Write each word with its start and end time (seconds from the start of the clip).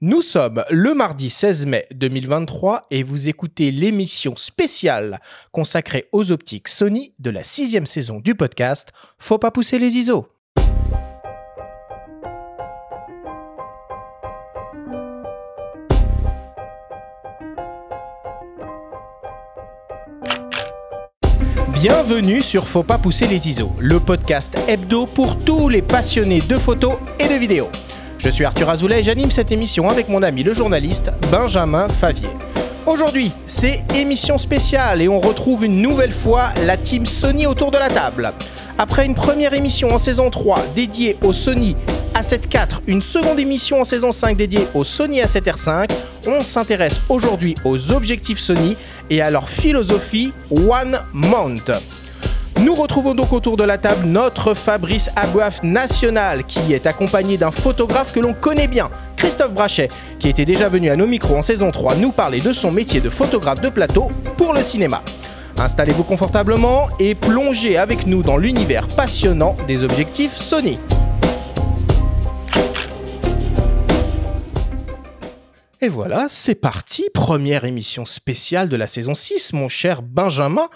Nous 0.00 0.22
sommes 0.22 0.64
le 0.70 0.92
mardi 0.92 1.30
16 1.30 1.66
mai 1.66 1.86
2023 1.94 2.82
et 2.90 3.04
vous 3.04 3.28
écoutez 3.28 3.70
l'émission 3.70 4.34
spéciale 4.34 5.20
consacrée 5.52 6.08
aux 6.10 6.32
optiques 6.32 6.66
Sony 6.66 7.14
de 7.20 7.30
la 7.30 7.44
sixième 7.44 7.86
saison 7.86 8.18
du 8.18 8.34
podcast 8.34 8.88
Faut 9.18 9.38
pas 9.38 9.52
pousser 9.52 9.78
les 9.78 9.96
ISO. 9.96 10.26
Bienvenue 21.72 22.40
sur 22.42 22.66
Faut 22.66 22.82
pas 22.82 22.98
pousser 22.98 23.28
les 23.28 23.48
ISO, 23.48 23.70
le 23.78 24.00
podcast 24.00 24.58
hebdo 24.66 25.06
pour 25.06 25.38
tous 25.38 25.68
les 25.68 25.82
passionnés 25.82 26.40
de 26.40 26.56
photos 26.56 26.94
et 27.20 27.28
de 27.28 27.34
vidéos. 27.34 27.68
Je 28.18 28.30
suis 28.30 28.44
Arthur 28.44 28.70
Azoulay 28.70 29.00
et 29.00 29.02
j'anime 29.02 29.30
cette 29.30 29.52
émission 29.52 29.88
avec 29.88 30.08
mon 30.08 30.22
ami 30.22 30.42
le 30.42 30.54
journaliste 30.54 31.10
Benjamin 31.30 31.88
Favier. 31.88 32.28
Aujourd'hui, 32.86 33.32
c'est 33.46 33.82
émission 33.94 34.38
spéciale 34.38 35.02
et 35.02 35.08
on 35.08 35.20
retrouve 35.20 35.64
une 35.64 35.80
nouvelle 35.80 36.12
fois 36.12 36.50
la 36.64 36.76
team 36.76 37.06
Sony 37.06 37.46
autour 37.46 37.70
de 37.70 37.78
la 37.78 37.88
table. 37.88 38.32
Après 38.78 39.04
une 39.04 39.14
première 39.14 39.54
émission 39.54 39.94
en 39.94 39.98
saison 39.98 40.30
3 40.30 40.58
dédiée 40.74 41.16
au 41.22 41.32
Sony 41.32 41.76
A7 42.14 42.44
IV, 42.52 42.80
une 42.86 43.00
seconde 43.02 43.40
émission 43.40 43.80
en 43.80 43.84
saison 43.84 44.12
5 44.12 44.36
dédiée 44.36 44.66
au 44.74 44.84
Sony 44.84 45.20
A7R5, 45.20 45.90
on 46.26 46.42
s'intéresse 46.42 47.00
aujourd'hui 47.08 47.54
aux 47.64 47.92
objectifs 47.92 48.38
Sony 48.38 48.76
et 49.10 49.20
à 49.20 49.30
leur 49.30 49.48
philosophie 49.48 50.32
One 50.50 51.00
Mount. 51.12 51.72
Nous 52.64 52.74
retrouvons 52.74 53.14
donc 53.14 53.34
autour 53.34 53.58
de 53.58 53.62
la 53.62 53.76
table 53.76 54.06
notre 54.06 54.54
Fabrice 54.54 55.10
Abouaf 55.16 55.62
national 55.62 56.44
qui 56.44 56.72
est 56.72 56.86
accompagné 56.86 57.36
d'un 57.36 57.50
photographe 57.50 58.10
que 58.10 58.20
l'on 58.20 58.32
connaît 58.32 58.68
bien, 58.68 58.88
Christophe 59.18 59.52
Brachet, 59.52 59.88
qui 60.18 60.30
était 60.30 60.46
déjà 60.46 60.70
venu 60.70 60.88
à 60.88 60.96
nos 60.96 61.06
micros 61.06 61.36
en 61.36 61.42
saison 61.42 61.70
3 61.70 61.96
nous 61.96 62.10
parler 62.10 62.40
de 62.40 62.54
son 62.54 62.72
métier 62.72 63.02
de 63.02 63.10
photographe 63.10 63.60
de 63.60 63.68
plateau 63.68 64.10
pour 64.38 64.54
le 64.54 64.62
cinéma. 64.62 65.02
Installez-vous 65.58 66.04
confortablement 66.04 66.86
et 66.98 67.14
plongez 67.14 67.76
avec 67.76 68.06
nous 68.06 68.22
dans 68.22 68.38
l'univers 68.38 68.86
passionnant 68.88 69.56
des 69.66 69.82
objectifs 69.82 70.34
Sony. 70.34 70.78
Et 75.82 75.88
voilà, 75.90 76.28
c'est 76.30 76.54
parti, 76.54 77.04
première 77.12 77.66
émission 77.66 78.06
spéciale 78.06 78.70
de 78.70 78.76
la 78.76 78.86
saison 78.86 79.14
6, 79.14 79.52
mon 79.52 79.68
cher 79.68 80.00
Benjamin 80.00 80.66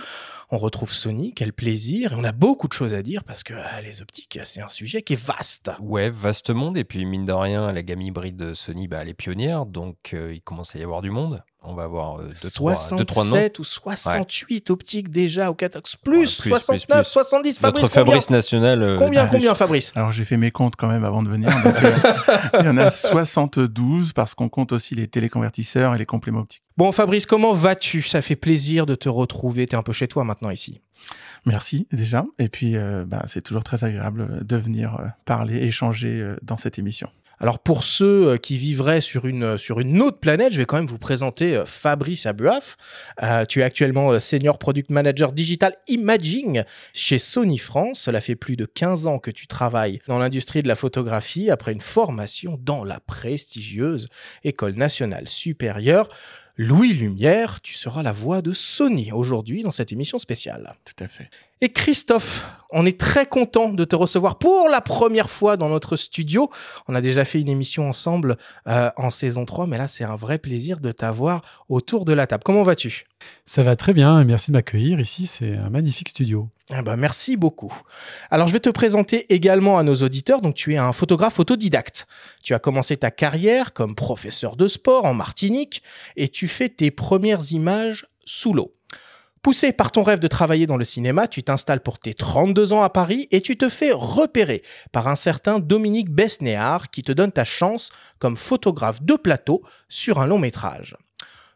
on 0.50 0.58
retrouve 0.58 0.92
Sony, 0.92 1.34
quel 1.34 1.52
plaisir, 1.52 2.12
et 2.12 2.16
on 2.16 2.24
a 2.24 2.32
beaucoup 2.32 2.68
de 2.68 2.72
choses 2.72 2.94
à 2.94 3.02
dire 3.02 3.24
parce 3.24 3.42
que 3.42 3.54
ah, 3.54 3.80
les 3.82 4.02
optiques, 4.02 4.38
c'est 4.44 4.60
un 4.60 4.68
sujet 4.68 5.02
qui 5.02 5.12
est 5.14 5.22
vaste. 5.22 5.70
Ouais, 5.80 6.10
vaste 6.10 6.50
monde, 6.50 6.78
et 6.78 6.84
puis 6.84 7.04
mine 7.04 7.24
de 7.24 7.32
rien, 7.32 7.70
la 7.72 7.82
gamme 7.82 8.00
hybride 8.00 8.36
de 8.36 8.54
Sony, 8.54 8.88
bah, 8.88 8.98
elle 9.02 9.08
est 9.08 9.14
pionnière, 9.14 9.66
donc 9.66 10.14
euh, 10.14 10.32
il 10.34 10.40
commence 10.40 10.74
à 10.74 10.78
y 10.78 10.82
avoir 10.82 11.02
du 11.02 11.10
monde. 11.10 11.42
On 11.64 11.74
va 11.74 11.84
avoir 11.84 12.20
euh, 12.20 12.30
67 12.34 13.58
ou 13.58 13.64
68 13.64 14.70
optiques 14.70 15.10
déjà 15.10 15.50
au 15.50 15.54
Catax. 15.54 15.96
Plus, 15.96 16.28
69, 16.28 17.06
70. 17.06 17.58
Fabrice, 17.58 17.82
Notre 17.82 17.94
Fabrice 17.94 18.30
national. 18.30 18.82
Euh, 18.82 18.96
combien, 18.96 19.26
combien, 19.26 19.54
Fabrice 19.54 19.92
Alors 19.96 20.12
j'ai 20.12 20.24
fait 20.24 20.36
mes 20.36 20.52
comptes 20.52 20.76
quand 20.76 20.86
même 20.86 21.04
avant 21.04 21.22
de 21.22 21.28
venir. 21.28 21.48
Euh, 21.48 22.60
il 22.60 22.66
y 22.66 22.68
en 22.68 22.76
a 22.76 22.90
72 22.90 24.12
parce 24.12 24.34
qu'on 24.34 24.48
compte 24.48 24.70
aussi 24.70 24.94
les 24.94 25.08
téléconvertisseurs 25.08 25.96
et 25.96 25.98
les 25.98 26.06
compléments 26.06 26.40
optiques. 26.40 26.62
Bon, 26.76 26.92
Fabrice, 26.92 27.26
comment 27.26 27.52
vas-tu? 27.52 28.02
Ça 28.02 28.22
fait 28.22 28.36
plaisir 28.36 28.86
de 28.86 28.94
te 28.94 29.08
retrouver. 29.08 29.66
Tu 29.66 29.74
es 29.74 29.78
un 29.78 29.82
peu 29.82 29.92
chez 29.92 30.06
toi 30.06 30.22
maintenant 30.22 30.50
ici. 30.50 30.80
Merci 31.44 31.88
déjà. 31.92 32.24
Et 32.38 32.48
puis, 32.48 32.76
bah, 33.06 33.24
c'est 33.26 33.42
toujours 33.42 33.64
très 33.64 33.82
agréable 33.82 34.46
de 34.46 34.56
venir 34.56 34.98
parler, 35.24 35.56
échanger 35.64 36.36
dans 36.42 36.56
cette 36.56 36.78
émission. 36.78 37.08
Alors 37.40 37.60
pour 37.60 37.84
ceux 37.84 38.30
euh, 38.30 38.36
qui 38.36 38.56
vivraient 38.56 39.00
sur 39.00 39.26
une, 39.26 39.44
euh, 39.44 39.58
sur 39.58 39.78
une 39.78 40.02
autre 40.02 40.18
planète, 40.18 40.52
je 40.52 40.58
vais 40.58 40.64
quand 40.64 40.76
même 40.76 40.86
vous 40.86 40.98
présenter 40.98 41.56
euh, 41.56 41.64
Fabrice 41.64 42.26
Abuaf. 42.26 42.76
tu 43.48 43.60
es 43.60 43.62
actuellement 43.62 44.18
Senior 44.18 44.58
Product 44.58 44.90
Manager 44.90 45.32
Digital 45.32 45.74
Imaging 45.86 46.64
chez 46.92 47.18
Sony 47.18 47.58
France. 47.58 48.00
Cela 48.00 48.20
fait 48.20 48.36
plus 48.36 48.56
de 48.56 48.66
15 48.66 49.06
ans 49.06 49.18
que 49.18 49.30
tu 49.30 49.46
travailles 49.46 50.00
dans 50.08 50.18
l'industrie 50.18 50.62
de 50.62 50.68
la 50.68 50.76
photographie 50.76 51.50
après 51.50 51.72
une 51.72 51.80
formation 51.80 52.58
dans 52.60 52.84
la 52.84 53.00
prestigieuse 53.00 54.08
École 54.44 54.76
nationale 54.76 55.28
supérieure 55.28 56.08
Louis 56.56 56.92
Lumière, 56.92 57.60
tu 57.60 57.74
seras 57.74 58.02
la 58.02 58.10
voix 58.10 58.42
de 58.42 58.52
Sony 58.52 59.12
aujourd'hui 59.12 59.62
dans 59.62 59.70
cette 59.70 59.92
émission 59.92 60.18
spéciale. 60.18 60.74
Tout 60.84 61.04
à 61.04 61.06
fait. 61.06 61.30
Et 61.60 61.70
Christophe, 61.70 62.46
on 62.70 62.86
est 62.86 63.00
très 63.00 63.26
content 63.26 63.70
de 63.70 63.84
te 63.84 63.96
recevoir 63.96 64.38
pour 64.38 64.68
la 64.68 64.80
première 64.80 65.28
fois 65.28 65.56
dans 65.56 65.68
notre 65.68 65.96
studio. 65.96 66.50
On 66.86 66.94
a 66.94 67.00
déjà 67.00 67.24
fait 67.24 67.40
une 67.40 67.48
émission 67.48 67.88
ensemble 67.88 68.36
euh, 68.68 68.90
en 68.96 69.10
saison 69.10 69.44
3, 69.44 69.66
mais 69.66 69.76
là 69.76 69.88
c'est 69.88 70.04
un 70.04 70.14
vrai 70.14 70.38
plaisir 70.38 70.78
de 70.78 70.92
t'avoir 70.92 71.64
autour 71.68 72.04
de 72.04 72.12
la 72.12 72.28
table. 72.28 72.44
Comment 72.44 72.62
vas-tu? 72.62 73.06
Ça 73.44 73.64
va 73.64 73.74
très 73.74 73.92
bien, 73.92 74.22
merci 74.22 74.52
de 74.52 74.56
m'accueillir 74.56 75.00
ici, 75.00 75.26
c'est 75.26 75.56
un 75.56 75.68
magnifique 75.68 76.10
studio. 76.10 76.48
Eh 76.70 76.82
ben, 76.82 76.96
merci 76.96 77.36
beaucoup. 77.36 77.72
Alors 78.30 78.46
je 78.46 78.52
vais 78.52 78.60
te 78.60 78.70
présenter 78.70 79.26
également 79.34 79.78
à 79.78 79.82
nos 79.82 79.96
auditeurs. 79.96 80.42
Donc 80.42 80.54
tu 80.54 80.74
es 80.74 80.76
un 80.76 80.92
photographe 80.92 81.40
autodidacte. 81.40 82.06
Tu 82.42 82.54
as 82.54 82.58
commencé 82.58 82.96
ta 82.96 83.10
carrière 83.10 83.72
comme 83.72 83.96
professeur 83.96 84.54
de 84.54 84.68
sport 84.68 85.06
en 85.06 85.14
Martinique 85.14 85.82
et 86.16 86.28
tu 86.28 86.46
fais 86.46 86.68
tes 86.68 86.90
premières 86.90 87.52
images 87.52 88.06
sous 88.26 88.52
l'eau. 88.52 88.74
Poussé 89.48 89.72
par 89.72 89.92
ton 89.92 90.02
rêve 90.02 90.18
de 90.18 90.28
travailler 90.28 90.66
dans 90.66 90.76
le 90.76 90.84
cinéma, 90.84 91.26
tu 91.26 91.42
t'installes 91.42 91.80
pour 91.80 91.98
tes 91.98 92.12
32 92.12 92.74
ans 92.74 92.82
à 92.82 92.90
Paris 92.90 93.28
et 93.30 93.40
tu 93.40 93.56
te 93.56 93.70
fais 93.70 93.92
repérer 93.92 94.62
par 94.92 95.08
un 95.08 95.14
certain 95.14 95.58
Dominique 95.58 96.10
Besnéard 96.10 96.90
qui 96.90 97.02
te 97.02 97.12
donne 97.12 97.32
ta 97.32 97.46
chance 97.46 97.88
comme 98.18 98.36
photographe 98.36 99.00
de 99.00 99.14
plateau 99.14 99.62
sur 99.88 100.18
un 100.20 100.26
long 100.26 100.38
métrage. 100.38 100.98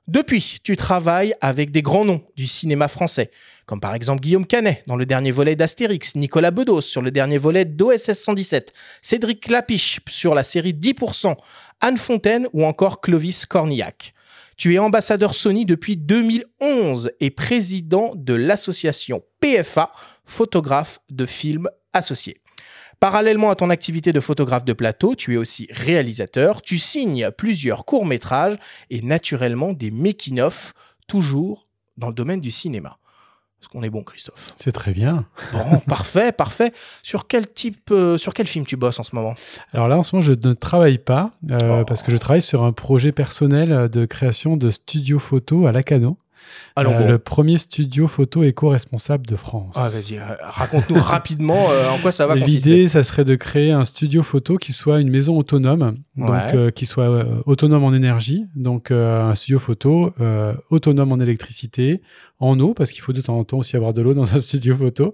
Depuis, 0.08 0.56
tu 0.64 0.74
travailles 0.74 1.34
avec 1.42 1.70
des 1.70 1.82
grands 1.82 2.06
noms 2.06 2.22
du 2.34 2.46
cinéma 2.46 2.88
français, 2.88 3.30
comme 3.66 3.80
par 3.80 3.94
exemple 3.94 4.22
Guillaume 4.22 4.46
Canet 4.46 4.82
dans 4.86 4.96
le 4.96 5.04
dernier 5.04 5.30
volet 5.30 5.54
d'Astérix, 5.54 6.14
Nicolas 6.14 6.50
Bedos 6.50 6.80
sur 6.80 7.02
le 7.02 7.10
dernier 7.10 7.36
volet 7.36 7.66
d'OSS 7.66 8.14
117, 8.14 8.72
Cédric 9.02 9.48
Lapiche 9.48 10.00
sur 10.08 10.34
la 10.34 10.44
série 10.44 10.72
10%, 10.72 11.36
Anne 11.82 11.98
Fontaine 11.98 12.48
ou 12.54 12.64
encore 12.64 13.02
Clovis 13.02 13.44
Cornillac. 13.44 14.14
Tu 14.56 14.74
es 14.74 14.78
ambassadeur 14.78 15.34
Sony 15.34 15.66
depuis 15.66 15.96
2011 15.96 17.12
et 17.20 17.30
président 17.30 18.12
de 18.14 18.34
l'association 18.34 19.22
PFA, 19.40 19.92
photographe 20.24 21.00
de 21.10 21.26
films 21.26 21.68
associés. 21.92 22.40
Parallèlement 23.00 23.50
à 23.50 23.56
ton 23.56 23.70
activité 23.70 24.12
de 24.12 24.20
photographe 24.20 24.64
de 24.64 24.72
plateau, 24.72 25.16
tu 25.16 25.34
es 25.34 25.36
aussi 25.36 25.66
réalisateur, 25.70 26.62
tu 26.62 26.78
signes 26.78 27.30
plusieurs 27.36 27.84
courts-métrages 27.84 28.56
et 28.90 29.02
naturellement 29.02 29.72
des 29.72 29.90
making-of, 29.90 30.72
toujours 31.08 31.66
dans 31.96 32.08
le 32.08 32.14
domaine 32.14 32.40
du 32.40 32.52
cinéma. 32.52 32.98
Est-ce 33.62 33.68
qu'on 33.68 33.84
est 33.84 33.90
bon, 33.90 34.02
Christophe 34.02 34.48
C'est 34.56 34.72
très 34.72 34.90
bien. 34.90 35.24
Bon, 35.52 35.78
parfait, 35.88 36.32
parfait. 36.32 36.72
Sur 37.04 37.28
quel 37.28 37.46
type, 37.46 37.92
euh, 37.92 38.18
sur 38.18 38.34
quel 38.34 38.48
film 38.48 38.66
tu 38.66 38.76
bosses 38.76 38.98
en 38.98 39.04
ce 39.04 39.14
moment? 39.14 39.36
Alors 39.72 39.86
là, 39.86 39.96
en 39.96 40.02
ce 40.02 40.16
moment, 40.16 40.26
je 40.26 40.32
ne 40.32 40.52
travaille 40.52 40.98
pas 40.98 41.30
euh, 41.52 41.82
oh. 41.82 41.84
parce 41.84 42.02
que 42.02 42.10
je 42.10 42.16
travaille 42.16 42.42
sur 42.42 42.64
un 42.64 42.72
projet 42.72 43.12
personnel 43.12 43.88
de 43.88 44.04
création 44.04 44.56
de 44.56 44.68
studio 44.70 45.20
photo 45.20 45.68
à 45.68 45.72
Lacano. 45.72 46.18
Alors, 46.76 46.94
euh, 46.94 47.06
Le 47.12 47.18
premier 47.18 47.58
studio 47.58 48.08
photo 48.08 48.42
éco-responsable 48.42 49.26
de 49.26 49.36
France. 49.36 49.74
Ah, 49.76 49.88
vas-y, 49.88 50.18
euh, 50.18 50.22
raconte-nous 50.40 51.00
rapidement 51.00 51.70
euh, 51.70 51.90
en 51.90 51.98
quoi 51.98 52.12
ça 52.12 52.26
va 52.26 52.34
consister. 52.34 52.70
L'idée, 52.70 52.88
ça 52.88 53.02
serait 53.02 53.24
de 53.24 53.34
créer 53.34 53.72
un 53.72 53.84
studio 53.84 54.22
photo 54.22 54.56
qui 54.56 54.72
soit 54.72 55.00
une 55.00 55.10
maison 55.10 55.36
autonome, 55.36 55.94
donc 56.16 56.72
qui 56.74 56.86
soit 56.86 57.26
autonome 57.46 57.84
en 57.84 57.92
énergie, 57.92 58.46
donc 58.54 58.90
un 58.90 59.34
studio 59.34 59.58
photo 59.58 60.12
autonome 60.70 61.12
en 61.12 61.20
électricité, 61.20 62.00
en 62.38 62.58
eau, 62.60 62.74
parce 62.74 62.92
qu'il 62.92 63.02
faut 63.02 63.12
de 63.12 63.20
temps 63.20 63.38
en 63.38 63.44
temps 63.44 63.58
aussi 63.58 63.76
avoir 63.76 63.92
de 63.92 64.02
l'eau 64.02 64.14
dans 64.14 64.34
un 64.34 64.40
studio 64.40 64.76
photo, 64.76 65.12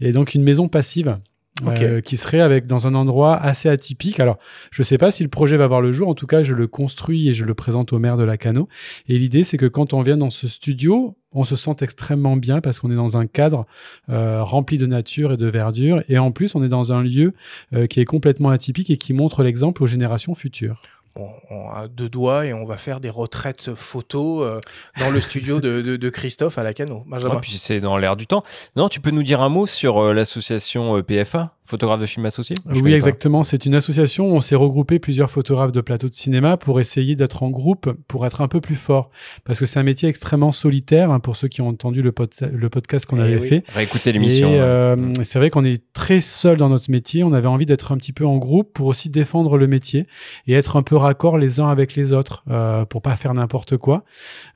et 0.00 0.12
donc 0.12 0.34
une 0.34 0.42
maison 0.42 0.68
passive 0.68 1.18
euh, 1.66 2.00
qui 2.00 2.16
serait 2.16 2.40
avec 2.40 2.66
dans 2.66 2.86
un 2.86 2.94
endroit 2.94 3.36
assez 3.36 3.68
atypique. 3.68 4.20
Alors, 4.20 4.38
je 4.70 4.82
ne 4.82 4.84
sais 4.84 4.98
pas 4.98 5.10
si 5.10 5.22
le 5.22 5.28
projet 5.28 5.56
va 5.56 5.66
voir 5.66 5.80
le 5.80 5.92
jour. 5.92 6.08
En 6.08 6.14
tout 6.14 6.26
cas, 6.26 6.42
je 6.42 6.54
le 6.54 6.66
construis 6.66 7.28
et 7.28 7.34
je 7.34 7.44
le 7.44 7.54
présente 7.54 7.92
au 7.92 7.98
maire 7.98 8.16
de 8.16 8.24
la 8.24 8.36
Cano. 8.36 8.68
Et 9.08 9.18
l'idée, 9.18 9.44
c'est 9.44 9.56
que 9.56 9.66
quand 9.66 9.92
on 9.92 10.02
vient 10.02 10.16
dans 10.16 10.30
ce 10.30 10.48
studio, 10.48 11.16
on 11.32 11.44
se 11.44 11.56
sent 11.56 11.76
extrêmement 11.80 12.36
bien 12.36 12.60
parce 12.60 12.80
qu'on 12.80 12.90
est 12.90 12.96
dans 12.96 13.16
un 13.16 13.26
cadre 13.26 13.66
euh, 14.08 14.42
rempli 14.42 14.78
de 14.78 14.86
nature 14.86 15.32
et 15.32 15.36
de 15.36 15.46
verdure. 15.46 16.02
Et 16.08 16.18
en 16.18 16.32
plus, 16.32 16.54
on 16.54 16.62
est 16.62 16.68
dans 16.68 16.92
un 16.92 17.02
lieu 17.02 17.34
euh, 17.74 17.86
qui 17.86 18.00
est 18.00 18.04
complètement 18.04 18.50
atypique 18.50 18.90
et 18.90 18.96
qui 18.96 19.12
montre 19.12 19.42
l'exemple 19.42 19.82
aux 19.82 19.86
générations 19.86 20.34
futures 20.34 20.82
on, 21.16 21.70
a 21.70 21.88
deux 21.88 22.08
doigts 22.08 22.46
et 22.46 22.52
on 22.52 22.64
va 22.64 22.76
faire 22.76 23.00
des 23.00 23.10
retraites 23.10 23.74
photos 23.74 24.44
euh, 24.46 24.60
dans 24.98 25.10
le 25.10 25.20
studio 25.20 25.60
de, 25.60 26.08
Christophe 26.08 26.58
à 26.58 26.62
la 26.62 26.74
Cano. 26.74 27.04
puis 27.40 27.52
c'est 27.52 27.80
dans 27.80 27.96
l'air 27.96 28.16
du 28.16 28.26
temps. 28.26 28.44
Non, 28.76 28.88
tu 28.88 29.00
peux 29.00 29.10
nous 29.10 29.22
dire 29.22 29.40
un 29.40 29.48
mot 29.48 29.66
sur 29.66 30.02
euh, 30.02 30.12
l'association 30.12 30.96
euh, 30.96 31.02
PFA 31.02 31.56
photographes 31.70 32.00
de 32.00 32.06
films 32.06 32.26
associés 32.26 32.56
Oui, 32.66 32.92
exactement. 32.92 33.44
C'est 33.44 33.66
une 33.66 33.74
association 33.74 34.30
où 34.30 34.34
on 34.34 34.40
s'est 34.40 34.56
regroupé 34.56 34.98
plusieurs 34.98 35.30
photographes 35.30 35.72
de 35.72 35.80
plateaux 35.80 36.08
de 36.08 36.14
cinéma 36.14 36.56
pour 36.56 36.80
essayer 36.80 37.16
d'être 37.16 37.42
en 37.42 37.50
groupe, 37.50 37.90
pour 38.08 38.26
être 38.26 38.40
un 38.40 38.48
peu 38.48 38.60
plus 38.60 38.76
fort. 38.76 39.10
Parce 39.44 39.58
que 39.58 39.66
c'est 39.66 39.78
un 39.78 39.84
métier 39.84 40.08
extrêmement 40.08 40.52
solitaire, 40.52 41.10
hein, 41.10 41.20
pour 41.20 41.36
ceux 41.36 41.48
qui 41.48 41.60
ont 41.60 41.68
entendu 41.68 42.02
le, 42.02 42.12
le 42.52 42.68
podcast 42.68 43.06
qu'on 43.06 43.18
eh 43.18 43.22
avait 43.22 43.40
fait. 43.40 43.64
Réécoutez 43.74 44.12
l'émission. 44.12 44.50
Euh, 44.52 44.96
c'est 45.22 45.38
vrai 45.38 45.50
qu'on 45.50 45.64
est 45.64 45.82
très 45.92 46.20
seul 46.20 46.56
dans 46.56 46.68
notre 46.68 46.90
métier. 46.90 47.24
On 47.24 47.32
avait 47.32 47.48
envie 47.48 47.66
d'être 47.66 47.92
un 47.92 47.96
petit 47.96 48.12
peu 48.12 48.26
en 48.26 48.36
groupe 48.36 48.72
pour 48.72 48.86
aussi 48.86 49.08
défendre 49.10 49.56
le 49.56 49.66
métier 49.66 50.06
et 50.46 50.54
être 50.54 50.76
un 50.76 50.82
peu 50.82 50.96
raccord 50.96 51.38
les 51.38 51.60
uns 51.60 51.68
avec 51.68 51.94
les 51.94 52.12
autres, 52.12 52.42
euh, 52.50 52.84
pour 52.84 53.02
pas 53.02 53.16
faire 53.16 53.34
n'importe 53.34 53.76
quoi. 53.76 54.04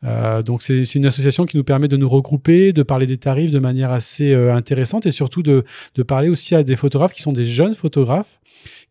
Euh, 0.05 0.43
donc 0.43 0.63
c'est 0.63 0.95
une 0.95 1.07
association 1.07 1.47
qui 1.47 1.57
nous 1.57 1.65
permet 1.65 1.89
de 1.89 1.97
nous 1.97 2.09
regrouper, 2.09 2.73
de 2.73 2.83
parler 2.83 3.07
des 3.07 3.19
tarifs 3.19 3.51
de 3.51 3.59
manière 3.59 3.91
assez 3.91 4.33
euh, 4.33 4.55
intéressante 4.55 5.07
et 5.07 5.11
surtout 5.11 5.43
de, 5.43 5.65
de 5.95 6.03
parler 6.03 6.29
aussi 6.29 6.55
à 6.55 6.63
des 6.63 6.77
photographes 6.77 7.04
qui 7.13 7.23
sont 7.23 7.33
des 7.33 7.47
jeunes 7.47 7.75
photographes 7.75 8.41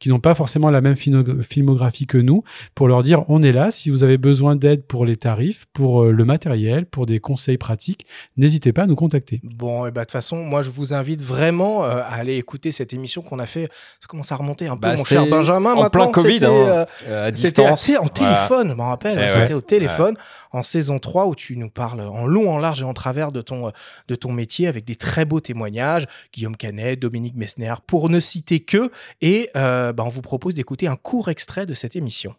qui 0.03 0.09
n'ont 0.09 0.19
pas 0.19 0.35
forcément 0.35 0.69
la 0.69 0.81
même 0.81 0.97
filmographie 0.97 2.07
que 2.07 2.17
nous, 2.17 2.43
pour 2.75 2.89
leur 2.89 3.03
dire 3.03 3.23
on 3.29 3.41
est 3.41 3.53
là, 3.53 3.71
si 3.71 3.89
vous 3.89 4.03
avez 4.03 4.17
besoin 4.17 4.57
d'aide 4.57 4.85
pour 4.85 5.05
les 5.05 5.15
tarifs, 5.15 5.65
pour 5.71 6.03
euh, 6.03 6.11
le 6.11 6.25
matériel, 6.25 6.85
pour 6.85 7.05
des 7.05 7.21
conseils 7.21 7.57
pratiques, 7.57 8.05
n'hésitez 8.35 8.73
pas 8.73 8.81
à 8.81 8.85
nous 8.85 8.97
contacter. 8.97 9.39
Bon, 9.43 9.85
et 9.85 9.91
bah, 9.91 10.01
de 10.01 10.05
toute 10.07 10.11
façon, 10.11 10.43
moi 10.43 10.61
je 10.61 10.71
vous 10.71 10.93
invite 10.93 11.21
vraiment 11.21 11.85
euh, 11.85 12.01
à 12.01 12.15
aller 12.15 12.35
écouter 12.35 12.73
cette 12.73 12.91
émission 12.91 13.21
qu'on 13.21 13.39
a 13.39 13.45
fait, 13.45 13.69
ça 14.01 14.07
commence 14.09 14.29
à 14.33 14.35
remonter 14.35 14.67
un 14.67 14.75
peu, 14.75 14.89
bah, 14.89 14.95
mon 14.97 15.05
cher 15.05 15.25
Benjamin. 15.25 15.73
En 15.73 15.89
plein 15.89 16.11
Covid, 16.11 16.43
hein, 16.43 16.85
euh, 17.07 17.27
à 17.27 17.31
distance. 17.31 17.79
C'était 17.79 17.97
en 17.97 18.09
téléphone, 18.09 18.71
je 18.71 18.73
m'en 18.73 18.89
rappelle, 18.89 19.25
eh 19.25 19.29
c'était 19.29 19.53
au 19.53 19.61
téléphone, 19.61 20.17
en 20.51 20.63
saison 20.63 20.99
3, 20.99 21.27
où 21.27 21.35
tu 21.35 21.55
nous 21.55 21.69
parles 21.69 22.01
en 22.01 22.25
long, 22.25 22.51
en 22.51 22.57
large 22.57 22.81
et 22.81 22.85
en 22.85 22.93
travers 22.93 23.31
de 23.31 23.41
ton, 23.41 23.71
de 24.09 24.15
ton 24.15 24.33
métier, 24.33 24.67
avec 24.67 24.83
des 24.83 24.95
très 24.95 25.23
beaux 25.23 25.39
témoignages, 25.39 26.07
Guillaume 26.33 26.57
Canet, 26.57 26.99
Dominique 26.99 27.37
Messner, 27.37 27.75
pour 27.87 28.09
ne 28.09 28.19
citer 28.19 28.59
que, 28.59 28.91
et 29.21 29.49
bah, 29.93 30.03
on 30.05 30.09
vous 30.09 30.21
propose 30.21 30.55
d'écouter 30.55 30.87
un 30.87 30.95
court 30.95 31.29
extrait 31.29 31.65
de 31.65 31.73
cette 31.73 31.95
émission. 31.95 32.35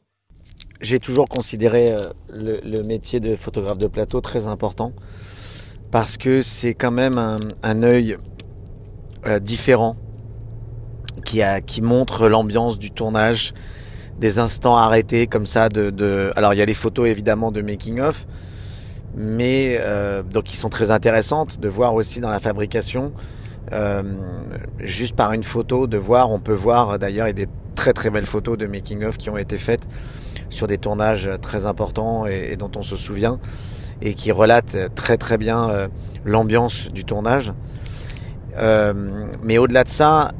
J'ai 0.81 0.99
toujours 0.99 1.29
considéré 1.29 1.93
euh, 1.93 2.11
le, 2.31 2.83
métier 2.83 3.21
de 3.21 3.37
photographe 3.37 3.79
de 3.79 3.87
plateau 3.87 4.21
très 4.21 4.47
important 4.47 4.93
parce 5.91 6.17
que 6.17 6.43
c'est 6.43 6.75
quand 6.75 6.91
même 6.91 7.19
un, 7.63 7.83
œil 7.83 8.19
euh, 9.27 9.39
différent 9.39 9.97
qui, 11.25 11.81
montre 11.81 12.29
l'ambiance 12.29 12.79
du 12.79 12.91
tournage, 12.91 13.55
des 14.19 14.39
instants 14.39 14.77
arrêtés 14.77 15.27
comme 15.27 15.47
ça. 15.47 15.69
Alors 16.37 16.55
il 16.55 16.59
y 16.59 16.63
a 16.63 16.67
les 16.67 16.75
photos 16.75 17.09
évidemment 17.09 17.51
de 17.51 17.63
making 17.63 18.01
of, 18.01 18.27
mais 19.17 19.77
euh, 19.81 20.23
donc 20.23 20.45
qui 20.45 20.57
sont 20.57 20.69
très 20.69 20.91
intéressantes 20.91 21.61
de 21.61 21.69
voir 21.69 21.95
aussi 21.95 22.21
dans 22.21 22.31
la 22.31 22.41
fabrication 22.41 23.13
euh, 23.73 24.03
juste 24.81 25.17
par 25.17 25.33
une 25.33 25.45
photo, 25.45 25.87
de 25.87 25.97
voir, 25.97 26.31
on 26.31 26.39
peut 26.39 26.55
voir 26.55 26.99
d'ailleurs, 26.99 27.27
il 27.27 27.31
y 27.31 27.43
a 27.43 27.47
des 27.47 27.49
très 27.75 27.93
très 27.93 28.11
belles 28.11 28.27
photos 28.27 28.59
de 28.59 28.67
making-of 28.67 29.17
qui 29.17 29.31
ont 29.31 29.37
été 29.37 29.57
faites 29.57 29.87
sur 30.51 30.67
des 30.67 30.79
tournages 30.79 31.31
très 31.41 31.67
importants 31.67 32.27
et, 32.27 32.57
dont 32.57 32.71
on 32.77 32.83
se 32.83 32.97
souvient 32.97 33.39
et 34.03 34.15
qui 34.15 34.33
relatent 34.33 34.95
très 34.95 35.17
très 35.17 35.39
bien 35.39 35.71
euh, 35.71 35.89
l'ambiance 36.25 36.91
du 36.93 37.05
tournage. 37.05 37.53
Euh, 38.57 38.93
mais 39.43 39.59
au-delà 39.59 39.85
de 39.85 39.89
ça, 39.89 40.31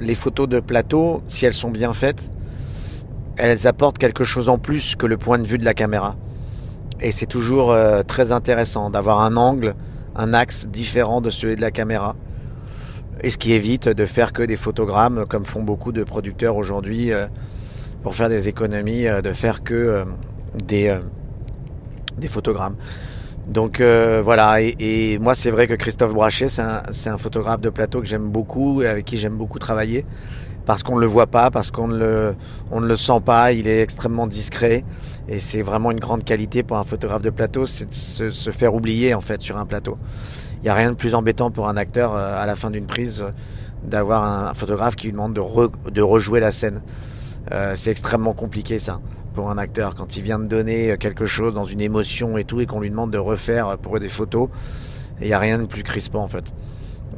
les 0.00 0.14
photos 0.14 0.48
de 0.48 0.60
plateau, 0.60 1.22
si 1.26 1.46
elles 1.46 1.54
sont 1.54 1.70
bien 1.70 1.92
faites, 1.92 2.30
elles 3.36 3.66
apportent 3.66 3.98
quelque 3.98 4.24
chose 4.24 4.48
en 4.48 4.58
plus 4.58 4.94
que 4.94 5.06
le 5.06 5.16
point 5.16 5.38
de 5.38 5.46
vue 5.46 5.58
de 5.58 5.64
la 5.64 5.74
caméra. 5.74 6.16
Et 7.00 7.12
c'est 7.12 7.26
toujours 7.26 7.76
très 8.06 8.32
intéressant 8.32 8.90
d'avoir 8.90 9.22
un 9.22 9.36
angle, 9.36 9.74
un 10.14 10.32
axe 10.34 10.66
différent 10.68 11.20
de 11.20 11.30
celui 11.30 11.56
de 11.56 11.60
la 11.60 11.70
caméra 11.70 12.14
et 13.26 13.30
ce 13.30 13.38
qui 13.38 13.54
évite 13.54 13.88
de 13.88 14.04
faire 14.04 14.32
que 14.32 14.44
des 14.44 14.54
photogrammes, 14.54 15.26
comme 15.28 15.44
font 15.44 15.64
beaucoup 15.64 15.90
de 15.90 16.04
producteurs 16.04 16.54
aujourd'hui, 16.54 17.12
euh, 17.12 17.26
pour 18.04 18.14
faire 18.14 18.28
des 18.28 18.48
économies, 18.48 19.08
euh, 19.08 19.20
de 19.20 19.32
faire 19.32 19.64
que 19.64 19.74
euh, 19.74 20.04
des, 20.64 20.96
des 22.18 22.28
photogrammes. 22.28 22.76
Donc 23.48 23.80
voilà, 23.80 24.60
et, 24.60 25.18
moi 25.18 25.34
c'est 25.34 25.50
vrai 25.50 25.66
que 25.66 25.74
Christophe 25.74 26.14
Brachet, 26.14 26.46
c'est 26.48 27.10
un, 27.10 27.18
photographe 27.18 27.60
de 27.60 27.70
plateau 27.70 28.00
que 28.00 28.06
j'aime 28.06 28.28
beaucoup 28.28 28.82
et 28.82 28.86
avec 28.86 29.04
qui 29.04 29.16
j'aime 29.18 29.36
beaucoup 29.36 29.58
travailler, 29.58 30.04
parce 30.64 30.84
qu'on 30.84 30.94
ne 30.96 31.00
le 31.00 31.06
voit 31.06 31.28
pas, 31.28 31.50
parce 31.50 31.72
qu'on 31.72 31.88
ne 31.88 31.98
le, 31.98 32.34
ne 32.72 32.86
le 32.86 32.96
sent 32.96 33.20
pas, 33.24 33.52
il 33.52 33.66
est 33.66 33.82
extrêmement 33.82 34.28
discret, 34.28 34.84
et 35.28 35.40
c'est 35.40 35.62
vraiment 35.62 35.90
une 35.90 36.00
grande 36.00 36.22
qualité 36.24 36.62
pour 36.64 36.76
un 36.76 36.84
photographe 36.84 37.22
de 37.22 37.30
plateau, 37.30 37.66
c'est 37.66 37.86
de 37.86 38.30
se 38.30 38.50
faire 38.50 38.74
oublier 38.74 39.14
en 39.14 39.20
fait 39.20 39.40
sur 39.40 39.56
un 39.56 39.66
plateau 39.66 39.96
il 40.58 40.62
n'y 40.62 40.68
a 40.68 40.74
rien 40.74 40.90
de 40.90 40.96
plus 40.96 41.14
embêtant 41.14 41.50
pour 41.50 41.68
un 41.68 41.76
acteur 41.76 42.14
euh, 42.14 42.40
à 42.40 42.46
la 42.46 42.56
fin 42.56 42.70
d'une 42.70 42.86
prise 42.86 43.22
euh, 43.22 43.30
d'avoir 43.82 44.24
un 44.24 44.54
photographe 44.54 44.96
qui 44.96 45.06
lui 45.06 45.12
demande 45.12 45.34
de, 45.34 46.00
rejouer 46.02 46.40
la 46.40 46.50
scène. 46.50 46.82
Euh, 47.52 47.74
c'est 47.76 47.90
extrêmement 47.90 48.32
compliqué 48.32 48.78
ça 48.78 49.00
pour 49.34 49.50
un 49.50 49.58
acteur 49.58 49.94
quand 49.94 50.16
il 50.16 50.22
vient 50.22 50.38
de 50.38 50.46
donner 50.46 50.96
quelque 50.98 51.26
chose 51.26 51.54
dans 51.54 51.64
une 51.64 51.80
émotion 51.80 52.38
et 52.38 52.44
tout 52.44 52.60
et 52.60 52.66
qu'on 52.66 52.80
lui 52.80 52.90
demande 52.90 53.12
de 53.12 53.18
refaire 53.18 53.76
pour 53.78 54.00
des 54.00 54.08
photos. 54.08 54.48
Il 55.20 55.26
n'y 55.26 55.34
a 55.34 55.38
rien 55.38 55.58
de 55.58 55.66
plus 55.66 55.82
crispant 55.82 56.24
en 56.24 56.28
fait. 56.28 56.52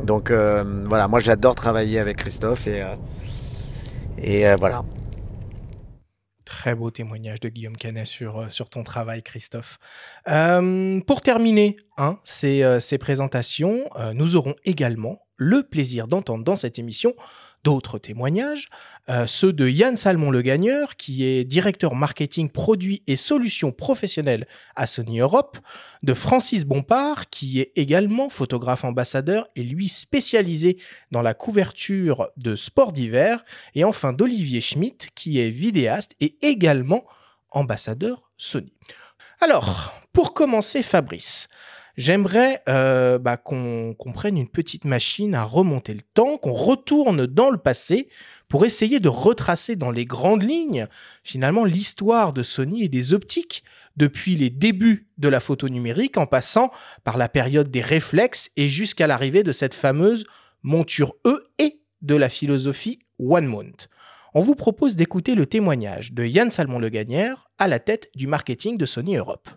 Donc 0.04 0.30
voilà, 0.30 1.08
moi 1.08 1.20
j'adore 1.20 1.54
travailler 1.54 2.00
avec 2.00 2.16
Christophe 2.16 2.68
et 4.18 4.54
voilà. 4.56 4.82
Très 6.48 6.74
beau 6.74 6.90
témoignage 6.90 7.40
de 7.40 7.50
Guillaume 7.50 7.76
Canet 7.76 8.06
sur, 8.06 8.38
euh, 8.38 8.48
sur 8.48 8.70
ton 8.70 8.82
travail, 8.82 9.22
Christophe. 9.22 9.78
Euh, 10.28 10.98
pour 11.06 11.20
terminer 11.20 11.76
hein, 11.98 12.18
ces, 12.24 12.62
euh, 12.62 12.80
ces, 12.80 12.96
présentations, 12.96 13.84
nous 14.14 14.34
aurons 14.34 14.54
également 14.64 15.20
le 15.36 15.62
plaisir 15.62 16.08
d'entendre 16.08 16.44
dans 16.44 16.56
cette 16.56 16.78
émission 16.78 17.12
d'autres 17.64 17.98
témoignages, 17.98 18.68
euh, 19.08 19.26
ceux 19.26 19.52
de 19.52 19.68
Yann 19.68 19.96
Salmon 19.96 20.30
le 20.30 20.42
Gagneur, 20.42 20.96
qui 20.96 21.24
est 21.24 21.44
directeur 21.44 21.94
marketing 21.94 22.50
produits 22.50 23.02
et 23.06 23.16
solutions 23.16 23.72
professionnelles 23.72 24.46
à 24.76 24.86
Sony 24.86 25.20
Europe, 25.20 25.58
de 26.02 26.14
Francis 26.14 26.64
Bompard, 26.64 27.28
qui 27.30 27.60
est 27.60 27.72
également 27.76 28.28
photographe 28.28 28.84
ambassadeur 28.84 29.48
et 29.56 29.62
lui 29.62 29.88
spécialisé 29.88 30.78
dans 31.10 31.22
la 31.22 31.34
couverture 31.34 32.28
de 32.36 32.54
sports 32.54 32.92
d'hiver, 32.92 33.44
et 33.74 33.84
enfin 33.84 34.12
d'Olivier 34.12 34.60
Schmitt, 34.60 35.08
qui 35.14 35.40
est 35.40 35.50
vidéaste 35.50 36.14
et 36.20 36.36
également 36.42 37.04
ambassadeur 37.50 38.30
Sony. 38.36 38.72
Alors, 39.40 39.92
pour 40.12 40.34
commencer, 40.34 40.82
Fabrice, 40.82 41.48
J'aimerais 41.98 42.62
euh, 42.68 43.18
bah, 43.18 43.36
qu'on 43.36 43.96
prenne 44.14 44.38
une 44.38 44.48
petite 44.48 44.84
machine 44.84 45.34
à 45.34 45.42
remonter 45.42 45.94
le 45.94 46.00
temps, 46.14 46.36
qu'on 46.36 46.52
retourne 46.52 47.26
dans 47.26 47.50
le 47.50 47.58
passé 47.58 48.08
pour 48.46 48.64
essayer 48.64 49.00
de 49.00 49.08
retracer 49.08 49.74
dans 49.74 49.90
les 49.90 50.04
grandes 50.04 50.44
lignes 50.44 50.86
finalement 51.24 51.64
l'histoire 51.64 52.32
de 52.32 52.44
Sony 52.44 52.84
et 52.84 52.88
des 52.88 53.14
optiques 53.14 53.64
depuis 53.96 54.36
les 54.36 54.48
débuts 54.48 55.08
de 55.18 55.28
la 55.28 55.40
photo 55.40 55.68
numérique 55.68 56.18
en 56.18 56.26
passant 56.26 56.70
par 57.02 57.16
la 57.16 57.28
période 57.28 57.68
des 57.68 57.82
réflexes 57.82 58.50
et 58.56 58.68
jusqu'à 58.68 59.08
l'arrivée 59.08 59.42
de 59.42 59.50
cette 59.50 59.74
fameuse 59.74 60.24
monture 60.62 61.16
E 61.26 61.48
et 61.58 61.80
de 62.02 62.14
la 62.14 62.28
philosophie 62.28 63.00
One 63.18 63.46
Mount. 63.46 63.88
On 64.34 64.42
vous 64.42 64.54
propose 64.54 64.94
d'écouter 64.94 65.34
le 65.34 65.46
témoignage 65.46 66.12
de 66.12 66.24
Yann 66.24 66.52
Salmon 66.52 66.78
Le 66.78 66.90
Gagnère 66.90 67.48
à 67.58 67.66
la 67.66 67.80
tête 67.80 68.08
du 68.14 68.28
marketing 68.28 68.78
de 68.78 68.86
Sony 68.86 69.16
Europe 69.16 69.48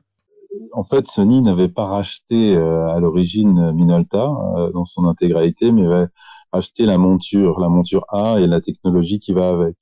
en 0.74 0.84
fait, 0.84 1.08
Sony 1.08 1.42
n'avait 1.42 1.70
pas 1.70 1.86
racheté 1.86 2.56
euh, 2.56 2.90
à 2.90 3.00
l'origine 3.00 3.72
Minolta 3.72 4.32
euh, 4.58 4.72
dans 4.72 4.86
son 4.86 5.06
intégralité, 5.06 5.72
mais 5.72 5.86
avait 5.86 6.08
acheté 6.52 6.86
la 6.86 6.98
monture, 6.98 7.60
la 7.60 7.70
monture 7.70 8.06
A 8.10 8.40
et 8.40 8.48
la 8.48 8.62
technologie 8.62 9.20
qui 9.20 9.34
va 9.34 9.50
avec. 9.50 9.76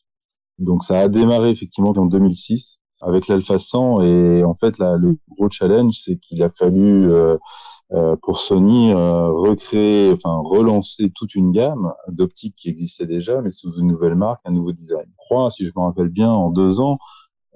Donc 0.59 0.83
ça 0.83 0.99
a 0.99 1.07
démarré 1.07 1.49
effectivement 1.49 1.91
en 1.91 2.05
2006 2.05 2.79
avec 3.01 3.27
l'Alpha 3.29 3.57
100 3.57 4.01
et 4.01 4.43
en 4.43 4.55
fait 4.55 4.77
le 4.79 5.17
gros 5.29 5.49
challenge 5.49 6.01
c'est 6.03 6.17
qu'il 6.17 6.43
a 6.43 6.49
fallu 6.49 7.09
euh, 7.09 7.37
pour 8.21 8.39
Sony 8.39 8.93
recréer, 8.93 10.11
enfin 10.11 10.41
relancer 10.43 11.09
toute 11.15 11.33
une 11.33 11.51
gamme 11.51 11.93
d'optiques 12.09 12.55
qui 12.57 12.69
existait 12.69 13.05
déjà, 13.05 13.41
mais 13.41 13.51
sous 13.51 13.73
une 13.79 13.87
nouvelle 13.87 14.15
marque, 14.15 14.41
un 14.43 14.51
nouveau 14.51 14.73
design. 14.73 15.05
Je 15.07 15.15
crois, 15.17 15.49
si 15.49 15.65
je 15.65 15.71
me 15.75 15.81
rappelle 15.81 16.09
bien, 16.09 16.29
en 16.29 16.51
deux 16.51 16.81
ans, 16.81 16.99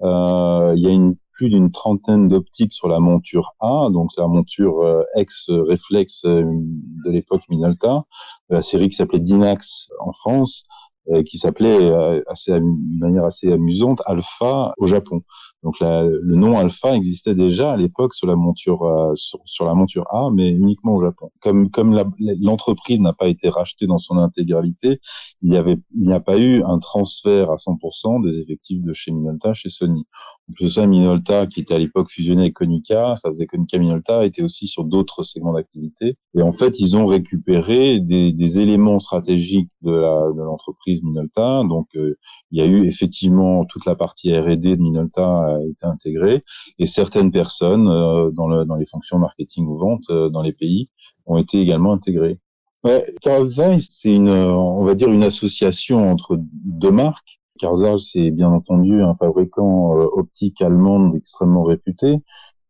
il 0.00 0.80
y 0.80 0.86
a 0.86 0.90
une 0.90 1.14
plus 1.34 1.50
d'une 1.50 1.70
trentaine 1.70 2.28
d'optiques 2.28 2.72
sur 2.72 2.88
la 2.88 3.00
monture 3.00 3.54
A, 3.60 3.88
donc 3.90 4.12
c'est 4.12 4.20
la 4.20 4.28
monture 4.28 4.80
euh, 4.80 5.02
ex-réflexe 5.16 6.24
euh, 6.24 6.44
de 6.44 7.10
l'époque 7.10 7.42
Minolta, 7.50 8.04
de 8.50 8.54
la 8.54 8.62
série 8.62 8.88
qui 8.88 8.94
s'appelait 8.94 9.20
Dynax 9.20 9.90
en 10.00 10.12
France, 10.12 10.64
euh, 10.68 10.93
qui 11.24 11.38
s'appelait 11.38 11.92
assez 12.26 12.52
de 12.52 12.98
manière 12.98 13.24
assez 13.24 13.52
amusante 13.52 14.02
Alpha 14.06 14.72
au 14.78 14.86
Japon. 14.86 15.22
Donc 15.62 15.80
le 15.80 16.34
nom 16.34 16.58
Alpha 16.58 16.94
existait 16.94 17.34
déjà 17.34 17.72
à 17.72 17.76
l'époque 17.76 18.14
sur 18.14 18.26
la 18.26 18.36
monture 18.36 19.12
sur, 19.14 19.64
la 19.64 19.74
monture 19.74 20.06
A, 20.10 20.30
mais 20.32 20.50
uniquement 20.50 20.94
au 20.94 21.02
Japon. 21.02 21.30
Comme 21.40 21.70
comme 21.70 21.94
l'entreprise 22.18 23.00
n'a 23.00 23.12
pas 23.12 23.28
été 23.28 23.48
rachetée 23.48 23.86
dans 23.86 23.98
son 23.98 24.18
intégralité, 24.18 25.00
il 25.42 25.52
y 25.52 25.56
avait 25.56 25.78
il 25.94 26.06
n'y 26.06 26.12
a 26.12 26.20
pas 26.20 26.38
eu 26.38 26.62
un 26.62 26.78
transfert 26.78 27.50
à 27.50 27.56
100% 27.56 28.22
des 28.22 28.40
effectifs 28.40 28.82
de 28.82 28.92
chez 28.92 29.12
Minolta 29.12 29.54
chez 29.54 29.68
Sony. 29.68 30.06
En 30.50 30.52
plus 30.52 30.64
de 30.66 30.70
ça, 30.70 30.86
Minolta, 30.86 31.46
qui 31.46 31.60
était 31.60 31.74
à 31.74 31.78
l'époque 31.78 32.10
fusionné 32.10 32.42
avec 32.42 32.54
Konica, 32.54 33.16
ça 33.16 33.30
faisait 33.30 33.46
Konica 33.46 33.78
Minolta, 33.78 34.26
était 34.26 34.42
aussi 34.42 34.66
sur 34.66 34.84
d'autres 34.84 35.22
segments 35.22 35.54
d'activité. 35.54 36.18
Et 36.36 36.42
en 36.42 36.52
fait, 36.52 36.80
ils 36.80 36.96
ont 36.96 37.06
récupéré 37.06 38.00
des, 38.00 38.32
des 38.32 38.58
éléments 38.58 38.98
stratégiques 38.98 39.70
de 39.82 39.90
l'entreprise 39.90 40.93
Minolta. 41.02 41.62
Donc, 41.64 41.88
euh, 41.96 42.16
il 42.50 42.58
y 42.58 42.62
a 42.62 42.66
eu 42.66 42.86
effectivement 42.86 43.64
toute 43.64 43.84
la 43.86 43.94
partie 43.94 44.36
R&D 44.36 44.76
de 44.76 44.82
Minolta 44.82 45.24
a 45.24 45.58
été 45.62 45.84
intégrée 45.84 46.44
et 46.78 46.86
certaines 46.86 47.30
personnes 47.30 47.88
euh, 47.88 48.30
dans, 48.30 48.48
le, 48.48 48.64
dans 48.64 48.76
les 48.76 48.86
fonctions 48.86 49.18
marketing 49.18 49.66
ou 49.66 49.78
vente 49.78 50.04
euh, 50.10 50.28
dans 50.28 50.42
les 50.42 50.52
pays 50.52 50.90
ont 51.26 51.38
été 51.38 51.60
également 51.60 51.92
intégrées. 51.92 52.38
Ouais, 52.84 53.14
Carl 53.22 53.48
Zeiss, 53.48 53.86
c'est 53.90 54.12
une, 54.12 54.28
on 54.28 54.84
va 54.84 54.94
dire 54.94 55.08
une 55.08 55.24
association 55.24 56.10
entre 56.10 56.38
deux 56.38 56.90
marques 56.90 57.40
Carl 57.58 57.76
Zeiss, 57.78 58.10
c'est 58.12 58.30
bien 58.30 58.50
entendu 58.50 59.00
un 59.00 59.14
fabricant 59.14 59.92
optique 59.92 60.60
allemand 60.60 61.14
extrêmement 61.14 61.62
réputé. 61.62 62.18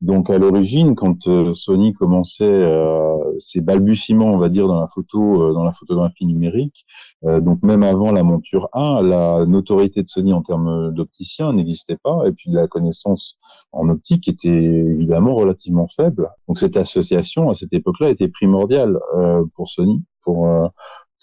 Donc 0.04 0.28
à 0.28 0.38
l'origine, 0.38 0.94
quand 0.94 1.26
euh, 1.28 1.54
Sony 1.54 1.94
commençait 1.94 2.44
euh, 2.44 3.16
ses 3.38 3.60
balbutiements, 3.60 4.26
on 4.26 4.38
va 4.38 4.50
dire, 4.50 4.68
dans 4.68 4.78
la 4.78 4.86
photo, 4.86 5.52
dans 5.52 5.64
la 5.64 5.72
photographie 5.72 6.26
numérique, 6.26 6.86
donc 7.22 7.62
même 7.62 7.82
avant 7.82 8.12
la 8.12 8.22
monture 8.22 8.68
A, 8.72 9.00
la 9.02 9.46
notoriété 9.46 10.02
de 10.02 10.08
Sony 10.08 10.32
en 10.32 10.42
termes 10.42 10.92
d'opticien 10.92 11.52
n'existait 11.52 11.96
pas, 11.96 12.26
et 12.26 12.32
puis 12.32 12.50
la 12.50 12.68
connaissance 12.68 13.38
en 13.72 13.88
optique 13.88 14.28
était 14.28 14.48
évidemment 14.48 15.34
relativement 15.34 15.88
faible. 15.88 16.30
Donc 16.46 16.58
cette 16.58 16.76
association 16.76 17.50
à 17.50 17.54
cette 17.54 17.72
époque-là 17.72 18.10
était 18.10 18.28
primordiale 18.28 18.98
pour 19.54 19.68
Sony, 19.68 20.02
pour 20.22 20.46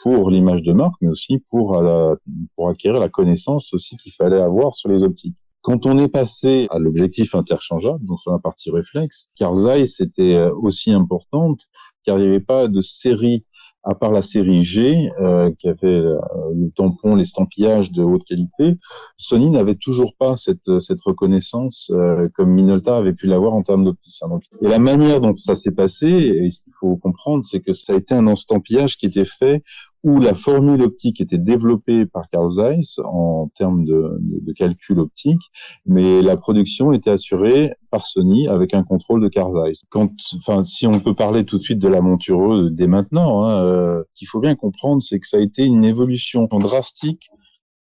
pour 0.04 0.30
l'image 0.30 0.64
de 0.64 0.74
marque, 0.74 0.96
mais 1.02 1.10
aussi 1.10 1.44
pour, 1.50 1.78
euh, 1.78 2.16
pour 2.56 2.70
acquérir 2.70 3.00
la 3.00 3.10
connaissance 3.10 3.74
aussi 3.74 3.98
qu'il 3.98 4.14
fallait 4.14 4.42
avoir 4.42 4.74
sur 4.74 4.90
les 4.90 5.04
optiques. 5.04 5.36
Quand 5.62 5.86
on 5.86 5.98
est 6.00 6.08
passé 6.08 6.68
à 6.72 6.80
l'objectif 6.80 7.36
interchangeable, 7.36 8.06
donc 8.06 8.20
sur 8.20 8.32
la 8.32 8.40
partie 8.40 8.72
réflexe, 8.72 9.30
Carl 9.36 9.58
Zeiss 9.58 10.00
était 10.00 10.36
euh, 10.36 10.54
aussi 10.54 10.92
importante 10.92 11.70
car 12.04 12.18
il 12.18 12.24
n'y 12.24 12.30
avait 12.30 12.40
pas 12.40 12.68
de 12.68 12.82
série 12.82 13.46
à 13.84 13.96
part 13.96 14.12
la 14.12 14.22
série 14.22 14.64
G, 14.64 15.10
euh, 15.20 15.52
qui 15.58 15.68
avait 15.68 15.88
euh, 15.88 16.20
le 16.54 16.70
tampon, 16.72 17.16
l'estampillage 17.16 17.92
de 17.92 18.04
haute 18.04 18.24
qualité, 18.26 18.78
Sony 19.18 19.50
n'avait 19.50 19.76
toujours 19.76 20.16
pas 20.18 20.36
cette, 20.36 20.80
cette 20.80 21.02
reconnaissance 21.02 21.92
euh, 21.94 22.30
comme 22.36 22.52
Minolta 22.52 22.98
avait 22.98 23.14
pu 23.14 23.26
l'avoir 23.26 23.54
en 23.54 23.64
termes 23.64 23.84
d'opticien. 23.84 24.28
Et 24.62 24.68
la 24.68 24.80
manière 24.80 25.20
dont 25.20 25.36
ça 25.36 25.56
s'est 25.56 25.72
passé, 25.72 26.08
et 26.08 26.52
ce 26.52 26.64
qu'il 26.64 26.74
faut 26.80 26.96
comprendre, 26.98 27.44
c'est 27.44 27.62
que 27.62 27.74
ça 27.74 27.94
a 27.94 27.96
été 27.96 28.14
un 28.14 28.28
estampillage 28.28 28.98
qui 28.98 29.08
était 29.08 29.26
fait 29.26 29.64
où 30.04 30.20
la 30.20 30.34
formule 30.34 30.82
optique 30.82 31.22
était 31.22 31.38
développée 31.38 32.06
par 32.06 32.28
Carl 32.30 32.50
Zeiss 32.50 33.00
en 33.06 33.52
termes 33.56 33.86
de, 33.86 34.18
de, 34.20 34.54
calcul 34.54 35.00
optique, 35.00 35.42
mais 35.86 36.22
la 36.22 36.38
production 36.38 36.92
était 36.92 37.12
assurée 37.12 37.74
par 37.92 38.06
Sony 38.06 38.48
avec 38.48 38.74
un 38.74 38.84
contrôle 38.84 39.22
de 39.22 39.28
Carl 39.28 39.54
Zeiss. 39.54 39.84
Quand, 39.90 40.12
enfin, 40.38 40.64
si 40.64 40.88
on 40.88 41.00
peut 41.00 41.14
parler 41.14 41.46
tout 41.46 41.60
de 41.60 41.64
suite 41.64 41.80
de 41.80 41.88
la 41.88 42.02
montureuse 42.02 42.72
dès 42.72 42.88
maintenant, 42.88 43.44
hein, 43.44 43.58
euh, 43.60 44.04
qu'il 44.16 44.28
faut 44.28 44.40
bien 44.40 44.56
comprendre, 44.56 45.02
c'est 45.02 45.20
que 45.20 45.28
ça 45.28 45.38
a 45.38 45.42
été 45.42 45.66
une 45.66 45.86
évolution 45.86 46.46
drastique 46.46 47.30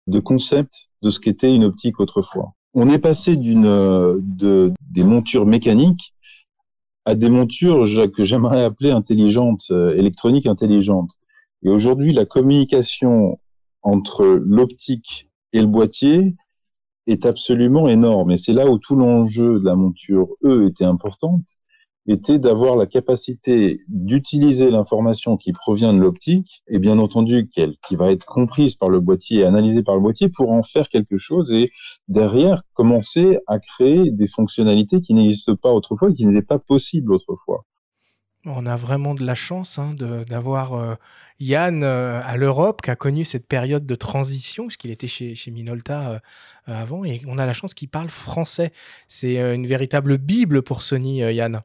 de 0.07 0.19
concept 0.19 0.89
de 1.03 1.11
ce 1.11 1.19
qu'était 1.19 1.53
une 1.53 1.65
optique 1.65 1.99
autrefois. 1.99 2.53
On 2.73 2.89
est 2.89 2.99
passé 2.99 3.35
d'une 3.35 3.63
de, 3.63 4.73
des 4.91 5.03
montures 5.03 5.45
mécaniques 5.45 6.13
à 7.05 7.15
des 7.15 7.29
montures 7.29 7.85
que 8.13 8.23
j'aimerais 8.25 8.63
appeler 8.63 8.91
intelligentes, 8.91 9.67
euh, 9.71 9.95
électroniques 9.95 10.45
intelligentes. 10.45 11.11
Et 11.63 11.69
aujourd'hui, 11.69 12.13
la 12.13 12.25
communication 12.25 13.39
entre 13.81 14.25
l'optique 14.25 15.29
et 15.53 15.61
le 15.61 15.67
boîtier 15.67 16.35
est 17.07 17.25
absolument 17.25 17.87
énorme. 17.87 18.31
Et 18.31 18.37
c'est 18.37 18.53
là 18.53 18.69
où 18.69 18.77
tout 18.77 18.95
l'enjeu 18.95 19.59
de 19.59 19.65
la 19.65 19.75
monture 19.75 20.27
E 20.43 20.67
était 20.67 20.85
importante, 20.85 21.57
était 22.07 22.39
d'avoir 22.39 22.75
la 22.77 22.85
capacité 22.85 23.81
d'utiliser 23.89 24.71
l'information 24.71 25.35
qui 25.35 25.51
provient 25.51 25.93
de 25.93 25.99
l'optique, 25.99 26.63
et 26.67 26.79
bien 26.79 26.99
entendu 26.99 27.49
qui 27.49 27.95
va 27.95 28.11
être 28.11 28.25
comprise 28.25 28.75
par 28.75 28.89
le 28.89 28.99
boîtier 28.99 29.39
et 29.39 29.45
analysée 29.45 29.83
par 29.83 29.95
le 29.95 30.01
boîtier 30.01 30.29
pour 30.29 30.51
en 30.51 30.63
faire 30.63 30.87
quelque 30.89 31.17
chose 31.17 31.51
et 31.51 31.69
derrière 32.07 32.63
commencer 32.73 33.39
à 33.47 33.59
créer 33.59 34.11
des 34.11 34.27
fonctionnalités 34.27 35.01
qui 35.01 35.13
n'existent 35.13 35.55
pas 35.55 35.71
autrefois 35.71 36.11
et 36.11 36.13
qui 36.13 36.25
n'étaient 36.25 36.45
pas 36.45 36.59
possibles 36.59 37.13
autrefois. 37.13 37.65
On 38.47 38.65
a 38.65 38.75
vraiment 38.77 39.13
de 39.13 39.25
la 39.25 39.35
chance 39.35 39.77
hein, 39.77 39.93
d'avoir 40.27 40.73
euh, 40.73 40.95
Yann 41.39 41.83
euh, 41.83 42.21
à 42.23 42.37
l'Europe 42.37 42.81
qui 42.81 42.89
a 42.89 42.95
connu 42.95 43.25
cette 43.25 43.45
période 43.45 43.85
de 43.85 43.95
transition, 43.95 44.67
puisqu'il 44.67 44.91
était 44.91 45.07
chez, 45.07 45.35
chez 45.35 45.51
Minolta 45.51 46.09
euh, 46.11 46.19
avant, 46.65 47.03
et 47.03 47.21
on 47.27 47.37
a 47.37 47.45
la 47.45 47.53
chance 47.53 47.73
qu'il 47.73 47.89
parle 47.89 48.09
français. 48.09 48.71
C'est 49.07 49.35
une 49.37 49.67
véritable 49.67 50.17
Bible 50.17 50.61
pour 50.61 50.81
Sony, 50.81 51.19
Yann. 51.19 51.61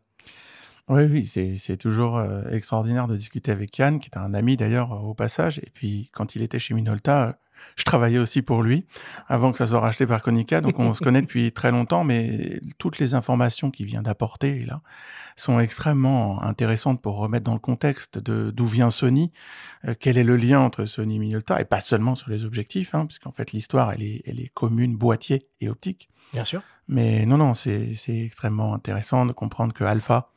Oui, 0.88 1.04
oui, 1.04 1.24
c'est 1.24 1.76
toujours 1.76 2.22
extraordinaire 2.50 3.06
de 3.06 3.16
discuter 3.16 3.52
avec 3.52 3.76
Yann, 3.78 4.00
qui 4.00 4.10
est 4.12 4.18
un 4.18 4.34
ami 4.34 4.56
d'ailleurs 4.56 5.04
au 5.04 5.14
passage. 5.14 5.58
Et 5.58 5.70
puis, 5.72 6.10
quand 6.12 6.34
il 6.34 6.42
était 6.42 6.58
chez 6.58 6.74
Minolta, 6.74 7.38
je 7.76 7.84
travaillais 7.84 8.18
aussi 8.18 8.42
pour 8.42 8.62
lui 8.62 8.84
avant 9.28 9.52
que 9.52 9.58
ça 9.58 9.66
soit 9.66 9.80
racheté 9.80 10.06
par 10.06 10.22
Konica, 10.22 10.60
donc 10.60 10.78
on 10.78 10.94
se 10.94 11.00
connaît 11.04 11.22
depuis 11.22 11.52
très 11.52 11.70
longtemps, 11.70 12.04
mais 12.04 12.60
toutes 12.78 12.98
les 12.98 13.14
informations 13.14 13.70
qu'il 13.70 13.86
vient 13.86 14.02
d'apporter 14.02 14.64
là 14.64 14.80
sont 15.36 15.60
extrêmement 15.60 16.42
intéressantes 16.42 17.00
pour 17.00 17.16
remettre 17.16 17.44
dans 17.44 17.54
le 17.54 17.58
contexte 17.58 18.18
de 18.18 18.50
d'où 18.50 18.66
vient 18.66 18.90
Sony, 18.90 19.32
euh, 19.86 19.94
quel 19.98 20.18
est 20.18 20.24
le 20.24 20.36
lien 20.36 20.60
entre 20.60 20.84
Sony 20.84 21.16
et 21.16 21.18
Minolta, 21.18 21.60
et 21.60 21.64
pas 21.64 21.80
seulement 21.80 22.14
sur 22.14 22.30
les 22.30 22.44
objectifs, 22.44 22.94
hein, 22.94 23.06
puisqu'en 23.06 23.32
fait 23.32 23.52
l'histoire 23.52 23.92
elle 23.92 24.02
est, 24.02 24.22
elle 24.26 24.40
est 24.40 24.48
commune 24.48 24.96
boîtier 24.96 25.48
et 25.60 25.68
optique. 25.68 26.08
Bien 26.32 26.44
sûr. 26.44 26.62
Mais 26.88 27.26
non, 27.26 27.38
non, 27.38 27.54
c'est 27.54 27.96
extrêmement 28.08 28.74
intéressant 28.74 29.24
de 29.26 29.32
comprendre 29.32 29.72
que 29.72 29.84
Alpha 29.84 30.28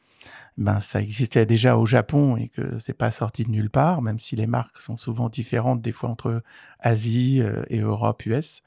ben 0.58 0.80
ça 0.80 1.02
existait 1.02 1.46
déjà 1.46 1.78
au 1.78 1.86
Japon 1.86 2.38
et 2.38 2.48
que 2.48 2.80
c'est 2.80 2.94
pas 2.94 3.12
sorti 3.12 3.44
de 3.44 3.52
nulle 3.52 3.70
part, 3.70 4.02
même 4.02 4.20
si 4.20 4.36
les 4.36 4.48
marques 4.48 4.80
sont 4.82 4.98
souvent 4.98 5.30
différentes 5.30 5.82
des 5.82 5.92
fois 5.92 6.10
entre 6.10 6.42
Asie 6.80 7.42
euh, 7.42 7.64
et 7.70 7.80
Europe, 7.80 8.26
US. 8.26 8.62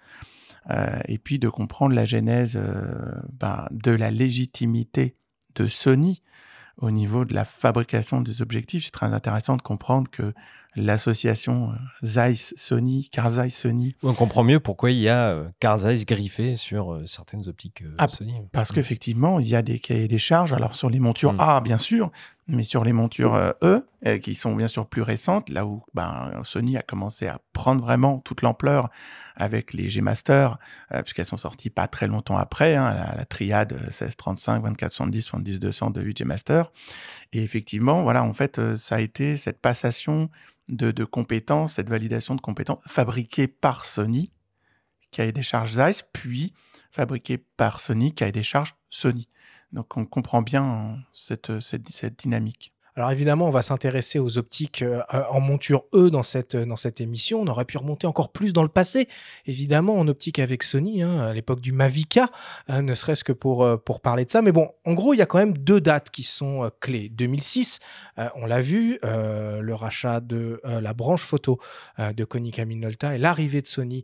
Euh, 0.71 1.01
et 1.07 1.17
puis 1.17 1.39
de 1.39 1.49
comprendre 1.49 1.95
la 1.95 2.05
genèse 2.05 2.57
euh, 2.57 3.15
ben, 3.33 3.67
de 3.71 3.91
la 3.91 4.11
légitimité 4.11 5.17
de 5.55 5.67
Sony 5.67 6.23
au 6.77 6.91
niveau 6.91 7.25
de 7.25 7.35
la 7.35 7.47
fabrication 7.47 8.21
des 8.21 8.43
objectifs. 8.43 8.85
C'est 8.85 8.91
très 8.91 9.15
intéressant 9.15 9.57
de 9.57 9.63
comprendre 9.63 10.11
que 10.11 10.35
l'association 10.79 11.71
euh, 11.71 12.07
Zeiss 12.07 12.55
Sony, 12.57 13.09
Carl 13.11 13.33
Zeiss 13.33 13.55
Sony. 13.55 13.95
On 14.03 14.15
comprend 14.15 14.45
mieux 14.45 14.61
pourquoi 14.61 14.91
il 14.91 14.99
y 14.99 15.09
a 15.09 15.31
euh, 15.31 15.49
Carl 15.61 15.81
Zeiss 15.81 16.07
griffé 16.07 16.57
sur 16.57 16.93
euh, 16.93 17.07
certaines 17.07 17.49
optiques 17.49 17.85
ah, 17.99 18.09
Sony. 18.09 18.35
Parce 18.53 18.71
mm. 18.71 18.75
qu'effectivement, 18.75 19.41
il 19.41 19.49
y 19.49 19.57
a 19.57 19.63
des 19.63 19.79
cahiers 19.79 20.09
des 20.09 20.19
charges. 20.19 20.53
Alors 20.53 20.75
sur 20.75 20.91
les 20.91 21.01
montures 21.01 21.35
mm. 21.35 21.41
A, 21.41 21.61
bien 21.61 21.79
sûr, 21.79 22.11
mais 22.47 22.63
sur 22.63 22.85
les 22.85 22.93
montures 22.93 23.37
E, 23.63 23.83
qui 24.23 24.35
sont 24.35 24.55
bien 24.55 24.69
sûr 24.69 24.87
plus 24.87 25.03
récentes, 25.03 25.51
là 25.51 25.67
où 25.67 25.83
ben, 25.93 26.31
Sony 26.45 26.79
a 26.79 26.83
commencé 26.83 27.27
à 27.27 27.41
prendre 27.53 27.83
vraiment 27.83 28.21
toute 28.21 28.41
l'ampleur 28.41 28.89
avec 29.37 29.75
les 29.75 29.91
G-Master, 29.91 30.57
puisqu'elles 31.03 31.27
sont 31.27 31.37
sorties 31.37 31.69
pas 31.69 31.89
très 31.89 32.07
longtemps 32.07 32.39
après, 32.39 32.75
hein, 32.75 32.95
la, 32.95 33.25
triade 33.27 33.75
1635, 33.75 34.63
2470, 34.63 35.23
70, 35.23 35.61
200 35.61 35.91
de 35.91 36.01
8 36.01 36.19
G-Master. 36.19 36.73
Et 37.35 37.43
effectivement, 37.43 38.03
voilà, 38.03 38.25
en 38.25 38.33
fait, 38.33 38.77
ça 38.77 38.95
a 38.95 39.01
été 39.01 39.37
cette 39.37 39.61
passation 39.61 40.31
de, 40.69 41.05
compétences, 41.05 41.75
cette 41.75 41.89
validation 41.89 42.35
de 42.35 42.41
compétences 42.41 42.81
fabriquée 42.87 43.49
par 43.49 43.85
Sony, 43.85 44.33
qui 45.11 45.21
a 45.21 45.33
des 45.33 45.43
charges 45.43 45.73
Zeiss, 45.75 46.05
puis 46.13 46.53
fabriquée 46.91 47.39
par 47.39 47.81
Sony, 47.81 48.15
qui 48.15 48.25
a 48.25 48.31
des 48.31 48.43
charges 48.43 48.77
Sony. 48.91 49.29
Donc 49.73 49.97
on 49.97 50.05
comprend 50.05 50.43
bien 50.43 50.99
cette, 51.13 51.61
cette 51.61 52.19
dynamique. 52.19 52.73
Alors 52.99 53.13
évidemment, 53.13 53.47
on 53.47 53.51
va 53.51 53.63
s'intéresser 53.63 54.19
aux 54.19 54.39
optiques 54.39 54.83
euh, 54.83 55.03
en 55.31 55.39
monture 55.39 55.85
E 55.95 56.11
dans 56.11 56.25
cette, 56.25 56.57
émission. 57.01 57.41
On 57.41 57.47
aurait 57.47 57.65
pu 57.65 57.79
remonter 57.79 58.09
encore 58.09 58.33
plus 58.33 58.53
dans 58.53 58.65
le 58.65 58.69
passé, 58.69 59.07
évidemment, 59.47 60.01
en 60.01 60.09
optique 60.09 60.41
avec 60.41 60.65
Sony, 60.65 61.03
hein, 61.03 61.17
à 61.21 61.33
l'époque 61.33 61.61
du 61.61 61.71
Mavica, 61.71 62.29
ne 62.69 62.95
serait-ce 62.95 63.23
que 63.23 63.31
pour, 63.31 63.63
euh, 63.63 63.77
parler 64.03 64.25
de 64.25 64.31
ça. 64.33 64.43
Mais 64.43 64.51
bon, 64.51 64.73
en 64.85 64.95
gros, 64.95 65.15
il 65.15 65.19
y 65.19 65.23
a 65.23 65.27
quand 65.27 65.39
même 65.39 65.57
deux 65.57 65.81
dates 65.81 66.11
qui 66.11 66.25
sont 66.25 66.65
euh, 66.65 66.71
clés. 66.81 67.09
2006, 67.09 67.79
on 68.35 68.47
l'a 68.47 68.61
vu, 68.61 68.99
le 69.03 69.73
rachat 69.75 70.19
de 70.19 70.61
la 70.65 70.93
branche 70.93 71.23
photo 71.23 71.61
de 71.99 72.25
Konica 72.25 72.65
Minolta 72.65 73.15
et 73.15 73.19
l'arrivée 73.19 73.63
de 73.63 73.69
Sony 73.69 74.03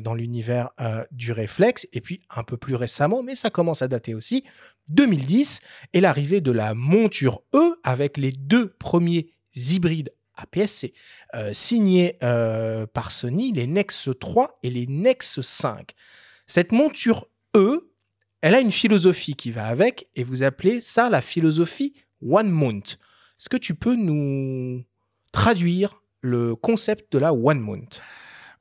dans 0.00 0.14
l'univers 0.14 0.70
du 1.12 1.30
réflexe. 1.30 1.86
Et 1.92 2.00
puis 2.00 2.22
un 2.34 2.42
peu 2.42 2.56
plus 2.56 2.74
récemment, 2.74 3.22
mais 3.22 3.36
ça 3.36 3.50
commence 3.50 3.82
à 3.82 3.88
dater 3.88 4.14
aussi, 4.14 4.42
2010 4.90 5.60
et 5.92 6.00
l'arrivée 6.00 6.40
de 6.40 6.50
la 6.50 6.74
monture 6.74 7.42
E 7.54 7.78
avec 7.84 8.16
les 8.16 8.32
deux 8.32 8.68
premiers 8.68 9.28
hybrides 9.54 10.12
APS-C 10.36 10.92
euh, 11.34 11.52
signés 11.52 12.16
euh, 12.22 12.86
par 12.86 13.10
Sony, 13.12 13.52
les 13.52 13.66
Nex 13.66 14.08
3 14.18 14.58
et 14.62 14.70
les 14.70 14.86
Nex 14.86 15.40
5. 15.40 15.92
Cette 16.46 16.72
monture 16.72 17.26
E, 17.56 17.92
elle 18.40 18.54
a 18.54 18.60
une 18.60 18.72
philosophie 18.72 19.34
qui 19.34 19.50
va 19.50 19.66
avec 19.66 20.08
et 20.14 20.24
vous 20.24 20.42
appelez 20.42 20.80
ça 20.80 21.10
la 21.10 21.22
philosophie 21.22 21.94
One 22.26 22.50
Mount. 22.50 22.98
Est-ce 23.38 23.48
que 23.48 23.56
tu 23.56 23.74
peux 23.74 23.96
nous 23.96 24.84
traduire 25.32 26.02
le 26.20 26.54
concept 26.54 27.12
de 27.12 27.18
la 27.18 27.32
One 27.32 27.60
Mount? 27.60 28.00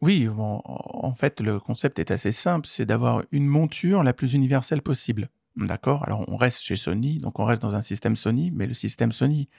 Oui, 0.01 0.27
en 0.27 1.13
fait, 1.13 1.41
le 1.41 1.59
concept 1.59 1.99
est 1.99 2.09
assez 2.09 2.31
simple, 2.31 2.67
c'est 2.67 2.87
d'avoir 2.87 3.23
une 3.31 3.45
monture 3.45 4.01
la 4.01 4.13
plus 4.13 4.33
universelle 4.33 4.81
possible. 4.81 5.29
D'accord? 5.57 6.03
Alors, 6.05 6.23
on 6.29 6.37
reste 6.37 6.61
chez 6.61 6.77
Sony, 6.77 7.17
donc 7.17 7.39
on 7.39 7.45
reste 7.45 7.61
dans 7.61 7.75
un 7.75 7.81
système 7.81 8.15
Sony, 8.15 8.51
mais 8.51 8.67
le 8.67 8.73
système 8.73 9.11
Sony, 9.11 9.49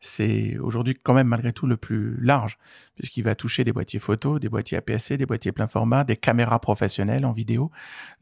c'est 0.00 0.58
aujourd'hui 0.58 0.94
quand 1.02 1.14
même 1.14 1.28
malgré 1.28 1.52
tout 1.52 1.66
le 1.66 1.76
plus 1.76 2.18
large, 2.20 2.58
puisqu'il 2.94 3.22
va 3.24 3.34
toucher 3.34 3.64
des 3.64 3.72
boîtiers 3.72 3.98
photo, 3.98 4.38
des 4.38 4.48
boîtiers 4.48 4.78
APS-C, 4.78 5.16
des 5.16 5.26
boîtiers 5.26 5.52
plein 5.52 5.66
format, 5.66 6.04
des 6.04 6.16
caméras 6.16 6.60
professionnelles 6.60 7.26
en 7.26 7.32
vidéo. 7.32 7.70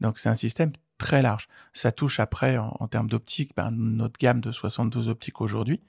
Donc, 0.01 0.19
c'est 0.19 0.29
un 0.29 0.35
système 0.35 0.71
très 0.97 1.21
large. 1.21 1.47
Ça 1.73 1.91
touche 1.91 2.19
après, 2.19 2.57
en, 2.57 2.87
termes 2.87 3.09
d'optique, 3.09 3.51
ben, 3.55 3.71
notre 3.71 4.17
gamme 4.19 4.41
de 4.41 4.51
72 4.51 5.09
optiques 5.09 5.41
aujourd'hui. 5.41 5.81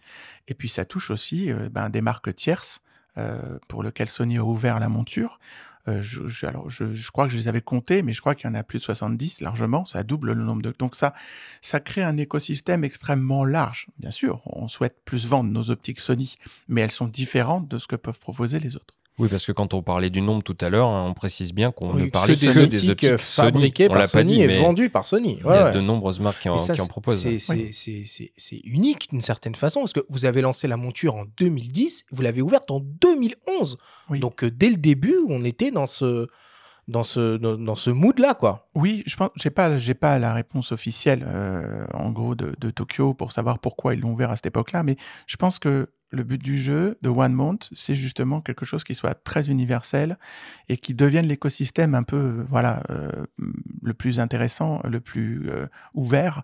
Et 0.48 0.54
puis, 0.54 0.68
ça 0.68 0.84
touche 0.84 1.10
aussi 1.10 1.52
euh, 1.52 1.68
ben, 1.70 1.90
des 1.90 2.00
marques 2.00 2.34
tierces 2.34 2.80
euh, 3.16 3.58
pour 3.68 3.84
lesquelles 3.84 4.08
Sony 4.08 4.38
a 4.38 4.44
ouvert 4.44 4.80
la 4.80 4.88
monture. 4.88 5.38
Euh, 5.88 6.02
je, 6.02 6.46
alors, 6.46 6.70
je, 6.70 7.10
crois 7.10 7.26
que 7.26 7.32
je 7.32 7.36
les 7.36 7.48
avais 7.48 7.60
comptés, 7.60 8.02
mais 8.02 8.12
je 8.12 8.20
crois 8.20 8.34
qu'il 8.34 8.46
y 8.46 8.50
en 8.50 8.54
a 8.54 8.62
plus 8.62 8.78
de 8.78 8.84
70 8.84 9.40
largement. 9.40 9.84
Ça 9.84 10.02
double 10.02 10.32
le 10.32 10.42
nombre 10.42 10.62
de. 10.62 10.74
Donc 10.78 10.94
ça, 10.94 11.14
ça 11.60 11.80
crée 11.80 12.02
un 12.02 12.16
écosystème 12.16 12.84
extrêmement 12.84 13.44
large. 13.44 13.88
Bien 13.98 14.10
sûr, 14.10 14.40
on 14.46 14.68
souhaite 14.68 14.96
plus 15.04 15.26
vendre 15.26 15.50
nos 15.50 15.70
optiques 15.70 16.00
Sony, 16.00 16.36
mais 16.68 16.80
elles 16.80 16.90
sont 16.90 17.08
différentes 17.08 17.68
de 17.68 17.78
ce 17.78 17.86
que 17.86 17.96
peuvent 17.96 18.20
proposer 18.20 18.60
les 18.60 18.76
autres. 18.76 18.94
Oui, 19.18 19.28
parce 19.28 19.46
que 19.46 19.52
quand 19.52 19.74
on 19.74 19.82
parlait 19.82 20.10
du 20.10 20.20
nombre 20.20 20.42
tout 20.42 20.56
à 20.60 20.68
l'heure, 20.68 20.88
hein, 20.88 21.06
on 21.08 21.14
précise 21.14 21.52
bien 21.52 21.70
qu'on 21.70 21.94
ne 21.94 22.06
parlait 22.06 22.34
que, 22.34 22.64
des, 22.64 22.88
optiques, 22.90 23.16
fabriquées 23.18 23.88
par 23.88 24.08
Sony 24.08 24.42
et 24.42 24.58
vendues 24.58 24.90
par 24.90 25.06
Sony. 25.06 25.38
il 25.40 25.46
y 25.46 25.50
a 25.50 25.70
de 25.70 25.80
nombreuses 25.80 26.18
marques 26.18 26.42
qui, 26.42 26.48
en, 26.48 26.56
proposent. 26.86 27.24
C'est 27.70 28.60
unique 28.64 29.10
d'une 29.10 29.20
certaine 29.20 29.54
façon, 29.54 29.80
parce 29.80 29.92
que 29.92 30.04
vous 30.08 30.24
avez 30.24 30.40
lancé 30.40 30.66
la 30.66 30.76
monture 30.76 31.14
en 31.14 31.26
2010, 31.36 32.06
vous 32.10 32.22
l'avez 32.22 32.42
ouverte 32.42 32.70
en 32.72 32.80
2011. 32.80 33.78
Donc 34.20 34.42
euh, 34.42 34.50
dès 34.50 34.70
le 34.70 34.76
début, 34.76 35.18
on 35.28 35.44
était 35.44 35.70
dans 35.70 35.86
ce 35.86 36.26
dans 36.86 37.02
ce 37.02 37.36
dans, 37.36 37.74
ce 37.76 37.90
mood 37.90 38.18
là 38.18 38.34
quoi. 38.34 38.68
Oui, 38.74 39.02
je 39.06 39.16
pense 39.16 39.30
j'ai 39.36 39.50
pas 39.50 39.78
j'ai 39.78 39.94
pas 39.94 40.18
la 40.18 40.34
réponse 40.34 40.72
officielle 40.72 41.24
euh, 41.26 41.86
en 41.94 42.10
gros 42.10 42.34
de, 42.34 42.54
de, 42.58 42.70
Tokyo 42.70 43.14
pour 43.14 43.32
savoir 43.32 43.58
pourquoi 43.58 43.94
ils 43.94 44.00
l'ont 44.00 44.12
ouvert 44.12 44.30
à 44.30 44.36
cette 44.36 44.46
époque-là, 44.46 44.82
mais 44.82 44.96
je 45.26 45.36
pense 45.36 45.58
que 45.58 45.88
le 46.10 46.22
but 46.22 46.42
du 46.42 46.56
jeu 46.56 46.96
de 47.02 47.08
One 47.08 47.32
Month, 47.32 47.70
c'est 47.72 47.96
justement 47.96 48.40
quelque 48.40 48.64
chose 48.64 48.84
qui 48.84 48.94
soit 48.94 49.14
très 49.14 49.50
universel 49.50 50.18
et 50.68 50.76
qui 50.76 50.94
devienne 50.94 51.26
l'écosystème 51.26 51.94
un 51.94 52.02
peu, 52.02 52.16
euh, 52.16 52.46
voilà, 52.48 52.82
euh, 52.90 53.26
le 53.82 53.94
plus 53.94 54.20
intéressant, 54.20 54.80
le 54.84 55.00
plus 55.00 55.50
euh, 55.50 55.66
ouvert 55.94 56.42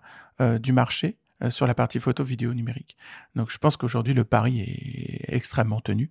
du 0.59 0.73
marché 0.73 1.19
sur 1.49 1.67
la 1.67 1.75
partie 1.75 1.99
photo 1.99 2.23
vidéo 2.23 2.55
numérique. 2.55 2.97
Donc 3.35 3.51
je 3.51 3.59
pense 3.59 3.77
qu'aujourd'hui 3.77 4.15
le 4.15 4.23
pari 4.23 4.61
est 4.61 5.35
extrêmement 5.35 5.79
tenu 5.79 6.09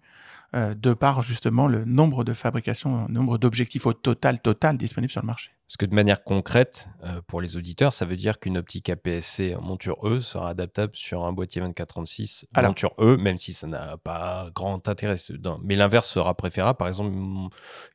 de 0.55 0.95
par 0.95 1.25
justement 1.25 1.67
le 1.67 1.85
nombre 1.85 2.23
de 2.23 2.33
fabrications, 2.33 3.07
le 3.09 3.13
nombre 3.13 3.39
d'objectifs 3.39 3.87
au 3.87 3.93
total 3.93 4.41
total 4.41 4.77
disponibles 4.77 5.11
sur 5.11 5.23
le 5.23 5.27
marché. 5.27 5.51
Parce 5.71 5.77
que 5.77 5.87
de 5.87 5.95
manière 5.95 6.25
concrète, 6.25 6.89
euh, 7.05 7.21
pour 7.29 7.41
les 7.41 7.57
auditeurs, 7.57 7.95
ça 7.95 8.05
veut 8.05 8.17
dire 8.17 8.41
qu'une 8.41 8.59
optique 8.59 8.91
APS-C 8.91 9.55
monture 9.63 10.05
E 10.05 10.21
sera 10.21 10.49
adaptable 10.49 10.97
sur 10.97 11.25
un 11.25 11.33
boîtier 11.33 11.61
2436 11.61 12.47
monture 12.61 12.93
E, 12.99 13.17
même 13.17 13.39
si 13.39 13.53
ça 13.53 13.69
n'a 13.69 13.97
pas 13.97 14.51
grand 14.53 14.89
intérêt. 14.89 15.15
Mais 15.63 15.77
l'inverse 15.77 16.09
sera 16.09 16.35
préférable. 16.35 16.77
Par 16.77 16.89
exemple, 16.89 17.13
une 17.15 17.51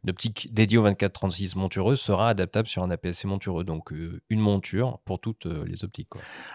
optique 0.09 0.53
dédiée 0.53 0.77
au 0.77 0.83
2436 0.83 1.57
monture 1.57 1.91
E 1.91 1.97
sera 1.97 2.29
adaptable 2.29 2.69
sur 2.69 2.81
un 2.81 2.89
APS-C 2.91 3.27
monture 3.27 3.59
E. 3.59 3.65
Donc, 3.65 3.91
euh, 3.91 4.21
une 4.29 4.39
monture 4.39 4.99
pour 5.03 5.19
toutes 5.19 5.45
euh, 5.45 5.65
les 5.67 5.83
optiques. 5.83 6.07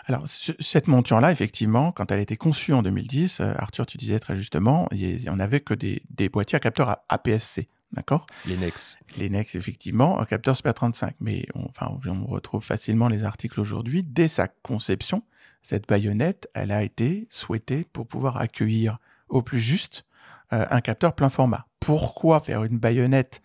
Alors, 0.07 0.25
cette 0.27 0.89
monture-là, 0.89 1.33
effectivement, 1.33 1.93
quand 1.93 2.11
elle 2.11 2.21
a 2.21 2.23
été 2.23 2.39
conçue 2.39 2.73
en 2.73 2.83
2010, 2.83 3.41
Arthur, 3.41 3.85
tu 3.85 3.99
disais 3.99 4.21
très 4.21 4.37
justement, 4.37 4.89
il 4.91 5.19
n'y 5.19 5.29
en 5.29 5.39
avait 5.39 5.61
que 5.61 5.75
des, 5.75 6.03
des 6.09 6.31
boîtiers 6.31 6.57
à 6.57 6.61
capteur 6.61 6.97
APS-C. 7.11 7.69
D'accord? 7.93 8.27
Les 8.47 8.57
NEX. 8.57 8.99
Les 9.17 9.29
NEX, 9.29 9.57
effectivement, 9.57 10.21
un 10.21 10.25
capteur 10.25 10.55
Super 10.55 10.75
35. 10.75 11.17
Mais 11.21 11.47
on, 11.55 11.65
enfin, 11.65 11.91
on 12.07 12.27
retrouve 12.27 12.65
facilement 12.65 13.09
les 13.09 13.25
articles 13.25 13.61
aujourd'hui. 13.61 14.05
Dès 14.05 14.29
sa 14.29 14.47
conception, 14.49 15.25
cette 15.63 15.89
baïonnette, 15.89 16.49
elle 16.55 16.71
a 16.71 16.83
été 16.83 17.27
souhaitée 17.31 17.85
pour 17.93 18.07
pouvoir 18.07 18.37
accueillir 18.37 18.99
au 19.29 19.43
plus 19.43 19.59
juste 19.59 20.05
euh, 20.53 20.67
un 20.71 20.81
capteur 20.81 21.15
plein 21.15 21.29
format. 21.29 21.67
Pourquoi 21.81 22.41
faire 22.41 22.65
une 22.65 22.79
baïonnette 22.79 23.43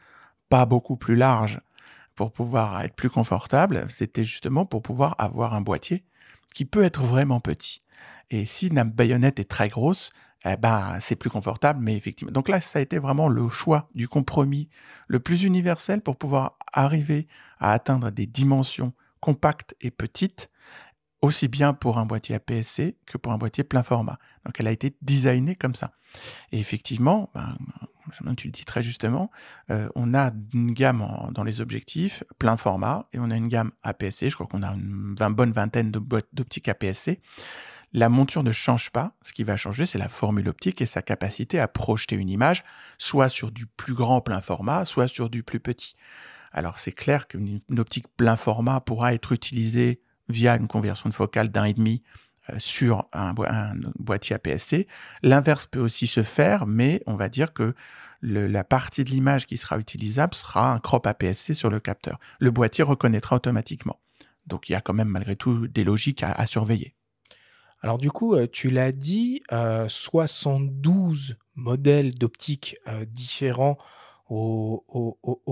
pas 0.49 0.65
beaucoup 0.65 0.97
plus 0.97 1.15
large 1.15 1.59
pour 2.15 2.31
pouvoir 2.31 2.81
être 2.81 2.95
plus 2.95 3.09
confortable? 3.09 3.85
C'était 3.89 4.25
justement 4.25 4.65
pour 4.65 4.81
pouvoir 4.81 5.15
avoir 5.17 5.53
un 5.53 5.61
boîtier 5.61 6.03
qui 6.53 6.65
peut 6.65 6.83
être 6.83 7.03
vraiment 7.03 7.39
petit. 7.39 7.81
Et 8.29 8.45
si 8.45 8.69
la 8.69 8.83
baïonnette 8.83 9.39
est 9.39 9.49
très 9.49 9.69
grosse, 9.69 10.11
eh 10.45 10.57
ben, 10.57 10.99
c'est 11.01 11.15
plus 11.15 11.29
confortable, 11.29 11.79
mais 11.81 11.95
effectivement. 11.95 12.31
Donc 12.31 12.49
là, 12.49 12.61
ça 12.61 12.79
a 12.79 12.81
été 12.81 12.99
vraiment 12.99 13.27
le 13.27 13.49
choix 13.49 13.89
du 13.95 14.07
compromis 14.07 14.69
le 15.07 15.19
plus 15.19 15.43
universel 15.43 16.01
pour 16.01 16.17
pouvoir 16.17 16.57
arriver 16.71 17.27
à 17.59 17.71
atteindre 17.71 18.11
des 18.11 18.27
dimensions 18.27 18.93
compactes 19.19 19.75
et 19.81 19.89
petites, 19.89 20.51
aussi 21.21 21.47
bien 21.47 21.73
pour 21.73 21.97
un 21.97 22.05
boîtier 22.05 22.35
APS-C 22.35 22.97
que 23.07 23.17
pour 23.17 23.31
un 23.31 23.39
boîtier 23.39 23.63
plein 23.63 23.81
format. 23.81 24.19
Donc 24.45 24.59
elle 24.59 24.67
a 24.67 24.71
été 24.71 24.95
designée 25.01 25.55
comme 25.55 25.73
ça. 25.73 25.93
Et 26.51 26.59
effectivement, 26.59 27.31
ben, 27.33 27.57
tu 28.35 28.47
le 28.47 28.51
dis 28.51 28.65
très 28.65 28.83
justement, 28.83 29.31
euh, 29.71 29.89
on 29.95 30.13
a 30.13 30.31
une 30.53 30.73
gamme 30.73 31.31
dans 31.31 31.43
les 31.43 31.59
objectifs 31.59 32.23
plein 32.37 32.55
format 32.55 33.07
et 33.13 33.19
on 33.19 33.31
a 33.31 33.35
une 33.35 33.47
gamme 33.47 33.71
APS-C. 33.81 34.29
Je 34.29 34.35
crois 34.35 34.45
qu'on 34.45 34.61
a 34.61 34.73
une 34.73 35.15
bonne 35.15 35.51
vingtaine 35.51 35.91
d'optiques 35.91 36.67
APS-C. 36.67 37.19
La 37.95 38.09
monture 38.09 38.43
ne 38.43 38.51
change 38.51 38.89
pas. 38.89 39.13
Ce 39.21 39.31
qui 39.31 39.45
va 39.45 39.55
changer, 39.55 39.85
c'est 39.85 39.97
la 39.97 40.09
formule 40.09 40.49
optique 40.49 40.81
et 40.81 40.85
sa 40.85 41.01
capacité 41.01 41.61
à 41.61 41.69
projeter 41.69 42.17
une 42.17 42.29
image, 42.29 42.65
soit 42.97 43.29
sur 43.29 43.53
du 43.53 43.67
plus 43.67 43.93
grand 43.93 44.19
plein 44.19 44.41
format, 44.41 44.83
soit 44.83 45.07
sur 45.07 45.29
du 45.29 45.43
plus 45.43 45.61
petit. 45.61 45.95
Alors 46.51 46.77
c'est 46.77 46.91
clair 46.91 47.25
qu'une 47.29 47.61
optique 47.77 48.07
plein 48.17 48.35
format 48.35 48.81
pourra 48.81 49.13
être 49.13 49.31
utilisée 49.31 50.01
via 50.27 50.57
une 50.57 50.67
conversion 50.67 51.07
de 51.07 51.13
focale 51.13 51.47
d'un 51.47 51.63
et 51.63 51.73
demi 51.73 52.03
euh, 52.49 52.55
sur 52.59 53.05
un, 53.13 53.33
boîtier 53.97 54.35
APS-C. 54.35 54.87
L'inverse 55.23 55.65
peut 55.65 55.79
aussi 55.79 56.05
se 56.05 56.23
faire, 56.23 56.67
mais 56.67 57.01
on 57.07 57.15
va 57.15 57.29
dire 57.29 57.53
que 57.53 57.75
la 58.21 58.65
partie 58.65 59.05
de 59.05 59.09
l'image 59.09 59.47
qui 59.47 59.55
sera 59.55 59.77
utilisable 59.77 60.33
sera 60.33 60.73
un 60.73 60.79
crop 60.79 61.07
APS-C 61.07 61.53
sur 61.53 61.69
le 61.69 61.79
capteur. 61.79 62.19
Le 62.39 62.51
boîtier 62.51 62.83
reconnaîtra 62.83 63.37
automatiquement. 63.37 64.01
Donc 64.47 64.67
il 64.67 64.73
y 64.73 64.75
a 64.75 64.81
quand 64.81 64.93
même 64.93 65.07
malgré 65.07 65.37
tout 65.37 65.69
des 65.69 65.85
logiques 65.85 66.23
à 66.23 66.45
surveiller. 66.45 66.94
Alors 67.85 67.99
du 67.99 68.09
coup, 68.09 68.33
euh, 68.33 68.47
tu 68.51 68.71
l'as 68.71 68.91
dit, 68.91 69.43
72 69.87 71.29
euh, 71.29 71.33
modèles 71.53 72.15
d'optique 72.15 72.77
euh, 72.87 73.05
différents 73.05 73.77
au, 74.27 74.83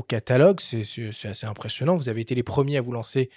catalogue. 0.07 0.59
C'est 0.59 1.27
assez 1.27 1.45
impressionnant. 1.45 1.95
Vous 1.95 2.09
avez 2.09 2.21
été 2.21 2.33
les 2.33 2.41
premiers 2.41 2.77
à 2.77 2.81
vous 2.81 2.91
lancer 2.91 3.29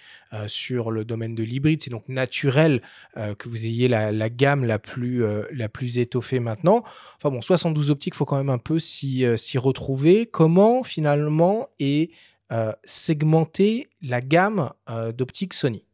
sur 0.47 0.91
le 0.91 1.05
domaine 1.05 1.35
de 1.35 1.43
l'hybride. 1.43 1.83
C'est 1.83 1.91
donc 1.91 2.09
naturel 2.09 2.81
que 3.15 3.47
vous 3.47 3.67
ayez 3.67 3.87
la, 3.87 4.31
gamme 4.31 4.65
la 4.65 4.79
plus, 4.79 5.99
étoffée 5.99 6.41
maintenant. 6.41 6.83
Enfin 7.17 7.29
bon, 7.29 7.43
72 7.43 7.91
optiques, 7.91 8.15
il 8.15 8.17
faut 8.17 8.25
quand 8.25 8.39
même 8.39 8.49
un 8.49 8.57
peu 8.57 8.79
s'y 8.79 9.27
retrouver. 9.59 10.25
Comment 10.25 10.83
finalement 10.85 11.69
est 11.79 12.13
segmentée 12.83 13.91
la 14.01 14.23
gamme 14.23 14.71
d'optiques 15.15 15.53
Sony? 15.53 15.86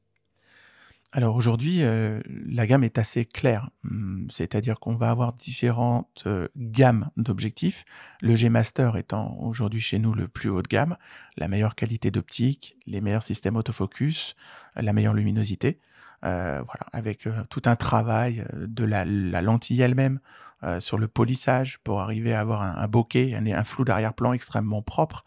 Alors 1.14 1.36
aujourd'hui, 1.36 1.82
euh, 1.82 2.22
la 2.26 2.66
gamme 2.66 2.84
est 2.84 2.96
assez 2.96 3.26
claire, 3.26 3.68
hum, 3.84 4.26
c'est-à-dire 4.30 4.80
qu'on 4.80 4.96
va 4.96 5.10
avoir 5.10 5.34
différentes 5.34 6.22
euh, 6.26 6.48
gammes 6.56 7.10
d'objectifs. 7.18 7.84
Le 8.22 8.34
G 8.34 8.48
Master 8.48 8.96
étant 8.96 9.36
aujourd'hui 9.40 9.80
chez 9.80 9.98
nous 9.98 10.14
le 10.14 10.26
plus 10.26 10.48
haut 10.48 10.62
de 10.62 10.68
gamme, 10.68 10.96
la 11.36 11.48
meilleure 11.48 11.74
qualité 11.74 12.10
d'optique, 12.10 12.76
les 12.86 13.02
meilleurs 13.02 13.22
systèmes 13.22 13.56
autofocus, 13.56 14.36
la 14.74 14.94
meilleure 14.94 15.12
luminosité. 15.12 15.80
Euh, 16.24 16.62
voilà, 16.62 16.86
avec 16.92 17.28
tout 17.50 17.62
un 17.66 17.76
travail 17.76 18.46
de 18.54 18.84
la 18.84 19.42
lentille 19.42 19.82
elle-même 19.82 20.20
euh, 20.64 20.78
sur 20.78 20.96
le 20.96 21.08
polissage 21.08 21.78
pour 21.82 22.00
arriver 22.00 22.34
à 22.34 22.40
avoir 22.40 22.62
un, 22.62 22.86
bokeh, 22.86 23.34
un, 23.34 23.46
un 23.46 23.64
flou 23.64 23.84
d'arrière-plan 23.84 24.32
extrêmement 24.32 24.80
propre, 24.80 25.24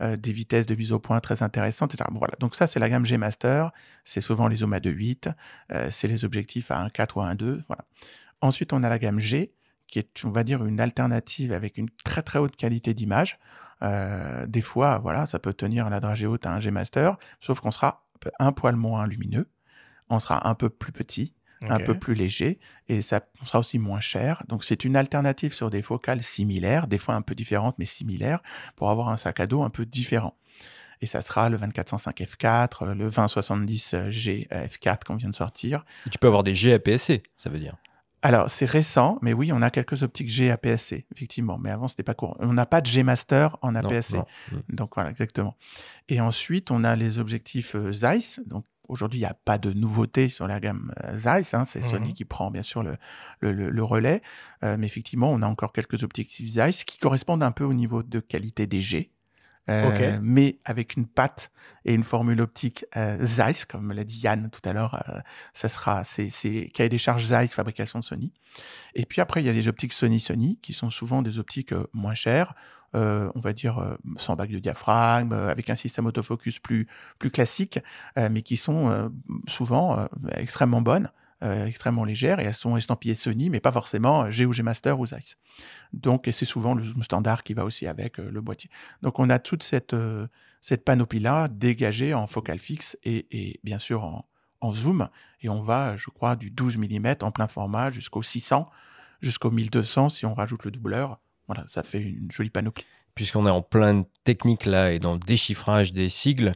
euh, 0.00 0.16
des 0.16 0.32
vitesses 0.32 0.66
de 0.66 0.74
mise 0.74 0.92
au 0.92 0.98
point 0.98 1.20
très 1.20 1.42
intéressantes, 1.42 1.94
etc. 1.94 2.08
voilà. 2.14 2.34
Donc 2.40 2.54
ça, 2.54 2.66
c'est 2.66 2.80
la 2.80 2.88
gamme 2.88 3.04
G 3.04 3.18
Master. 3.18 3.70
C'est 4.04 4.22
souvent 4.22 4.48
les 4.48 4.56
zooms 4.56 4.72
à 4.72 4.80
2.8. 4.80 5.32
Euh, 5.72 5.88
c'est 5.90 6.08
les 6.08 6.24
objectifs 6.24 6.70
à 6.70 6.86
1.4 6.86 7.08
ou 7.16 7.20
à 7.20 7.34
1.2. 7.34 7.62
Voilà. 7.66 7.84
Ensuite, 8.40 8.72
on 8.72 8.82
a 8.82 8.88
la 8.88 8.98
gamme 8.98 9.18
G, 9.18 9.52
qui 9.88 9.98
est, 9.98 10.24
on 10.24 10.30
va 10.30 10.42
dire, 10.42 10.64
une 10.64 10.80
alternative 10.80 11.52
avec 11.52 11.76
une 11.76 11.90
très 12.04 12.22
très 12.22 12.38
haute 12.38 12.56
qualité 12.56 12.94
d'image. 12.94 13.38
des 13.82 14.62
fois, 14.62 14.98
voilà, 15.00 15.26
ça 15.26 15.38
peut 15.38 15.52
tenir 15.52 15.90
la 15.90 16.00
dragée 16.00 16.26
haute 16.26 16.46
à 16.46 16.52
un 16.52 16.60
G 16.60 16.70
Master, 16.70 17.16
sauf 17.40 17.60
qu'on 17.60 17.70
sera 17.70 18.06
un 18.38 18.52
poil 18.52 18.76
moins 18.76 19.06
lumineux, 19.06 19.50
on 20.08 20.18
sera 20.18 20.48
un 20.48 20.54
peu 20.54 20.68
plus 20.68 20.92
petit, 20.92 21.34
un 21.62 21.80
peu 21.80 21.98
plus 21.98 22.14
léger 22.14 22.58
et 22.88 23.02
ça 23.02 23.20
sera 23.44 23.60
aussi 23.60 23.78
moins 23.78 24.00
cher. 24.00 24.42
Donc 24.48 24.64
c'est 24.64 24.84
une 24.84 24.96
alternative 24.96 25.52
sur 25.52 25.70
des 25.70 25.82
focales 25.82 26.22
similaires, 26.22 26.86
des 26.86 26.98
fois 26.98 27.14
un 27.14 27.22
peu 27.22 27.34
différentes 27.34 27.76
mais 27.78 27.86
similaires, 27.86 28.40
pour 28.76 28.90
avoir 28.90 29.08
un 29.08 29.16
sac 29.16 29.40
à 29.40 29.46
dos 29.46 29.62
un 29.62 29.70
peu 29.70 29.86
différent. 29.86 30.36
Et 31.00 31.06
ça 31.06 31.22
sera 31.22 31.48
le 31.48 31.58
2405 31.58 32.16
F4, 32.20 32.92
le 32.92 33.10
2070 33.10 34.08
G 34.08 34.48
F4 34.50 35.04
qu'on 35.04 35.16
vient 35.16 35.30
de 35.30 35.34
sortir. 35.34 35.84
tu 36.10 36.18
peux 36.18 36.26
avoir 36.26 36.42
des 36.42 36.54
G 36.54 36.72
APS-C, 36.72 37.22
ça 37.36 37.50
veut 37.50 37.60
dire 37.60 37.76
alors, 38.20 38.50
c'est 38.50 38.66
récent, 38.66 39.18
mais 39.22 39.32
oui, 39.32 39.52
on 39.52 39.62
a 39.62 39.70
quelques 39.70 40.02
optiques 40.02 40.28
G 40.28 40.50
APS-C, 40.50 41.06
effectivement. 41.14 41.56
Mais 41.56 41.70
avant, 41.70 41.86
c'était 41.86 42.02
pas 42.02 42.14
courant. 42.14 42.36
On 42.40 42.52
n'a 42.52 42.66
pas 42.66 42.80
de 42.80 42.86
G 42.86 43.04
Master 43.04 43.56
en 43.62 43.76
APS-C. 43.76 44.18
Donc, 44.68 44.90
voilà, 44.94 45.10
exactement. 45.10 45.56
Et 46.08 46.20
ensuite, 46.20 46.70
on 46.70 46.82
a 46.82 46.96
les 46.96 47.20
objectifs 47.20 47.76
euh, 47.76 47.92
Zeiss. 47.92 48.40
Donc, 48.46 48.64
aujourd'hui, 48.88 49.20
il 49.20 49.22
n'y 49.22 49.28
a 49.28 49.34
pas 49.34 49.58
de 49.58 49.72
nouveauté 49.72 50.28
sur 50.28 50.46
la 50.48 50.60
gamme 50.60 50.92
euh, 51.04 51.16
Zeiss. 51.16 51.54
Hein. 51.54 51.64
C'est 51.64 51.82
Sony 51.82 52.08
mhm. 52.08 52.14
qui 52.14 52.24
prend, 52.24 52.50
bien 52.50 52.62
sûr, 52.62 52.82
le, 52.82 52.96
le, 53.40 53.84
relais. 53.84 54.22
Euh, 54.64 54.76
mais 54.78 54.86
effectivement, 54.86 55.30
on 55.30 55.42
a 55.42 55.46
encore 55.46 55.72
quelques 55.72 56.02
objectifs 56.02 56.48
Zeiss 56.48 56.84
qui 56.84 56.98
correspondent 56.98 57.42
un 57.42 57.52
peu 57.52 57.64
au 57.64 57.74
niveau 57.74 58.02
de 58.02 58.20
qualité 58.20 58.66
des 58.66 58.82
G. 58.82 59.12
Euh, 59.68 60.18
mais 60.22 60.58
avec 60.64 60.96
une 60.96 61.06
patte 61.06 61.50
et 61.84 61.92
une 61.92 62.04
formule 62.04 62.40
optique 62.40 62.86
euh, 62.96 63.22
Zeiss, 63.22 63.66
comme 63.66 63.92
l'a 63.92 64.04
dit 64.04 64.18
Yann 64.20 64.48
tout 64.50 64.66
à 64.66 64.72
l'heure, 64.72 65.02
euh, 65.08 65.20
ça 65.52 65.68
sera 65.68 66.04
c'est 66.04 66.70
cahier 66.72 66.88
des 66.88 66.98
charges 66.98 67.26
Zeiss 67.26 67.52
fabrication 67.52 67.98
de 67.98 68.04
Sony. 68.04 68.32
Et 68.94 69.04
puis 69.04 69.20
après 69.20 69.42
il 69.42 69.46
y 69.46 69.50
a 69.50 69.52
les 69.52 69.68
optiques 69.68 69.92
Sony 69.92 70.20
Sony 70.20 70.58
qui 70.62 70.72
sont 70.72 70.88
souvent 70.88 71.20
des 71.20 71.38
optiques 71.38 71.74
moins 71.92 72.14
chères, 72.14 72.54
on 72.94 73.40
va 73.40 73.52
dire 73.52 73.96
sans 74.16 74.36
bague 74.36 74.52
de 74.52 74.58
diaphragme, 74.58 75.32
avec 75.32 75.70
un 75.70 75.76
système 75.76 76.06
autofocus 76.06 76.58
plus 76.58 76.86
classique, 77.32 77.78
mais 78.16 78.42
qui 78.42 78.56
sont 78.56 79.10
souvent 79.46 80.08
extrêmement 80.36 80.80
bonnes. 80.80 81.10
Euh, 81.44 81.66
extrêmement 81.66 82.02
légères 82.02 82.40
et 82.40 82.44
elles 82.44 82.54
sont 82.54 82.76
estampillées 82.76 83.14
Sony, 83.14 83.48
mais 83.48 83.60
pas 83.60 83.70
forcément 83.70 84.28
G 84.28 84.44
ou 84.44 84.52
G 84.52 84.64
Master 84.64 84.98
ou 84.98 85.06
Zeiss. 85.06 85.36
Donc, 85.92 86.28
c'est 86.32 86.44
souvent 86.44 86.74
le 86.74 86.82
zoom 86.82 87.04
standard 87.04 87.44
qui 87.44 87.54
va 87.54 87.64
aussi 87.64 87.86
avec 87.86 88.18
euh, 88.18 88.28
le 88.28 88.40
boîtier. 88.40 88.68
Donc, 89.02 89.20
on 89.20 89.30
a 89.30 89.38
toute 89.38 89.62
cette, 89.62 89.94
euh, 89.94 90.26
cette 90.60 90.84
panoplie-là 90.84 91.46
dégagée 91.46 92.12
en 92.12 92.26
focal 92.26 92.58
fixe 92.58 92.98
et, 93.04 93.60
bien 93.62 93.78
sûr 93.78 94.02
en, 94.02 94.72
zoom. 94.72 95.08
Et 95.40 95.48
on 95.48 95.62
va, 95.62 95.96
je 95.96 96.10
crois, 96.10 96.34
du 96.34 96.50
12 96.50 96.76
mm 96.76 97.14
en 97.20 97.30
plein 97.30 97.46
format 97.46 97.92
jusqu'au 97.92 98.22
600, 98.22 98.68
jusqu'au 99.20 99.52
1200 99.52 100.08
si 100.08 100.26
on 100.26 100.34
rajoute 100.34 100.64
le 100.64 100.72
doubleur. 100.72 101.20
Voilà, 101.48 101.64
ça 101.66 101.82
fait 101.82 102.00
une 102.00 102.30
jolie 102.30 102.50
panoplie. 102.50 102.84
Puisqu'on 103.14 103.46
est 103.48 103.50
en 103.50 103.62
plein 103.62 104.04
technique 104.22 104.64
là 104.64 104.92
et 104.92 105.00
dans 105.00 105.14
le 105.14 105.18
déchiffrage 105.18 105.92
des 105.92 106.08
sigles, 106.08 106.52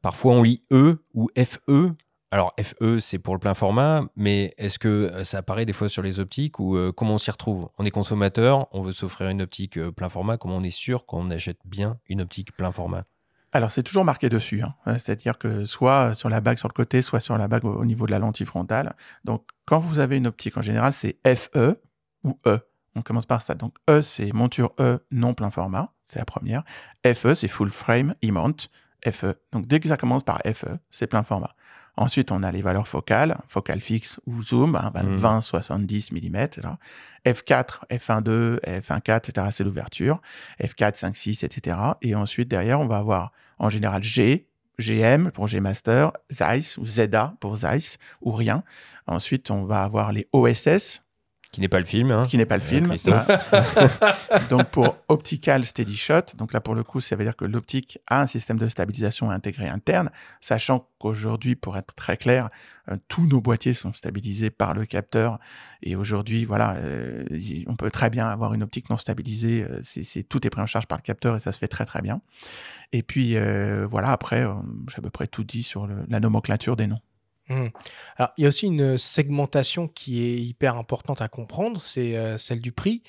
parfois 0.00 0.34
on 0.34 0.44
lit 0.44 0.62
E 0.70 1.02
ou 1.12 1.28
FE 1.36 1.96
alors 2.30 2.52
FE, 2.60 2.98
c'est 3.00 3.18
pour 3.18 3.34
le 3.34 3.40
plein 3.40 3.54
format, 3.54 4.04
mais 4.14 4.52
est-ce 4.58 4.78
que 4.78 4.88
euh, 4.88 5.24
ça 5.24 5.38
apparaît 5.38 5.64
des 5.64 5.72
fois 5.72 5.88
sur 5.88 6.02
les 6.02 6.20
optiques 6.20 6.60
ou 6.60 6.76
euh, 6.76 6.92
comment 6.92 7.14
on 7.14 7.18
s'y 7.18 7.30
retrouve? 7.30 7.70
On 7.78 7.86
est 7.86 7.90
consommateur, 7.90 8.68
on 8.72 8.82
veut 8.82 8.92
s'offrir 8.92 9.30
une 9.30 9.40
optique 9.40 9.78
euh, 9.78 9.90
plein 9.90 10.10
format, 10.10 10.36
comment 10.36 10.56
on 10.56 10.62
est 10.62 10.68
sûr 10.68 11.06
qu'on 11.06 11.30
achète 11.30 11.58
bien 11.64 11.98
une 12.06 12.20
optique 12.20 12.52
plein 12.52 12.70
format? 12.70 13.04
Alors, 13.52 13.70
c'est 13.70 13.82
toujours 13.82 14.04
marqué 14.04 14.28
dessus. 14.28 14.62
Hein. 14.62 14.74
C'est-à-dire 14.98 15.38
que 15.38 15.64
soit 15.64 16.12
sur 16.12 16.28
la 16.28 16.42
bague 16.42 16.58
sur 16.58 16.68
le 16.68 16.74
côté, 16.74 17.00
soit 17.00 17.20
sur 17.20 17.38
la 17.38 17.48
bague 17.48 17.64
au 17.64 17.84
niveau 17.86 18.04
de 18.04 18.10
la 18.10 18.18
lentille 18.18 18.44
frontale. 18.44 18.94
Donc, 19.24 19.48
quand 19.64 19.78
vous 19.78 19.98
avez 19.98 20.18
une 20.18 20.26
optique, 20.26 20.58
en 20.58 20.62
général, 20.62 20.92
c'est 20.92 21.16
FE 21.26 21.80
ou 22.24 22.38
E. 22.46 22.60
On 22.98 23.02
commence 23.02 23.26
par 23.26 23.42
ça. 23.42 23.54
Donc, 23.54 23.74
E, 23.88 24.02
c'est 24.02 24.32
monture 24.32 24.72
E 24.80 24.98
non 25.10 25.34
plein 25.34 25.50
format. 25.50 25.92
C'est 26.04 26.18
la 26.18 26.24
première. 26.24 26.64
FE, 27.06 27.34
c'est 27.34 27.48
full 27.48 27.70
frame 27.70 28.14
e-mount. 28.24 28.68
FE. 29.08 29.34
Donc, 29.52 29.66
dès 29.66 29.78
que 29.78 29.88
ça 29.88 29.96
commence 29.96 30.24
par 30.24 30.40
FE, 30.44 30.78
c'est 30.90 31.06
plein 31.06 31.22
format. 31.22 31.54
Ensuite, 31.96 32.30
on 32.30 32.42
a 32.42 32.50
les 32.50 32.62
valeurs 32.62 32.86
focales, 32.86 33.38
focale 33.46 33.80
fixe 33.80 34.20
ou 34.26 34.42
zoom, 34.42 34.78
20, 34.94 35.40
70 35.40 36.12
mm. 36.12 36.36
F4, 37.26 37.86
F1.2, 37.90 38.60
F1.4, 38.60 39.16
etc. 39.18 39.46
C'est 39.50 39.64
l'ouverture. 39.64 40.20
F4, 40.60 40.96
5, 40.96 41.16
6, 41.16 41.42
etc. 41.44 41.76
Et 42.02 42.14
ensuite, 42.14 42.48
derrière, 42.48 42.80
on 42.80 42.86
va 42.86 42.98
avoir 42.98 43.32
en 43.58 43.70
général 43.70 44.02
G, 44.02 44.48
GM 44.78 45.30
pour 45.30 45.48
G 45.48 45.60
Master, 45.60 46.12
Zeiss 46.30 46.78
ou 46.78 46.86
ZA 46.86 47.34
pour 47.40 47.56
Zeiss 47.56 47.98
ou 48.20 48.30
rien. 48.32 48.62
Ensuite, 49.06 49.50
on 49.50 49.64
va 49.64 49.82
avoir 49.82 50.12
les 50.12 50.28
OSS, 50.32 51.02
qui 51.52 51.60
n'est 51.60 51.68
pas 51.68 51.78
le 51.78 51.86
film. 51.86 52.10
Hein. 52.10 52.26
Qui 52.28 52.36
n'est 52.36 52.46
pas 52.46 52.56
le 52.56 52.62
film. 52.62 52.94
donc 54.50 54.64
pour 54.70 54.96
Optical 55.08 55.64
Steady 55.64 55.96
Shot, 55.96 56.36
donc 56.36 56.52
là 56.52 56.60
pour 56.60 56.74
le 56.74 56.84
coup, 56.84 57.00
ça 57.00 57.16
veut 57.16 57.24
dire 57.24 57.36
que 57.36 57.44
l'optique 57.44 57.98
a 58.06 58.20
un 58.20 58.26
système 58.26 58.58
de 58.58 58.68
stabilisation 58.68 59.30
intégré 59.30 59.68
interne, 59.68 60.10
sachant 60.40 60.88
qu'aujourd'hui, 60.98 61.56
pour 61.56 61.76
être 61.76 61.94
très 61.94 62.16
clair, 62.16 62.50
euh, 62.90 62.96
tous 63.08 63.26
nos 63.26 63.40
boîtiers 63.40 63.74
sont 63.74 63.92
stabilisés 63.92 64.50
par 64.50 64.74
le 64.74 64.84
capteur. 64.84 65.38
Et 65.82 65.96
aujourd'hui, 65.96 66.44
voilà, 66.44 66.76
euh, 66.76 67.24
on 67.66 67.76
peut 67.76 67.90
très 67.90 68.10
bien 68.10 68.28
avoir 68.28 68.52
une 68.52 68.62
optique 68.62 68.90
non 68.90 68.96
stabilisée. 68.96 69.64
Euh, 69.64 69.80
c'est 69.82 70.22
tout 70.24 70.46
est 70.46 70.50
pris 70.50 70.60
en 70.60 70.66
charge 70.66 70.86
par 70.86 70.98
le 70.98 71.02
capteur 71.02 71.36
et 71.36 71.40
ça 71.40 71.52
se 71.52 71.58
fait 71.58 71.68
très 71.68 71.86
très 71.86 72.02
bien. 72.02 72.20
Et 72.92 73.02
puis 73.02 73.36
voilà, 73.90 74.10
après, 74.10 74.46
j'ai 74.88 74.98
à 74.98 75.02
peu 75.02 75.10
près 75.10 75.26
tout 75.26 75.44
dit 75.44 75.62
sur 75.62 75.86
la 75.86 76.20
nomenclature 76.20 76.76
des 76.76 76.86
noms. 76.86 77.00
Mmh. 77.48 77.68
Alors, 78.16 78.32
il 78.36 78.42
y 78.42 78.44
a 78.44 78.48
aussi 78.48 78.66
une 78.66 78.98
segmentation 78.98 79.88
qui 79.88 80.22
est 80.22 80.36
hyper 80.36 80.76
importante 80.76 81.22
à 81.22 81.28
comprendre, 81.28 81.80
c'est 81.80 82.16
euh, 82.16 82.36
celle 82.36 82.60
du 82.60 82.72
prix, 82.72 83.02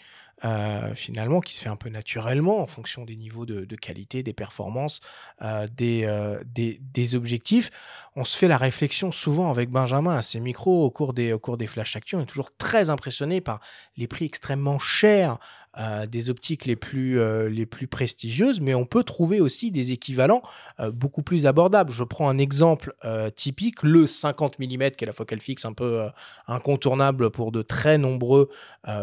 euh, 0.46 0.96
finalement, 0.96 1.42
qui 1.42 1.54
se 1.54 1.62
fait 1.62 1.70
un 1.70 1.76
peu 1.76 1.90
naturellement 1.90 2.60
en 2.60 2.68
fonction 2.68 3.04
des 3.04 3.18
niveaux 3.18 3.46
de, 3.46 3.76
qualité, 3.76 4.24
des 4.24 4.32
performances, 4.32 5.02
euh, 5.42 5.68
des, 5.76 6.40
des, 6.82 7.16
objectifs. 7.16 7.72
On 8.16 8.24
se 8.24 8.38
fait 8.38 8.48
la 8.48 8.58
réflexion 8.58 9.12
souvent 9.12 9.50
avec 9.50 9.70
Benjamin 9.70 10.16
à 10.16 10.22
ces 10.22 10.40
micros 10.40 10.86
au 10.86 10.92
cours 10.92 11.14
des, 11.14 11.34
au 11.34 11.40
cours 11.40 11.58
des 11.58 11.68
flash 11.68 11.98
actu. 11.98 12.16
On 12.16 12.22
est 12.22 12.26
toujours 12.26 12.56
très 12.58 12.90
impressionné 12.90 13.42
par 13.42 13.60
les 13.98 14.08
prix 14.08 14.26
extrêmement 14.26 14.80
chers 14.80 15.40
euh, 15.80 16.06
des 16.06 16.30
optiques 16.30 16.66
les 16.66 16.76
plus, 16.76 17.20
euh, 17.20 17.48
les 17.48 17.66
plus 17.66 17.88
prestigieuses, 17.88 18.60
mais 18.60 18.74
on 18.76 18.86
peut 18.86 19.04
trouver 19.04 19.40
aussi 19.40 19.72
des 19.72 19.92
équivalents 19.92 20.42
euh, 20.82 20.92
beaucoup 20.92 21.24
plus 21.24 21.46
abordables. 21.46 21.92
Je 21.92 22.04
prends 22.04 22.28
un 22.28 22.38
exemple 22.38 22.94
typique, 23.36 23.84
le 23.84 24.06
50 24.06 24.60
mm, 24.60 24.92
qui 24.92 25.04
est 25.04 25.06
la 25.06 25.14
focale 25.14 25.40
fixe 25.40 25.64
un 25.66 25.74
peu 25.74 26.08
incontournable 26.48 27.30
pour 27.30 27.52
de 27.52 27.62
très 27.62 27.98
nombreux 27.98 28.50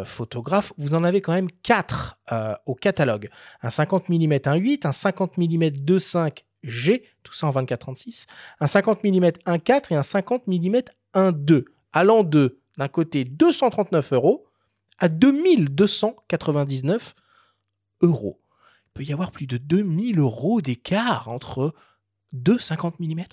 photographes. 0.05 0.73
Vous 0.77 0.95
en 0.95 1.05
avez 1.05 1.21
quand 1.21 1.33
même 1.33 1.49
4 1.63 2.19
au 2.67 2.75
catalogue. 2.75 3.31
Un 3.63 3.71
50 3.71 4.09
mm 4.09 4.33
1.8, 4.33 4.87
un 4.87 4.93
50 4.93 5.39
mm 5.39 5.65
2.5 5.69 6.45
G, 6.63 7.05
tout 7.23 7.33
ça 7.33 7.47
en 7.47 7.53
24-36, 7.53 8.27
un 8.61 8.67
50 8.67 9.05
mm 9.05 9.25
1.4 9.47 9.93
et 9.93 9.97
un 9.97 10.03
50 10.03 10.47
mm 10.47 10.81
1.2, 11.15 11.65
allant 11.93 12.23
de, 12.23 12.59
d'un 12.77 12.89
côté, 12.89 13.25
239 13.25 14.13
euros 14.13 14.47
à 14.99 15.09
2299 15.09 17.15
euros. 18.03 18.41
Il 18.87 18.91
peut 18.95 19.05
y 19.05 19.13
avoir 19.13 19.31
plus 19.31 19.47
de 19.47 19.59
2000 19.59 20.19
euros 20.19 20.61
d'écart 20.61 21.29
entre 21.29 21.75
deux 22.33 22.59
50 22.59 23.01
mm. 23.01 23.25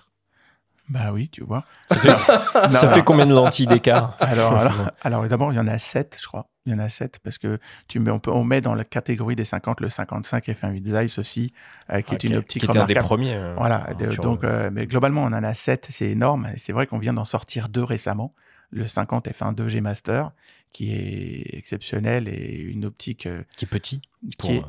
Bah 0.90 1.12
oui, 1.14 1.30
tu 1.30 1.44
vois. 1.44 1.64
Ça 1.90 2.94
fait, 2.94 3.04
combien 3.04 3.26
de 3.26 3.34
lentilles 3.34 3.68
d'écart? 3.68 4.18
Alors, 4.20 4.54
alors, 5.02 5.28
d'abord, 5.28 5.54
il 5.54 5.56
y 5.56 5.60
en 5.60 5.68
a 5.68 5.80
7, 5.80 6.18
je 6.20 6.28
crois. 6.28 6.48
Il 6.66 6.74
y 6.74 6.76
en 6.76 6.80
a 6.80 6.90
7 6.90 7.20
parce 7.24 7.38
que 7.38 7.58
tu 7.88 8.00
mets, 8.00 8.12
on, 8.12 8.20
peut, 8.20 8.32
on 8.32 8.44
met 8.44 8.62
dans 8.62 8.76
la 8.76 8.86
catégorie 8.86 9.36
des 9.36 9.44
50 9.44 9.82
le 9.82 9.90
55 9.90 10.48
f1.8 10.48 10.86
Zeiss 10.86 11.18
aussi, 11.18 11.54
euh, 11.92 12.02
qui 12.02 12.16
est 12.16 12.24
une 12.24 12.38
optique 12.38 12.64
qui 12.64 12.70
était 12.70 12.80
un 12.80 12.86
des 12.86 12.96
premiers. 12.96 13.36
Euh, 13.36 13.54
voilà. 13.58 13.88
donc, 14.22 14.44
euh, 14.44 14.70
mais 14.72 14.88
globalement, 14.88 15.24
on 15.24 15.28
en 15.28 15.44
a 15.44 15.54
7, 15.54 15.88
c'est 15.90 16.10
énorme. 16.10 16.48
C'est 16.58 16.74
vrai 16.74 16.88
qu'on 16.88 17.00
vient 17.00 17.14
d'en 17.14 17.26
sortir 17.26 17.70
deux 17.70 17.84
récemment. 17.84 18.34
Le 18.74 18.88
50 18.88 19.28
f1.2 19.28 19.68
G 19.68 19.82
Master 19.82 20.32
qui 20.74 20.92
est 20.92 21.56
exceptionnel 21.56 22.28
et 22.28 22.58
une 22.58 22.84
optique 22.84 23.28
euh, 23.28 23.44
qui 23.56 23.66
est 23.66 23.68
petit 23.68 24.02
pour, 24.38 24.50
qui 24.50 24.62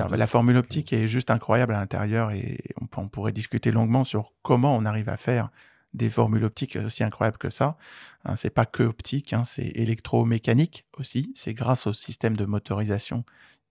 ah 0.00 0.08
bah 0.08 0.16
la 0.16 0.26
formule 0.26 0.58
optique 0.58 0.92
est 0.92 1.08
juste 1.08 1.30
incroyable 1.30 1.74
à 1.74 1.80
l'intérieur 1.80 2.30
et 2.30 2.58
on, 2.80 3.08
pourrait 3.08 3.32
discuter 3.32 3.72
longuement 3.72 4.04
sur 4.04 4.34
comment 4.42 4.76
on 4.76 4.84
arrive 4.84 5.08
à 5.08 5.16
faire 5.16 5.50
des 5.94 6.10
formules 6.10 6.44
optiques 6.44 6.76
aussi 6.76 7.02
incroyables 7.02 7.38
que 7.38 7.50
ça. 7.50 7.76
Hein, 8.24 8.36
c'est 8.36 8.50
pas 8.50 8.66
que 8.66 8.82
optique, 8.82 9.32
hein, 9.32 9.44
c'est 9.44 9.68
électromécanique 9.74 10.86
aussi. 10.98 11.32
C'est 11.34 11.54
grâce 11.54 11.86
au 11.86 11.92
système 11.92 12.36
de 12.36 12.44
motorisation 12.44 13.24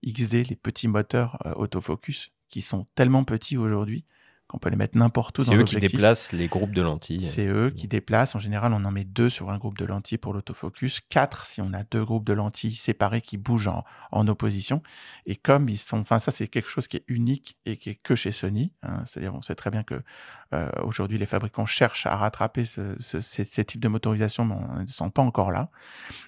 XD, 0.06 0.48
les 0.50 0.56
petits 0.56 0.88
moteurs 0.88 1.38
euh, 1.46 1.54
autofocus 1.56 2.32
qui 2.50 2.62
sont 2.62 2.88
tellement 2.96 3.24
petits 3.24 3.58
aujourd'hui 3.58 4.06
on 4.54 4.58
peut 4.58 4.70
les 4.70 4.76
mettre 4.76 4.98
n'importe 4.98 5.40
où 5.40 5.44
dans 5.44 5.54
l'objectif. 5.54 5.80
C'est 5.80 5.86
eux 5.86 5.90
qui 5.90 5.94
déplacent 5.94 6.32
les 6.32 6.48
groupes 6.48 6.72
de 6.72 6.82
lentilles. 6.82 7.22
C'est 7.22 7.48
eux 7.48 7.70
qui 7.70 7.88
déplacent. 7.88 8.36
En 8.36 8.40
général, 8.40 8.74
on 8.74 8.84
en 8.84 8.92
met 8.92 9.04
deux 9.04 9.30
sur 9.30 9.50
un 9.50 9.58
groupe 9.58 9.78
de 9.78 9.86
lentilles 9.86 10.18
pour 10.18 10.34
l'autofocus, 10.34 11.02
quatre 11.10 11.46
si 11.46 11.62
on 11.62 11.74
a 11.74 11.84
deux 11.84 12.04
groupes 12.04 12.26
de 12.26 12.34
lentilles 12.34 12.76
séparés 12.76 13.22
qui 13.22 13.38
bougent 13.38 13.70
en, 14.12 14.28
opposition. 14.28 14.82
Et 15.26 15.36
comme 15.36 15.68
ils 15.68 15.78
sont, 15.78 16.00
enfin 16.00 16.20
ça 16.20 16.32
c'est 16.32 16.48
quelque 16.48 16.70
chose 16.70 16.88
qui 16.88 16.98
est 16.98 17.04
unique 17.08 17.58
et 17.66 17.78
qui 17.78 17.90
est 17.90 17.96
que 17.96 18.16
chez 18.16 18.32
Sony. 18.32 18.72
Hein. 18.84 19.04
C'est-à-dire, 19.08 19.34
on 19.34 19.42
sait 19.42 19.56
très 19.56 19.72
bien 19.72 19.84
que 19.84 20.02
euh, 20.54 20.70
aujourd'hui 20.84 21.18
les 21.18 21.26
fabricants 21.26 21.66
cherchent 21.66 22.06
à 22.06 22.16
rattraper 22.16 22.66
ces, 22.66 23.66
types 23.66 23.82
de 23.82 23.88
motorisation, 23.88 24.46
mais 24.46 24.56
on 24.56 24.84
ne 24.84 24.88
sont 24.88 25.10
pas 25.10 25.24
encore 25.24 25.52
là. 25.52 25.70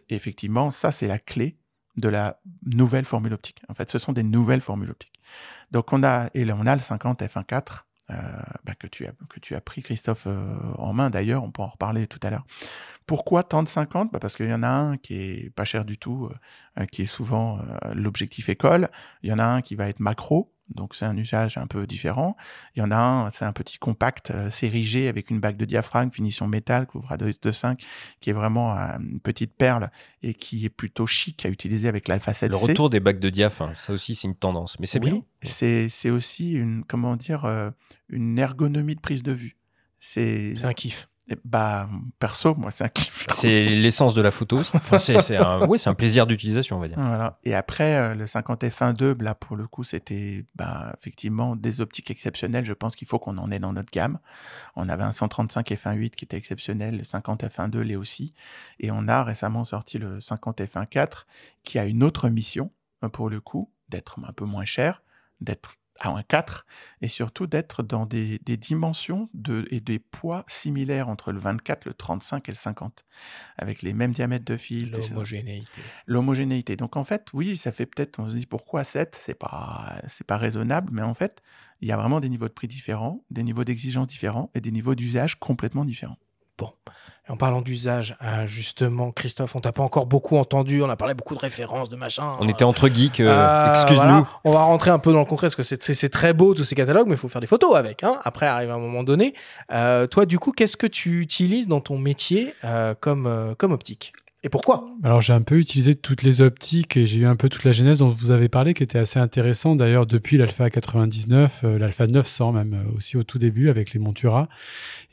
Et 0.10 0.16
effectivement, 0.16 0.72
ça 0.72 0.92
c'est 0.92 1.08
la 1.08 1.20
clé 1.20 1.58
de 1.98 2.10
la 2.10 2.40
nouvelle 2.66 3.06
formule 3.06 3.34
optique. 3.34 3.62
En 3.70 3.74
fait, 3.74 3.92
ce 3.92 4.00
sont 4.00 4.14
des 4.14 4.24
nouvelles 4.24 4.62
formules 4.62 4.90
optiques. 4.90 5.22
Donc 5.72 5.94
on 5.94 6.04
a 6.04 6.30
et 6.34 6.46
là, 6.46 6.56
on 6.58 6.66
a 6.66 6.76
le 6.76 6.82
50 6.82 7.22
f1.4 7.22 7.84
euh, 8.10 8.16
bah, 8.66 8.74
que, 8.78 8.88
tu 8.88 9.06
as, 9.06 9.14
que 9.30 9.40
tu 9.40 9.56
as 9.56 9.62
pris, 9.62 9.82
Christophe, 9.82 10.26
euh, 10.28 10.58
en 10.78 10.94
main 10.94 11.10
d'ailleurs, 11.10 11.44
on 11.44 11.52
pourra 11.52 11.68
en 11.68 11.72
reparler 11.72 12.06
tout 12.08 12.20
à 12.24 12.30
l'heure. 12.30 12.46
Pourquoi 13.06 13.44
tant 13.44 13.64
de 13.64 13.68
50 13.68 14.12
bah 14.12 14.20
Parce 14.20 14.36
qu'il 14.36 14.50
y 14.50 14.54
en 14.54 14.64
a 14.64 14.68
un 14.68 14.98
qui 14.98 15.16
est 15.16 15.50
pas 15.50 15.66
cher 15.66 15.86
du 15.86 15.98
tout, 15.98 16.30
euh, 16.80 16.86
qui 16.86 17.04
est 17.04 17.08
souvent 17.08 17.60
l'objectif 17.94 18.50
école. 18.50 18.90
Il 19.24 19.30
y 19.30 19.34
en 19.34 19.40
a 19.40 19.46
un 19.46 19.62
qui 19.62 19.76
va 19.76 19.88
être 19.88 20.00
macro, 20.00 20.53
donc 20.70 20.96
c'est 20.96 21.06
un 21.06 21.16
usage 21.18 21.58
un 21.58 21.68
peu 21.68 21.86
différent. 21.86 22.36
Il 22.76 22.80
y 22.80 22.82
en 22.82 22.92
a 22.92 22.98
un, 22.98 23.32
c'est 23.32 23.46
un 23.46 23.54
petit 23.54 23.78
compact 23.78 24.32
euh, 24.32 24.50
sérigé 24.50 25.08
avec 25.08 25.30
une 25.30 25.40
bague 25.40 25.58
de 25.58 25.66
diaphragme, 25.66 26.12
finition 26.12 26.48
métal, 26.48 26.88
couvre 26.88 27.12
à 27.12 27.18
2.5, 27.18 27.80
qui 28.20 28.30
est 28.30 28.34
vraiment 28.34 28.76
euh, 28.78 28.98
une 29.00 29.20
petite 29.20 29.54
perle 29.54 29.90
et 30.22 30.34
qui 30.34 30.66
est 30.66 30.70
plutôt 30.70 31.06
chic 31.06 31.46
à 31.46 31.50
utiliser 31.50 31.88
avec 31.88 32.08
l'Alpha 32.08 32.32
7C. 32.32 32.50
Le 32.50 32.56
retour 32.56 32.90
des 32.90 33.00
bagues 33.00 33.20
de 33.20 33.30
diaph, 33.30 33.62
hein, 33.62 33.74
ça 33.74 33.94
aussi 33.94 34.16
c'est 34.16 34.28
une 34.28 34.36
tendance, 34.36 34.80
mais 34.80 34.86
c'est 34.86 35.04
oui, 35.04 35.12
bien. 35.12 35.22
C'est, 35.44 36.10
aussi 36.10 36.54
une, 36.54 36.84
comment 36.86 37.16
dire, 37.16 37.46
euh, 37.46 37.70
une 38.10 38.40
ergonomie 38.40 38.96
de 38.96 39.02
prise 39.02 39.24
de 39.24 39.34
vue. 39.34 39.58
C'est, 40.00 40.56
C'est 40.56 40.66
un 40.66 40.74
kiff. 40.74 41.08
Bah, 41.46 41.88
perso, 42.20 42.54
moi, 42.56 42.72
c'est 42.72 42.84
un 42.84 42.90
kiff. 42.90 43.28
C'est 43.34 43.66
l'essence 43.66 44.14
de 44.14 44.22
la 44.22 44.30
photo. 44.30 44.60
Enfin, 44.60 45.00
c'est 45.00 45.22
c'est 45.22 45.38
un, 45.38 45.66
oui, 45.70 45.80
c'est 45.80 45.90
un 45.90 45.94
plaisir 45.94 46.28
d'utilisation, 46.28 46.76
on 46.76 46.80
va 46.80 46.90
dire. 46.90 47.00
Voilà. 47.00 47.40
Et 47.46 47.56
après, 47.56 47.96
euh, 47.96 48.14
le 48.14 48.28
50 48.28 48.64
f1.2, 48.64 49.22
là, 49.22 49.34
pour 49.34 49.56
le 49.56 49.66
coup, 49.66 49.84
c'était 49.84 50.46
bah, 50.56 50.94
effectivement 51.00 51.56
des 51.56 51.80
optiques 51.80 52.12
exceptionnelles. 52.12 52.66
Je 52.66 52.74
pense 52.74 52.98
qu'il 52.98 53.08
faut 53.08 53.20
qu'on 53.20 53.38
en 53.38 53.52
ait 53.52 53.60
dans 53.60 53.72
notre 53.72 53.92
gamme. 53.92 54.20
On 54.76 54.90
avait 54.90 55.04
un 55.04 55.14
135 55.14 55.72
f1.8 55.72 56.10
qui 56.12 56.26
était 56.26 56.38
exceptionnel, 56.38 56.98
le 56.98 57.04
50 57.06 57.44
f1.2 57.46 57.80
l'est 57.80 57.96
aussi. 57.96 58.34
Et 58.80 58.92
on 58.92 59.08
a 59.08 59.24
récemment 59.24 59.64
sorti 59.64 60.00
le 60.00 60.20
50 60.20 60.60
f1.4 60.60 61.26
qui 61.64 61.80
a 61.80 61.86
une 61.86 62.04
autre 62.04 62.28
mission, 62.28 62.70
euh, 63.04 63.10
pour 63.10 63.30
le 63.30 63.40
coup, 63.40 63.72
d'être 63.88 64.20
un 64.28 64.34
peu 64.34 64.46
moins 64.46 64.66
cher, 64.66 65.04
d'être 65.40 65.76
à 66.00 66.10
un 66.10 66.24
4 66.24 66.66
et 67.02 67.08
surtout 67.08 67.48
d'être 67.48 67.84
dans 67.84 68.06
des, 68.06 68.40
des 68.40 68.58
dimensions 68.58 69.30
de, 69.34 69.66
et 69.72 69.80
des 69.80 70.00
poids 70.00 70.44
similaires 70.48 71.10
entre 71.10 71.32
le 71.32 71.40
24, 71.40 71.86
le 71.86 71.94
35 71.94 72.50
et 72.50 72.52
le 72.52 72.58
50, 72.58 73.06
avec 73.58 73.82
les 73.82 73.94
mêmes 73.94 74.12
diamètres 74.12 74.46
de 74.46 74.58
fil. 74.58 74.92
L'homogénéité. 74.92 75.82
l'homogénéité. 76.08 76.76
Donc 76.76 76.98
en 76.98 77.04
fait, 77.04 77.28
oui, 77.34 77.58
ça 77.58 77.72
fait 77.72 77.86
peut-être, 77.86 78.20
on 78.20 78.30
se 78.30 78.36
dit 78.36 78.46
pourquoi 78.46 78.84
7, 78.84 79.16
c'est 79.20 79.34
pas, 79.34 80.02
c'est 80.08 80.28
pas 80.28 80.38
raisonnable, 80.38 80.90
mais 80.92 81.04
en 81.04 81.14
fait, 81.14 81.42
il 81.82 81.88
y 81.88 81.92
a 81.92 81.98
vraiment 81.98 82.20
des 82.20 82.30
niveaux 82.30 82.48
de 82.48 82.54
prix 82.54 82.68
différents, 82.68 83.24
des 83.30 83.44
niveaux 83.44 83.64
d'exigence 83.64 84.08
différents 84.08 84.50
et 84.56 84.62
des 84.62 84.72
niveaux 84.72 84.96
d'usage 84.96 85.40
complètement 85.40 85.86
différents. 85.86 86.18
Et 87.26 87.32
en 87.32 87.38
parlant 87.38 87.62
d'usage, 87.62 88.18
euh, 88.22 88.46
justement, 88.48 89.14
Christophe, 89.14 89.56
on 89.56 89.62
t'a 89.62 89.72
pas 89.72 89.82
encore 89.82 90.08
beaucoup 90.08 90.36
entendu. 90.36 90.84
On 90.84 90.90
a 90.90 90.98
parlé 90.98 91.14
beaucoup 91.14 91.36
de 91.36 91.40
références, 91.40 91.88
de 91.88 91.96
machin. 91.96 92.36
On 92.42 92.50
était 92.50 92.66
entre 92.66 92.90
geeks, 92.90 93.22
euh, 93.22 93.30
Euh, 93.32 93.70
excuse-nous. 93.72 93.96
voilà. 94.04 94.28
On 94.44 94.52
va 94.52 94.64
rentrer 94.64 94.92
un 94.92 95.00
peu 95.00 95.14
dans 95.14 95.20
le 95.20 95.26
concret 95.26 95.48
parce 95.48 95.56
que 95.56 95.64
c'est 95.64 96.10
très 96.10 96.34
beau 96.34 96.54
tous 96.54 96.66
ces 96.66 96.76
catalogues, 96.76 97.08
mais 97.08 97.14
il 97.14 97.18
faut 97.18 97.30
faire 97.30 97.40
des 97.40 97.48
photos 97.48 97.76
avec. 97.78 98.04
Hein. 98.04 98.20
Après, 98.26 98.46
arrive 98.46 98.72
un 98.72 98.78
moment 98.78 99.04
donné. 99.04 99.34
Euh, 99.72 100.06
toi, 100.06 100.26
du 100.26 100.38
coup, 100.38 100.52
qu'est-ce 100.52 100.76
que 100.76 100.86
tu 100.86 101.22
utilises 101.22 101.70
dans 101.70 101.80
ton 101.80 101.98
métier 101.98 102.54
comme, 103.00 103.26
euh, 103.26 103.56
comme 103.56 103.72
optique? 103.72 104.12
Et 104.46 104.50
pourquoi? 104.50 104.84
Alors 105.04 105.22
j'ai 105.22 105.32
un 105.32 105.42
peu 105.42 105.58
utilisé 105.58 105.96
toutes 105.96 106.22
les 106.22 106.42
optiques 106.42 106.98
et 106.98 107.06
j'ai 107.06 107.20
eu 107.20 107.26
un 107.26 107.38
peu 107.38 107.48
toute 107.48 107.64
la 107.64 107.72
genèse 107.72 108.00
dont 108.00 108.10
vous 108.10 108.32
avez 108.32 108.50
parlé 108.50 108.74
qui 108.74 108.84
était 108.84 109.00
assez 109.00 109.18
intéressant 109.18 109.78
d'ailleurs 109.78 110.06
depuis 110.06 110.36
l'Alpha 110.36 110.70
99, 110.70 111.62
euh, 111.64 111.80
l'Alpha 111.80 112.08
900 112.08 112.52
même 112.52 112.74
euh, 112.74 112.98
aussi 112.98 113.16
au 113.16 113.24
tout 113.24 113.40
début 113.40 113.70
avec 113.70 113.94
les 113.94 114.02
Montura. 114.02 114.50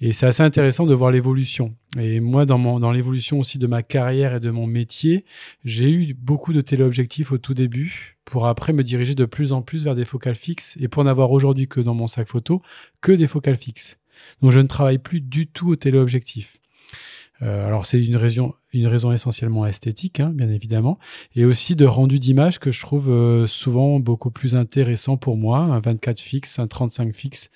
Et 0.01 0.13
c'est 0.13 0.27
assez 0.27 0.43
intéressant 0.43 0.85
de 0.85 0.95
voir 0.95 1.13
l'évolution. 1.13 1.77
Et 1.97 2.19
moi 2.19 2.45
dans, 2.45 2.59
mon, 2.59 2.81
dans 2.81 2.91
l'évolution 2.91 3.39
aussi 3.39 3.61
de 3.61 3.69
ma 3.69 3.85
carrière 3.85 4.35
et 4.35 4.41
de 4.41 4.51
mon 4.51 4.67
métier, 4.67 5.25
j'ai 5.65 5.93
eu 5.93 6.13
beaucoup 6.13 6.53
de 6.53 6.61
téléobjectifs 6.61 7.31
au 7.31 7.39
tout 7.39 7.55
début 7.55 8.17
pour 8.25 8.49
après 8.49 8.73
me 8.73 8.83
diriger 8.83 9.15
de 9.15 9.27
plus 9.27 9.53
en 9.53 9.63
plus 9.63 9.85
vers 9.85 9.95
des 9.95 10.05
focales 10.05 10.35
fixes 10.35 10.77
et 10.81 10.89
pour 10.89 11.05
n'avoir 11.05 11.31
aujourd'hui 11.31 11.69
que 11.69 11.79
dans 11.79 11.95
mon 11.95 12.09
sac 12.09 12.27
photo 12.27 12.63
que 13.01 13.13
des 13.13 13.29
focales 13.29 13.57
fixes. 13.57 14.01
Donc 14.43 14.51
je 14.51 14.59
ne 14.59 14.67
travaille 14.67 14.99
plus 14.99 15.21
du 15.21 15.47
tout 15.47 15.71
au 15.71 15.77
téléobjectif. 15.77 16.60
Euh, 17.43 17.67
alors 17.67 17.87
c'est 17.87 18.05
une 18.05 18.17
raison, 18.17 18.55
une 18.73 18.87
raison 18.87 19.13
essentiellement 19.13 19.65
esthétique, 19.67 20.21
hein, 20.21 20.31
bien 20.35 20.51
évidemment, 20.51 20.99
et 21.35 21.45
aussi 21.45 21.75
de 21.77 21.87
rendu 21.87 22.19
d'image 22.19 22.59
que 22.59 22.71
je 22.71 22.81
trouve 22.81 23.11
euh, 23.11 23.47
souvent 23.47 23.99
beaucoup 23.99 24.31
plus 24.31 24.55
intéressant 24.55 25.17
pour 25.17 25.37
moi, 25.37 25.59
un 25.59 25.81
24 25.81 26.21
fixe, 26.21 26.59
un 26.59 26.67
35 26.67 27.15
fixe, 27.15 27.51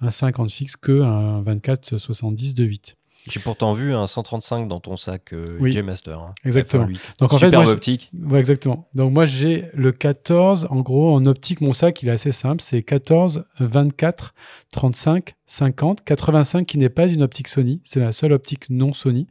un 0.00 0.10
50 0.10 0.50
fixe 0.50 0.76
que 0.76 1.00
un 1.02 1.40
24 1.40 1.98
70 1.98 2.54
de 2.54 2.64
8. 2.64 2.96
J'ai 3.30 3.38
pourtant 3.38 3.72
vu 3.72 3.94
un 3.94 4.08
135 4.08 4.66
dans 4.66 4.80
ton 4.80 4.96
sac 4.96 5.32
euh, 5.32 5.44
Oui. 5.60 5.70
J-Master. 5.70 6.18
hein. 6.18 6.34
Exactement. 6.44 6.86
F1.8. 6.86 6.98
Donc 7.20 7.32
en 7.32 7.38
fait, 7.38 7.50
moi, 7.52 7.68
optique. 7.68 8.10
Ouais, 8.20 8.40
exactement. 8.40 8.88
Donc 8.96 9.12
moi 9.12 9.26
j'ai 9.26 9.66
le 9.74 9.92
14, 9.92 10.66
en 10.70 10.80
gros 10.80 11.14
en 11.14 11.24
optique 11.26 11.60
mon 11.60 11.72
sac 11.72 12.02
il 12.02 12.08
est 12.08 12.12
assez 12.12 12.32
simple, 12.32 12.60
c'est 12.60 12.82
14, 12.82 13.44
24, 13.60 14.34
35, 14.72 15.34
50, 15.52 16.02
85 16.02 16.66
qui 16.66 16.78
n'est 16.78 16.88
pas 16.88 17.08
une 17.08 17.22
optique 17.22 17.48
Sony, 17.48 17.82
c'est 17.84 18.00
la 18.00 18.12
seule 18.12 18.32
optique 18.32 18.70
non 18.70 18.94
Sony. 18.94 19.26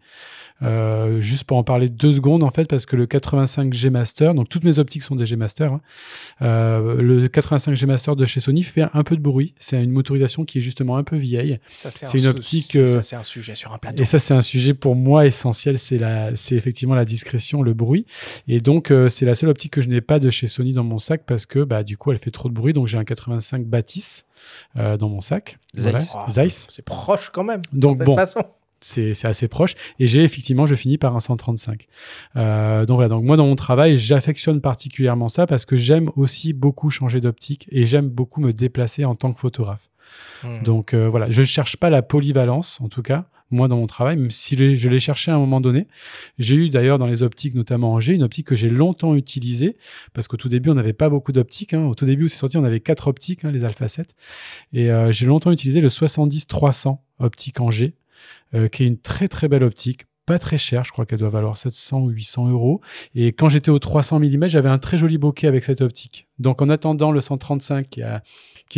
Euh, 0.61 1.19
juste 1.19 1.45
pour 1.45 1.57
en 1.57 1.63
parler 1.63 1.89
deux 1.89 2.11
secondes 2.11 2.43
en 2.43 2.51
fait 2.51 2.69
parce 2.69 2.85
que 2.85 2.95
le 2.95 3.07
85 3.07 3.73
G 3.73 3.89
Master, 3.89 4.35
donc 4.35 4.47
toutes 4.47 4.63
mes 4.63 4.77
optiques 4.77 5.01
sont 5.01 5.15
des 5.15 5.25
G 5.25 5.35
Master, 5.35 5.73
hein, 5.73 5.81
euh, 6.43 7.01
le 7.01 7.27
85 7.27 7.73
G 7.73 7.87
Master 7.87 8.15
de 8.15 8.27
chez 8.27 8.39
Sony 8.39 8.61
fait 8.61 8.85
un 8.93 9.03
peu 9.03 9.17
de 9.17 9.21
bruit. 9.21 9.55
C'est 9.57 9.83
une 9.83 9.89
motorisation 9.89 10.45
qui 10.45 10.59
est 10.59 10.61
justement 10.61 10.97
un 10.97 11.03
peu 11.03 11.15
vieille. 11.15 11.59
Ça, 11.67 11.89
C'est 11.89 12.05
un 12.05 12.11
une 12.11 12.27
optique, 12.27 12.73
Ça, 12.73 12.77
euh, 12.77 13.01
c'est 13.01 13.15
un 13.15 13.23
sujet 13.23 13.55
sur 13.55 13.73
un 13.73 13.79
plateau. 13.79 14.03
Et 14.03 14.05
ça, 14.05 14.19
c'est 14.19 14.35
un 14.35 14.43
sujet 14.43 14.75
pour 14.75 14.95
moi 14.95 15.25
essentiel. 15.25 15.79
C'est 15.79 15.97
la, 15.97 16.35
c'est 16.35 16.55
effectivement 16.55 16.93
la 16.93 17.05
discrétion, 17.05 17.63
le 17.63 17.73
bruit. 17.73 18.05
Et 18.47 18.59
donc, 18.59 18.93
c'est 19.09 19.25
la 19.25 19.33
seule 19.33 19.49
optique 19.49 19.73
que 19.73 19.81
je 19.81 19.89
n'ai 19.89 20.01
pas 20.01 20.19
de 20.19 20.29
chez 20.29 20.45
Sony 20.45 20.73
dans 20.73 20.83
mon 20.83 20.99
sac 20.99 21.23
parce 21.25 21.47
que, 21.47 21.63
bah, 21.63 21.83
du 21.83 21.97
coup, 21.97 22.11
elle 22.11 22.19
fait 22.19 22.29
trop 22.29 22.49
de 22.49 22.53
bruit. 22.53 22.73
Donc, 22.73 22.85
j'ai 22.85 22.99
un 22.99 23.03
85 23.03 23.65
Baptiste 23.65 24.27
euh, 24.77 24.97
dans 24.97 25.09
mon 25.09 25.21
sac. 25.21 25.57
Zeiss. 25.75 26.11
Ah, 26.15 26.25
Zeiss. 26.29 26.67
C'est 26.69 26.85
proche 26.85 27.29
quand 27.29 27.43
même. 27.43 27.61
Donc, 27.73 28.03
bon. 28.03 28.15
façon. 28.15 28.41
C'est, 28.83 29.13
c'est 29.13 29.27
assez 29.27 29.47
proche. 29.47 29.75
Et 29.99 30.07
j'ai 30.07 30.23
effectivement, 30.23 30.65
je 30.65 30.73
finis 30.73 30.97
par 30.97 31.15
un 31.15 31.19
135. 31.19 31.85
Euh, 32.35 32.85
donc 32.87 32.95
voilà. 32.95 33.09
Donc 33.09 33.23
moi, 33.23 33.37
dans 33.37 33.45
mon 33.45 33.55
travail, 33.55 33.99
j'affectionne 33.99 34.59
particulièrement 34.59 35.29
ça 35.29 35.45
parce 35.45 35.65
que 35.65 35.77
j'aime 35.77 36.09
aussi 36.15 36.53
beaucoup 36.53 36.89
changer 36.89 37.21
d'optique 37.21 37.67
et 37.71 37.85
j'aime 37.85 38.09
beaucoup 38.09 38.41
me 38.41 38.51
déplacer 38.51 39.05
en 39.05 39.13
tant 39.13 39.33
que 39.33 39.39
photographe. 39.39 39.91
Hmm. 40.43 40.63
Donc 40.63 40.93
euh, 40.93 41.07
voilà, 41.07 41.29
je 41.29 41.41
ne 41.41 41.45
cherche 41.45 41.77
pas 41.77 41.91
la 41.91 42.01
polyvalence, 42.01 42.81
en 42.81 42.89
tout 42.89 43.03
cas, 43.03 43.25
moi 43.51 43.67
dans 43.67 43.77
mon 43.77 43.87
travail, 43.87 44.17
même 44.17 44.31
si 44.31 44.55
je 44.57 44.89
l'ai- 44.89 44.99
cherché 44.99 45.31
à 45.31 45.35
un 45.35 45.39
moment 45.39 45.61
donné. 45.61 45.87
J'ai 46.37 46.55
eu 46.55 46.69
d'ailleurs 46.69 46.99
dans 46.99 47.07
les 47.07 47.23
optiques, 47.23 47.55
notamment 47.55 47.93
en 47.93 47.99
G, 47.99 48.13
une 48.13 48.23
optique 48.23 48.47
que 48.47 48.55
j'ai 48.55 48.69
longtemps 48.69 49.15
utilisée, 49.15 49.77
parce 50.13 50.27
qu'au 50.27 50.37
tout 50.37 50.49
début, 50.49 50.69
on 50.69 50.75
n'avait 50.75 50.93
pas 50.93 51.09
beaucoup 51.09 51.31
d'optiques. 51.31 51.73
hein. 51.73 51.85
Au 51.85 51.95
tout 51.95 52.05
début 52.05 52.25
où 52.25 52.27
c'est 52.27 52.37
sorti, 52.37 52.57
on 52.57 52.63
avait 52.63 52.79
quatre 52.79 53.07
optiques, 53.07 53.45
hein, 53.45 53.51
les 53.51 53.63
Alpha 53.63 53.87
7. 53.87 54.13
Et 54.73 54.91
euh, 54.91 55.11
j'ai 55.11 55.25
longtemps 55.25 55.51
utilisé 55.51 55.81
le 55.81 55.89
70-300 55.89 56.99
optique 57.19 57.57
G, 57.69 57.95
euh, 58.53 58.67
qui 58.67 58.83
est 58.83 58.87
une 58.87 58.97
très 58.97 59.27
très 59.27 59.47
belle 59.47 59.63
optique. 59.63 60.05
Pas 60.27 60.37
très 60.37 60.57
chère, 60.59 60.83
je 60.83 60.91
crois 60.91 61.05
qu'elle 61.05 61.19
doit 61.19 61.29
valoir 61.29 61.57
700 61.57 62.01
ou 62.01 62.09
800 62.09 62.47
euros. 62.49 62.79
Et 63.15 63.33
quand 63.33 63.49
j'étais 63.49 63.71
au 63.71 63.79
300 63.79 64.19
mm, 64.19 64.47
j'avais 64.47 64.69
un 64.69 64.77
très 64.77 64.97
joli 64.97 65.17
bokeh 65.17 65.47
avec 65.47 65.63
cette 65.63 65.81
optique. 65.81 66.27
Donc 66.37 66.61
en 66.61 66.69
attendant 66.69 67.11
le 67.11 67.21
135 67.21 67.87
qui, 67.89 68.01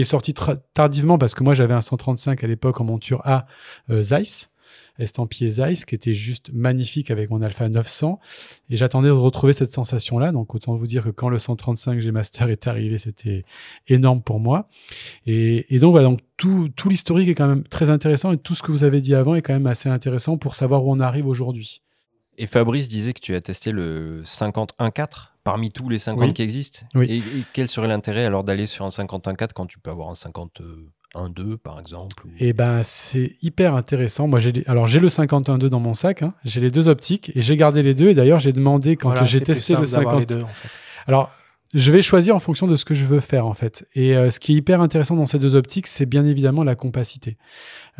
est 0.01 0.03
sorti 0.05 0.33
tardivement, 0.73 1.17
parce 1.17 1.35
que 1.35 1.43
moi 1.43 1.53
j'avais 1.53 1.73
un 1.73 1.81
135 1.81 2.43
à 2.43 2.47
l'époque 2.47 2.79
en 2.79 2.85
monture 2.85 3.21
A 3.25 3.45
euh, 3.89 4.01
Zeiss, 4.01 4.49
estampillé 4.99 5.49
Zeiss, 5.49 5.85
qui 5.85 5.95
était 5.95 6.13
juste 6.13 6.51
magnifique 6.53 7.09
avec 7.11 7.29
mon 7.29 7.41
Alpha 7.41 7.67
900. 7.69 8.19
Et 8.69 8.77
j'attendais 8.77 9.07
de 9.07 9.13
retrouver 9.13 9.53
cette 9.53 9.71
sensation-là. 9.71 10.31
Donc 10.31 10.53
autant 10.55 10.75
vous 10.75 10.87
dire 10.87 11.03
que 11.03 11.09
quand 11.09 11.29
le 11.29 11.39
135 11.39 11.99
G 11.99 12.11
Master 12.11 12.49
est 12.49 12.67
arrivé, 12.67 12.97
c'était 12.97 13.43
énorme 13.87 14.21
pour 14.21 14.39
moi. 14.39 14.69
Et, 15.25 15.73
et 15.75 15.79
donc 15.79 15.91
voilà, 15.91 16.07
donc 16.07 16.19
tout, 16.37 16.69
tout 16.75 16.89
l'historique 16.89 17.29
est 17.29 17.35
quand 17.35 17.47
même 17.47 17.63
très 17.63 17.89
intéressant 17.89 18.31
et 18.31 18.37
tout 18.37 18.55
ce 18.55 18.61
que 18.61 18.71
vous 18.71 18.83
avez 18.83 19.01
dit 19.01 19.15
avant 19.15 19.35
est 19.35 19.41
quand 19.41 19.53
même 19.53 19.67
assez 19.67 19.89
intéressant 19.89 20.37
pour 20.37 20.55
savoir 20.55 20.85
où 20.85 20.91
on 20.91 20.99
arrive 20.99 21.27
aujourd'hui. 21.27 21.81
Et 22.37 22.47
Fabrice 22.47 22.87
disait 22.89 23.13
que 23.13 23.19
tu 23.21 23.35
as 23.35 23.41
testé 23.41 23.71
le 23.71 24.23
50-1.4 24.23 25.29
parmi 25.43 25.71
tous 25.71 25.87
les 25.89 25.99
50 25.99 26.23
Oui. 26.23 26.33
qui 26.33 26.41
existent. 26.41 26.79
Oui. 26.95 27.05
Et, 27.07 27.17
et 27.17 27.43
quel 27.53 27.67
serait 27.67 27.87
l'intérêt 27.87 28.25
alors 28.25 28.43
d'aller 28.43 28.65
sur 28.65 28.85
un 28.85 28.89
50-1.4 28.89 29.49
quand 29.53 29.65
tu 29.67 29.77
peux 29.79 29.91
avoir 29.91 30.09
un 30.09 30.13
51.2 31.15 31.57
par 31.57 31.79
exemple 31.79 32.25
ou- 32.25 32.29
Et 32.39 32.53
ben 32.53 32.81
c'est 32.83 33.33
hyper 33.41 33.75
intéressant. 33.75 34.27
Moi 34.27 34.39
j'ai 34.39 34.51
les- 34.51 34.63
alors 34.67 34.87
j'ai 34.87 34.99
le 34.99 35.09
51.2 35.09 35.69
dans 35.69 35.79
mon 35.79 35.93
sac, 35.93 36.21
hein. 36.23 36.33
j'ai 36.43 36.61
les 36.61 36.71
deux 36.71 36.87
optiques 36.87 37.31
et 37.35 37.41
j'ai 37.41 37.55
gardé 37.57 37.81
les 37.83 37.93
deux. 37.93 38.09
Et 38.09 38.13
d'ailleurs 38.13 38.39
j'ai 38.39 38.53
demandé 38.53 38.95
quand 38.95 39.09
Voilà, 39.09 39.23
j'ai 39.23 39.41
testé 39.41 39.73
le 39.75 39.85
simple 39.85 39.91
d'avoir 40.03 40.15
50. 40.15 40.29
les 40.29 40.35
deux, 40.37 40.43
en 40.43 40.47
fait. 40.47 40.69
Alors, 41.07 41.31
je 41.73 41.91
vais 41.91 42.01
choisir 42.03 42.35
en 42.35 42.39
fonction 42.39 42.67
de 42.67 42.75
ce 42.75 42.85
que 42.85 42.93
je 42.93 43.03
veux 43.03 43.19
faire, 43.19 43.47
en 43.47 43.53
fait. 43.55 43.85
Et 43.95 44.15
euh, 44.15 44.29
ce 44.29 44.39
qui 44.39 44.53
est 44.53 44.55
hyper 44.57 44.79
intéressant 44.79 45.15
dans 45.15 45.25
ces 45.25 45.39
deux 45.39 45.55
optiques, 45.55 45.87
c'est 45.87 46.05
bien 46.05 46.23
évidemment 46.25 46.63
la 46.63 46.75
compacité. 46.75 47.35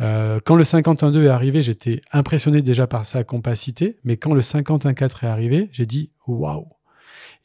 Euh, 0.00 0.38
quand 0.44 0.54
le 0.54 0.62
51.2 0.64 1.24
est 1.24 1.28
arrivé, 1.28 1.60
j'étais 1.60 2.00
impressionné 2.12 2.62
déjà 2.62 2.86
par 2.86 3.04
sa 3.04 3.24
compacité, 3.24 3.96
mais 4.04 4.16
quand 4.16 4.32
le 4.32 4.42
51.4 4.42 5.24
est 5.24 5.26
arrivé, 5.26 5.68
j'ai 5.72 5.86
dit 5.86 6.10
waouh. 6.28 6.66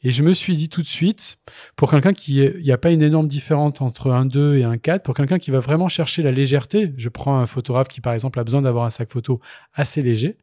Et 0.02 0.12
je 0.12 0.22
me 0.22 0.32
suis 0.32 0.56
dit 0.56 0.68
tout 0.68 0.80
de 0.80 0.86
suite, 0.86 1.38
pour 1.76 1.90
quelqu'un 1.90 2.14
qui, 2.14 2.36
il 2.36 2.62
n'y 2.62 2.72
a 2.72 2.78
pas 2.78 2.90
une 2.90 3.02
énorme 3.02 3.28
différence 3.28 3.80
entre 3.80 4.10
un 4.10 4.24
2 4.24 4.56
et 4.56 4.64
un 4.64 4.78
4, 4.78 5.02
pour 5.02 5.14
quelqu'un 5.14 5.38
qui 5.38 5.50
va 5.50 5.60
vraiment 5.60 5.88
chercher 5.88 6.22
la 6.22 6.32
légèreté, 6.32 6.94
je 6.96 7.08
prends 7.10 7.38
un 7.38 7.46
photographe 7.46 7.88
qui 7.88 8.00
par 8.00 8.14
exemple 8.14 8.38
a 8.40 8.44
besoin 8.44 8.62
d'avoir 8.62 8.86
un 8.86 8.90
sac 8.90 9.10
photo 9.12 9.40
assez 9.74 10.00
léger, 10.00 10.38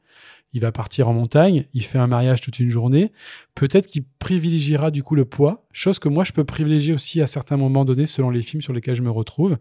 il 0.54 0.62
va 0.62 0.72
partir 0.72 1.10
en 1.10 1.14
montagne, 1.14 1.66
il 1.74 1.84
fait 1.84 1.98
un 1.98 2.08
mariage 2.08 2.42
toute 2.42 2.60
une 2.60 2.70
journée, 2.70 3.12
peut-être 3.56 3.88
qu'il 3.88 4.04
privilégiera 4.20 4.92
du 4.92 5.04
coup 5.04 5.16
le 5.16 5.26
poids, 5.26 5.66
chose 5.72 6.00
que 6.00 6.08
moi 6.08 6.24
je 6.24 6.34
peux 6.34 6.44
privilégier 6.44 6.94
aussi 6.94 7.22
à 7.22 7.28
certains 7.28 7.58
moments 7.58 7.84
donnés 7.84 8.06
selon 8.06 8.30
les 8.30 8.42
films 8.42 8.62
sur 8.62 8.74
lesquels 8.74 8.96
je 8.96 9.02
me 9.02 9.12
retrouve. 9.12 9.58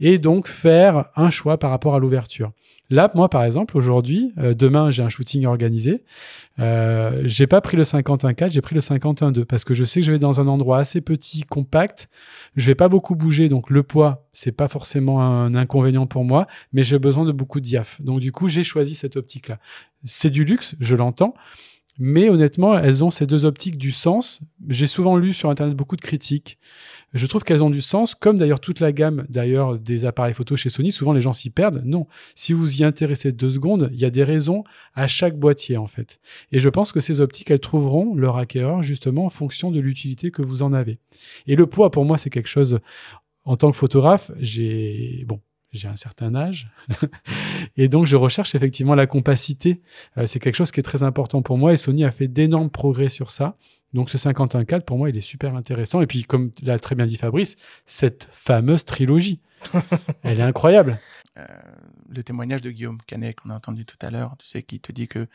Et 0.00 0.18
donc 0.18 0.48
faire 0.48 1.06
un 1.16 1.30
choix 1.30 1.58
par 1.58 1.70
rapport 1.70 1.94
à 1.94 1.98
l'ouverture. 1.98 2.52
Là, 2.88 3.10
moi, 3.14 3.28
par 3.28 3.42
exemple, 3.42 3.76
aujourd'hui, 3.76 4.32
euh, 4.38 4.54
demain, 4.54 4.90
j'ai 4.90 5.02
un 5.02 5.08
shooting 5.08 5.44
organisé. 5.44 6.04
Euh, 6.60 7.22
j'ai 7.24 7.48
pas 7.48 7.60
pris 7.60 7.76
le 7.76 7.82
51.4, 7.82 8.52
j'ai 8.52 8.60
pris 8.60 8.76
le 8.76 8.80
51.2 8.80 9.44
parce 9.44 9.64
que 9.64 9.74
je 9.74 9.84
sais 9.84 10.00
que 10.00 10.06
je 10.06 10.12
vais 10.12 10.20
dans 10.20 10.40
un 10.40 10.46
endroit 10.46 10.78
assez 10.78 11.00
petit, 11.00 11.42
compact. 11.42 12.08
Je 12.54 12.66
vais 12.66 12.76
pas 12.76 12.88
beaucoup 12.88 13.16
bouger, 13.16 13.48
donc 13.48 13.70
le 13.70 13.82
poids, 13.82 14.28
c'est 14.32 14.52
pas 14.52 14.68
forcément 14.68 15.20
un 15.20 15.54
inconvénient 15.56 16.06
pour 16.06 16.24
moi, 16.24 16.46
mais 16.72 16.84
j'ai 16.84 16.98
besoin 16.98 17.24
de 17.24 17.32
beaucoup 17.32 17.58
de 17.58 17.64
diaph. 17.64 18.00
Donc 18.02 18.20
du 18.20 18.30
coup, 18.30 18.46
j'ai 18.46 18.62
choisi 18.62 18.94
cette 18.94 19.16
optique-là. 19.16 19.58
C'est 20.04 20.30
du 20.30 20.44
luxe, 20.44 20.76
je 20.78 20.94
l'entends. 20.94 21.34
Mais 21.98 22.28
honnêtement, 22.28 22.78
elles 22.78 23.02
ont 23.02 23.10
ces 23.10 23.26
deux 23.26 23.44
optiques 23.44 23.78
du 23.78 23.90
sens. 23.90 24.40
J'ai 24.68 24.86
souvent 24.86 25.16
lu 25.16 25.32
sur 25.32 25.48
Internet 25.48 25.76
beaucoup 25.76 25.96
de 25.96 26.02
critiques. 26.02 26.58
Je 27.14 27.26
trouve 27.26 27.42
qu'elles 27.42 27.62
ont 27.62 27.70
du 27.70 27.80
sens, 27.80 28.14
comme 28.14 28.36
d'ailleurs 28.36 28.60
toute 28.60 28.80
la 28.80 28.92
gamme 28.92 29.24
d'ailleurs 29.30 29.78
des 29.78 30.04
appareils 30.04 30.34
photo 30.34 30.56
chez 30.56 30.68
Sony. 30.68 30.90
Souvent, 30.90 31.14
les 31.14 31.22
gens 31.22 31.32
s'y 31.32 31.48
perdent. 31.48 31.82
Non, 31.86 32.06
si 32.34 32.52
vous 32.52 32.80
y 32.80 32.84
intéressez 32.84 33.32
deux 33.32 33.50
secondes, 33.50 33.88
il 33.92 33.98
y 33.98 34.04
a 34.04 34.10
des 34.10 34.24
raisons 34.24 34.64
à 34.94 35.06
chaque 35.06 35.38
boîtier 35.38 35.78
en 35.78 35.86
fait. 35.86 36.20
Et 36.52 36.60
je 36.60 36.68
pense 36.68 36.92
que 36.92 37.00
ces 37.00 37.20
optiques, 37.20 37.50
elles 37.50 37.60
trouveront 37.60 38.14
leur 38.14 38.36
acquéreur 38.36 38.82
justement 38.82 39.24
en 39.24 39.30
fonction 39.30 39.70
de 39.70 39.80
l'utilité 39.80 40.30
que 40.30 40.42
vous 40.42 40.62
en 40.62 40.72
avez. 40.72 40.98
Et 41.46 41.56
le 41.56 41.66
poids, 41.66 41.90
pour 41.90 42.04
moi, 42.04 42.18
c'est 42.18 42.30
quelque 42.30 42.48
chose. 42.48 42.80
En 43.44 43.56
tant 43.56 43.70
que 43.70 43.76
photographe, 43.76 44.32
j'ai 44.40 45.24
bon, 45.26 45.40
j'ai 45.76 45.88
un 45.88 45.96
certain 45.96 46.34
âge. 46.34 46.68
et 47.76 47.88
donc, 47.88 48.06
je 48.06 48.16
recherche 48.16 48.54
effectivement 48.54 48.94
la 48.94 49.06
compacité. 49.06 49.80
Euh, 50.18 50.26
c'est 50.26 50.38
quelque 50.40 50.54
chose 50.54 50.70
qui 50.70 50.80
est 50.80 50.84
très 50.84 51.02
important 51.02 51.42
pour 51.42 51.58
moi 51.58 51.72
et 51.72 51.76
Sony 51.76 52.04
a 52.04 52.10
fait 52.10 52.28
d'énormes 52.28 52.70
progrès 52.70 53.08
sur 53.08 53.30
ça. 53.30 53.56
Donc, 53.92 54.10
ce 54.10 54.18
51.4, 54.18 54.82
pour 54.82 54.98
moi, 54.98 55.08
il 55.08 55.16
est 55.16 55.20
super 55.20 55.54
intéressant. 55.54 56.02
Et 56.02 56.06
puis, 56.06 56.24
comme 56.24 56.50
l'a 56.62 56.78
très 56.78 56.94
bien 56.94 57.06
dit 57.06 57.16
Fabrice, 57.16 57.56
cette 57.84 58.28
fameuse 58.30 58.84
trilogie, 58.84 59.40
elle 60.22 60.40
est 60.40 60.42
incroyable. 60.42 61.00
Euh, 61.38 61.46
le 62.08 62.22
témoignage 62.22 62.62
de 62.62 62.70
Guillaume 62.70 62.98
Canet 63.06 63.34
qu'on 63.38 63.50
a 63.50 63.54
entendu 63.54 63.84
tout 63.84 63.98
à 64.00 64.10
l'heure, 64.10 64.36
tu 64.38 64.46
sais, 64.46 64.62
qui 64.62 64.80
te 64.80 64.92
dit 64.92 65.08
que 65.08 65.26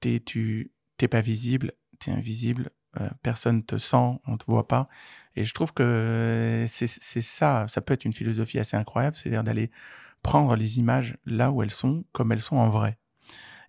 t'es, 0.00 0.20
tu 0.20 0.70
t'es 0.96 1.08
pas 1.08 1.20
visible, 1.20 1.72
t'es 1.98 2.10
invisible, 2.10 2.70
euh, 3.00 3.08
personne 3.22 3.64
te 3.64 3.78
sent, 3.78 4.20
on 4.26 4.36
te 4.36 4.44
voit 4.46 4.66
pas. 4.66 4.88
Et 5.36 5.44
je 5.44 5.54
trouve 5.54 5.72
que 5.72 6.66
c'est 6.70 7.22
ça, 7.22 7.66
ça 7.68 7.80
peut 7.80 7.94
être 7.94 8.04
une 8.04 8.12
philosophie 8.12 8.58
assez 8.58 8.76
incroyable, 8.76 9.16
c'est-à-dire 9.16 9.44
d'aller 9.44 9.70
prendre 10.22 10.56
les 10.56 10.78
images 10.78 11.16
là 11.26 11.50
où 11.50 11.62
elles 11.62 11.70
sont, 11.70 12.04
comme 12.12 12.32
elles 12.32 12.40
sont 12.40 12.56
en 12.56 12.70
vrai. 12.70 12.98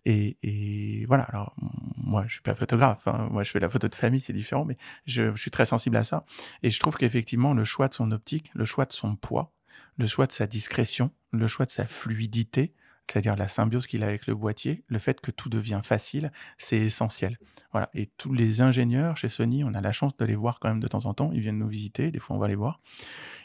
Et, 0.05 1.05
voilà, 1.07 1.23
alors 1.23 1.55
moi 1.97 2.23
je 2.27 2.33
suis 2.33 2.41
pas 2.41 2.55
photographe, 2.55 3.07
hein. 3.07 3.27
moi 3.31 3.43
je 3.43 3.51
fais 3.51 3.59
la 3.59 3.69
photo 3.69 3.87
de 3.87 3.95
famille, 3.95 4.21
c'est 4.21 4.33
différent, 4.33 4.65
mais 4.65 4.77
je, 5.05 5.35
suis 5.35 5.51
très 5.51 5.65
sensible 5.65 5.97
à 5.97 6.03
ça. 6.03 6.25
Et 6.63 6.71
je 6.71 6.79
trouve 6.79 6.95
qu'effectivement 6.95 7.53
le 7.53 7.63
choix 7.63 7.87
de 7.87 7.93
son 7.93 8.11
optique, 8.11 8.49
le 8.55 8.65
choix 8.65 8.85
de 8.85 8.93
son 8.93 9.15
poids, 9.15 9.53
le 9.97 10.07
choix 10.07 10.25
de 10.25 10.31
sa 10.31 10.47
discrétion, 10.47 11.11
le 11.31 11.47
choix 11.47 11.65
de 11.65 11.71
sa 11.71 11.85
fluidité, 11.85 12.73
c'est-à-dire 13.09 13.35
la 13.35 13.47
symbiose 13.47 13.87
qu'il 13.87 14.03
a 14.03 14.07
avec 14.07 14.27
le 14.27 14.35
boîtier, 14.35 14.83
le 14.87 14.99
fait 14.99 15.19
que 15.19 15.31
tout 15.31 15.49
devient 15.49 15.81
facile, 15.83 16.31
c'est 16.57 16.77
essentiel. 16.77 17.37
Voilà. 17.71 17.89
Et 17.93 18.05
tous 18.05 18.33
les 18.33 18.61
ingénieurs 18.61 19.17
chez 19.17 19.29
Sony, 19.29 19.63
on 19.63 19.73
a 19.73 19.81
la 19.81 19.91
chance 19.91 20.15
de 20.17 20.25
les 20.25 20.35
voir 20.35 20.59
quand 20.59 20.69
même 20.69 20.79
de 20.79 20.87
temps 20.87 21.05
en 21.05 21.13
temps. 21.13 21.31
Ils 21.33 21.41
viennent 21.41 21.57
nous 21.57 21.67
visiter, 21.67 22.11
des 22.11 22.19
fois 22.19 22.35
on 22.35 22.39
va 22.39 22.47
les 22.47 22.55
voir. 22.55 22.79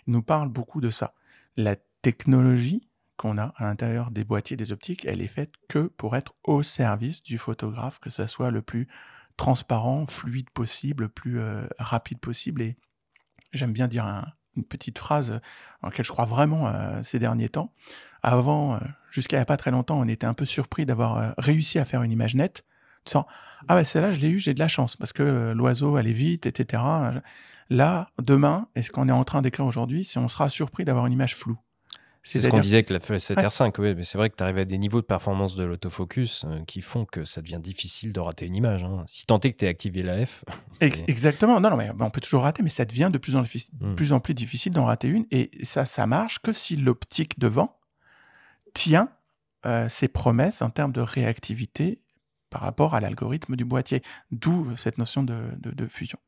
Ils 0.07 0.12
nous 0.12 0.22
parlent 0.22 0.50
beaucoup 0.50 0.81
de 0.81 0.90
ça. 0.90 1.14
La 1.57 1.77
technologie 2.03 2.88
qu'on 3.16 3.38
a 3.38 3.55
à 3.57 3.64
l'intérieur 3.64 4.11
des 4.11 4.24
boîtiers, 4.24 4.57
des 4.57 4.72
optiques, 4.72 5.05
elle 5.07 5.22
est 5.22 5.29
faite 5.29 5.53
que 5.68 5.87
pour 5.87 6.16
être 6.16 6.35
au 6.42 6.62
service 6.62 7.22
du 7.22 7.38
photographe, 7.38 7.98
que 8.00 8.11
ça 8.11 8.29
soit 8.29 8.50
le 8.50 8.61
plus 8.61 8.88
transparent, 9.37 10.07
fluide 10.07 10.50
possible, 10.50 11.05
le 11.05 11.09
plus 11.09 11.40
euh, 11.40 11.66
rapide 11.79 12.18
possible. 12.18 12.62
Et 12.62 12.77
j'aime 13.53 13.72
bien 13.72 13.88
dire 13.88 14.05
un, 14.05 14.27
une 14.57 14.64
petite 14.64 14.99
phrase 14.99 15.40
en 15.83 15.88
laquelle 15.88 16.05
je 16.05 16.12
crois 16.12 16.25
vraiment 16.25 16.69
euh, 16.69 17.03
ces 17.03 17.19
derniers 17.19 17.49
temps. 17.49 17.73
Avant, 18.23 18.75
euh, 18.75 18.79
jusqu'à 19.11 19.37
il 19.37 19.40
n'y 19.40 19.43
a 19.43 19.47
pas 19.47 19.57
très 19.57 19.71
longtemps, 19.71 19.99
on 19.99 20.09
était 20.09 20.27
un 20.27 20.35
peu 20.35 20.47
surpris 20.47 20.87
d'avoir 20.87 21.19
euh, 21.19 21.31
réussi 21.38 21.79
à 21.79 21.85
faire 21.85 22.03
une 22.03 22.12
image 22.12 22.35
nette. 22.35 22.64
Disant, 23.05 23.27
ah 23.69 23.75
ben 23.75 23.85
celle-là, 23.85 24.12
je 24.12 24.21
l'ai 24.21 24.31
eu, 24.31 24.38
j'ai 24.38 24.55
de 24.55 24.59
la 24.59 24.69
chance, 24.69 24.97
parce 24.97 25.12
que 25.12 25.53
l'oiseau 25.55 25.97
allait 25.97 26.12
vite, 26.12 26.47
etc. 26.47 26.83
Là, 27.69 28.09
demain, 28.23 28.69
est 28.77 28.83
ce 28.83 28.90
qu'on 28.90 29.11
est 29.11 29.12
en 29.12 29.25
train 29.25 29.43
d'écrire 29.43 29.67
aujourd'hui, 29.67 30.05
si 30.07 30.17
on 30.17 30.27
sera 30.27 30.49
surpris 30.49 30.87
d'avoir 30.87 31.05
une 31.05 31.12
image 31.12 31.37
floue? 31.37 31.59
C'est 32.27 32.41
ce 32.41 32.49
qu'on 32.49 32.61
disait 32.61 32.77
avec 32.77 32.89
la 32.89 33.01
FSR 33.01 33.53
5 33.53 33.79
oui, 33.79 33.95
mais 33.95 34.03
c'est 34.03 34.17
vrai 34.17 34.31
que 34.31 34.37
tu 34.37 34.43
arrives 34.43 34.57
à 34.57 34.65
des 34.65 34.79
niveaux 34.79 35.03
de 35.03 35.07
performance 35.07 35.57
de 35.57 35.65
l'autofocus 35.65 36.45
euh, 36.47 36.65
qui 36.65 36.81
font 36.81 37.05
que 37.05 37.27
ça 37.27 37.43
devient 37.43 37.61
difficile 37.63 38.15
de 38.15 38.21
rater 38.21 38.47
une 38.47 38.55
image. 38.55 38.83
Hein. 38.83 39.05
Si 39.07 39.27
tant 39.27 39.39
est 39.41 39.53
que 39.53 39.59
tu 39.59 39.67
es 39.67 39.69
activé 39.69 40.03
l'AF. 40.03 40.43
Exactement, 40.81 41.61
non, 41.61 41.69
non, 41.69 41.77
mais 41.77 41.91
on 42.01 42.11
peut 42.11 42.23
toujours 42.23 42.43
rater, 42.43 42.63
mais 42.63 42.71
ça 42.71 42.87
devient 42.87 43.11
de 43.13 43.19
plus 43.19 43.37
en, 43.37 43.43
hmm. 43.43 43.95
plus, 43.95 44.13
en 44.13 44.21
plus 44.21 44.33
difficile 44.33 44.73
d'en 44.73 44.87
rater 44.87 45.09
une. 45.09 45.27
Et 45.31 45.51
ça, 45.65 45.85
ça 45.85 46.07
marche 46.07 46.39
que 46.39 46.55
si 46.55 46.77
l'optique 46.77 47.39
devant 47.39 47.77
tient 48.73 49.11
euh, 49.67 49.91
ses 49.91 50.09
promesses 50.09 50.63
en 50.63 50.71
termes 50.71 50.93
de 50.93 51.03
réactivité 51.03 52.01
par 52.49 52.63
rapport 52.63 52.95
à 52.95 53.01
l'algorithme 53.01 53.55
du 53.55 53.67
boîtier. 53.67 54.03
D'où 54.31 54.75
cette 54.77 54.97
notion 54.97 55.25
de, 55.25 55.43
de 55.61 55.87
fusion. 55.87 56.19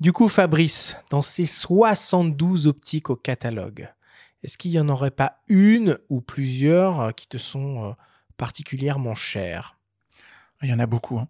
Du 0.00 0.12
coup, 0.12 0.28
Fabrice, 0.28 0.96
dans 1.10 1.22
ces 1.22 1.46
72 1.46 2.66
optiques 2.66 3.10
au 3.10 3.16
catalogue, 3.16 3.92
est-ce 4.42 4.56
qu'il 4.56 4.70
n'y 4.70 4.80
en 4.80 4.88
aurait 4.88 5.10
pas 5.10 5.40
une 5.48 5.98
ou 6.08 6.20
plusieurs 6.20 7.00
euh, 7.00 7.10
qui 7.12 7.26
te 7.28 7.38
sont 7.38 7.90
euh, 7.90 7.92
particulièrement 8.36 9.14
chères? 9.14 9.76
Il 10.62 10.68
y 10.68 10.74
en 10.74 10.78
a 10.78 10.86
beaucoup. 10.86 11.18
Hein. 11.18 11.28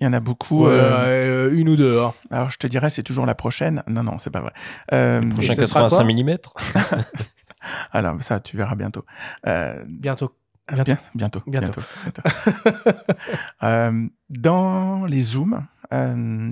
Il 0.00 0.04
y 0.04 0.06
en 0.06 0.12
a 0.14 0.20
beaucoup. 0.20 0.66
Euh, 0.66 1.50
une 1.52 1.68
ou 1.68 1.76
deux. 1.76 2.00
Hein. 2.00 2.14
Alors, 2.30 2.50
je 2.50 2.58
te 2.58 2.66
dirais, 2.66 2.88
c'est 2.88 3.02
toujours 3.02 3.26
la 3.26 3.34
prochaine. 3.34 3.82
Non, 3.86 4.02
non, 4.02 4.18
c'est 4.18 4.30
pas 4.30 4.40
vrai. 4.40 4.52
le 4.90 5.28
prochain 5.28 5.54
85 5.54 6.04
mm 6.04 6.36
Alors, 7.92 8.22
ça, 8.22 8.40
tu 8.40 8.56
verras 8.56 8.74
bientôt. 8.74 9.04
bientôt. 9.86 10.34
Bientôt. 10.72 10.94
bientôt. 11.14 11.42
Bientôt. 11.46 11.82
dans 14.30 15.04
les 15.04 15.20
zooms, 15.20 15.66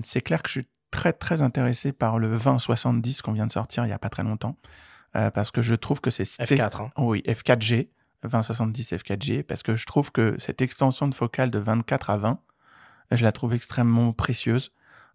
c'est 0.05 0.21
clair 0.21 0.43
que 0.43 0.49
je 0.49 0.61
suis 0.61 0.69
très, 0.91 1.15
très 1.15 1.41
intéressé 1.41 1.93
par 1.93 2.19
le 2.19 2.29
2070 2.29 3.23
qu'on 3.23 3.33
vient 3.33 3.47
de 3.47 3.53
sortir 3.53 3.85
il 3.85 3.89
n'y 3.89 3.95
a 3.95 3.99
pas 3.99 4.11
très 4.11 4.25
longtemps. 4.25 4.57
Euh, 5.17 5.31
parce 5.31 5.51
que 5.51 5.63
je 5.63 5.75
trouve 5.75 6.01
que 6.01 6.11
c'est... 6.11 6.25
F4. 6.25 6.83
Hein. 6.83 6.91
Oui, 6.97 7.23
F4G, 7.27 7.89
2070 8.23 8.93
F4G, 8.93 9.43
parce 9.43 9.63
que 9.63 9.77
je 9.77 9.87
trouve 9.87 10.13
que 10.13 10.37
cette 10.39 10.61
extension 10.63 11.09
de 11.09 11.15
focale 11.15 11.51
de 11.51 11.59
24 11.59 12.11
à 12.11 12.17
20, 12.17 12.39
je 13.11 13.25
la 13.25 13.33
trouve 13.33 13.55
extrêmement 13.55 14.13
précieuse. 14.13 14.71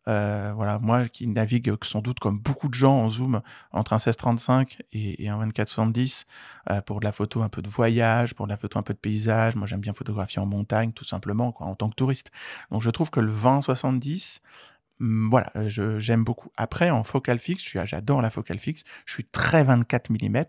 Euh, 0.07 0.53
voilà, 0.55 0.77
moi 0.77 1.07
qui 1.07 1.25
navigue 1.25 1.73
sans 1.83 2.01
doute 2.01 2.19
comme 2.19 2.37
beaucoup 2.37 2.67
de 2.67 2.75
gens 2.75 2.93
en 2.93 3.09
zoom 3.09 3.41
entre 3.71 3.93
un 3.93 3.95
1635 3.95 4.77
et, 4.91 5.23
et 5.23 5.29
un 5.29 5.39
2470 5.39 6.25
euh, 6.69 6.79
pour 6.81 6.99
de 6.99 7.05
la 7.05 7.11
photo 7.11 7.41
un 7.41 7.49
peu 7.49 7.63
de 7.63 7.69
voyage, 7.69 8.35
pour 8.35 8.45
de 8.45 8.51
la 8.51 8.57
photo 8.57 8.77
un 8.77 8.83
peu 8.83 8.93
de 8.93 8.99
paysage. 8.99 9.55
Moi 9.55 9.65
j'aime 9.65 9.81
bien 9.81 9.93
photographier 9.93 10.39
en 10.39 10.45
montagne 10.45 10.91
tout 10.91 11.05
simplement 11.05 11.51
quoi, 11.51 11.65
en 11.65 11.73
tant 11.73 11.89
que 11.89 11.95
touriste. 11.95 12.29
Donc 12.69 12.83
je 12.83 12.91
trouve 12.91 13.09
que 13.09 13.19
le 13.19 13.31
2070 13.31 14.41
Mmh, 14.41 14.74
voilà, 14.99 15.51
euh, 15.57 15.99
j'aime 15.99 16.23
beaucoup. 16.23 16.49
Après, 16.55 16.89
en 16.89 17.03
focal 17.03 17.37
fixe, 17.37 17.69
j'adore 17.83 18.21
la 18.21 18.29
focal 18.29 18.59
fixe. 18.59 18.83
Je 19.05 19.13
suis 19.13 19.25
très 19.25 19.63
24 19.63 20.09
mm. 20.09 20.43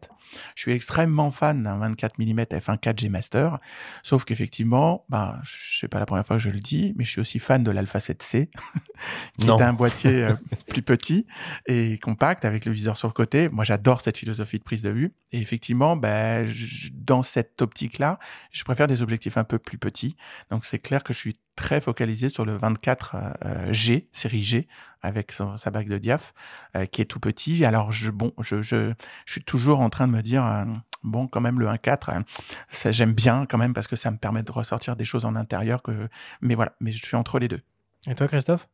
Je 0.54 0.62
suis 0.62 0.72
extrêmement 0.72 1.30
fan 1.32 1.64
d'un 1.64 1.78
24 1.78 2.18
mm 2.18 2.42
f1 2.42 2.78
4G 2.78 3.08
Master. 3.08 3.58
Sauf 4.04 4.24
qu'effectivement, 4.24 5.04
ben, 5.08 5.40
je 5.42 5.80
sais 5.80 5.88
pas 5.88 5.98
la 5.98 6.06
première 6.06 6.24
fois 6.24 6.36
que 6.36 6.42
je 6.42 6.50
le 6.50 6.60
dis, 6.60 6.94
mais 6.96 7.04
je 7.04 7.10
suis 7.10 7.20
aussi 7.20 7.38
fan 7.40 7.64
de 7.64 7.70
l'Alpha 7.72 7.98
7C, 7.98 8.48
qui 9.38 9.48
est 9.48 9.62
un 9.62 9.72
boîtier 9.72 10.28
plus 10.68 10.82
petit 10.82 11.26
et 11.66 11.98
compact 11.98 12.44
avec 12.44 12.66
le 12.66 12.72
viseur 12.72 12.96
sur 12.96 13.08
le 13.08 13.14
côté. 13.14 13.48
Moi, 13.48 13.64
j'adore 13.64 14.00
cette 14.00 14.18
philosophie 14.18 14.58
de 14.58 14.64
prise 14.64 14.82
de 14.82 14.90
vue. 14.90 15.14
Et 15.32 15.40
effectivement, 15.40 15.96
ben, 15.96 16.48
dans 16.94 17.24
cette 17.24 17.60
optique-là, 17.60 18.20
je 18.52 18.62
préfère 18.62 18.86
des 18.86 19.02
objectifs 19.02 19.36
un 19.36 19.44
peu 19.44 19.58
plus 19.58 19.78
petits. 19.78 20.16
Donc, 20.50 20.64
c'est 20.66 20.78
clair 20.78 21.02
que 21.02 21.12
je 21.12 21.18
suis 21.18 21.36
très 21.56 21.80
focalisé 21.80 22.28
sur 22.28 22.44
le 22.44 22.56
24G, 22.56 24.06
série 24.12 24.44
G, 24.44 24.68
avec 25.02 25.32
sa, 25.32 25.70
bague 25.70 25.88
de 25.88 25.98
diaph, 25.98 26.34
euh, 26.76 26.86
qui 26.86 27.00
est 27.00 27.06
tout 27.06 27.18
petit. 27.18 27.64
Alors, 27.64 27.90
je, 27.90 28.10
bon, 28.10 28.32
je, 28.40 28.62
je, 28.62 28.92
je 29.24 29.32
suis 29.32 29.42
toujours 29.42 29.80
en 29.80 29.90
train 29.90 30.06
de 30.06 30.12
me 30.12 30.22
dire, 30.22 30.44
euh, 30.44 30.64
bon, 31.02 31.26
quand 31.26 31.40
même, 31.40 31.58
le 31.58 31.66
1.4, 31.66 32.18
euh, 32.18 32.22
ça 32.70 32.92
j'aime 32.92 33.14
bien 33.14 33.46
quand 33.46 33.58
même 33.58 33.74
parce 33.74 33.88
que 33.88 33.96
ça 33.96 34.10
me 34.10 34.18
permet 34.18 34.42
de 34.42 34.52
ressortir 34.52 34.94
des 34.94 35.04
choses 35.04 35.24
en 35.24 35.34
intérieur. 35.34 35.82
Que... 35.82 36.08
Mais 36.42 36.54
voilà, 36.54 36.76
mais 36.80 36.92
je 36.92 37.04
suis 37.04 37.16
entre 37.16 37.38
les 37.38 37.48
deux. 37.48 37.60
Et 38.08 38.14
toi, 38.14 38.28
Christophe? 38.28 38.68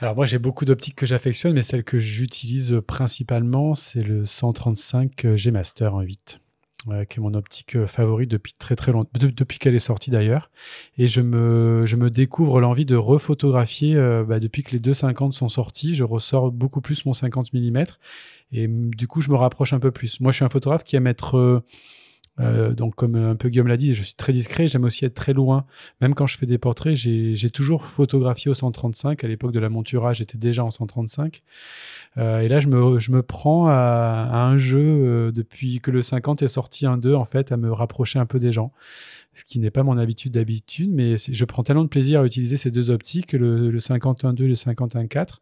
Alors 0.00 0.14
moi 0.14 0.26
j'ai 0.26 0.38
beaucoup 0.38 0.64
d'optiques 0.64 0.94
que 0.94 1.06
j'affectionne, 1.06 1.54
mais 1.54 1.64
celle 1.64 1.82
que 1.82 1.98
j'utilise 1.98 2.80
principalement 2.86 3.74
c'est 3.74 4.00
le 4.00 4.26
135 4.26 5.34
G 5.34 5.50
Master 5.50 5.92
en 5.92 6.02
8 6.02 6.40
qui 7.08 7.18
est 7.18 7.22
mon 7.22 7.34
optique 7.34 7.76
euh, 7.76 7.86
favorite 7.86 8.30
depuis 8.30 8.52
très 8.52 8.76
très 8.76 8.92
longtemps, 8.92 9.10
depuis 9.14 9.58
qu'elle 9.58 9.74
est 9.74 9.78
sortie 9.78 10.10
d'ailleurs. 10.10 10.50
Et 10.96 11.06
je 11.06 11.20
me, 11.20 11.84
je 11.86 11.96
me 11.96 12.10
découvre 12.10 12.60
l'envie 12.60 12.86
de 12.86 12.96
refotographier 12.96 13.96
euh, 13.96 14.24
bah, 14.24 14.40
depuis 14.40 14.62
que 14.62 14.72
les 14.72 14.80
2,50 14.80 15.32
sont 15.32 15.48
sortis. 15.48 15.94
Je 15.94 16.04
ressors 16.04 16.50
beaucoup 16.50 16.80
plus 16.80 17.04
mon 17.06 17.14
50 17.14 17.52
mm 17.52 17.84
et 18.52 18.66
du 18.66 19.06
coup 19.06 19.20
je 19.20 19.30
me 19.30 19.36
rapproche 19.36 19.72
un 19.72 19.80
peu 19.80 19.90
plus. 19.90 20.20
Moi 20.20 20.32
je 20.32 20.36
suis 20.36 20.44
un 20.44 20.48
photographe 20.48 20.84
qui 20.84 20.96
aime 20.96 21.06
être 21.06 21.62
Euh, 22.40 22.72
donc, 22.72 22.94
comme 22.94 23.16
un 23.16 23.34
peu 23.34 23.48
Guillaume 23.48 23.68
l'a 23.68 23.76
dit, 23.76 23.94
je 23.94 24.02
suis 24.02 24.14
très 24.14 24.32
discret. 24.32 24.68
J'aime 24.68 24.84
aussi 24.84 25.04
être 25.04 25.14
très 25.14 25.32
loin. 25.32 25.64
Même 26.00 26.14
quand 26.14 26.26
je 26.26 26.36
fais 26.36 26.46
des 26.46 26.58
portraits, 26.58 26.94
j'ai 26.94 27.50
toujours 27.50 27.86
photographié 27.86 28.50
au 28.50 28.54
135. 28.54 29.24
À 29.24 29.28
l'époque 29.28 29.52
de 29.52 29.58
la 29.58 29.68
montura, 29.68 30.12
j'étais 30.12 30.38
déjà 30.38 30.64
en 30.64 30.70
135. 30.70 31.42
Euh, 32.16 32.40
et 32.40 32.48
là, 32.48 32.60
je 32.60 32.68
me, 32.68 32.98
je 32.98 33.10
me 33.10 33.22
prends 33.22 33.68
à, 33.68 33.72
à 33.72 34.38
un 34.44 34.56
jeu 34.56 34.78
euh, 34.78 35.32
depuis 35.32 35.80
que 35.80 35.90
le 35.90 36.02
50 36.02 36.42
est 36.42 36.48
sorti, 36.48 36.86
un 36.86 36.98
2, 36.98 37.14
en 37.14 37.24
fait, 37.24 37.52
à 37.52 37.56
me 37.56 37.72
rapprocher 37.72 38.18
un 38.18 38.26
peu 38.26 38.38
des 38.38 38.52
gens. 38.52 38.72
Ce 39.34 39.44
qui 39.44 39.60
n'est 39.60 39.70
pas 39.70 39.84
mon 39.84 39.98
habitude 39.98 40.32
d'habitude, 40.32 40.90
mais 40.92 41.16
je 41.16 41.44
prends 41.44 41.62
tellement 41.62 41.84
de 41.84 41.88
plaisir 41.88 42.20
à 42.20 42.26
utiliser 42.26 42.56
ces 42.56 42.72
deux 42.72 42.90
optiques, 42.90 43.32
le, 43.32 43.70
le 43.70 43.78
51.2 43.78 44.42
et 44.42 44.48
le 44.48 44.54
51.4, 44.54 45.36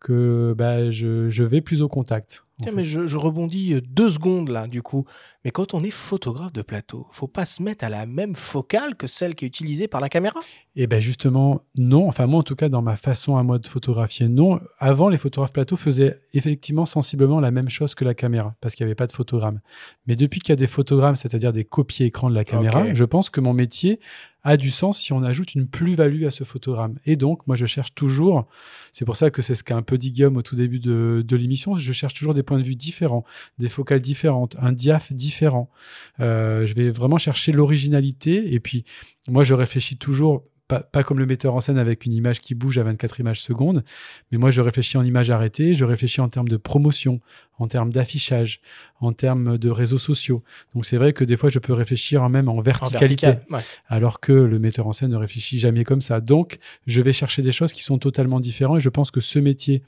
que 0.00 0.52
bah, 0.56 0.90
je, 0.90 1.30
je 1.30 1.44
vais 1.44 1.60
plus 1.60 1.80
au 1.82 1.88
contact. 1.88 2.44
Tiens, 2.62 2.72
mais 2.74 2.84
je, 2.84 3.06
je, 3.06 3.16
rebondis 3.16 3.74
euh, 3.74 3.80
deux 3.80 4.10
secondes 4.10 4.48
là, 4.48 4.66
du 4.66 4.82
coup. 4.82 5.04
Mais 5.44 5.50
quand 5.50 5.72
on 5.72 5.82
est 5.82 5.90
photographe 5.90 6.52
de 6.52 6.60
plateau, 6.60 7.06
faut 7.12 7.26
pas 7.26 7.46
se 7.46 7.62
mettre 7.62 7.84
à 7.84 7.88
la 7.88 8.04
même 8.04 8.34
focale 8.34 8.94
que 8.94 9.06
celle 9.06 9.34
qui 9.34 9.46
est 9.46 9.48
utilisée 9.48 9.88
par 9.88 10.00
la 10.00 10.10
caméra? 10.10 10.38
Eh 10.76 10.86
bien, 10.86 11.00
justement, 11.00 11.62
non. 11.76 12.08
Enfin, 12.08 12.26
moi, 12.26 12.40
en 12.40 12.42
tout 12.42 12.56
cas, 12.56 12.68
dans 12.68 12.82
ma 12.82 12.96
façon 12.96 13.36
à 13.36 13.42
moi 13.42 13.58
de 13.58 13.66
photographier, 13.66 14.28
non. 14.28 14.60
Avant, 14.78 15.08
les 15.08 15.16
photographes 15.16 15.52
plateau 15.52 15.76
faisaient 15.76 16.18
effectivement 16.34 16.84
sensiblement 16.84 17.40
la 17.40 17.50
même 17.50 17.70
chose 17.70 17.94
que 17.94 18.04
la 18.04 18.14
caméra, 18.14 18.54
parce 18.60 18.74
qu'il 18.74 18.84
n'y 18.84 18.88
avait 18.88 18.96
pas 18.96 19.06
de 19.06 19.12
photogramme. 19.12 19.60
Mais 20.06 20.14
depuis 20.14 20.40
qu'il 20.40 20.50
y 20.50 20.52
a 20.52 20.56
des 20.56 20.66
photogrammes, 20.66 21.16
c'est-à-dire 21.16 21.52
des 21.52 21.64
copies 21.64 22.04
écran 22.04 22.28
de 22.28 22.34
la 22.34 22.44
caméra, 22.44 22.82
okay. 22.82 22.94
je 22.94 23.04
pense 23.04 23.30
que 23.30 23.40
mon 23.40 23.54
métier 23.54 23.98
a 24.42 24.56
du 24.56 24.70
sens 24.70 24.98
si 24.98 25.12
on 25.12 25.22
ajoute 25.22 25.54
une 25.54 25.68
plus-value 25.68 26.24
à 26.24 26.30
ce 26.30 26.44
photogramme. 26.44 26.98
Et 27.04 27.16
donc, 27.16 27.46
moi, 27.46 27.56
je 27.56 27.66
cherche 27.66 27.94
toujours, 27.94 28.46
c'est 28.92 29.04
pour 29.04 29.16
ça 29.16 29.30
que 29.30 29.42
c'est 29.42 29.54
ce 29.54 29.62
qu'a 29.62 29.76
un 29.76 29.82
peu 29.82 29.98
dit 29.98 30.12
Guillaume 30.12 30.36
au 30.36 30.42
tout 30.42 30.56
début 30.56 30.78
de, 30.78 31.22
de 31.26 31.36
l'émission, 31.36 31.76
je 31.76 31.92
cherche 31.92 32.14
toujours 32.14 32.34
des 32.34 32.42
points 32.50 32.58
de 32.58 32.64
vue 32.64 32.74
différents, 32.74 33.24
des 33.58 33.68
focales 33.68 34.00
différentes, 34.00 34.56
un 34.60 34.72
diaph 34.72 35.12
différent. 35.12 35.70
Euh, 36.18 36.66
je 36.66 36.74
vais 36.74 36.90
vraiment 36.90 37.16
chercher 37.16 37.52
l'originalité. 37.52 38.52
Et 38.52 38.58
puis, 38.58 38.84
moi, 39.28 39.44
je 39.44 39.54
réfléchis 39.54 39.96
toujours 39.96 40.42
pas, 40.66 40.80
pas, 40.80 41.02
comme 41.02 41.18
le 41.18 41.26
metteur 41.26 41.54
en 41.54 41.60
scène 41.60 41.78
avec 41.78 42.06
une 42.06 42.12
image 42.12 42.40
qui 42.40 42.54
bouge 42.54 42.78
à 42.78 42.84
24 42.84 43.18
images 43.18 43.42
secondes, 43.42 43.82
mais 44.30 44.38
moi 44.38 44.52
je 44.52 44.60
réfléchis 44.60 44.96
en 44.96 45.02
image 45.02 45.28
arrêtée, 45.30 45.74
je 45.74 45.84
réfléchis 45.84 46.20
en 46.20 46.28
termes 46.28 46.46
de 46.46 46.56
promotion, 46.56 47.20
en 47.58 47.66
termes 47.66 47.92
d'affichage, 47.92 48.60
en 49.00 49.12
termes 49.12 49.58
de 49.58 49.68
réseaux 49.68 49.98
sociaux. 49.98 50.44
Donc 50.74 50.86
c'est 50.86 50.96
vrai 50.96 51.12
que 51.12 51.24
des 51.24 51.36
fois 51.36 51.48
je 51.48 51.58
peux 51.58 51.72
réfléchir 51.72 52.28
même 52.28 52.48
en 52.48 52.60
verticalité, 52.60 53.26
en 53.26 53.30
vertical, 53.30 53.46
ouais. 53.50 53.64
alors 53.88 54.20
que 54.20 54.32
le 54.32 54.60
metteur 54.60 54.86
en 54.86 54.92
scène 54.92 55.10
ne 55.10 55.16
réfléchit 55.16 55.58
jamais 55.58 55.82
comme 55.82 56.00
ça. 56.00 56.20
Donc 56.20 56.60
je 56.86 57.02
vais 57.02 57.12
chercher 57.12 57.42
des 57.42 57.52
choses 57.52 57.72
qui 57.72 57.82
sont 57.82 57.98
totalement 57.98 58.38
différentes 58.38 58.78
et 58.78 58.80
je 58.80 58.90
pense 58.90 59.10
que 59.10 59.20
ce 59.20 59.40
métier 59.40 59.82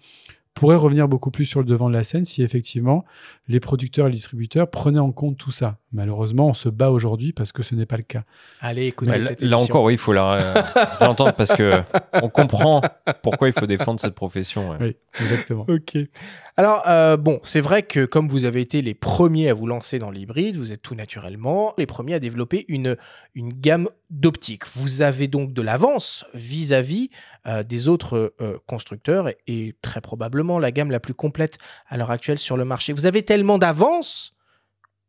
pourrait 0.55 0.77
revenir 0.77 1.09
beaucoup 1.09 1.31
plus 1.31 1.45
sur 1.45 1.61
le 1.61 1.67
devant 1.67 1.89
de 1.89 1.95
la 1.95 2.03
scène 2.03 2.25
si 2.25 2.43
effectivement 2.43 3.05
les 3.49 3.61
producteurs 3.61 4.07
et 4.07 4.11
les 4.11 4.15
distributeurs 4.15 4.71
prenaient 4.71 4.99
en 4.99 5.13
compte 5.13 5.37
tout 5.37 5.51
ça. 5.51 5.79
Malheureusement, 5.93 6.49
on 6.49 6.55
se 6.55 6.69
bat 6.69 6.91
aujourd'hui 6.91 7.33
parce 7.33 7.53
que 7.53 7.63
ce 7.63 7.75
n'est 7.75 7.87
pas 7.87 7.97
le 7.97 8.03
cas. 8.03 8.23
Allez, 8.61 8.87
écoutez 8.87 9.19
là, 9.19 9.31
là 9.41 9.59
encore, 9.59 9.85
oui, 9.85 9.95
il 9.95 9.99
faut 9.99 10.13
la 10.13 10.65
l'entendre 11.01 11.35
parce 11.35 11.53
que 11.53 11.83
on 12.15 12.29
comprend 12.29 12.81
pourquoi 13.23 13.49
il 13.49 13.55
faut 13.55 13.67
défendre 13.67 14.01
cette 14.01 14.15
profession. 14.15 14.71
Ouais. 14.71 14.77
Oui, 14.81 14.97
exactement. 15.21 15.65
ok. 15.69 15.99
Alors, 16.57 16.83
euh, 16.87 17.17
bon, 17.17 17.41
c'est 17.43 17.61
vrai 17.61 17.83
que 17.83 18.05
comme 18.05 18.29
vous 18.29 18.45
avez 18.45 18.61
été 18.61 18.83
les 18.83 18.95
premiers 18.95 19.49
à 19.49 19.55
vous 19.55 19.67
lancer 19.67 19.99
dans 19.99 20.11
l'hybride, 20.11 20.57
vous 20.57 20.73
êtes 20.73 20.83
tout 20.83 20.95
naturellement 20.95 21.75
les 21.79 21.87
premiers 21.87 22.15
à 22.15 22.21
développer 22.21 22.67
une, 22.69 22.97
une 23.35 23.53
gamme 23.53 23.89
d'optiques. 24.13 24.65
Vous 24.75 25.01
avez 25.01 25.27
donc 25.27 25.53
de 25.53 25.63
l'avance 25.63 26.25
vis-à-vis 26.35 27.11
euh, 27.47 27.63
des 27.63 27.89
autres 27.89 28.35
euh, 28.41 28.59
constructeurs 28.67 29.29
et, 29.29 29.39
et 29.47 29.75
très 29.83 30.01
probablement 30.01 30.59
la 30.59 30.71
gamme 30.71 30.91
la 30.91 31.01
plus 31.01 31.15
complète 31.15 31.57
à 31.89 31.97
l'heure 31.97 32.11
actuelle 32.11 32.39
sur 32.39 32.57
le 32.57 32.65
marché. 32.65 32.93
Vous 32.93 33.07
avez 33.07 33.23
tellement 33.23 33.59
d'avance 33.59 34.35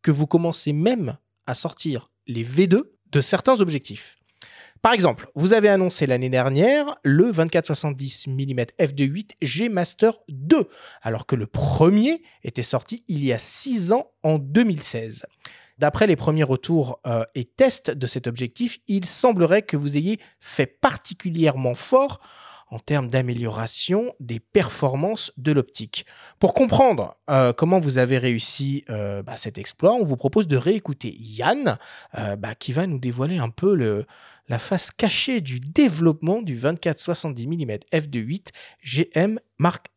que 0.01 0.11
vous 0.11 0.25
commencez 0.25 0.73
même 0.73 1.17
à 1.45 1.53
sortir 1.53 2.09
les 2.27 2.45
V2 2.45 2.81
de 3.11 3.21
certains 3.21 3.59
objectifs. 3.61 4.17
Par 4.81 4.91
exemple, 4.91 5.29
vous 5.33 5.53
avez 5.53 5.69
annoncé 5.69 6.05
l'année 6.05 6.29
dernière 6.29 6.95
le 7.03 7.31
24-70 7.31 8.29
mm 8.29 8.65
f2.8 8.79 9.29
G 9.41 9.69
Master 9.69 10.13
2, 10.27 10.67
alors 11.01 11.25
que 11.25 11.37
le 11.37 11.47
premier 11.47 12.21
était 12.43 12.63
sorti 12.63 13.05
il 13.07 13.23
y 13.23 13.31
a 13.31 13.37
6 13.37 13.93
ans 13.93 14.11
en 14.23 14.39
2016. 14.39 15.25
D'après 15.77 16.07
les 16.07 16.15
premiers 16.15 16.43
retours 16.43 16.99
euh, 17.07 17.25
et 17.35 17.45
tests 17.45 17.91
de 17.91 18.07
cet 18.07 18.27
objectif, 18.27 18.79
il 18.87 19.05
semblerait 19.05 19.63
que 19.63 19.77
vous 19.77 19.97
ayez 19.97 20.19
fait 20.39 20.65
particulièrement 20.65 21.75
fort 21.75 22.19
en 22.69 22.79
termes 22.79 23.09
d'amélioration 23.09 24.13
des 24.19 24.39
performances 24.39 25.31
de 25.37 25.51
l'optique. 25.51 26.05
Pour 26.39 26.55
comprendre 26.55 27.15
euh, 27.29 27.53
comment 27.53 27.79
vous 27.79 27.99
avez 27.99 28.17
réussi 28.17 28.83
euh, 28.89 29.21
bah, 29.21 29.37
cet 29.37 29.59
exploit, 29.59 29.93
on 29.93 30.05
vous 30.05 30.17
propose 30.17 30.47
de 30.47 30.57
réécouter 30.57 31.15
Yann, 31.19 31.77
bah, 32.13 32.55
qui 32.55 32.73
va 32.73 32.87
nous 32.87 32.97
dévoiler 32.97 33.37
un 33.37 33.49
peu 33.49 34.05
la 34.47 34.59
face 34.59 34.89
cachée 34.89 35.39
du 35.41 35.59
développement 35.59 36.41
du 36.41 36.57
24-70 36.57 37.47
mm 37.47 37.77
f2.8 37.91 38.47
GM 38.83 39.39
Mark 39.59 39.92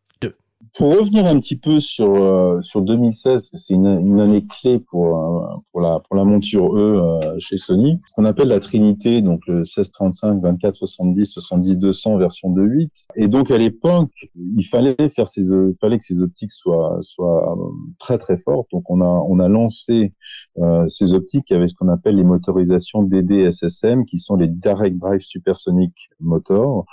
pour 0.77 0.97
revenir 0.97 1.27
un 1.27 1.39
petit 1.39 1.59
peu 1.59 1.81
sur 1.81 2.15
euh, 2.15 2.61
sur 2.61 2.83
2016, 2.83 3.51
c'est 3.53 3.75
une, 3.75 3.87
une, 3.87 4.21
année 4.21 4.47
clé 4.47 4.79
pour 4.79 5.17
euh, 5.17 5.57
pour 5.73 5.81
la 5.81 6.01
pour 6.01 6.17
la 6.17 6.25
monture 6.25 6.77
E 6.77 6.81
euh, 6.81 7.35
chez 7.39 7.57
Sony. 7.57 8.01
Ce 8.07 8.15
qu'on 8.15 8.25
appelle 8.25 8.49
la 8.49 8.61
Trinité, 8.61 9.23
donc 9.23 9.47
le 9.47 9.61
1635, 9.61 10.41
24, 10.43 10.75
70, 10.75 11.27
70, 11.27 11.79
200 11.79 12.17
version 12.19 12.51
2.8. 12.51 12.91
Et 13.17 13.29
donc 13.29 13.51
à 13.51 13.59
l'époque, 13.59 14.29
il 14.35 14.65
fallait 14.65 14.97
faire 15.11 15.29
ces 15.29 15.43
il 15.43 15.77
fallait 15.81 15.99
que 15.99 16.05
ces 16.05 16.21
optiques 16.21 16.53
soient 16.53 16.99
soient 17.01 17.57
très 17.99 18.19
très 18.19 18.39
fortes. 18.39 18.69
Donc 18.73 18.91
on 18.91 19.01
a 19.01 19.05
on 19.29 19.39
a 19.41 19.49
lancé 19.49 20.13
ces 20.89 21.15
optiques 21.15 21.53
avec 21.53 21.71
ce 21.71 21.75
qu'on 21.75 21.89
appelle 21.89 22.17
les 22.17 22.25
motorisations 22.25 23.03
DD-SSM, 23.03 24.05
qui 24.05 24.19
sont 24.19 24.37
les 24.37 24.49
Direct 24.49 24.99
Drive 24.99 25.21
Supersonic 25.21 26.11
Motors. 26.21 26.87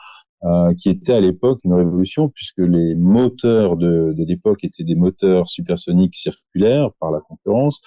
Euh, 0.45 0.73
qui 0.73 0.89
était 0.89 1.13
à 1.13 1.21
l'époque 1.21 1.61
une 1.63 1.73
révolution 1.73 2.27
puisque 2.27 2.57
les 2.57 2.95
moteurs 2.95 3.77
de, 3.77 4.13
de 4.13 4.25
l'époque 4.25 4.65
étaient 4.65 4.83
des 4.83 4.95
moteurs 4.95 5.47
supersoniques 5.47 6.17
circulaires 6.17 6.89
par 6.99 7.11
la 7.11 7.21
concurrence 7.21 7.79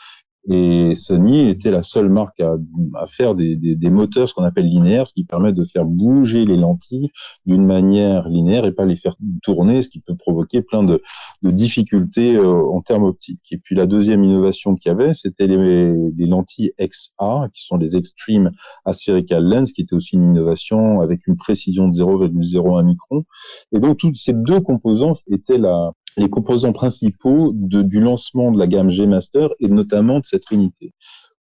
et 0.49 0.95
Sony 0.95 1.49
était 1.49 1.71
la 1.71 1.83
seule 1.83 2.09
marque 2.09 2.39
à, 2.41 2.57
à 2.95 3.07
faire 3.07 3.35
des, 3.35 3.57
des, 3.57 3.75
des, 3.75 3.91
moteurs, 3.91 4.29
ce 4.29 4.35
qu'on 4.35 4.45
appelle 4.45 4.67
linéaires, 4.67 5.07
ce 5.07 5.13
qui 5.13 5.25
permet 5.25 5.53
de 5.53 5.65
faire 5.65 5.85
bouger 5.85 6.45
les 6.45 6.57
lentilles 6.57 7.11
d'une 7.47 7.67
manière 7.67 8.29
linéaire 8.29 8.65
et 8.65 8.73
pas 8.73 8.85
les 8.85 8.97
faire 8.97 9.17
tourner, 9.43 9.83
ce 9.83 9.89
qui 9.89 10.01
peut 10.01 10.15
provoquer 10.15 10.63
plein 10.63 10.85
de, 10.85 11.03
de 11.43 11.51
difficultés 11.51 12.37
euh, 12.37 12.63
en 12.71 12.81
termes 12.81 13.05
optiques. 13.05 13.41
Et 13.51 13.59
puis 13.59 13.75
la 13.75 13.87
deuxième 13.87 14.23
innovation 14.23 14.77
qu'il 14.77 14.91
y 14.91 14.93
avait, 14.93 15.15
c'était 15.15 15.49
les, 15.49 15.93
les, 16.17 16.27
lentilles 16.27 16.73
XA, 16.81 17.49
qui 17.53 17.65
sont 17.65 17.77
les 17.77 17.97
Extreme 17.97 18.53
Aspherical 18.85 19.45
Lens, 19.45 19.73
qui 19.73 19.83
était 19.83 19.95
aussi 19.95 20.15
une 20.15 20.31
innovation 20.31 21.01
avec 21.01 21.27
une 21.27 21.37
précision 21.37 21.89
de 21.89 21.95
0,01 21.95 22.85
micron. 22.85 23.25
Et 23.73 23.81
donc, 23.81 23.97
toutes 23.97 24.17
ces 24.17 24.33
deux 24.33 24.61
composants 24.61 25.17
étaient 25.29 25.59
la, 25.59 25.93
les 26.17 26.31
composants 26.31 26.73
principaux 26.73 27.53
de, 27.55 27.83
du 27.83 28.01
lancement 28.01 28.51
de 28.51 28.59
la 28.59 28.67
gamme 28.67 28.91
G 28.91 29.07
Master 29.07 29.51
et 29.61 29.69
notamment 29.69 30.21
de 30.21 30.25
cette 30.25 30.43
Trinité. 30.43 30.93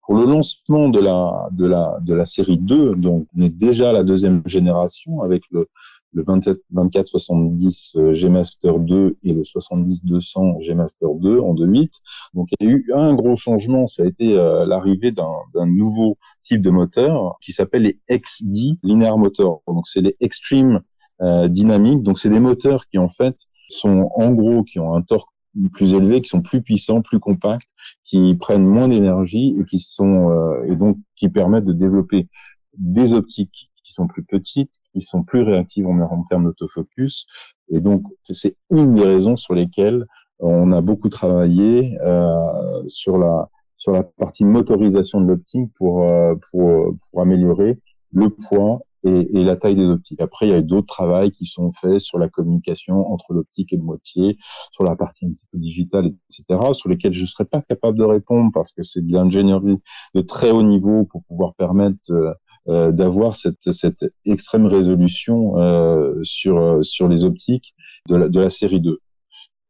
Pour 0.04 0.16
le 0.16 0.26
lancement 0.26 0.90
de 0.90 1.00
la, 1.00 1.48
de 1.52 1.66
la, 1.66 1.98
de 2.02 2.14
la 2.14 2.26
série 2.26 2.58
2, 2.58 2.96
donc 2.96 3.28
on 3.38 3.42
est 3.42 3.50
déjà 3.50 3.90
à 3.90 3.94
la 3.94 4.04
deuxième 4.04 4.42
génération 4.46 5.22
avec 5.22 5.44
le, 5.52 5.70
le 6.14 6.24
2470 6.24 7.98
G 8.12 8.30
Master 8.30 8.80
2 8.80 9.18
et 9.24 9.34
le 9.34 9.44
70-200 9.44 10.64
G 10.64 10.74
Master 10.74 11.10
2 11.16 11.40
en 11.40 11.54
2.8. 11.54 11.92
Donc 12.34 12.48
il 12.60 12.68
y 12.68 12.70
a 12.70 12.74
eu 12.74 12.92
un 12.94 13.14
gros 13.14 13.36
changement, 13.36 13.88
ça 13.88 14.04
a 14.04 14.06
été 14.06 14.38
euh, 14.38 14.66
l'arrivée 14.66 15.12
d'un 15.12 15.66
nouveau 15.66 16.18
type 16.44 16.62
de 16.62 16.70
moteur 16.70 17.38
qui 17.42 17.52
s'appelle 17.52 17.84
les 17.84 18.00
XD 18.10 18.80
Linear 18.84 19.18
Motor. 19.18 19.62
Donc 19.68 19.88
c'est 19.88 20.02
les 20.02 20.18
Extreme 20.20 20.82
euh, 21.22 21.48
Dynamic. 21.48 22.04
Donc 22.04 22.20
c'est 22.20 22.30
des 22.30 22.40
moteurs 22.40 22.88
qui 22.88 22.98
en 22.98 23.10
fait 23.10 23.38
sont 23.72 24.10
en 24.16 24.32
gros 24.32 24.64
qui 24.64 24.80
ont 24.80 24.94
un 24.94 25.02
torque 25.02 25.30
plus 25.74 25.94
élevé, 25.94 26.22
qui 26.22 26.30
sont 26.30 26.42
plus 26.42 26.62
puissants, 26.62 27.02
plus 27.02 27.20
compacts, 27.20 27.70
qui 28.04 28.36
prennent 28.36 28.66
moins 28.66 28.88
d'énergie 28.88 29.56
et 29.60 29.66
qui 29.66 29.80
sont 29.80 30.30
euh, 30.30 30.64
et 30.66 30.76
donc 30.76 30.98
qui 31.16 31.30
permettent 31.30 31.66
de 31.66 31.74
développer 31.74 32.30
des 32.78 33.14
optiques 33.14 33.72
qui 33.84 33.94
sont 33.94 34.08
plus 34.08 34.24
petites, 34.24 34.72
qui 34.94 35.02
sont 35.02 35.24
plus 35.24 35.42
réactives 35.42 35.88
en, 35.88 36.00
en 36.00 36.24
termes 36.24 36.46
d'autofocus. 36.46 37.26
Et 37.70 37.82
donc 37.82 38.04
c'est 38.30 38.56
une 38.70 38.94
des 38.94 39.04
raisons 39.04 39.36
sur 39.36 39.54
lesquelles 39.54 40.06
on 40.40 40.72
a 40.72 40.82
beaucoup 40.82 41.10
travaillé 41.10 41.98
euh, 42.02 42.84
sur 42.88 43.18
la 43.18 43.50
sur 43.78 43.94
la 43.94 44.04
partie 44.04 44.46
motorisation 44.46 45.22
de 45.22 45.28
l'optique 45.28 45.72
pour, 45.76 46.04
euh, 46.04 46.36
pour 46.52 46.96
pour 47.10 47.22
améliorer 47.22 47.80
le 48.14 48.30
poids 48.30 48.82
et, 49.04 49.39
et, 49.39 49.43
la 49.43 49.56
taille 49.56 49.76
des 49.76 49.89
optiques. 49.89 50.22
Après, 50.22 50.47
il 50.47 50.52
y 50.52 50.54
a 50.54 50.62
d'autres 50.62 50.88
travaux 50.88 51.30
qui 51.32 51.45
sont 51.45 51.72
faits 51.72 51.99
sur 51.99 52.20
la 52.20 52.30
communication 52.30 53.12
entre 53.12 53.34
l'optique 53.34 53.74
et 53.74 53.78
le 53.78 53.84
moitié, 53.84 54.38
sur 54.72 54.84
la 54.84 54.95
partie 54.95 55.26
un 55.26 55.32
petit 55.32 55.45
peu 55.52 55.58
digitale, 55.58 56.14
etc., 56.30 56.60
sur 56.74 56.89
lesquels 56.89 57.14
je 57.14 57.22
ne 57.22 57.28
serais 57.28 57.45
pas 57.45 57.62
capable 57.62 57.97
de 57.97 58.04
répondre 58.04 58.52
parce 58.54 58.72
que 58.72 58.84
c'est 58.84 59.06
de 59.06 59.14
l'ingénierie 59.14 59.80
de 60.16 60.22
très 60.22 60.52
haut 60.52 60.64
niveau 60.64 61.06
pour 61.06 61.24
pouvoir 61.24 61.54
permettre 61.56 61.97
euh, 62.12 62.34
euh 62.68 62.91
d'avoir 62.91 63.36
cette, 63.36 63.72
cette, 63.72 64.06
extrême 64.26 64.68
résolution 64.68 65.58
euh, 65.58 66.20
sur, 66.24 66.84
sur 66.84 67.08
les 67.08 67.24
optiques 67.24 67.74
de 68.08 68.16
la, 68.16 68.30
de 68.30 68.39
la 68.39 68.49
série 68.49 68.82
2. 68.82 68.99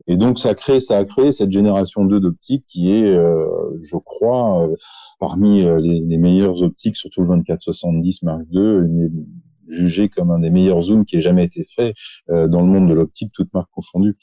Et 0.08 0.18
donc 0.18 0.40
ça 0.40 0.50
a 0.50 0.56
créé, 0.56 0.80
ça 0.80 0.98
a 0.98 1.06
créé 1.06 1.32
cette 1.32 1.52
génération 1.52 2.06
2 2.06 2.20
d'optique 2.20 2.66
qui 2.68 2.92
est, 2.92 3.08
euh, 3.08 3.46
je 3.82 3.98
crois, 3.98 4.68
euh, 4.68 4.76
parmi 5.20 5.64
euh, 5.64 5.80
les, 5.80 6.18
meilleures 6.18 6.62
optiques, 6.64 6.98
surtout 6.98 7.22
le 7.22 7.28
2470 7.28 8.24
Mark 8.24 8.42
II, 8.52 8.82
jugé 9.68 10.10
comme 10.10 10.32
un 10.32 10.40
des 10.40 10.50
meilleurs 10.50 10.82
zooms 10.82 11.06
qui 11.06 11.18
ait 11.18 11.22
jamais 11.22 11.46
été 11.46 11.64
fait 11.64 11.94
dans 12.28 12.62
le 12.62 12.68
monde 12.68 12.90
de 12.90 12.94
l'optique, 12.94 13.32
toute 13.34 13.54
marque 13.54 13.70
confondue. 13.72 14.18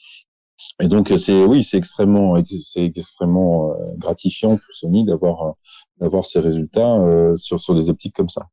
Et 0.81 0.87
donc 0.87 1.11
c'est 1.17 1.43
oui, 1.45 1.63
c'est 1.63 1.77
extrêmement, 1.77 2.35
c'est 2.45 2.85
extrêmement 2.85 3.73
gratifiant 3.97 4.57
pour 4.57 4.75
Sony 4.75 5.05
d'avoir 5.05 5.55
d'avoir 5.99 6.25
ces 6.25 6.39
résultats 6.39 7.01
sur 7.35 7.59
sur 7.59 7.73
des 7.73 7.89
optiques 7.89 8.15
comme 8.15 8.29
ça. 8.29 8.47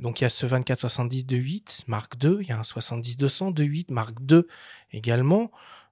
Donc 0.00 0.20
il 0.20 0.24
y 0.24 0.26
a 0.26 0.28
ce 0.28 0.44
2470 0.44 1.24
de 1.24 1.36
8 1.36 1.84
Mark 1.86 2.22
II, 2.22 2.38
il 2.40 2.48
y 2.48 2.52
a 2.52 2.58
un 2.58 2.62
70-200 2.62 3.54
de 3.54 3.64
8 3.64 3.90
Mark 3.90 4.14
II 4.30 4.42
également. 4.90 5.50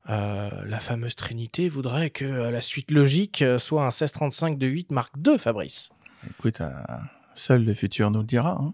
Euh, 0.09 0.51
la 0.65 0.81
fameuse 0.81 1.17
Trinité 1.17 1.69
voudrait 1.69 2.11
que 2.11 2.25
euh, 2.25 2.51
la 2.51 2.61
suite 2.61 2.91
logique 2.91 3.45
soit 3.59 3.83
un 3.83 3.87
1635 3.87 4.59
de 4.59 4.67
8 4.67 4.93
Mark 4.93 5.13
II, 5.25 5.39
Fabrice. 5.39 5.91
Écoute, 6.29 6.63
seul 7.35 7.65
le 7.65 7.75
futur 7.75 8.11
nous 8.11 8.21
le 8.21 8.27
dira. 8.27 8.59
Hein. 8.61 8.73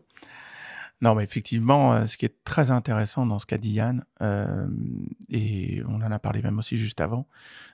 Non, 1.02 1.16
mais 1.16 1.24
effectivement, 1.24 1.94
euh, 1.94 2.06
ce 2.06 2.16
qui 2.16 2.26
est 2.26 2.44
très 2.44 2.70
intéressant 2.70 3.26
dans 3.26 3.40
ce 3.40 3.44
qu'a 3.44 3.58
dit 3.58 3.70
Yann, 3.70 4.04
euh, 4.22 4.68
et 5.28 5.82
on 5.88 5.96
en 5.96 6.12
a 6.12 6.18
parlé 6.20 6.42
même 6.42 6.60
aussi 6.60 6.76
juste 6.76 7.00
avant, 7.00 7.26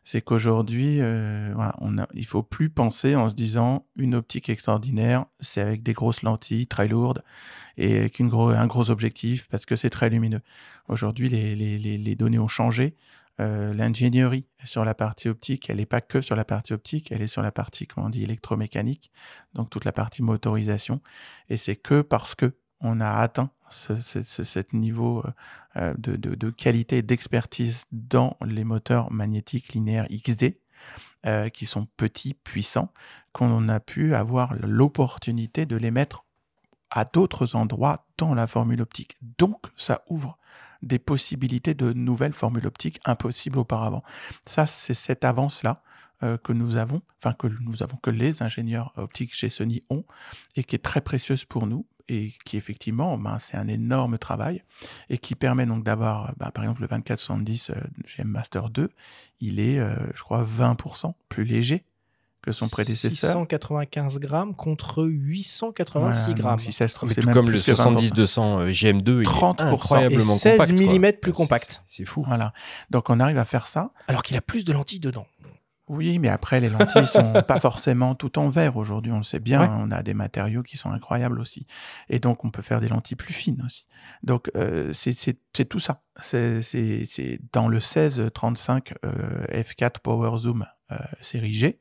c'est 0.02 0.22
qu'aujourd'hui, 0.22 1.02
euh, 1.02 1.52
voilà, 1.54 1.74
on 1.80 1.98
il 2.14 2.24
faut 2.24 2.42
plus 2.42 2.70
penser 2.70 3.16
en 3.16 3.28
se 3.28 3.34
disant 3.34 3.84
une 3.96 4.14
optique 4.14 4.48
extraordinaire, 4.48 5.26
c'est 5.40 5.60
avec 5.60 5.82
des 5.82 5.92
grosses 5.92 6.22
lentilles 6.22 6.66
très 6.66 6.88
lourdes 6.88 7.22
et 7.76 7.98
avec 7.98 8.18
un 8.18 8.66
gros 8.66 8.90
objectif 8.90 9.46
parce 9.50 9.66
que 9.66 9.76
c'est 9.76 9.90
très 9.90 10.08
lumineux. 10.08 10.40
Aujourd'hui, 10.88 11.28
les, 11.28 12.16
données 12.16 12.38
ont 12.38 12.48
changé. 12.48 12.96
Euh, 13.40 13.72
l'ingénierie 13.72 14.46
sur 14.64 14.84
la 14.84 14.94
partie 14.94 15.28
optique, 15.28 15.70
elle 15.70 15.76
n'est 15.76 15.86
pas 15.86 16.00
que 16.00 16.20
sur 16.20 16.34
la 16.34 16.44
partie 16.44 16.72
optique, 16.72 17.12
elle 17.12 17.22
est 17.22 17.28
sur 17.28 17.42
la 17.42 17.52
partie, 17.52 17.86
comment 17.86 18.06
on 18.06 18.10
dit, 18.10 18.24
électromécanique, 18.24 19.12
donc 19.54 19.70
toute 19.70 19.84
la 19.84 19.92
partie 19.92 20.22
motorisation. 20.22 21.00
Et 21.48 21.56
c'est 21.56 21.76
que 21.76 22.02
parce 22.02 22.34
que 22.34 22.56
on 22.80 23.00
a 23.00 23.10
atteint 23.10 23.50
ce, 23.70 24.76
niveau 24.76 25.24
euh, 25.76 25.94
de, 25.98 26.16
de, 26.16 26.50
qualité 26.50 27.02
d'expertise 27.02 27.84
dans 27.92 28.36
les 28.44 28.64
moteurs 28.64 29.12
magnétiques 29.12 29.72
linéaires 29.72 30.06
XD, 30.10 30.58
euh, 31.26 31.48
qui 31.48 31.66
sont 31.66 31.86
petits, 31.96 32.34
puissants, 32.34 32.92
qu'on 33.32 33.68
a 33.68 33.80
pu 33.80 34.14
avoir 34.14 34.54
l'opportunité 34.54 35.66
de 35.66 35.76
les 35.76 35.90
mettre 35.90 36.24
à 36.90 37.04
d'autres 37.04 37.56
endroits 37.56 38.06
dans 38.16 38.34
la 38.34 38.46
formule 38.46 38.80
optique. 38.80 39.16
Donc, 39.38 39.66
ça 39.76 40.02
ouvre 40.08 40.38
des 40.82 40.98
possibilités 40.98 41.74
de 41.74 41.92
nouvelles 41.92 42.32
formules 42.32 42.66
optiques 42.66 43.00
impossibles 43.04 43.58
auparavant. 43.58 44.02
Ça, 44.46 44.66
c'est 44.66 44.94
cette 44.94 45.24
avance-là 45.24 45.82
euh, 46.22 46.36
que 46.36 46.52
nous 46.52 46.76
avons, 46.76 47.02
enfin 47.18 47.32
que 47.32 47.46
nous 47.46 47.82
avons, 47.82 47.96
que 47.96 48.10
les 48.10 48.42
ingénieurs 48.42 48.92
optiques 48.96 49.34
chez 49.34 49.50
Sony 49.50 49.82
ont, 49.90 50.04
et 50.56 50.64
qui 50.64 50.74
est 50.74 50.80
très 50.80 51.00
précieuse 51.00 51.44
pour 51.44 51.66
nous, 51.66 51.86
et 52.08 52.32
qui 52.44 52.56
effectivement, 52.56 53.18
ben, 53.18 53.38
c'est 53.38 53.56
un 53.56 53.68
énorme 53.68 54.18
travail 54.18 54.62
et 55.10 55.18
qui 55.18 55.34
permet 55.34 55.66
donc 55.66 55.84
d'avoir, 55.84 56.34
ben, 56.38 56.50
par 56.50 56.64
exemple, 56.64 56.80
le 56.82 56.88
2470 56.88 57.70
euh, 57.70 57.74
GM 58.06 58.28
Master 58.28 58.70
2, 58.70 58.90
il 59.40 59.60
est, 59.60 59.78
euh, 59.78 59.94
je 60.14 60.22
crois, 60.22 60.42
20% 60.42 61.12
plus 61.28 61.44
léger 61.44 61.84
que 62.48 62.52
son 62.52 62.68
prédécesseur. 62.68 63.32
695 63.32 64.18
grammes 64.18 64.54
contre 64.54 65.04
886 65.04 66.34
grammes. 66.34 66.60
Si 66.60 66.72
ça 66.72 66.88
se 66.88 66.94
trouve, 66.94 67.12
c'est 67.12 67.20
tout 67.20 67.30
comme 67.30 67.50
le 67.50 67.58
70-200 67.58 68.70
GM2, 68.70 69.22
30 69.22 69.60
il 69.60 69.66
est 69.66 69.70
incroyablement 69.70 70.34
et 70.34 70.38
16 70.38 70.72
mm 70.72 71.12
plus 71.20 71.32
compact. 71.32 71.82
C'est 71.86 72.06
fou. 72.06 72.24
Voilà. 72.26 72.52
Donc 72.90 73.10
on 73.10 73.20
arrive 73.20 73.38
à 73.38 73.44
faire 73.44 73.66
ça. 73.66 73.90
Alors 74.06 74.22
qu'il 74.22 74.36
a 74.36 74.40
plus 74.40 74.64
de 74.64 74.72
lentilles 74.72 75.00
dedans. 75.00 75.26
Oui, 75.88 76.18
mais 76.18 76.28
après, 76.28 76.60
les 76.60 76.68
lentilles 76.68 77.06
sont 77.06 77.32
pas 77.48 77.60
forcément 77.60 78.14
tout 78.14 78.38
en 78.38 78.50
verre 78.50 78.76
aujourd'hui, 78.76 79.10
on 79.10 79.18
le 79.18 79.24
sait 79.24 79.40
bien. 79.40 79.74
On 79.78 79.90
a 79.90 80.02
des 80.02 80.12
matériaux 80.12 80.62
qui 80.62 80.76
sont 80.76 80.90
incroyables 80.90 81.40
aussi. 81.40 81.66
Et 82.10 82.18
donc, 82.18 82.44
on 82.44 82.50
peut 82.50 82.60
faire 82.60 82.80
des 82.80 82.88
lentilles 82.88 83.16
plus 83.16 83.32
fines 83.32 83.62
aussi. 83.64 83.86
Donc, 84.22 84.50
euh, 84.54 84.92
c'est 84.92 85.64
tout 85.66 85.80
ça. 85.80 86.02
C'est 86.20 87.40
dans 87.54 87.68
le 87.68 87.78
1635 87.78 88.92
euh, 89.04 89.46
F4 89.46 90.00
Power 90.02 90.36
Zoom 90.38 90.66
euh, 90.90 90.96
série 91.20 91.52
G, 91.52 91.80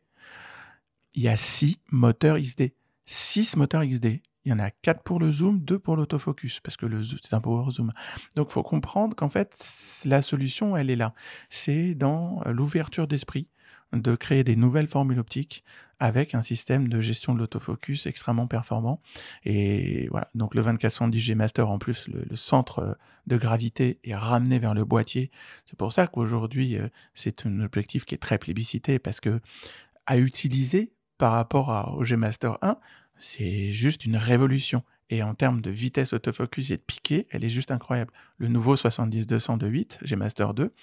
il 1.17 1.23
y 1.23 1.27
a 1.27 1.35
six 1.35 1.79
moteurs 1.91 2.37
XD. 2.37 2.73
Six 3.05 3.57
moteurs 3.57 3.83
XD. 3.83 4.21
Il 4.45 4.51
y 4.51 4.53
en 4.53 4.59
a 4.59 4.69
quatre 4.69 5.01
pour 5.01 5.19
le 5.19 5.29
zoom, 5.29 5.59
deux 5.59 5.79
pour 5.79 5.97
l'autofocus, 5.97 6.61
parce 6.61 6.77
que 6.77 6.85
le 6.85 7.03
c'est 7.03 7.33
un 7.33 7.41
power 7.41 7.69
zoom. 7.71 7.91
Donc, 8.35 8.47
il 8.49 8.53
faut 8.53 8.63
comprendre 8.63 9.15
qu'en 9.15 9.27
fait, 9.27 9.57
la 10.05 10.21
solution, 10.21 10.77
elle 10.77 10.89
est 10.89 10.95
là. 10.95 11.13
C'est 11.49 11.95
dans 11.95 12.41
l'ouverture 12.45 13.07
d'esprit 13.07 13.49
de 13.93 14.15
créer 14.15 14.43
des 14.43 14.55
nouvelles 14.55 14.87
formules 14.87 15.19
optiques 15.19 15.63
avec 15.99 16.35
un 16.35 16.41
système 16.43 16.87
de 16.87 17.01
gestion 17.01 17.33
de 17.33 17.39
l'autofocus 17.39 18.05
extrêmement 18.05 18.45
performant. 18.45 19.01
Et 19.43 20.07
voilà, 20.09 20.29
donc 20.35 20.53
le 20.53 20.61
2410G 20.61 21.35
Master, 21.35 21.69
en 21.69 21.79
plus, 21.79 22.07
le, 22.09 22.35
centre 22.35 22.97
de 23.25 23.37
gravité 23.37 23.99
est 24.03 24.15
ramené 24.15 24.59
vers 24.59 24.75
le 24.75 24.85
boîtier. 24.85 25.31
C'est 25.65 25.77
pour 25.77 25.91
ça 25.91 26.05
qu'aujourd'hui, 26.05 26.77
euh, 26.77 26.87
c'est 27.15 27.45
un 27.45 27.61
objectif 27.61 28.05
qui 28.05 28.13
est 28.13 28.19
très 28.19 28.37
plébiscité 28.37 28.99
parce 28.99 29.19
que 29.19 29.41
à 30.05 30.17
utiliser 30.17 30.91
par 31.17 31.33
rapport 31.33 31.95
au 31.97 32.03
G 32.03 32.15
Master 32.15 32.57
1, 32.61 32.77
c'est 33.17 33.71
juste 33.71 34.05
une 34.05 34.17
révolution. 34.17 34.83
Et 35.09 35.23
en 35.23 35.33
termes 35.35 35.61
de 35.61 35.71
vitesse 35.71 36.11
autofocus 36.11 36.69
et 36.71 36.77
de 36.77 36.81
piqué, 36.81 37.27
elle 37.31 37.45
est 37.45 37.49
juste 37.49 37.71
incroyable. 37.71 38.11
Le 38.37 38.49
nouveau 38.49 38.75
70-200 38.75 39.57
de 39.57 39.67
8, 39.67 39.99
G 40.01 40.15
Master 40.17 40.53
2, 40.53 40.73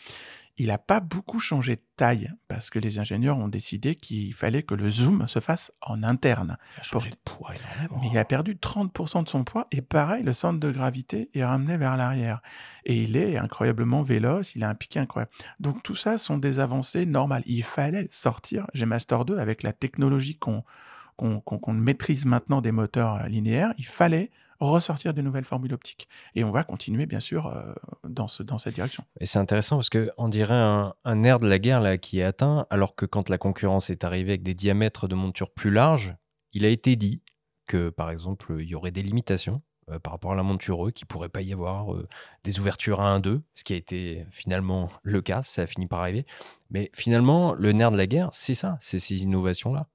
il 0.57 0.69
n'a 0.69 0.79
pas 0.79 1.01
beaucoup 1.01 1.41
changé 1.41 1.77
de 1.77 1.83
taille 1.97 2.31
parce 2.47 2.71
que 2.71 2.79
les 2.79 2.99
ingénieurs 2.99 3.39
ont 3.39 3.49
décidé 3.49 3.97
qu'il 3.97 4.33
fallait 4.35 4.63
que 4.63 4.75
le 4.75 4.89
zoom 4.89 5.27
se 5.27 5.41
fasse 5.41 5.73
en 5.81 6.03
interne. 6.03 6.57
Il 6.77 6.81
a 6.81 6.83
changé 6.83 7.11
de 7.11 7.17
poids 7.25 7.51
énormément. 7.55 8.01
Mais 8.01 8.09
il 8.13 8.19
a 8.19 8.25
perdu 8.25 8.55
30% 8.55 9.25
de 9.25 9.29
son 9.29 9.43
poids 9.43 9.67
et 9.73 9.83
pareil, 9.83 10.23
le 10.23 10.33
centre 10.33 10.61
de 10.61 10.71
gravité 10.71 11.29
est 11.35 11.45
ramené 11.45 11.77
vers 11.77 11.97
l'arrière. 11.97 12.41
Et 12.85 13.03
il 13.03 13.17
est 13.17 13.37
incroyablement 13.37 14.03
véloce, 14.03 14.55
il 14.55 14.63
a 14.63 14.69
un 14.69 14.75
piqué 14.75 15.01
incroyable. 15.01 15.33
Donc 15.59 15.83
tout 15.83 15.97
ça 15.97 16.19
sont 16.19 16.39
des 16.39 16.61
avancées 16.61 17.05
normales. 17.05 17.43
Il 17.47 17.65
fallait 17.65 18.07
sortir 18.11 18.67
G 18.75 18.87
Master 18.87 19.25
2 19.25 19.39
avec 19.39 19.63
la 19.63 19.73
technologie 19.73 20.37
qu'on 20.37 20.63
qu'on 21.17 21.73
maîtrise 21.73 22.27
maintenant 22.27 22.61
des 22.61 22.73
moteurs 22.73 23.29
linéaires. 23.29 23.73
Il 23.79 23.87
fallait 23.87 24.31
ressortir 24.61 25.15
de 25.15 25.23
nouvelles 25.23 25.45
formules 25.45 25.75
optiques. 25.75 26.09
Et 26.35 26.45
on 26.45 26.51
va 26.51 26.65
continuer, 26.65 27.07
bien 27.07 27.21
sûr, 27.21 27.47
euh, 27.47 27.73
dans, 28.09 28.29
ce, 28.29 28.43
dans 28.43 28.59
cette 28.59 28.75
direction. 28.75 29.05
Et 29.21 29.27
c'est 29.27 29.39
intéressant 29.39 29.77
parce 29.77 29.91
qu'on 29.91 30.29
dirait 30.29 30.55
un, 30.55 30.95
un, 31.05 31.23
air 31.23 31.39
de 31.39 31.49
la 31.49 31.59
guerre 31.59 31.81
là, 31.81 31.99
qui 31.99 32.21
est 32.21 32.25
atteint, 32.25 32.67
alors 32.71 32.95
que 32.95 33.07
quand 33.07 33.29
la 33.29 33.39
concurrence 33.39 33.91
est 33.91 34.05
arrivée 34.05 34.33
avec 34.33 34.43
des 34.43 34.55
diamètres 34.55 35.09
de 35.09 35.15
monture 35.15 35.51
plus 35.51 35.71
larges, 35.71 36.17
il 36.53 36.65
a 36.65 36.69
été 36.69 36.97
dit 36.97 37.23
que, 37.67 37.91
par 37.91 38.11
exemple, 38.11 38.57
il 38.61 38.69
y 38.69 38.75
aurait 38.75 38.91
des 38.91 39.03
limitations 39.03 39.63
euh, 39.91 39.99
par 39.99 40.13
rapport 40.13 40.33
à 40.33 40.35
la 40.35 40.43
monture 40.43 40.87
E, 40.87 40.91
qu'il 40.91 41.05
ne 41.05 41.09
pourrait 41.09 41.29
pas 41.29 41.43
y 41.43 41.53
avoir 41.53 41.93
euh, 41.93 42.09
des 42.43 42.59
ouvertures 42.59 43.01
à 43.01 43.19
1-2, 43.19 43.43
ce 43.55 43.65
qui 43.65 43.75
a 43.75 43.77
été 43.77 44.25
finalement 44.31 44.89
le 45.03 45.21
cas, 45.21 45.43
ça 45.43 45.63
a 45.63 45.67
fini 45.67 45.87
par 45.87 46.01
arriver. 46.01 46.25
Mais 46.71 46.91
finalement, 46.95 47.55
le 47.55 47.73
nerf 47.73 47.91
de 47.91 47.97
la 47.97 48.07
guerre, 48.07 48.31
c'est 48.33 48.55
ça, 48.55 48.79
c'est 48.81 48.99
ces 48.99 49.25
innovations-là. 49.25 49.89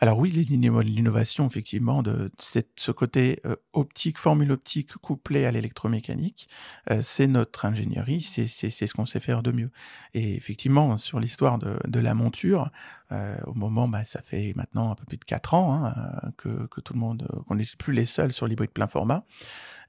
Alors 0.00 0.18
oui, 0.18 0.30
l'innovation, 0.30 1.46
effectivement, 1.46 2.02
de 2.02 2.30
ce 2.38 2.90
côté 2.90 3.40
euh, 3.46 3.56
optique, 3.72 4.18
formule 4.18 4.52
optique 4.52 4.94
couplée 4.94 5.46
à 5.46 5.50
l'électromécanique, 5.50 6.48
euh, 6.90 7.00
c'est 7.02 7.26
notre 7.26 7.64
ingénierie, 7.64 8.20
c'est 8.20 8.46
ce 8.46 8.94
qu'on 8.94 9.06
sait 9.06 9.20
faire 9.20 9.42
de 9.42 9.52
mieux. 9.52 9.70
Et 10.14 10.34
effectivement, 10.34 10.98
sur 10.98 11.20
l'histoire 11.20 11.58
de, 11.58 12.00
la 12.00 12.14
monture, 12.14 12.70
euh, 13.12 13.36
au 13.46 13.54
moment, 13.54 13.88
bah, 13.88 14.04
ça 14.04 14.22
fait 14.22 14.52
maintenant 14.56 14.90
un 14.90 14.94
peu 14.94 15.04
plus 15.04 15.18
de 15.18 15.24
4 15.24 15.54
ans 15.54 15.84
hein, 15.84 16.32
que, 16.36 16.66
que, 16.66 16.80
tout 16.80 16.94
le 16.94 17.00
monde, 17.00 17.28
qu'on 17.46 17.54
n'est 17.54 17.66
plus 17.78 17.92
les 17.92 18.06
seuls 18.06 18.32
sur 18.32 18.46
l'hybride 18.46 18.70
plein 18.70 18.86
format. 18.86 19.24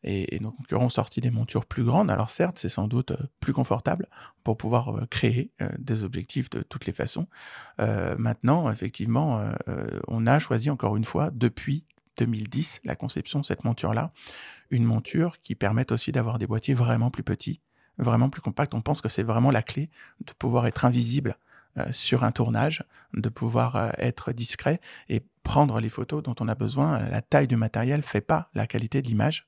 Et, 0.03 0.39
nos 0.41 0.51
concurrents 0.51 0.85
ont 0.85 0.89
sorti 0.89 1.21
des 1.21 1.31
montures 1.31 1.65
plus 1.65 1.83
grandes. 1.83 2.11
Alors 2.11 2.29
certes, 2.29 2.59
c'est 2.59 2.69
sans 2.69 2.87
doute 2.87 3.11
euh, 3.11 3.27
plus 3.39 3.53
confortable 3.53 4.07
pour 4.43 4.57
pouvoir 4.57 4.97
euh, 4.97 5.05
créer 5.05 5.51
euh, 5.61 5.69
des 5.79 6.03
objectifs 6.03 6.49
de 6.49 6.61
toutes 6.61 6.85
les 6.85 6.93
façons. 6.93 7.27
maintenant, 8.17 8.71
effectivement, 8.71 9.41
on 10.07 10.27
a 10.27 10.39
choisi 10.39 10.69
encore 10.69 10.95
une 10.97 11.05
fois, 11.05 11.31
depuis 11.31 11.85
2010, 12.17 12.81
la 12.83 12.95
conception 12.95 13.39
de 13.39 13.45
cette 13.45 13.63
monture-là, 13.63 14.11
une 14.69 14.83
monture 14.83 15.41
qui 15.41 15.55
permette 15.55 15.91
aussi 15.91 16.11
d'avoir 16.11 16.39
des 16.39 16.47
boîtiers 16.47 16.73
vraiment 16.73 17.09
plus 17.09 17.23
petits, 17.23 17.61
vraiment 17.97 18.29
plus 18.29 18.41
compacts. 18.41 18.73
On 18.73 18.81
pense 18.81 19.01
que 19.01 19.09
c'est 19.09 19.23
vraiment 19.23 19.51
la 19.51 19.63
clé 19.63 19.89
de 20.25 20.33
pouvoir 20.33 20.67
être 20.67 20.85
invisible 20.85 21.37
sur 21.91 22.23
un 22.23 22.31
tournage, 22.31 22.83
de 23.13 23.29
pouvoir 23.29 23.93
être 23.97 24.31
discret 24.31 24.79
et 25.09 25.23
prendre 25.43 25.79
les 25.79 25.89
photos 25.89 26.23
dont 26.23 26.35
on 26.39 26.47
a 26.47 26.55
besoin. 26.55 26.99
La 27.09 27.21
taille 27.21 27.47
du 27.47 27.55
matériel 27.55 28.01
fait 28.01 28.21
pas 28.21 28.49
la 28.53 28.67
qualité 28.67 29.01
de 29.01 29.07
l'image. 29.07 29.47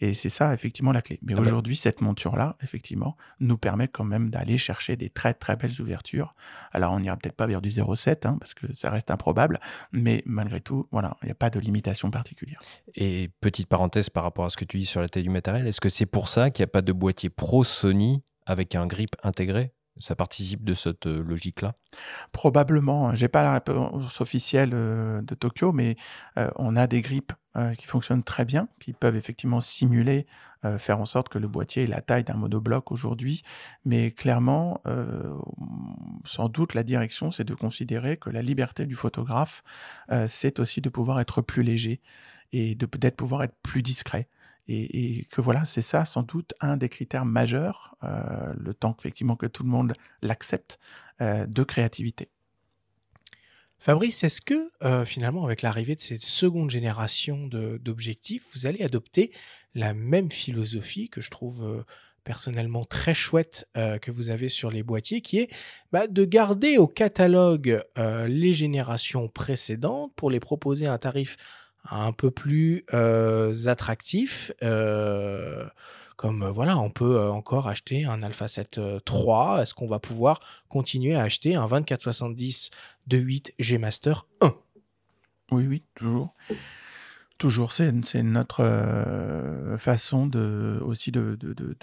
Et 0.00 0.14
c'est 0.14 0.30
ça, 0.30 0.52
effectivement, 0.52 0.92
la 0.92 1.02
clé. 1.02 1.18
Mais 1.22 1.32
ah 1.34 1.36
bah. 1.36 1.42
aujourd'hui, 1.42 1.76
cette 1.76 2.00
monture-là, 2.00 2.56
effectivement, 2.62 3.16
nous 3.40 3.56
permet 3.56 3.88
quand 3.88 4.04
même 4.04 4.30
d'aller 4.30 4.58
chercher 4.58 4.96
des 4.96 5.10
très, 5.10 5.34
très 5.34 5.56
belles 5.56 5.80
ouvertures. 5.80 6.34
Alors, 6.72 6.92
on 6.92 7.00
n'ira 7.00 7.16
peut-être 7.16 7.36
pas 7.36 7.46
vers 7.46 7.62
du 7.62 7.70
0,7, 7.70 8.26
hein, 8.26 8.36
parce 8.40 8.54
que 8.54 8.72
ça 8.74 8.90
reste 8.90 9.10
improbable, 9.10 9.60
mais 9.92 10.22
malgré 10.26 10.60
tout, 10.60 10.88
voilà, 10.90 11.16
il 11.22 11.26
n'y 11.26 11.32
a 11.32 11.36
pas 11.36 11.50
de 11.50 11.60
limitation 11.60 12.10
particulière. 12.10 12.60
Et 12.94 13.30
petite 13.40 13.68
parenthèse 13.68 14.10
par 14.10 14.24
rapport 14.24 14.44
à 14.44 14.50
ce 14.50 14.56
que 14.56 14.64
tu 14.64 14.78
dis 14.78 14.86
sur 14.86 15.00
la 15.00 15.08
taille 15.08 15.22
du 15.22 15.30
matériel, 15.30 15.66
est-ce 15.66 15.80
que 15.80 15.88
c'est 15.88 16.06
pour 16.06 16.28
ça 16.28 16.50
qu'il 16.50 16.62
n'y 16.62 16.70
a 16.70 16.72
pas 16.72 16.82
de 16.82 16.92
boîtier 16.92 17.30
Pro 17.30 17.64
Sony 17.64 18.22
avec 18.46 18.74
un 18.74 18.86
grip 18.86 19.14
intégré? 19.22 19.73
Ça 19.96 20.16
participe 20.16 20.64
de 20.64 20.74
cette 20.74 21.06
euh, 21.06 21.22
logique-là? 21.22 21.74
Probablement. 22.32 23.08
Hein. 23.08 23.14
J'ai 23.14 23.28
pas 23.28 23.42
la 23.42 23.54
réponse 23.54 24.20
officielle 24.20 24.70
euh, 24.72 25.22
de 25.22 25.34
Tokyo, 25.34 25.72
mais 25.72 25.96
euh, 26.38 26.50
on 26.56 26.76
a 26.76 26.86
des 26.86 27.00
grippes 27.00 27.32
qui 27.78 27.86
fonctionnent 27.86 28.24
très 28.24 28.44
bien, 28.44 28.66
qui 28.80 28.92
peuvent 28.92 29.14
effectivement 29.14 29.60
simuler, 29.60 30.26
faire 30.78 30.98
en 30.98 31.04
sorte 31.04 31.28
que 31.28 31.38
le 31.38 31.46
boîtier 31.46 31.84
ait 31.84 31.86
la 31.86 32.00
taille 32.00 32.24
d'un 32.24 32.34
monobloc 32.34 32.90
aujourd'hui. 32.90 33.44
Mais 33.84 34.10
clairement, 34.10 34.82
sans 36.24 36.48
doute, 36.48 36.74
la 36.74 36.82
direction, 36.82 37.30
c'est 37.30 37.44
de 37.44 37.54
considérer 37.54 38.16
que 38.16 38.28
la 38.28 38.42
liberté 38.42 38.86
du 38.86 38.96
photographe, 38.96 39.62
c'est 40.26 40.58
aussi 40.58 40.80
de 40.80 40.88
pouvoir 40.88 41.20
être 41.20 41.42
plus 41.42 41.62
léger 41.62 42.00
et 42.50 42.74
de 42.74 42.86
pouvoir 42.86 43.44
être 43.44 43.54
plus 43.62 43.82
discret. 43.82 44.26
Et, 44.66 45.26
que 45.30 45.40
voilà, 45.40 45.64
c'est 45.64 45.82
ça 45.82 46.04
sans 46.04 46.22
doute 46.22 46.54
un 46.60 46.76
des 46.76 46.88
critères 46.88 47.26
majeurs, 47.26 47.96
euh, 48.02 48.52
le 48.56 48.72
temps 48.72 48.96
effectivement 48.98 49.36
que 49.36 49.46
tout 49.46 49.62
le 49.62 49.68
monde 49.68 49.92
l'accepte, 50.22 50.78
euh, 51.20 51.46
de 51.46 51.62
créativité. 51.62 52.30
Fabrice, 53.78 54.24
est-ce 54.24 54.40
que 54.40 54.70
euh, 54.82 55.04
finalement, 55.04 55.44
avec 55.44 55.60
l'arrivée 55.60 55.94
de 55.94 56.00
cette 56.00 56.22
seconde 56.22 56.70
génération 56.70 57.46
d'objectifs, 57.46 58.44
vous 58.54 58.64
allez 58.66 58.82
adopter 58.82 59.32
la 59.74 59.92
même 59.92 60.30
philosophie 60.30 61.10
que 61.10 61.20
je 61.20 61.30
trouve 61.30 61.84
personnellement 62.22 62.86
très 62.86 63.12
chouette 63.12 63.68
que 63.74 64.10
vous 64.10 64.30
avez 64.30 64.48
sur 64.48 64.70
les 64.70 64.82
boîtiers, 64.82 65.20
qui 65.20 65.40
est 65.40 65.50
bah, 65.92 66.06
de 66.06 66.24
garder 66.24 66.78
au 66.78 66.86
catalogue 66.86 67.82
les 67.96 68.54
générations 68.54 69.28
précédentes 69.28 70.12
pour 70.14 70.30
les 70.30 70.40
proposer 70.40 70.86
à 70.86 70.94
un 70.94 70.98
tarif 70.98 71.36
un 71.90 72.12
peu 72.12 72.30
plus 72.30 72.84
euh, 72.94 73.66
attractif. 73.66 74.52
Euh, 74.62 75.66
comme 76.16 76.42
euh, 76.42 76.50
voilà, 76.50 76.78
on 76.78 76.90
peut 76.90 77.20
encore 77.28 77.68
acheter 77.68 78.04
un 78.04 78.22
Alpha 78.22 78.48
7 78.48 78.80
3. 79.04 79.62
Est-ce 79.62 79.74
qu'on 79.74 79.86
va 79.88 79.98
pouvoir 79.98 80.40
continuer 80.68 81.14
à 81.14 81.22
acheter 81.22 81.56
un 81.56 81.66
2470 81.66 82.70
de 83.06 83.18
8 83.18 83.54
G 83.58 83.78
Master 83.78 84.26
1 84.40 84.54
Oui, 85.52 85.66
oui, 85.66 85.82
toujours. 85.94 86.34
Toujours, 87.36 87.72
c'est 87.72 87.92
notre 88.22 88.64
façon 89.76 90.28
de, 90.28 90.78
aussi 90.82 91.10
de, 91.10 91.36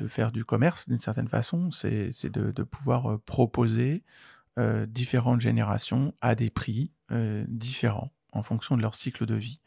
faire 0.08 0.32
du 0.32 0.46
commerce 0.46 0.88
d'une 0.88 1.02
certaine 1.02 1.28
façon. 1.28 1.72
C'est 1.72 2.32
de, 2.32 2.64
pouvoir 2.64 3.20
proposer 3.26 4.02
différentes 4.88 5.42
générations 5.42 6.14
à 6.22 6.36
des 6.36 6.50
prix 6.50 6.94
différents 7.50 8.12
en 8.32 8.44
fonction 8.44 8.78
de 8.78 8.82
leur 8.82 8.96
cycle 8.96 9.26
de 9.26 9.36
vie. 9.36 9.60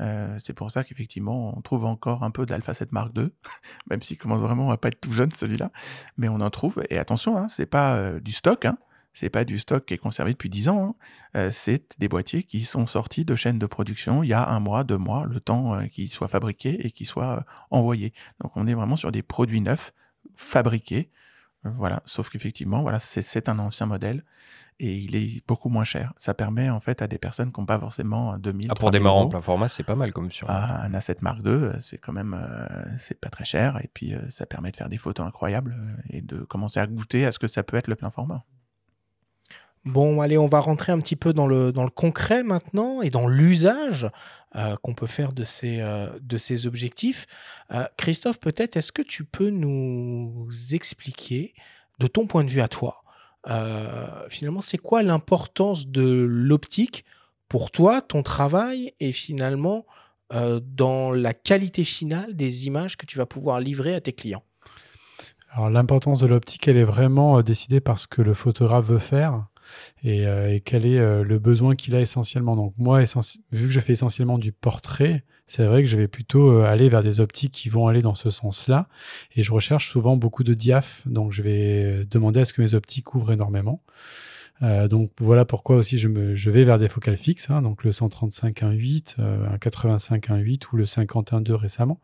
Euh, 0.00 0.38
c'est 0.42 0.52
pour 0.52 0.70
ça 0.70 0.84
qu'effectivement, 0.84 1.56
on 1.56 1.60
trouve 1.60 1.84
encore 1.84 2.22
un 2.22 2.30
peu 2.30 2.46
d'Alpha 2.46 2.74
7 2.74 2.92
Mark 2.92 3.12
II, 3.16 3.30
même 3.90 4.02
s'il 4.02 4.18
commence 4.18 4.40
vraiment 4.40 4.70
à 4.70 4.76
pas 4.76 4.88
être 4.88 5.00
tout 5.00 5.12
jeune 5.12 5.32
celui-là. 5.32 5.70
Mais 6.16 6.28
on 6.28 6.40
en 6.40 6.50
trouve. 6.50 6.82
Et 6.90 6.98
attention, 6.98 7.36
hein, 7.36 7.48
c'est 7.48 7.66
pas 7.66 7.96
euh, 7.96 8.20
du 8.20 8.32
stock. 8.32 8.64
Hein, 8.64 8.78
c'est 9.12 9.30
pas 9.30 9.44
du 9.44 9.58
stock 9.58 9.84
qui 9.84 9.94
est 9.94 9.98
conservé 9.98 10.32
depuis 10.32 10.48
10 10.48 10.68
ans. 10.68 10.84
Hein. 10.84 10.94
Euh, 11.36 11.50
c'est 11.52 11.98
des 11.98 12.08
boîtiers 12.08 12.44
qui 12.44 12.64
sont 12.64 12.86
sortis 12.86 13.24
de 13.24 13.34
chaînes 13.34 13.58
de 13.58 13.66
production 13.66 14.22
il 14.22 14.28
y 14.28 14.32
a 14.32 14.48
un 14.48 14.60
mois, 14.60 14.84
deux 14.84 14.98
mois, 14.98 15.26
le 15.26 15.40
temps 15.40 15.86
qu'ils 15.88 16.10
soient 16.10 16.28
fabriqués 16.28 16.86
et 16.86 16.92
qu'ils 16.92 17.06
soient 17.06 17.44
envoyés. 17.70 18.12
Donc 18.40 18.56
on 18.56 18.66
est 18.68 18.74
vraiment 18.74 18.96
sur 18.96 19.10
des 19.10 19.22
produits 19.22 19.60
neufs, 19.60 19.92
fabriqués. 20.36 21.10
Voilà. 21.64 22.02
Sauf 22.04 22.30
qu'effectivement, 22.30 22.82
voilà, 22.82 22.98
c'est 23.00 23.48
un 23.48 23.58
ancien 23.58 23.86
modèle 23.86 24.24
et 24.80 24.96
il 24.96 25.16
est 25.16 25.46
beaucoup 25.46 25.68
moins 25.68 25.84
cher. 25.84 26.12
Ça 26.16 26.34
permet 26.34 26.70
en 26.70 26.80
fait 26.80 27.02
à 27.02 27.08
des 27.08 27.18
personnes 27.18 27.52
qui 27.52 27.60
n'ont 27.60 27.66
pas 27.66 27.78
forcément 27.78 28.38
2000 28.38 28.68
ah, 28.70 28.74
Pour 28.74 28.90
démarrer 28.90 29.18
en 29.18 29.28
plein 29.28 29.40
format, 29.40 29.68
c'est 29.68 29.82
pas 29.82 29.96
mal 29.96 30.12
comme. 30.12 30.30
Ah, 30.46 30.84
un 30.84 30.92
A7 30.92 31.16
Mark 31.20 31.40
II, 31.40 31.50
euh, 31.50 31.72
c'est 31.82 31.98
quand 31.98 32.12
même 32.12 32.34
euh, 32.34 32.66
c'est 32.98 33.20
pas 33.20 33.28
très 33.28 33.44
cher 33.44 33.78
et 33.82 33.90
puis 33.92 34.14
euh, 34.14 34.30
ça 34.30 34.46
permet 34.46 34.70
de 34.70 34.76
faire 34.76 34.88
des 34.88 34.98
photos 34.98 35.26
incroyables 35.26 35.76
et 36.10 36.22
de 36.22 36.38
commencer 36.38 36.78
à 36.78 36.86
goûter 36.86 37.26
à 37.26 37.32
ce 37.32 37.38
que 37.38 37.48
ça 37.48 37.62
peut 37.62 37.76
être 37.76 37.88
le 37.88 37.96
plein 37.96 38.10
format. 38.10 38.44
Bon, 39.88 40.20
allez, 40.20 40.38
on 40.38 40.46
va 40.46 40.60
rentrer 40.60 40.92
un 40.92 40.98
petit 41.00 41.16
peu 41.16 41.32
dans 41.32 41.46
le, 41.46 41.72
dans 41.72 41.84
le 41.84 41.90
concret 41.90 42.42
maintenant 42.42 43.02
et 43.02 43.10
dans 43.10 43.26
l'usage 43.26 44.08
qu'on 44.82 44.94
peut 44.94 45.06
faire 45.06 45.32
de 45.32 45.44
ces, 45.44 45.82
de 46.20 46.38
ces 46.38 46.66
objectifs. 46.66 47.26
Christophe, 47.96 48.38
peut-être, 48.40 48.76
est-ce 48.76 48.92
que 48.92 49.02
tu 49.02 49.24
peux 49.24 49.50
nous 49.50 50.48
expliquer, 50.72 51.54
de 51.98 52.06
ton 52.06 52.26
point 52.26 52.44
de 52.44 52.50
vue 52.50 52.60
à 52.60 52.68
toi, 52.68 53.02
euh, 53.48 54.28
finalement, 54.28 54.60
c'est 54.60 54.78
quoi 54.78 55.02
l'importance 55.02 55.86
de 55.86 56.02
l'optique 56.02 57.04
pour 57.48 57.70
toi, 57.70 58.02
ton 58.02 58.22
travail 58.22 58.92
et 59.00 59.12
finalement 59.12 59.86
euh, 60.32 60.60
dans 60.62 61.10
la 61.12 61.32
qualité 61.32 61.84
finale 61.84 62.34
des 62.34 62.66
images 62.66 62.96
que 62.96 63.06
tu 63.06 63.16
vas 63.16 63.26
pouvoir 63.26 63.60
livrer 63.60 63.94
à 63.94 64.00
tes 64.00 64.12
clients? 64.12 64.42
Alors 65.50 65.70
l'importance 65.70 66.20
de 66.20 66.26
l'optique, 66.26 66.68
elle 66.68 66.76
est 66.76 66.84
vraiment 66.84 67.38
euh, 67.38 67.42
décidée 67.42 67.80
par 67.80 67.98
ce 67.98 68.06
que 68.06 68.20
le 68.20 68.34
photographe 68.34 68.86
veut 68.86 68.98
faire 68.98 69.46
et, 70.04 70.62
quel 70.64 70.86
est 70.86 70.98
le 71.22 71.38
besoin 71.38 71.74
qu'il 71.76 71.94
a 71.94 72.00
essentiellement? 72.00 72.56
Donc 72.56 72.74
moi, 72.78 73.02
vu 73.52 73.66
que 73.66 73.72
je 73.72 73.80
fais 73.80 73.92
essentiellement 73.92 74.38
du 74.38 74.52
portrait, 74.52 75.24
c'est 75.48 75.64
vrai 75.64 75.82
que 75.82 75.88
je 75.88 75.96
vais 75.96 76.08
plutôt 76.08 76.52
euh, 76.52 76.64
aller 76.64 76.88
vers 76.90 77.02
des 77.02 77.20
optiques 77.20 77.52
qui 77.52 77.70
vont 77.70 77.88
aller 77.88 78.02
dans 78.02 78.14
ce 78.14 78.30
sens-là. 78.30 78.86
Et 79.34 79.42
je 79.42 79.50
recherche 79.52 79.90
souvent 79.90 80.16
beaucoup 80.16 80.44
de 80.44 80.54
diaph, 80.54 81.02
donc 81.06 81.32
je 81.32 81.42
vais 81.42 82.04
demander 82.04 82.40
à 82.40 82.44
ce 82.44 82.52
que 82.52 82.60
mes 82.60 82.74
optiques 82.74 83.06
couvrent 83.06 83.32
énormément. 83.32 83.82
Euh, 84.62 84.88
donc 84.88 85.10
voilà 85.18 85.44
pourquoi 85.44 85.76
aussi 85.76 85.98
je, 85.98 86.08
vais 86.50 86.64
vers 86.64 86.78
des 86.78 86.88
focales 86.88 87.16
fixes, 87.16 87.48
hein, 87.48 87.62
donc 87.62 87.82
le 87.82 87.92
135 87.92 88.62
1.8, 88.62 89.14
euh, 89.20 89.48
un 89.50 89.56
85 89.56 90.28
1.8 90.28 90.62
ou 90.72 90.76
le 90.76 90.84
50 90.84 91.32
1.2 91.32 91.52
récemment. 91.52 92.00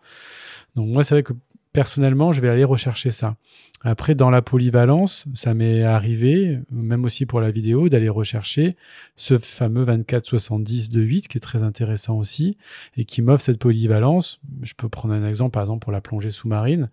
Donc 0.74 0.88
moi 0.88 1.04
c'est 1.04 1.14
vrai 1.14 1.22
que 1.22 1.34
personnellement, 1.74 2.32
je 2.32 2.40
vais 2.40 2.48
aller 2.48 2.64
rechercher 2.64 3.10
ça. 3.10 3.36
Après, 3.82 4.14
dans 4.14 4.30
la 4.30 4.40
polyvalence, 4.40 5.26
ça 5.34 5.52
m'est 5.52 5.82
arrivé, 5.82 6.58
même 6.70 7.04
aussi 7.04 7.26
pour 7.26 7.42
la 7.42 7.50
vidéo, 7.50 7.90
d'aller 7.90 8.08
rechercher 8.08 8.76
ce 9.16 9.36
fameux 9.36 9.84
24-70 9.84 10.90
de 10.90 11.02
8, 11.02 11.28
qui 11.28 11.36
est 11.36 11.40
très 11.40 11.62
intéressant 11.62 12.16
aussi, 12.16 12.56
et 12.96 13.04
qui 13.04 13.20
m'offre 13.20 13.42
cette 13.42 13.58
polyvalence. 13.58 14.40
Je 14.62 14.72
peux 14.74 14.88
prendre 14.88 15.12
un 15.12 15.28
exemple, 15.28 15.50
par 15.50 15.64
exemple, 15.64 15.82
pour 15.82 15.92
la 15.92 16.00
plongée 16.00 16.30
sous-marine, 16.30 16.88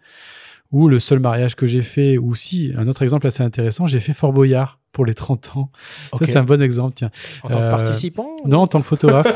où 0.72 0.88
le 0.88 1.00
seul 1.00 1.20
mariage 1.20 1.56
que 1.56 1.68
j'ai 1.68 1.82
fait, 1.82 2.18
ou 2.18 2.36
si, 2.36 2.72
un 2.78 2.88
autre 2.88 3.02
exemple 3.04 3.28
assez 3.28 3.44
intéressant, 3.44 3.88
j'ai 3.88 4.00
fait 4.00 4.14
Fort 4.14 4.32
Boyard 4.34 4.80
pour 4.92 5.06
les 5.06 5.14
30 5.14 5.58
ans. 5.58 5.72
Ça, 6.18 6.26
c'est 6.26 6.38
un 6.38 6.44
bon 6.44 6.62
exemple. 6.62 6.96
Tiens. 6.96 7.12
En 7.44 7.50
tant 7.50 7.60
que 7.60 7.64
euh, 7.64 7.70
participant 7.70 8.36
Non, 8.46 8.60
en 8.60 8.68
tant 8.68 8.82
que 8.82 8.88
photographe. 8.88 9.28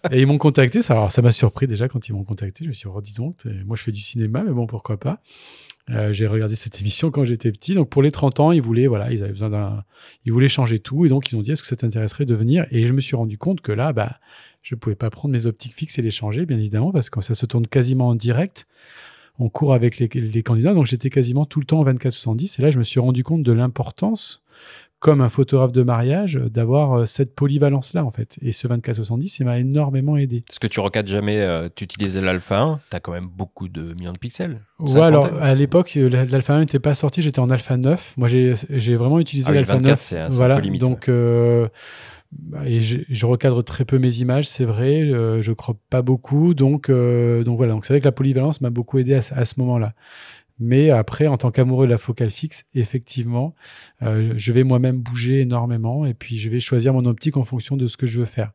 et 0.10 0.20
ils 0.20 0.26
m'ont 0.26 0.38
contacté. 0.38 0.82
Ça, 0.82 0.94
alors, 0.94 1.12
ça 1.12 1.22
m'a 1.22 1.32
surpris 1.32 1.66
déjà 1.66 1.88
quand 1.88 2.08
ils 2.08 2.12
m'ont 2.12 2.24
contacté. 2.24 2.64
Je 2.64 2.68
me 2.68 2.72
suis 2.72 2.88
dit, 2.88 2.94
oh, 2.94 3.00
dis 3.00 3.14
donc, 3.14 3.36
moi, 3.66 3.76
je 3.76 3.82
fais 3.82 3.92
du 3.92 4.00
cinéma, 4.00 4.42
mais 4.42 4.52
bon, 4.52 4.66
pourquoi 4.66 4.98
pas. 4.98 5.20
Euh, 5.90 6.14
j'ai 6.14 6.26
regardé 6.26 6.56
cette 6.56 6.80
émission 6.80 7.10
quand 7.10 7.24
j'étais 7.24 7.52
petit. 7.52 7.74
Donc, 7.74 7.90
pour 7.90 8.02
les 8.02 8.10
30 8.10 8.40
ans, 8.40 8.52
ils 8.52 8.62
voulaient, 8.62 8.86
voilà, 8.86 9.12
ils 9.12 9.22
avaient 9.22 9.32
besoin 9.32 9.50
d'un. 9.50 9.84
Ils 10.24 10.32
voulaient 10.32 10.48
changer 10.48 10.78
tout. 10.78 11.04
Et 11.04 11.08
donc, 11.08 11.30
ils 11.30 11.36
ont 11.36 11.42
dit, 11.42 11.52
est-ce 11.52 11.62
que 11.62 11.68
ça 11.68 11.76
t'intéresserait 11.76 12.24
de 12.24 12.34
venir? 12.34 12.66
Et 12.70 12.86
je 12.86 12.92
me 12.94 13.00
suis 13.00 13.16
rendu 13.16 13.36
compte 13.36 13.60
que 13.60 13.72
là, 13.72 13.92
bah, 13.92 14.18
je 14.62 14.74
ne 14.74 14.78
pouvais 14.80 14.96
pas 14.96 15.10
prendre 15.10 15.32
mes 15.32 15.44
optiques 15.44 15.74
fixes 15.74 15.98
et 15.98 16.02
les 16.02 16.10
changer, 16.10 16.46
bien 16.46 16.58
évidemment, 16.58 16.90
parce 16.90 17.10
que 17.10 17.20
ça 17.20 17.34
se 17.34 17.44
tourne 17.44 17.66
quasiment 17.66 18.08
en 18.08 18.14
direct 18.14 18.66
on 19.38 19.48
court 19.48 19.74
avec 19.74 19.98
les, 19.98 20.08
les 20.08 20.42
candidats. 20.42 20.74
Donc 20.74 20.86
j'étais 20.86 21.10
quasiment 21.10 21.46
tout 21.46 21.60
le 21.60 21.66
temps 21.66 21.80
en 21.80 21.84
24-70. 21.84 22.56
Et 22.58 22.62
là, 22.62 22.70
je 22.70 22.78
me 22.78 22.84
suis 22.84 23.00
rendu 23.00 23.24
compte 23.24 23.42
de 23.42 23.52
l'importance 23.52 24.44
comme 25.04 25.20
un 25.20 25.28
photographe 25.28 25.72
de 25.72 25.82
mariage, 25.82 26.36
d'avoir 26.36 27.00
euh, 27.00 27.04
cette 27.04 27.34
polyvalence-là, 27.34 28.02
en 28.06 28.10
fait. 28.10 28.38
Et 28.40 28.52
ce 28.52 28.66
24-70, 28.66 29.36
il 29.38 29.44
m'a 29.44 29.58
énormément 29.58 30.16
aidé. 30.16 30.44
Est-ce 30.48 30.58
que 30.58 30.66
tu 30.66 30.80
recadres 30.80 31.10
jamais, 31.10 31.42
euh, 31.42 31.66
tu 31.74 31.84
utilisais 31.84 32.22
l'Alpha 32.22 32.58
1, 32.58 32.80
tu 32.88 32.96
as 32.96 33.00
quand 33.00 33.12
même 33.12 33.26
beaucoup 33.26 33.68
de 33.68 33.92
millions 33.98 34.14
de 34.14 34.18
pixels. 34.18 34.60
Ouais, 34.78 35.02
alors 35.02 35.26
à 35.42 35.54
l'époque, 35.54 35.92
euh, 35.98 36.08
l'Alpha 36.08 36.54
1 36.54 36.60
n'était 36.60 36.78
pas 36.78 36.94
sorti, 36.94 37.20
j'étais 37.20 37.40
en 37.40 37.50
Alpha 37.50 37.76
9. 37.76 38.14
Moi, 38.16 38.28
j'ai 38.28 38.96
vraiment 38.96 39.20
utilisé 39.20 39.48
ah 39.50 39.54
l'Alpha 39.54 39.78
9. 39.78 40.00
C'est 40.00 40.26
voilà, 40.30 40.58
et 42.64 42.80
je, 42.80 43.26
recadre 43.26 43.62
très 43.62 43.84
peu 43.84 43.98
mes 43.98 44.18
images, 44.18 44.48
c'est 44.48 44.64
vrai, 44.64 45.02
je 45.40 45.52
croppe 45.52 45.80
pas 45.90 46.02
beaucoup, 46.02 46.54
donc, 46.54 46.90
donc 46.90 47.56
voilà. 47.56 47.72
Donc 47.72 47.84
c'est 47.84 47.92
vrai 47.92 48.00
que 48.00 48.06
la 48.06 48.12
polyvalence 48.12 48.60
m'a 48.60 48.70
beaucoup 48.70 48.98
aidé 48.98 49.14
à 49.14 49.44
ce 49.44 49.54
moment-là. 49.58 49.94
Mais 50.58 50.90
après, 50.90 51.26
en 51.26 51.36
tant 51.36 51.50
qu'amoureux 51.50 51.86
de 51.86 51.90
la 51.90 51.98
focale 51.98 52.30
fixe, 52.30 52.64
effectivement, 52.74 53.54
euh, 54.02 54.32
je 54.36 54.52
vais 54.52 54.62
moi-même 54.62 54.98
bouger 54.98 55.40
énormément 55.40 56.06
et 56.06 56.14
puis 56.14 56.38
je 56.38 56.48
vais 56.48 56.60
choisir 56.60 56.92
mon 56.92 57.04
optique 57.06 57.36
en 57.36 57.44
fonction 57.44 57.76
de 57.76 57.86
ce 57.86 57.96
que 57.96 58.06
je 58.06 58.20
veux 58.20 58.24
faire. 58.24 58.52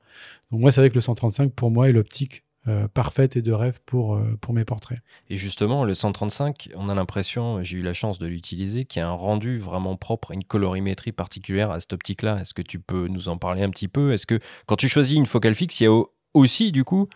Donc 0.51 0.61
moi, 0.61 0.71
c'est 0.71 0.80
vrai 0.82 0.89
que 0.89 0.95
le 0.95 1.01
135, 1.01 1.51
pour 1.51 1.71
moi, 1.71 1.89
est 1.89 1.91
l'optique 1.91 2.43
euh, 2.68 2.89
parfaite 2.89 3.38
et 3.38 3.41
de 3.41 3.53
rêve 3.53 3.80
pour, 3.86 4.16
euh, 4.16 4.38
pour 4.41 4.53
mes 4.53 4.66
portraits. 4.66 4.99
Et 5.30 5.38
justement, 5.38 5.86
le 5.86 5.95
135, 5.95 6.70
on 6.76 6.89
a 6.89 6.93
l'impression, 6.93 7.64
j'ai 7.64 7.78
eu 7.78 7.82
la 7.82 7.93
chance 7.93 8.20
de 8.20 8.28
l'utiliser, 8.28 8.84
qu'il 8.84 8.99
y 8.99 9.03
a 9.03 9.07
un 9.07 9.14
rendu 9.14 9.60
vraiment 9.60 9.95
propre, 9.95 10.32
une 10.32 10.43
colorimétrie 10.43 11.14
particulière 11.14 11.72
à 11.72 11.80
cette 11.80 11.93
optique-là. 11.93 12.39
Est-ce 12.41 12.53
que 12.53 12.62
tu 12.62 12.80
peux 12.80 13.07
nous 13.07 13.30
en 13.30 13.38
parler 13.38 13.64
un 13.64 13.70
petit 13.70 13.88
peu? 13.88 14.12
Est-ce 14.12 14.28
que 14.28 14.39
quand 14.66 14.76
tu 14.76 14.89
choisis 14.89 15.16
une 15.16 15.26
focale 15.26 15.55
fixe, 15.55 15.80
il 15.80 15.84
y 15.86 15.88
a 15.88 16.03
aussi, 16.34 16.74
du 16.74 16.84
coup, 16.84 17.07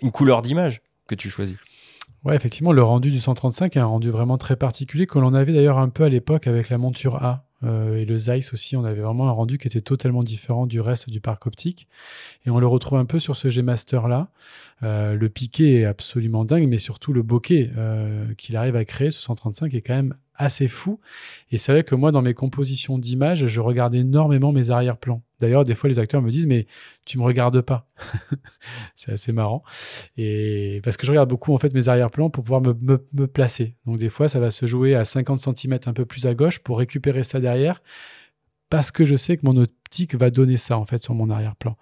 une 0.00 0.10
couleur 0.10 0.40
d'image 0.40 0.80
que 1.06 1.14
tu 1.14 1.28
choisis? 1.28 1.58
Ouais, 2.24 2.34
effectivement, 2.34 2.72
le 2.72 2.82
rendu 2.82 3.10
du 3.10 3.20
135 3.20 3.76
est 3.76 3.80
un 3.80 3.84
rendu 3.84 4.08
vraiment 4.08 4.38
très 4.38 4.56
particulier, 4.56 5.06
que 5.06 5.18
l'on 5.18 5.34
avait 5.34 5.52
d'ailleurs 5.52 5.78
un 5.78 5.90
peu 5.90 6.04
à 6.04 6.08
l'époque 6.08 6.46
avec 6.46 6.70
la 6.70 6.78
monture 6.78 7.16
A. 7.16 7.44
Euh, 7.64 7.96
et 7.96 8.04
le 8.04 8.16
Zeiss 8.16 8.52
aussi, 8.52 8.76
on 8.76 8.84
avait 8.84 9.00
vraiment 9.00 9.28
un 9.28 9.32
rendu 9.32 9.58
qui 9.58 9.68
était 9.68 9.80
totalement 9.80 10.22
différent 10.22 10.66
du 10.66 10.80
reste 10.80 11.10
du 11.10 11.20
parc 11.20 11.46
optique. 11.46 11.88
Et 12.46 12.50
on 12.50 12.58
le 12.58 12.66
retrouve 12.66 12.98
un 12.98 13.04
peu 13.04 13.18
sur 13.18 13.36
ce 13.36 13.48
G-Master 13.48 14.08
là. 14.08 14.28
Euh, 14.82 15.14
le 15.14 15.28
piqué 15.28 15.80
est 15.80 15.84
absolument 15.84 16.44
dingue, 16.44 16.68
mais 16.68 16.78
surtout 16.78 17.12
le 17.12 17.22
bokeh 17.22 17.70
euh, 17.76 18.32
qu'il 18.34 18.56
arrive 18.56 18.76
à 18.76 18.84
créer, 18.84 19.10
ce 19.10 19.20
135, 19.20 19.74
est 19.74 19.80
quand 19.80 19.94
même 19.94 20.14
assez 20.34 20.66
fou. 20.66 20.98
Et 21.50 21.58
c'est 21.58 21.72
vrai 21.72 21.84
que 21.84 21.94
moi, 21.94 22.10
dans 22.10 22.22
mes 22.22 22.34
compositions 22.34 22.98
d'images, 22.98 23.46
je 23.46 23.60
regarde 23.60 23.94
énormément 23.94 24.52
mes 24.52 24.70
arrière-plans. 24.70 25.22
D'ailleurs, 25.42 25.64
des 25.64 25.74
fois, 25.74 25.90
les 25.90 25.98
acteurs 25.98 26.22
me 26.22 26.30
disent, 26.30 26.46
mais 26.46 26.68
tu 27.04 27.18
me 27.18 27.24
regardes 27.24 27.60
pas. 27.62 27.88
c'est 28.94 29.10
assez 29.10 29.32
marrant. 29.32 29.64
Et 30.16 30.80
parce 30.84 30.96
que 30.96 31.04
je 31.04 31.10
regarde 31.10 31.28
beaucoup, 31.28 31.52
en 31.52 31.58
fait, 31.58 31.74
mes 31.74 31.88
arrière-plans 31.88 32.30
pour 32.30 32.44
pouvoir 32.44 32.62
me, 32.62 33.26
placer. 33.26 33.74
Donc, 33.84 33.98
des 33.98 34.08
fois, 34.08 34.28
ça 34.28 34.38
va 34.38 34.52
se 34.52 34.66
jouer 34.66 34.94
à 34.94 35.04
50 35.04 35.40
cm 35.40 35.80
un 35.86 35.92
peu 35.92 36.04
plus 36.04 36.26
à 36.26 36.34
gauche 36.34 36.60
pour 36.60 36.78
récupérer 36.78 37.24
ça 37.24 37.40
derrière 37.40 37.82
parce 38.70 38.90
que 38.90 39.04
je 39.04 39.16
sais 39.16 39.36
que 39.36 39.44
mon 39.44 39.56
optique 39.58 40.14
va 40.14 40.30
donner 40.30 40.56
ça 40.56 40.78
en 40.78 40.86
fait 40.86 41.02
sur 41.02 41.12
mon 41.12 41.28
arrière-plan. 41.28 41.76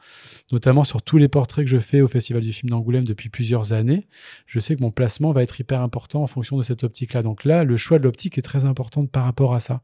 Notamment 0.50 0.82
sur 0.82 1.02
tous 1.02 1.18
les 1.18 1.28
portraits 1.28 1.64
que 1.64 1.70
je 1.70 1.78
fais 1.78 2.00
au 2.00 2.08
Festival 2.08 2.42
du 2.42 2.52
film 2.52 2.70
d'Angoulême 2.70 3.04
depuis 3.04 3.28
plusieurs 3.28 3.72
années, 3.72 4.08
je 4.46 4.58
sais 4.58 4.74
que 4.74 4.82
mon 4.82 4.90
placement 4.90 5.30
va 5.30 5.44
être 5.44 5.60
hyper 5.60 5.82
important 5.82 6.20
en 6.20 6.26
fonction 6.26 6.56
de 6.56 6.64
cette 6.64 6.82
optique-là. 6.82 7.22
Donc 7.22 7.44
là, 7.44 7.62
le 7.62 7.76
choix 7.76 8.00
de 8.00 8.04
l'optique 8.04 8.38
est 8.38 8.42
très 8.42 8.64
important 8.64 9.06
par 9.06 9.24
rapport 9.24 9.54
à 9.54 9.60
ça. 9.60 9.82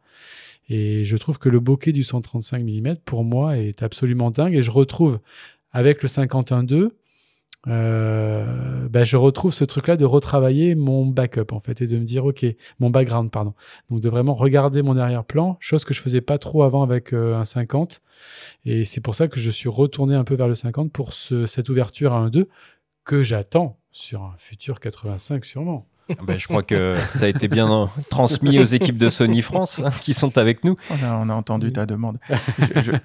Et 0.68 1.04
je 1.04 1.16
trouve 1.16 1.38
que 1.38 1.48
le 1.48 1.60
bokeh 1.60 1.92
du 1.92 2.02
135 2.02 2.62
mm 2.62 2.96
pour 3.04 3.24
moi 3.24 3.58
est 3.58 3.82
absolument 3.82 4.30
dingue. 4.30 4.54
Et 4.54 4.62
je 4.62 4.70
retrouve 4.70 5.20
avec 5.72 6.02
le 6.02 6.08
51.2 6.08 6.90
euh, 7.68 8.88
bah, 8.88 9.02
je 9.04 9.16
retrouve 9.16 9.52
ce 9.52 9.64
truc-là 9.64 9.96
de 9.96 10.04
retravailler 10.04 10.76
mon 10.76 11.04
backup 11.04 11.52
en 11.52 11.58
fait 11.58 11.82
et 11.82 11.86
de 11.86 11.98
me 11.98 12.04
dire 12.04 12.24
ok 12.24 12.46
mon 12.78 12.90
background 12.90 13.30
pardon. 13.30 13.54
Donc 13.90 14.00
de 14.00 14.08
vraiment 14.08 14.34
regarder 14.34 14.82
mon 14.82 14.96
arrière-plan 14.96 15.56
chose 15.58 15.84
que 15.84 15.92
je 15.92 16.00
faisais 16.00 16.20
pas 16.20 16.38
trop 16.38 16.62
avant 16.62 16.82
avec 16.82 17.12
euh, 17.12 17.36
un 17.36 17.44
50 17.44 18.02
et 18.64 18.84
c'est 18.84 19.00
pour 19.00 19.14
ça 19.14 19.26
que 19.26 19.40
je 19.40 19.50
suis 19.50 19.68
retourné 19.68 20.14
un 20.14 20.24
peu 20.24 20.36
vers 20.36 20.48
le 20.48 20.54
50 20.54 20.92
pour 20.92 21.12
cette 21.12 21.68
ouverture 21.68 22.12
à 22.12 22.28
1.2 22.28 22.46
que 23.04 23.22
j'attends 23.22 23.78
sur 23.90 24.22
un 24.22 24.34
futur 24.38 24.78
85 24.78 25.44
sûrement 25.44 25.88
ben, 26.22 26.38
je 26.38 26.46
crois 26.46 26.62
que 26.62 26.96
ça 27.12 27.24
a 27.24 27.28
été 27.28 27.48
bien 27.48 27.90
transmis 28.11 28.59
aux 28.59 28.64
équipes 28.64 28.98
de 28.98 29.09
Sony 29.09 29.42
France 29.42 29.80
hein, 29.84 29.90
qui 30.00 30.14
sont 30.14 30.38
avec 30.38 30.64
nous. 30.64 30.76
On 30.90 31.30
a, 31.30 31.34
entendu 31.34 31.72
ta 31.72 31.86
demande. 31.86 32.18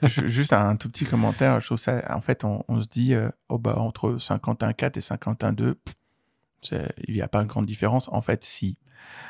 juste 0.03 0.53
un 0.53 0.75
tout 0.75 0.89
petit 0.89 1.05
commentaire. 1.05 1.59
Je 1.59 1.75
ça, 1.75 2.03
en 2.13 2.21
fait, 2.21 2.43
on, 2.43 2.81
se 2.81 2.87
dit 2.87 3.13
euh, 3.13 3.29
oh 3.49 3.57
bah, 3.57 3.75
entre 3.77 4.17
51.4 4.17 4.97
et 4.97 5.01
51.2, 5.01 5.75
il 7.07 7.13
n'y 7.13 7.21
a 7.21 7.27
pas 7.27 7.41
une 7.41 7.47
grande 7.47 7.65
différence. 7.65 8.07
En 8.11 8.21
fait, 8.21 8.43
si. 8.43 8.77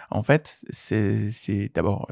En 0.09 0.21
fait, 0.21 0.65
c'est 0.69 1.71
d'abord 1.73 2.09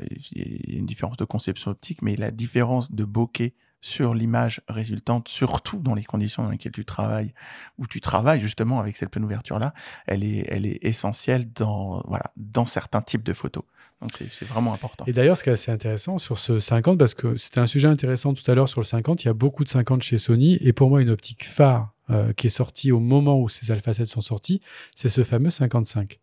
une 0.68 0.86
différence 0.86 1.18
de 1.18 1.26
conception 1.26 1.72
optique, 1.72 2.02
mais 2.02 2.16
la 2.16 2.32
différence 2.32 2.94
de 2.94 3.04
bokeh 3.04 3.54
sur 3.82 4.14
l'image 4.14 4.62
résultante, 4.68 5.28
surtout 5.28 5.80
dans 5.80 5.96
les 5.96 6.04
conditions 6.04 6.44
dans 6.44 6.50
lesquelles 6.50 6.72
tu 6.72 6.86
travailles, 6.86 7.34
où 7.78 7.88
tu 7.88 8.02
travailles 8.02 8.42
justement 8.42 8.80
avec 8.80 8.98
cette 8.98 9.10
pleine 9.10 9.24
ouverture-là, 9.24 9.74
elle 10.06 10.24
est, 10.24 10.46
elle 10.50 10.66
est 10.66 10.80
essentielle 10.84 11.52
dans, 11.54 12.04
voilà, 12.08 12.32
dans 12.36 12.66
certains 12.66 13.02
types 13.02 13.24
de 13.24 13.34
photos. 13.34 13.64
Donc 14.02 14.12
c'est 14.32 14.48
vraiment 14.48 14.74
important. 14.74 15.04
Et 15.08 15.14
d'ailleurs, 15.14 15.36
ce 15.36 15.44
qui 15.44 15.50
est 15.50 15.54
assez 15.54 15.72
intéressant 15.72 16.18
sur 16.20 16.38
ce 16.38 16.60
50, 16.60 16.98
parce 16.98 17.14
que 17.14 17.36
c'était 17.36 17.60
un 17.60 17.66
sujet 17.66 17.88
intéressant 17.88 18.34
tout 18.34 18.50
à 18.50 18.56
l'heure 18.56 18.70
sur 18.70 18.80
le 18.80 18.86
50, 18.86 19.24
il 19.24 19.28
y 19.28 19.30
a 19.30 19.34
beaucoup 19.34 19.64
de 19.64 19.70
50 19.70 20.04
chez 20.04 20.18
Sony, 20.18 20.58
et 20.62 20.72
pour 20.72 20.90
moi, 20.90 21.02
une 21.02 21.10
optique 21.10 21.46
phare 21.46 21.94
euh, 22.10 22.34
qui 22.34 22.48
est 22.48 22.50
sortie 22.50 22.92
au 22.92 23.00
moment 23.00 23.40
où 23.40 23.50
ces 23.50 23.72
Alpha 23.72 23.94
7 23.94 24.08
sont 24.08 24.22
sortis, 24.22 24.62
c'est 24.96 25.10
ce 25.10 25.24
fameux 25.24 25.52
55 25.52 26.20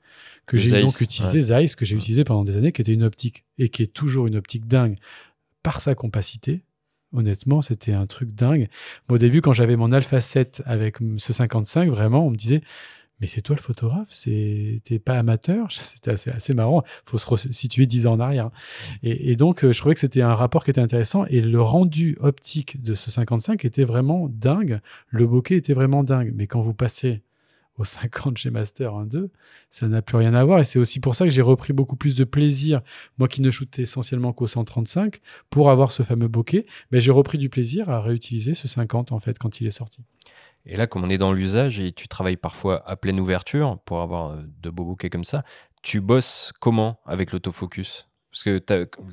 que 0.46 0.56
j'ai 0.56 0.80
donc 0.80 1.00
utilisé, 1.00 1.40
Zeiss, 1.40 1.76
que 1.76 1.84
j'ai 1.84 1.96
utilisé 1.96 2.24
pendant 2.24 2.44
des 2.44 2.56
années, 2.56 2.72
qui 2.72 2.80
était 2.80 2.94
une 2.94 3.04
optique 3.04 3.44
et 3.58 3.68
qui 3.68 3.82
est 3.82 3.92
toujours 3.92 4.26
une 4.26 4.36
optique 4.36 4.66
dingue 4.66 4.96
par 5.62 5.80
sa 5.80 5.94
compacité, 5.94 6.62
Honnêtement, 7.12 7.62
c'était 7.62 7.92
un 7.92 8.06
truc 8.06 8.32
dingue. 8.32 8.68
au 9.08 9.18
début, 9.18 9.40
quand 9.40 9.52
j'avais 9.52 9.76
mon 9.76 9.92
Alpha 9.92 10.20
7 10.20 10.62
avec 10.66 10.98
ce 11.18 11.32
55, 11.32 11.88
vraiment, 11.88 12.26
on 12.26 12.30
me 12.30 12.36
disait 12.36 12.62
mais 13.20 13.26
c'est 13.26 13.40
toi 13.40 13.56
le 13.56 13.62
photographe, 13.62 14.10
t'es 14.24 14.98
pas 15.02 15.18
amateur, 15.18 15.68
c'était 15.72 16.10
assez, 16.10 16.54
marrant. 16.54 16.82
Faut 17.04 17.18
se 17.18 17.52
situer 17.52 17.86
dix 17.86 18.06
ans 18.06 18.14
en 18.14 18.20
arrière. 18.20 18.50
Et, 19.02 19.36
donc, 19.36 19.64
euh, 19.64 19.72
je 19.72 19.78
trouvais 19.78 19.94
que 19.94 20.00
c'était 20.00 20.22
un 20.22 20.34
rapport 20.34 20.64
qui 20.64 20.70
était 20.70 20.80
intéressant 20.80 21.24
et 21.26 21.40
le 21.40 21.60
rendu 21.62 22.16
optique 22.20 22.82
de 22.82 22.94
ce 22.94 23.10
55 23.10 23.64
était 23.64 23.84
vraiment 23.84 24.28
dingue. 24.28 24.80
Le 25.08 25.26
bokeh 25.26 25.56
était 25.56 25.72
vraiment 25.72 26.04
dingue. 26.04 26.32
Mais 26.34 26.46
quand 26.46 26.60
vous 26.60 26.74
passez 26.74 27.22
au 27.78 27.84
50 27.84 28.38
chez 28.38 28.50
Master 28.50 28.92
1.2, 28.92 29.28
ça 29.70 29.88
n'a 29.88 30.02
plus 30.02 30.16
rien 30.16 30.34
à 30.34 30.44
voir. 30.44 30.60
Et 30.60 30.64
c'est 30.64 30.78
aussi 30.78 31.00
pour 31.00 31.14
ça 31.14 31.24
que 31.24 31.30
j'ai 31.30 31.42
repris 31.42 31.72
beaucoup 31.72 31.96
plus 31.96 32.14
de 32.14 32.24
plaisir, 32.24 32.80
moi 33.18 33.28
qui 33.28 33.42
ne 33.42 33.50
shootais 33.50 33.82
essentiellement 33.82 34.32
qu'au 34.32 34.46
135, 34.46 35.20
pour 35.50 35.70
avoir 35.70 35.92
ce 35.92 36.02
fameux 36.02 36.28
bokeh. 36.28 36.66
Mais 36.90 37.00
j'ai 37.00 37.12
repris 37.12 37.38
du 37.38 37.48
plaisir 37.48 37.90
à 37.90 38.00
réutiliser 38.00 38.54
ce 38.54 38.68
50 38.68 39.12
en 39.12 39.20
fait 39.20 39.38
quand 39.38 39.60
il 39.60 39.66
est 39.66 39.70
sorti. 39.70 40.02
Et 40.64 40.76
là, 40.76 40.86
comme 40.86 41.04
on 41.04 41.10
est 41.10 41.18
dans 41.18 41.32
l'usage 41.32 41.78
et 41.78 41.92
tu 41.92 42.08
travailles 42.08 42.36
parfois 42.36 42.88
à 42.88 42.96
pleine 42.96 43.20
ouverture 43.20 43.78
pour 43.84 44.00
avoir 44.00 44.32
euh, 44.32 44.42
de 44.62 44.70
beaux 44.70 44.84
bokehs 44.84 45.10
comme 45.10 45.24
ça, 45.24 45.44
tu 45.82 46.00
bosses 46.00 46.52
comment 46.60 46.98
avec 47.06 47.30
l'autofocus? 47.32 48.08
Parce 48.32 48.42
que 48.42 48.62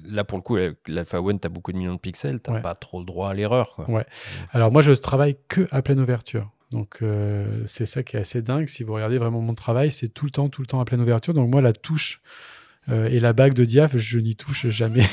là, 0.03 0.25
pour 0.25 0.37
le 0.37 0.41
coup, 0.41 0.57
l'Alpha 0.85 1.21
One, 1.21 1.39
tu 1.39 1.45
as 1.45 1.49
beaucoup 1.49 1.71
de 1.71 1.77
millions 1.77 1.93
de 1.93 1.99
pixels, 1.99 2.41
tu 2.41 2.51
n'as 2.51 2.59
pas 2.59 2.75
trop 2.75 2.99
le 2.99 3.05
droit 3.05 3.29
à 3.29 3.33
l'erreur. 3.33 3.81
Ouais. 3.87 4.05
Alors, 4.51 4.69
moi, 4.69 4.81
je 4.81 4.91
travaille 4.91 5.37
que 5.47 5.65
à 5.71 5.81
pleine 5.81 6.01
ouverture. 6.01 6.51
Donc 6.73 6.97
euh, 7.01 7.63
c'est 7.67 7.85
ça 7.85 8.03
qui 8.03 8.17
est 8.17 8.19
assez 8.19 8.41
dingue. 8.41 8.67
Si 8.67 8.83
vous 8.83 8.93
regardez 8.93 9.17
vraiment 9.17 9.41
mon 9.41 9.53
travail, 9.53 9.91
c'est 9.91 10.09
tout 10.09 10.25
le 10.25 10.31
temps, 10.31 10.49
tout 10.49 10.61
le 10.61 10.67
temps 10.67 10.81
à 10.81 10.85
pleine 10.85 10.99
ouverture. 10.99 11.33
Donc 11.33 11.49
moi, 11.51 11.61
la 11.61 11.71
touche 11.71 12.19
euh, 12.89 13.07
et 13.07 13.19
la 13.19 13.31
bague 13.31 13.53
de 13.53 13.63
diaph, 13.63 13.95
je 13.95 14.17
n'y 14.17 14.35
touche 14.35 14.67
jamais 14.67 15.05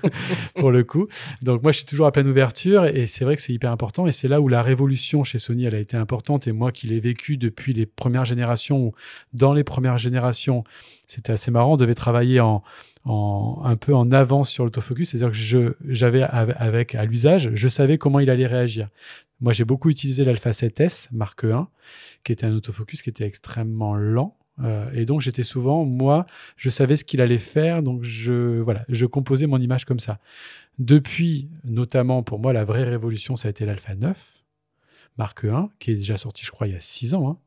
pour 0.56 0.72
le 0.72 0.82
coup. 0.82 1.06
Donc 1.40 1.62
moi, 1.62 1.70
je 1.70 1.78
suis 1.78 1.86
toujours 1.86 2.06
à 2.06 2.12
pleine 2.12 2.26
ouverture 2.26 2.84
et 2.84 3.06
c'est 3.06 3.24
vrai 3.24 3.36
que 3.36 3.42
c'est 3.42 3.52
hyper 3.52 3.70
important. 3.70 4.06
Et 4.08 4.12
c'est 4.12 4.28
là 4.28 4.40
où 4.40 4.48
la 4.48 4.60
révolution 4.60 5.22
chez 5.22 5.38
Sony, 5.38 5.64
elle 5.64 5.76
a 5.76 5.78
été 5.78 5.96
importante. 5.96 6.48
Et 6.48 6.52
moi 6.52 6.72
qui 6.72 6.88
l'ai 6.88 7.00
vécu 7.00 7.36
depuis 7.36 7.72
les 7.72 7.86
premières 7.86 8.24
générations, 8.24 8.92
dans 9.32 9.54
les 9.54 9.64
premières 9.64 9.98
générations, 9.98 10.64
c'était 11.06 11.32
assez 11.32 11.52
marrant. 11.52 11.74
On 11.74 11.76
devait 11.76 11.94
travailler 11.94 12.40
en, 12.40 12.64
un 13.06 13.76
peu 13.76 13.94
en 13.94 14.10
avance 14.12 14.50
sur 14.50 14.64
l'autofocus, 14.64 15.10
c'est-à-dire 15.10 15.30
que 15.30 15.76
j'avais 15.86 16.22
avec 16.22 16.94
à 16.94 17.04
l'usage, 17.04 17.50
je 17.54 17.68
savais 17.68 17.98
comment 17.98 18.18
il 18.18 18.30
allait 18.30 18.46
réagir. 18.46 18.88
Moi, 19.40 19.52
j'ai 19.52 19.64
beaucoup 19.64 19.90
utilisé 19.90 20.24
l'Alpha 20.24 20.50
7S 20.50 21.08
Mark 21.12 21.44
1, 21.44 21.68
qui 22.22 22.32
était 22.32 22.46
un 22.46 22.54
autofocus 22.54 23.02
qui 23.02 23.10
était 23.10 23.26
extrêmement 23.26 23.94
lent. 23.94 24.36
Euh, 24.60 24.90
et 24.92 25.04
donc, 25.04 25.20
j'étais 25.20 25.42
souvent, 25.42 25.84
moi, 25.84 26.24
je 26.56 26.70
savais 26.70 26.96
ce 26.96 27.04
qu'il 27.04 27.20
allait 27.20 27.38
faire, 27.38 27.82
donc 27.82 28.04
je, 28.04 28.60
voilà, 28.60 28.84
je 28.88 29.04
composais 29.04 29.46
mon 29.46 29.58
image 29.58 29.84
comme 29.84 29.98
ça. 29.98 30.18
Depuis, 30.78 31.48
notamment 31.64 32.22
pour 32.22 32.38
moi, 32.38 32.52
la 32.52 32.64
vraie 32.64 32.84
révolution, 32.84 33.36
ça 33.36 33.48
a 33.48 33.50
été 33.50 33.66
l'Alpha 33.66 33.94
9, 33.94 34.44
Mark 35.18 35.44
1, 35.44 35.70
qui 35.78 35.90
est 35.90 35.96
déjà 35.96 36.16
sorti, 36.16 36.44
je 36.44 36.50
crois, 36.50 36.66
il 36.66 36.72
y 36.72 36.76
a 36.76 36.80
6 36.80 37.14
ans. 37.14 37.28
Hein. 37.28 37.38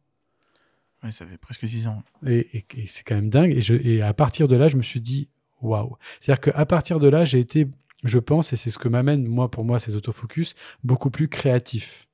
Oui, 1.03 1.13
ça 1.13 1.25
fait 1.25 1.37
presque 1.37 1.67
6 1.67 1.87
ans. 1.87 2.03
Et, 2.25 2.65
c'est 2.87 3.03
quand 3.03 3.15
même 3.15 3.29
dingue. 3.29 3.51
Et, 3.51 3.61
je, 3.61 3.73
et 3.73 4.01
à 4.01 4.13
partir 4.13 4.47
de 4.47 4.55
là, 4.55 4.67
je 4.67 4.77
me 4.77 4.83
suis 4.83 5.01
dit, 5.01 5.29
waouh. 5.61 5.97
C'est-à-dire 6.19 6.53
qu'à 6.53 6.65
partir 6.65 6.99
de 6.99 7.07
là, 7.07 7.25
j'ai 7.25 7.39
été 7.39 7.67
je 8.03 8.19
pense, 8.19 8.53
et 8.53 8.55
c'est 8.55 8.69
ce 8.69 8.77
que 8.77 8.87
m'amène, 8.87 9.25
moi, 9.25 9.49
pour 9.49 9.65
moi, 9.65 9.79
ces 9.79 9.95
autofocus, 9.95 10.53
beaucoup 10.83 11.09
plus 11.09 11.27
créatifs. 11.27 12.07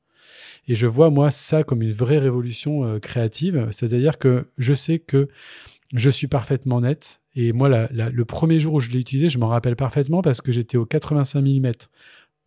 Et 0.67 0.75
je 0.75 0.87
vois, 0.87 1.09
moi, 1.09 1.29
ça 1.29 1.63
comme 1.63 1.81
une 1.81 1.91
vraie 1.91 2.19
révolution 2.19 2.85
euh, 2.85 2.99
créative. 2.99 3.67
C'est-à-dire 3.71 4.17
que 4.17 4.47
je 4.57 4.73
sais 4.73 4.99
que 4.99 5.27
je 5.93 6.09
suis 6.09 6.27
parfaitement 6.27 6.81
net. 6.81 7.21
Et 7.35 7.51
moi, 7.51 7.67
le 7.69 8.25
premier 8.25 8.59
jour 8.59 8.75
où 8.75 8.79
je 8.79 8.89
l'ai 8.91 8.99
utilisé, 8.99 9.27
je 9.27 9.39
m'en 9.39 9.47
rappelle 9.47 9.75
parfaitement 9.75 10.21
parce 10.21 10.39
que 10.39 10.51
j'étais 10.51 10.77
au 10.77 10.85
85 10.85 11.41
mm, 11.41 11.71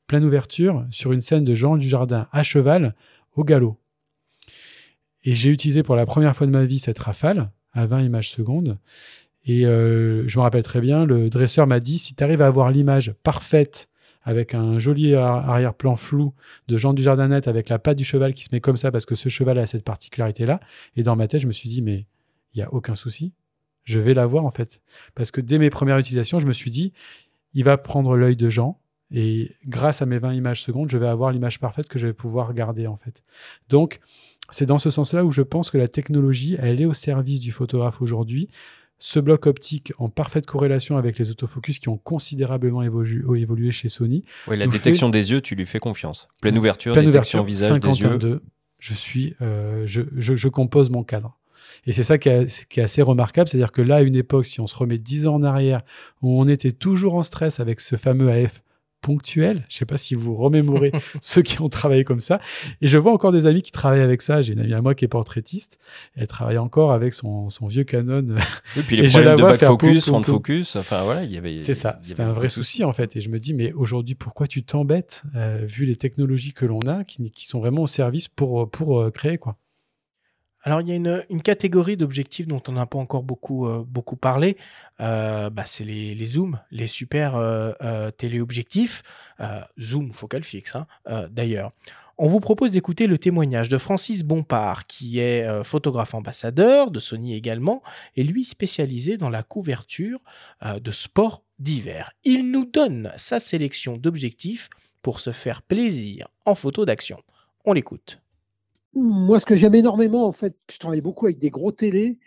pleine 0.07 0.25
ouverture, 0.25 0.87
sur 0.91 1.13
une 1.13 1.21
scène 1.21 1.45
de 1.45 1.55
Jean 1.55 1.77
du 1.77 1.89
Jardin 1.89 2.29
à 2.33 2.43
cheval, 2.43 2.95
au 3.35 3.45
galop. 3.45 3.77
Et 5.25 5.35
j'ai 5.35 5.51
utilisé 5.51 5.83
pour 5.83 5.97
la 5.97 6.07
première 6.07 6.37
fois 6.37 6.47
de 6.47 6.53
ma 6.53 6.65
vie 6.65 6.79
cette 6.79 6.99
rafale 7.01 7.51
à 7.73 7.87
20 7.87 8.03
images 8.03 8.31
secondes. 8.31 8.79
Et 9.47 9.65
euh, 9.65 10.27
je 10.27 10.39
me 10.39 10.43
rappelle 10.43 10.65
très 10.65 10.81
bien, 10.81 11.07
le 11.07 11.31
dresseur 11.31 11.67
m'a 11.67 11.81
dit, 11.81 11.99
si 11.99 12.15
tu 12.15 12.23
arrives 12.23 12.43
à 12.43 12.49
avoir 12.49 12.71
l'image 12.71 13.15
parfaite 13.23 13.89
avec 14.23 14.55
un 14.55 14.81
joli 14.81 15.15
arrière-plan 15.15 15.95
flou 15.95 16.35
de 16.67 16.77
Jean 16.77 16.93
Dujardinette 16.95 17.47
avec 17.47 17.69
la 17.69 17.79
patte 17.79 17.97
du 17.97 18.05
cheval 18.05 18.35
qui 18.35 18.43
se 18.43 18.49
met 18.51 18.61
comme 18.61 18.77
ça 18.77 18.91
parce 18.91 19.07
que 19.07 19.15
ce 19.15 19.29
cheval 19.29 19.57
a 19.59 19.67
cette 19.67 19.85
particularité-là. 19.85 20.59
Et 20.97 21.05
dans 21.05 21.15
ma 21.15 21.29
tête, 21.29 21.41
je 21.41 21.47
me 21.47 21.53
suis 21.53 21.69
dit, 21.69 21.81
mais 21.81 22.07
il 22.53 22.59
n'y 22.59 22.63
a 22.65 22.75
aucun 22.75 22.97
souci. 22.97 23.33
Je 23.85 24.01
vais 24.01 24.15
l'avoir 24.15 24.45
en 24.45 24.51
fait. 24.51 24.83
Parce 25.15 25.31
que 25.31 25.41
dès 25.41 25.59
mes 25.59 25.71
premières 25.71 25.99
utilisations, 25.99 26.41
je 26.41 26.47
me 26.49 26.53
suis 26.53 26.73
dit, 26.73 26.93
il 27.55 27.63
va 27.63 27.79
prendre 27.79 28.17
l'œil 28.17 28.35
de 28.35 28.51
Jean. 28.51 28.81
Et 29.13 29.55
grâce 29.69 30.03
à 30.03 30.07
mes 30.07 30.19
20 30.19 30.35
images 30.35 30.61
secondes, 30.61 30.91
je 30.91 30.99
vais 30.99 31.07
avoir 31.07 31.31
l'image 31.31 31.61
parfaite 31.61 31.89
que 31.89 32.01
je 32.01 32.09
vais 32.09 32.13
pouvoir 32.13 32.53
garder 32.53 32.89
en 32.89 32.97
fait. 32.97 33.23
Donc, 33.69 34.01
c'est 34.51 34.67
dans 34.67 34.79
ce 34.79 34.91
sens-là 34.91 35.25
où 35.25 35.31
je 35.31 35.43
pense 35.43 35.71
que 35.71 35.79
la 35.79 35.87
technologie, 35.87 36.57
elle 36.59 36.81
est 36.81 36.87
au 36.87 36.93
service 36.93 37.39
du 37.39 37.53
photographe 37.53 38.03
aujourd'hui 38.03 38.49
ce 38.99 39.21
bloc 39.21 39.47
optique 39.47 39.93
en 39.99 40.09
parfaite 40.09 40.47
corrélation 40.47 40.97
avec 40.97 41.19
les 41.19 41.31
autofocus 41.31 41.79
qui 41.79 41.89
ont 41.89 41.99
considérablement 41.99 42.83
évolué, 42.83 43.71
chez 43.71 43.89
Sony. 43.89 44.25
Oui, 44.49 44.57
la 44.57 44.67
détection 44.67 45.11
des 45.11 45.31
yeux, 45.31 45.41
tu 45.41 45.55
lui 45.55 45.67
fais 45.67 45.79
confiance. 45.79 46.29
Pleine 46.41 46.57
ouverture, 46.57 46.93
pleine 46.93 47.07
détection 47.07 47.41
ouverture, 47.41 47.79
visage 47.79 47.81
des 47.81 48.01
yeux. 48.01 48.41
Je 48.79 48.95
suis, 48.95 49.35
euh, 49.41 49.85
je, 49.87 50.03
je, 50.17 50.49
compose 50.49 50.91
mon 50.91 51.03
cadre. 51.03 51.39
Et 51.87 51.93
c'est 51.93 52.03
ça 52.03 52.19
qui 52.19 52.29
est, 52.29 52.69
qui 52.69 52.81
est, 52.81 52.83
assez 52.83 53.01
remarquable, 53.01 53.49
c'est-à-dire 53.49 53.73
que 53.73 53.81
là, 53.81 53.97
à 53.97 54.03
une 54.03 54.17
époque, 54.17 54.45
si 54.45 54.61
on 54.61 54.67
se 54.67 54.77
remet 54.77 54.99
dix 54.99 55.27
ans 55.27 55.35
en 55.35 55.43
arrière, 55.43 55.83
où 56.21 56.41
on 56.41 56.47
était 56.47 56.73
toujours 56.73 57.15
en 57.15 57.23
stress 57.23 57.59
avec 57.59 57.81
ce 57.81 57.97
fameux 57.97 58.31
AF 58.31 58.63
ponctuel. 59.07 59.65
Je 59.69 59.77
sais 59.77 59.85
pas 59.85 59.97
si 59.97 60.17
vous 60.17 60.35
remémorez 60.35 60.91
ceux 61.21 61.43
qui 61.43 61.61
ont 61.63 61.69
travaillé 61.69 62.03
comme 62.03 62.19
ça. 62.19 62.41
Et 62.81 62.89
je 62.89 62.99
vois 62.99 63.13
encore 63.13 63.31
des 63.31 63.47
amis 63.47 63.63
qui 63.63 63.71
travaillent 63.71 64.01
avec 64.01 64.21
ça. 64.21 64.43
J'ai 64.43 64.55
une 64.55 64.59
amie 64.59 64.75
à 64.75 64.83
moi 64.83 64.97
qui 64.97 65.05
est 65.05 65.09
portraitiste. 65.09 65.79
Elle 66.17 66.27
travaille 66.27 66.59
encore 66.59 66.91
avec 66.91 67.15
son, 67.15 67.49
son 67.49 67.69
vieux 67.69 67.85
Canon. 67.85 68.35
Oui, 68.77 68.83
puis 68.85 68.97
les 68.97 69.09
problèmes 69.09 69.37
de 69.37 69.43
back 69.43 69.65
focus, 69.65 70.07
front 70.07 70.25
focus, 70.25 70.75
enfin 70.75 71.05
voilà, 71.05 71.23
il 71.23 71.31
y 71.31 71.37
avait. 71.37 71.61
C'est 71.61 71.75
ça. 71.75 72.01
C'était 72.03 72.25
un 72.25 72.33
vrai 72.33 72.49
souci 72.49 72.83
en 72.83 72.93
fait. 72.93 73.15
Et 73.15 73.21
je 73.21 73.31
me 73.31 73.39
dis, 73.39 73.55
mais 73.55 73.73
aujourd'hui, 73.73 74.17
pourquoi 74.17 74.49
tu 74.49 74.65
t'embêtes 74.65 75.23
euh, 75.37 75.65
vu 75.65 75.85
les 75.85 75.95
technologies 75.95 76.53
que 76.53 76.67
l'on 76.67 76.81
a, 76.81 77.05
qui, 77.05 77.31
qui, 77.31 77.47
sont 77.47 77.61
vraiment 77.61 77.83
au 77.83 77.87
service 77.87 78.27
pour 78.27 78.69
pour 78.69 79.01
euh, 79.01 79.11
créer 79.11 79.39
quoi? 79.39 79.57
Alors, 80.67 80.81
il 80.81 80.89
y 80.89 80.93
a 80.93 80.97
une, 80.97 81.43
catégorie 81.43 81.97
d'objectifs 81.97 82.49
dont 82.49 82.61
on 82.67 82.73
n'a 82.73 82.87
pas 82.87 82.99
encore 82.99 83.23
beaucoup, 83.23 83.69
euh, 83.69 83.87
parlé. 84.21 84.57
Euh, 85.01 85.49
bah, 85.49 85.63
c'est 85.65 85.85
les, 85.85 86.27
zooms, 86.27 86.59
les 86.73 86.89
super 86.89 87.37
euh, 87.37 88.11
téléobjectifs. 88.11 89.05
zoom 89.79 90.13
focal 90.13 90.43
fixe, 90.43 90.75
hein, 90.75 90.89
d'ailleurs. 91.31 91.71
On 92.19 92.27
vous 92.27 92.41
propose 92.41 92.73
d'écouter 92.73 93.07
le 93.07 93.17
témoignage 93.17 93.69
de 93.69 93.79
Francis 93.79 94.25
Bompard, 94.25 94.89
qui 94.89 95.21
est 95.21 95.63
photographe 95.63 96.15
ambassadeur 96.15 96.91
de 96.91 96.99
Sony 96.99 97.35
également, 97.35 97.81
et 98.17 98.25
lui 98.25 98.43
spécialisé 98.43 99.19
dans 99.19 99.31
la 99.31 99.45
couverture 99.45 100.19
de 100.65 100.91
sports 100.91 101.45
d'hiver. 101.61 102.11
Il 102.25 102.51
nous 102.51 102.67
donne 102.67 103.13
sa 103.19 103.39
sélection 103.39 103.99
d'objectifs 103.99 104.69
pour 105.01 105.21
se 105.21 105.31
faire 105.31 105.63
plaisir 105.63 106.27
en 106.45 106.57
photo 106.57 106.85
d'action. 106.85 107.23
On 107.65 107.73
l'écoute. 107.73 108.21
Moi, 108.97 109.39
ce 109.39 109.45
que 109.45 109.55
j'aime 109.55 109.75
énormément, 109.75 110.27
en 110.27 110.33
fait, 110.33 110.57
je 110.71 110.79
travaille 110.79 111.03
beaucoup 111.03 111.27
avec 111.27 111.39
des 111.39 111.51
gros 111.51 111.71
télés. 111.71 112.19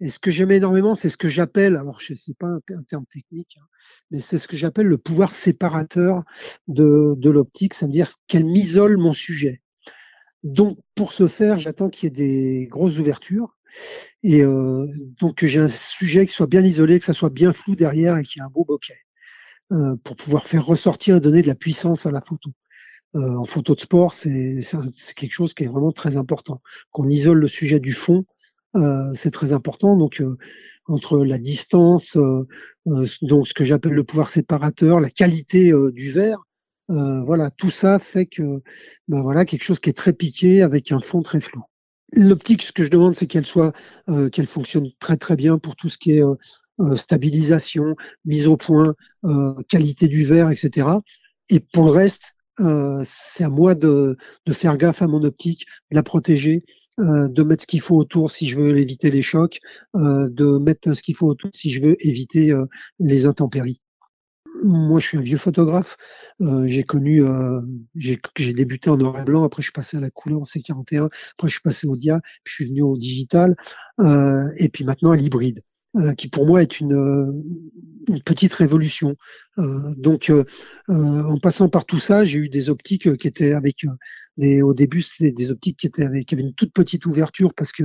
Et 0.00 0.10
ce 0.10 0.20
que 0.20 0.30
j'aime 0.30 0.52
énormément, 0.52 0.94
c'est 0.94 1.08
ce 1.08 1.16
que 1.16 1.28
j'appelle, 1.28 1.76
alors 1.76 2.00
je 2.00 2.14
sais 2.14 2.34
pas 2.34 2.46
un, 2.46 2.82
terme 2.88 3.06
technique, 3.06 3.58
hein, 3.60 3.66
mais 4.10 4.20
c'est 4.20 4.38
ce 4.38 4.48
que 4.48 4.56
j'appelle 4.56 4.86
le 4.86 4.98
pouvoir 4.98 5.34
séparateur 5.34 6.22
de, 6.68 7.14
de 7.16 7.30
l'optique. 7.30 7.74
Ça 7.74 7.86
veut 7.86 7.92
dire 7.92 8.10
qu'elle 8.28 8.44
m'isole 8.44 8.96
mon 8.96 9.12
sujet. 9.12 9.60
Donc, 10.44 10.78
pour 10.94 11.12
ce 11.12 11.26
faire, 11.26 11.58
j'attends 11.58 11.90
qu'il 11.90 12.06
y 12.06 12.08
ait 12.08 12.10
des 12.10 12.66
grosses 12.68 12.98
ouvertures. 12.98 13.56
Et 14.22 14.42
euh, 14.42 14.86
donc, 15.20 15.44
j'ai 15.44 15.58
un 15.58 15.68
sujet 15.68 16.26
qui 16.26 16.34
soit 16.34 16.46
bien 16.46 16.62
isolé, 16.62 16.98
que 17.00 17.04
ça 17.04 17.12
soit 17.12 17.30
bien 17.30 17.52
flou 17.52 17.74
derrière 17.74 18.18
et 18.18 18.22
qu'il 18.22 18.40
y 18.40 18.42
ait 18.42 18.46
un 18.46 18.50
beau 18.50 18.64
bokeh. 18.64 18.94
Euh, 19.72 19.96
pour 20.04 20.14
pouvoir 20.14 20.46
faire 20.46 20.64
ressortir 20.64 21.16
et 21.16 21.20
donner 21.20 21.42
de 21.42 21.48
la 21.48 21.54
puissance 21.54 22.06
à 22.06 22.10
la 22.10 22.20
photo. 22.20 22.50
Euh, 23.16 23.36
en 23.36 23.44
photo 23.44 23.74
de 23.74 23.80
sport, 23.80 24.12
c'est 24.12 24.60
quelque 25.14 25.32
chose 25.32 25.54
qui 25.54 25.64
est 25.64 25.68
vraiment 25.68 25.92
très 25.92 26.16
important. 26.16 26.60
Qu'on 26.90 27.08
isole 27.08 27.38
le 27.38 27.48
sujet 27.48 27.78
du 27.78 27.92
fond, 27.92 28.24
euh, 28.76 29.12
c'est 29.14 29.30
très 29.30 29.52
important. 29.52 29.96
Donc, 29.96 30.20
euh, 30.20 30.36
entre 30.86 31.24
la 31.24 31.38
distance, 31.38 32.18
donc 32.84 33.48
ce 33.48 33.54
que 33.54 33.64
j'appelle 33.64 33.92
le 33.92 34.04
pouvoir 34.04 34.28
séparateur, 34.28 35.00
la 35.00 35.08
qualité 35.08 35.72
du 35.92 36.10
verre, 36.10 36.44
voilà, 36.88 37.50
tout 37.50 37.70
ça 37.70 37.98
fait 37.98 38.26
que, 38.26 38.60
ben 39.08 39.22
voilà, 39.22 39.46
quelque 39.46 39.62
chose 39.62 39.80
qui 39.80 39.88
est 39.88 39.94
très 39.94 40.12
piqué 40.12 40.60
avec 40.60 40.92
un 40.92 41.00
fond 41.00 41.22
très 41.22 41.40
flou. 41.40 41.62
L'optique, 42.12 42.60
ce 42.60 42.72
que 42.72 42.84
je 42.84 42.90
demande, 42.90 43.16
c'est 43.16 43.26
qu'elle 43.26 43.46
soit, 43.46 43.72
qu'elle 44.30 44.46
fonctionne 44.46 44.90
très 44.98 45.16
très 45.16 45.36
bien 45.36 45.56
pour 45.56 45.74
tout 45.74 45.88
ce 45.88 45.96
qui 45.96 46.18
est 46.18 46.22
stabilisation, 46.96 47.96
mise 48.26 48.46
au 48.46 48.58
point, 48.58 48.94
qualité 49.68 50.06
du 50.06 50.24
verre, 50.24 50.50
etc. 50.50 50.86
Et 51.48 51.60
pour 51.60 51.86
le 51.86 51.92
reste, 51.92 52.33
euh, 52.60 53.02
c'est 53.04 53.44
à 53.44 53.48
moi 53.48 53.74
de, 53.74 54.16
de, 54.46 54.52
faire 54.52 54.76
gaffe 54.76 55.02
à 55.02 55.06
mon 55.06 55.22
optique, 55.24 55.66
de 55.90 55.96
la 55.96 56.02
protéger, 56.02 56.64
euh, 57.00 57.28
de 57.28 57.42
mettre 57.42 57.62
ce 57.62 57.66
qu'il 57.66 57.80
faut 57.80 57.96
autour 57.96 58.30
si 58.30 58.48
je 58.48 58.60
veux 58.60 58.78
éviter 58.78 59.10
les 59.10 59.22
chocs, 59.22 59.58
euh, 59.96 60.28
de 60.30 60.58
mettre 60.58 60.92
ce 60.92 61.02
qu'il 61.02 61.16
faut 61.16 61.26
autour 61.26 61.50
si 61.52 61.70
je 61.70 61.80
veux 61.80 61.96
éviter 62.06 62.52
euh, 62.52 62.66
les 63.00 63.26
intempéries. 63.26 63.80
Moi, 64.62 65.00
je 65.00 65.08
suis 65.08 65.18
un 65.18 65.20
vieux 65.20 65.36
photographe. 65.36 65.96
Euh, 66.40 66.66
j'ai 66.66 66.84
connu, 66.84 67.22
j'ai 67.96 68.52
débuté 68.52 68.88
en 68.88 68.96
noir 68.96 69.20
et 69.20 69.24
blanc. 69.24 69.44
Après, 69.44 69.60
je 69.60 69.66
suis 69.66 69.72
passé 69.72 69.96
à 69.96 70.00
la 70.00 70.10
couleur 70.10 70.40
en 70.40 70.44
C41. 70.44 71.06
Après, 71.32 71.48
je 71.48 71.52
suis 71.52 71.60
passé 71.60 71.88
au 71.88 71.96
dia. 71.96 72.20
Puis 72.44 72.52
je 72.52 72.54
suis 72.54 72.64
venu 72.66 72.82
au 72.82 72.96
digital. 72.96 73.56
et 73.98 74.68
puis 74.68 74.84
maintenant 74.84 75.10
à 75.10 75.16
l'hybride. 75.16 75.62
Qui 76.16 76.28
pour 76.28 76.46
moi 76.46 76.62
est 76.62 76.80
une, 76.80 77.32
une 78.08 78.22
petite 78.22 78.52
révolution. 78.52 79.16
Euh, 79.58 79.94
donc, 79.96 80.30
euh, 80.30 80.44
euh, 80.88 81.22
en 81.22 81.38
passant 81.38 81.68
par 81.68 81.84
tout 81.84 82.00
ça, 82.00 82.24
j'ai 82.24 82.38
eu 82.38 82.48
des 82.48 82.70
optiques 82.70 83.16
qui 83.16 83.28
étaient 83.28 83.52
avec 83.52 83.86
au 84.38 84.74
début, 84.74 85.00
c'était 85.00 85.32
des 85.32 85.50
optiques 85.50 85.78
qui 85.78 85.86
étaient 85.86 86.24
qui 86.24 86.34
avaient 86.34 86.42
une 86.42 86.54
toute 86.54 86.72
petite 86.72 87.06
ouverture 87.06 87.54
parce 87.54 87.72
que, 87.72 87.84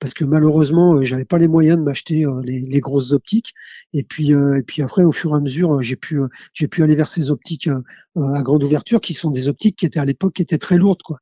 parce 0.00 0.14
que 0.14 0.24
malheureusement, 0.24 1.00
j'avais 1.02 1.24
pas 1.24 1.38
les 1.38 1.48
moyens 1.48 1.78
de 1.78 1.82
m'acheter 1.82 2.24
les, 2.42 2.60
les, 2.60 2.80
grosses 2.80 3.12
optiques. 3.12 3.54
Et 3.92 4.02
puis, 4.02 4.32
et 4.32 4.62
puis 4.66 4.82
après, 4.82 5.04
au 5.04 5.12
fur 5.12 5.32
et 5.32 5.36
à 5.36 5.40
mesure, 5.40 5.80
j'ai 5.82 5.96
pu, 5.96 6.20
j'ai 6.52 6.68
pu 6.68 6.82
aller 6.82 6.96
vers 6.96 7.08
ces 7.08 7.30
optiques 7.30 7.68
à 8.16 8.42
grande 8.42 8.64
ouverture 8.64 9.00
qui 9.00 9.14
sont 9.14 9.30
des 9.30 9.48
optiques 9.48 9.76
qui 9.76 9.86
étaient 9.86 10.00
à 10.00 10.04
l'époque 10.04 10.34
qui 10.34 10.42
étaient 10.42 10.58
très 10.58 10.76
lourdes, 10.76 11.02
quoi. 11.02 11.18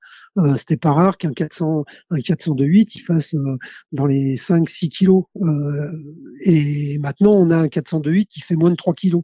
c'était 0.56 0.76
pas 0.76 0.92
rare 0.92 1.18
qu'un 1.18 1.32
400, 1.32 1.84
un 2.10 2.18
402.8 2.18 2.92
il 2.94 3.00
fasse 3.00 3.34
dans 3.92 4.06
les 4.06 4.36
5-6 4.36 4.88
kilos. 4.88 5.24
et 6.40 6.98
maintenant, 6.98 7.32
on 7.32 7.50
a 7.50 7.56
un 7.56 7.66
402.8 7.66 8.26
qui 8.26 8.40
fait 8.40 8.56
moins 8.56 8.70
de 8.70 8.76
3 8.76 8.94
kilos. 8.94 9.22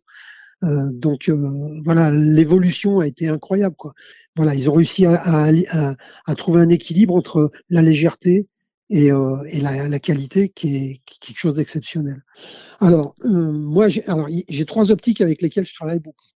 Euh, 0.63 0.91
donc 0.93 1.29
euh, 1.29 1.81
voilà, 1.85 2.11
l'évolution 2.11 3.01
a 3.01 3.07
été 3.07 3.29
incroyable. 3.29 3.77
Quoi. 3.77 3.95
Voilà, 4.37 4.55
ils 4.55 4.69
ont 4.69 4.75
réussi 4.75 5.07
à, 5.07 5.15
à, 5.15 5.95
à, 6.27 6.35
trouver 6.35 6.61
un 6.61 6.69
équilibre 6.69 7.15
entre 7.15 7.51
la 7.69 7.83
légèreté 7.83 8.47
et, 8.91 9.11
euh, 9.11 9.43
et 9.49 9.61
la, 9.61 9.89
la, 9.89 9.99
qualité 9.99 10.49
qui 10.49 10.77
est, 10.77 11.03
quelque 11.21 11.39
chose 11.39 11.55
d'exceptionnel. 11.55 12.23
Alors 12.81 13.15
euh, 13.25 13.53
moi, 13.53 13.89
j'ai, 13.89 14.65
trois 14.67 14.91
optiques 14.91 15.21
avec 15.21 15.41
lesquelles 15.43 15.67
je 15.67 15.75
travaille 15.75 16.01
beaucoup. 16.01 16.27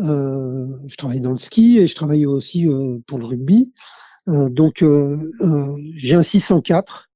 Euh, 0.00 0.66
je 0.86 0.96
travaille 0.96 1.20
dans 1.20 1.30
le 1.30 1.38
ski 1.38 1.78
et 1.78 1.86
je 1.86 1.94
travaille 1.94 2.26
aussi 2.26 2.66
pour 3.06 3.18
le 3.18 3.26
rugby. 3.26 3.72
donc 4.26 4.84
j'ai 5.94 6.16
un 6.16 6.22
604, 6.22 7.10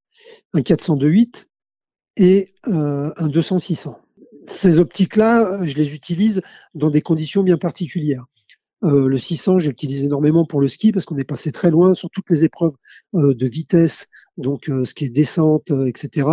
un 0.53 0.61
402.8 0.61 1.45
et 2.17 2.53
un 2.63 3.27
200-600 3.27 3.95
ces 4.47 4.79
optiques-là, 4.79 5.65
je 5.65 5.75
les 5.75 5.93
utilise 5.93 6.41
dans 6.73 6.89
des 6.89 7.01
conditions 7.01 7.43
bien 7.43 7.57
particulières. 7.57 8.25
Euh, 8.83 9.07
le 9.07 9.17
600, 9.17 9.59
j'utilise 9.59 10.03
énormément 10.03 10.45
pour 10.45 10.61
le 10.61 10.67
ski 10.67 10.91
parce 10.91 11.05
qu'on 11.05 11.17
est 11.17 11.25
passé 11.25 11.51
très 11.51 11.69
loin 11.69 11.93
sur 11.93 12.09
toutes 12.09 12.29
les 12.29 12.45
épreuves 12.45 12.73
euh, 13.15 13.33
de 13.33 13.47
vitesse, 13.47 14.07
donc 14.37 14.69
euh, 14.69 14.85
ce 14.85 14.93
qui 14.93 15.05
est 15.05 15.09
descente, 15.09 15.71
etc. 15.85 16.27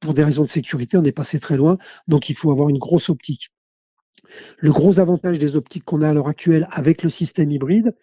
pour 0.00 0.14
des 0.14 0.24
raisons 0.24 0.44
de 0.44 0.48
sécurité, 0.48 0.96
on 0.96 1.04
est 1.04 1.12
passé 1.12 1.40
très 1.40 1.56
loin, 1.56 1.78
donc 2.06 2.30
il 2.30 2.36
faut 2.36 2.50
avoir 2.50 2.68
une 2.68 2.78
grosse 2.78 3.08
optique. 3.08 3.50
Le 4.58 4.72
gros 4.72 4.98
avantage 4.98 5.38
des 5.38 5.56
optiques 5.56 5.84
qu'on 5.84 6.02
a 6.02 6.08
à 6.08 6.12
l'heure 6.12 6.28
actuelle 6.28 6.66
avec 6.70 7.02
le 7.02 7.08
système 7.08 7.50
hybride, 7.50 7.94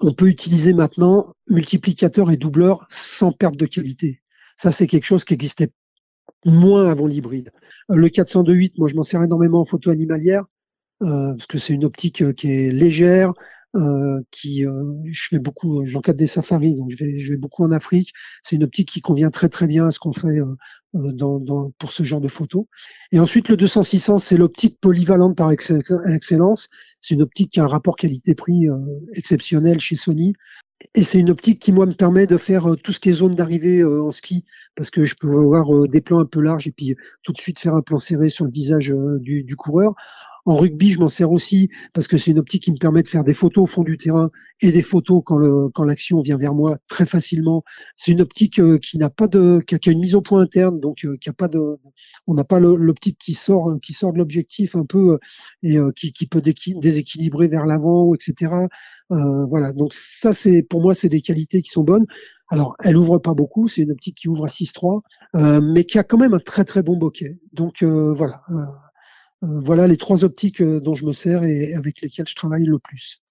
on 0.00 0.12
peut 0.12 0.28
utiliser 0.28 0.72
maintenant 0.72 1.34
multiplicateur 1.48 2.30
et 2.30 2.36
doubleur 2.36 2.86
sans 2.90 3.32
perte 3.32 3.56
de 3.56 3.66
qualité. 3.66 4.22
Ça, 4.56 4.70
c'est 4.70 4.86
quelque 4.86 5.04
chose 5.04 5.24
qui 5.24 5.32
n'existait 5.34 5.70
moins 6.44 6.88
avant 6.88 7.06
l'hybride. 7.06 7.50
Le 7.88 8.08
402.8, 8.08 8.74
moi 8.78 8.88
je 8.88 8.94
m'en 8.94 9.02
sers 9.02 9.22
énormément 9.22 9.60
en 9.60 9.64
photo 9.64 9.90
animalière, 9.90 10.44
euh, 11.02 11.34
parce 11.34 11.46
que 11.46 11.58
c'est 11.58 11.72
une 11.72 11.84
optique 11.84 12.22
euh, 12.22 12.32
qui 12.32 12.50
est 12.50 12.70
légère, 12.70 13.32
euh, 13.76 14.22
qui 14.30 14.64
euh, 14.64 14.84
je 15.04 15.28
fais 15.28 15.38
beaucoup, 15.38 15.84
j'encadre 15.84 16.18
des 16.18 16.26
safaris, 16.26 16.76
donc 16.76 16.90
je 16.90 17.04
vais, 17.04 17.36
beaucoup 17.36 17.62
en 17.62 17.70
Afrique. 17.72 18.12
C'est 18.42 18.56
une 18.56 18.64
optique 18.64 18.88
qui 18.88 19.02
convient 19.02 19.30
très 19.30 19.50
très 19.50 19.66
bien 19.66 19.86
à 19.86 19.90
ce 19.90 19.98
qu'on 19.98 20.12
fait 20.12 20.38
euh, 20.38 21.70
pour 21.78 21.92
ce 21.92 22.02
genre 22.02 22.22
de 22.22 22.28
photos. 22.28 22.64
Et 23.12 23.18
ensuite 23.18 23.48
le 23.50 23.56
200-600, 23.56 24.18
c'est 24.18 24.38
l'optique 24.38 24.78
polyvalente 24.80 25.36
par 25.36 25.52
excellence. 25.52 26.68
C'est 27.02 27.16
une 27.16 27.22
optique 27.22 27.52
qui 27.52 27.60
a 27.60 27.64
un 27.64 27.66
rapport 27.66 27.96
qualité-prix 27.96 28.66
exceptionnel 29.12 29.78
chez 29.78 29.96
Sony. 29.96 30.32
Et 30.94 31.02
c'est 31.02 31.18
une 31.18 31.30
optique 31.30 31.60
qui, 31.60 31.72
moi, 31.72 31.86
me 31.86 31.94
permet 31.94 32.26
de 32.26 32.36
faire 32.36 32.74
tout 32.82 32.92
ce 32.92 33.00
qui 33.00 33.08
est 33.08 33.14
zone 33.14 33.34
d'arrivée 33.34 33.82
en 33.84 34.10
ski, 34.10 34.44
parce 34.74 34.90
que 34.90 35.04
je 35.04 35.14
peux 35.14 35.28
avoir 35.28 35.88
des 35.88 36.00
plans 36.00 36.20
un 36.20 36.26
peu 36.26 36.40
larges 36.40 36.66
et 36.68 36.72
puis 36.72 36.96
tout 37.22 37.32
de 37.32 37.38
suite 37.38 37.58
faire 37.58 37.74
un 37.74 37.82
plan 37.82 37.98
serré 37.98 38.28
sur 38.28 38.44
le 38.44 38.50
visage 38.50 38.94
du, 39.20 39.42
du 39.42 39.56
coureur. 39.56 39.94
En 40.46 40.56
rugby, 40.56 40.92
je 40.92 41.00
m'en 41.00 41.08
sers 41.08 41.30
aussi 41.30 41.68
parce 41.92 42.08
que 42.08 42.16
c'est 42.16 42.30
une 42.30 42.38
optique 42.38 42.62
qui 42.62 42.72
me 42.72 42.76
permet 42.76 43.02
de 43.02 43.08
faire 43.08 43.24
des 43.24 43.34
photos 43.34 43.64
au 43.64 43.66
fond 43.66 43.82
du 43.82 43.96
terrain 43.96 44.30
et 44.60 44.72
des 44.72 44.82
photos 44.82 45.22
quand 45.24 45.36
le 45.36 45.68
quand 45.74 45.84
l'action 45.84 46.20
vient 46.20 46.38
vers 46.38 46.54
moi 46.54 46.78
très 46.88 47.04
facilement. 47.04 47.64
C'est 47.96 48.12
une 48.12 48.20
optique 48.20 48.60
euh, 48.60 48.78
qui 48.78 48.96
n'a 48.96 49.10
pas 49.10 49.26
de 49.26 49.60
qui 49.66 49.74
a, 49.74 49.92
une 49.92 50.00
mise 50.00 50.14
au 50.14 50.22
point 50.22 50.40
interne, 50.40 50.80
donc 50.80 51.04
euh, 51.04 51.16
qui 51.20 51.28
a 51.28 51.32
pas 51.32 51.48
de 51.48 51.60
on 52.26 52.34
n'a 52.34 52.44
pas 52.44 52.60
l'optique 52.60 53.18
qui 53.18 53.34
sort 53.34 53.78
qui 53.82 53.92
sort 53.92 54.12
de 54.12 54.18
l'objectif 54.18 54.76
un 54.76 54.84
peu 54.84 55.18
euh, 55.64 55.92
et 55.98 56.12
qui, 56.12 56.26
peut 56.26 56.40
déséquilibrer 56.40 57.48
vers 57.48 57.66
l'avant, 57.66 58.14
etc. 58.14 58.52
voilà. 59.10 59.72
Donc 59.72 59.92
ça 59.92 60.32
c'est 60.32 60.62
pour 60.62 60.80
moi 60.80 60.94
c'est 60.94 61.08
des 61.08 61.20
qualités 61.20 61.60
qui 61.60 61.70
sont 61.70 61.82
bonnes. 61.84 62.06
Alors, 62.48 62.76
elle 62.82 62.96
ouvre 62.96 63.18
pas 63.18 63.34
beaucoup, 63.34 63.66
c'est 63.66 63.82
une 63.82 63.90
optique 63.90 64.18
qui 64.18 64.28
ouvre 64.28 64.44
à 64.44 64.48
6.3, 64.48 65.00
euh, 65.34 65.60
mais 65.60 65.84
qui 65.84 65.98
a 65.98 66.04
quand 66.04 66.18
même 66.18 66.34
un 66.34 66.38
très 66.38 66.64
très 66.64 66.82
bon 66.82 66.96
bokeh. 66.96 67.38
Donc 67.52 67.82
euh, 67.82 68.12
voilà 68.12 68.42
les 69.86 69.96
trois 69.96 70.24
optiques 70.24 70.60
euh, 70.60 70.80
dont 70.80 70.94
je 70.94 71.04
me 71.04 71.12
sers 71.12 71.44
et 71.44 71.74
avec 71.74 72.00
lesquelles 72.00 72.28
je 72.28 72.34
travaille 72.34 72.64
le 72.64 72.78
plus. 72.78 73.22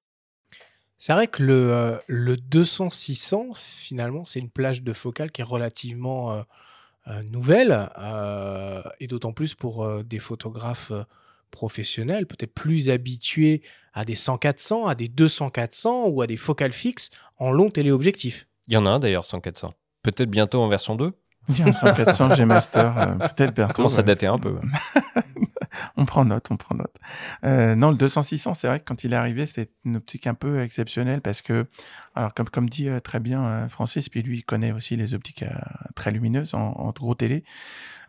C'est 0.98 1.14
vrai 1.14 1.28
que 1.28 1.44
le, 1.44 1.74
euh, 1.74 1.98
le 2.08 2.36
200-600, 2.36 3.56
finalement, 3.56 4.26
c'est 4.26 4.40
une 4.40 4.50
plage 4.50 4.82
de 4.82 4.94
focale 4.94 5.32
qui 5.32 5.42
est 5.42 5.46
relativement 5.46 6.44
nouvelle, 7.32 7.88
et 9.00 9.06
d'autant 9.06 9.32
plus 9.32 9.54
pour 9.54 9.88
des 10.04 10.18
photographes 10.18 10.92
professionnels, 11.52 12.28
peut-être 12.28 12.54
plus 12.54 12.90
habitués 12.90 13.62
à 13.94 14.06
des 14.06 14.16
100-400, 14.16 14.88
à 14.90 14.96
des 14.96 15.08
200-400 15.08 16.10
ou 16.10 16.22
à 16.22 16.28
des 16.28 16.38
focales 16.38 16.74
fixes 16.74 17.10
en 17.38 17.52
long 17.52 17.70
téléobjectif. 17.70 18.48
Il 18.68 18.74
y 18.74 18.78
en 18.78 18.86
a 18.86 18.90
un 18.90 19.00
d'ailleurs 19.00 19.24
100-400. 19.24 19.72
Peut-être 20.04 20.30
bientôt 20.30 20.62
en 20.62 20.68
version 20.68 20.96
2 20.96 21.14
Il 21.50 21.60
y 21.60 21.62
a 21.62 21.66
un 21.66 21.72
100-400 21.72 22.36
G 22.36 22.46
Master, 22.46 22.98
euh, 22.98 23.28
peut-être 23.30 23.56
bientôt. 23.56 23.74
Commence 23.74 23.98
à 23.98 24.04
dater 24.04 24.28
un 24.28 24.38
peu. 24.38 24.56
on 25.98 26.06
prend 26.06 26.26
note, 26.26 26.48
on 26.52 26.58
prend 26.58 26.76
note. 26.76 26.96
Euh, 27.44 27.76
non, 27.76 27.92
le 27.92 27.98
200-600, 27.98 28.54
c'est 28.54 28.68
vrai 28.68 28.80
que 28.80 28.86
quand 28.86 29.04
il 29.04 29.14
est 29.14 29.16
arrivé, 29.16 29.46
c'était 29.46 29.72
une 29.84 29.98
optique 29.98 30.28
un 30.28 30.34
peu 30.34 30.62
exceptionnelle 30.62 31.22
parce 31.22 31.42
que, 31.42 31.68
alors 32.16 32.34
comme, 32.34 32.50
comme 32.50 32.70
dit 32.70 32.90
euh, 32.90 33.00
très 33.00 33.20
bien 33.20 33.44
euh, 33.46 33.70
Francis, 33.70 34.10
puis 34.10 34.22
lui, 34.22 34.40
il 34.40 34.44
connaît 34.44 34.72
aussi 34.72 34.96
les 34.96 35.14
optiques 35.14 35.46
très 35.96 36.12
lumineuses 36.12 36.54
en, 36.54 36.92
gros 36.92 37.16
télé. 37.16 37.44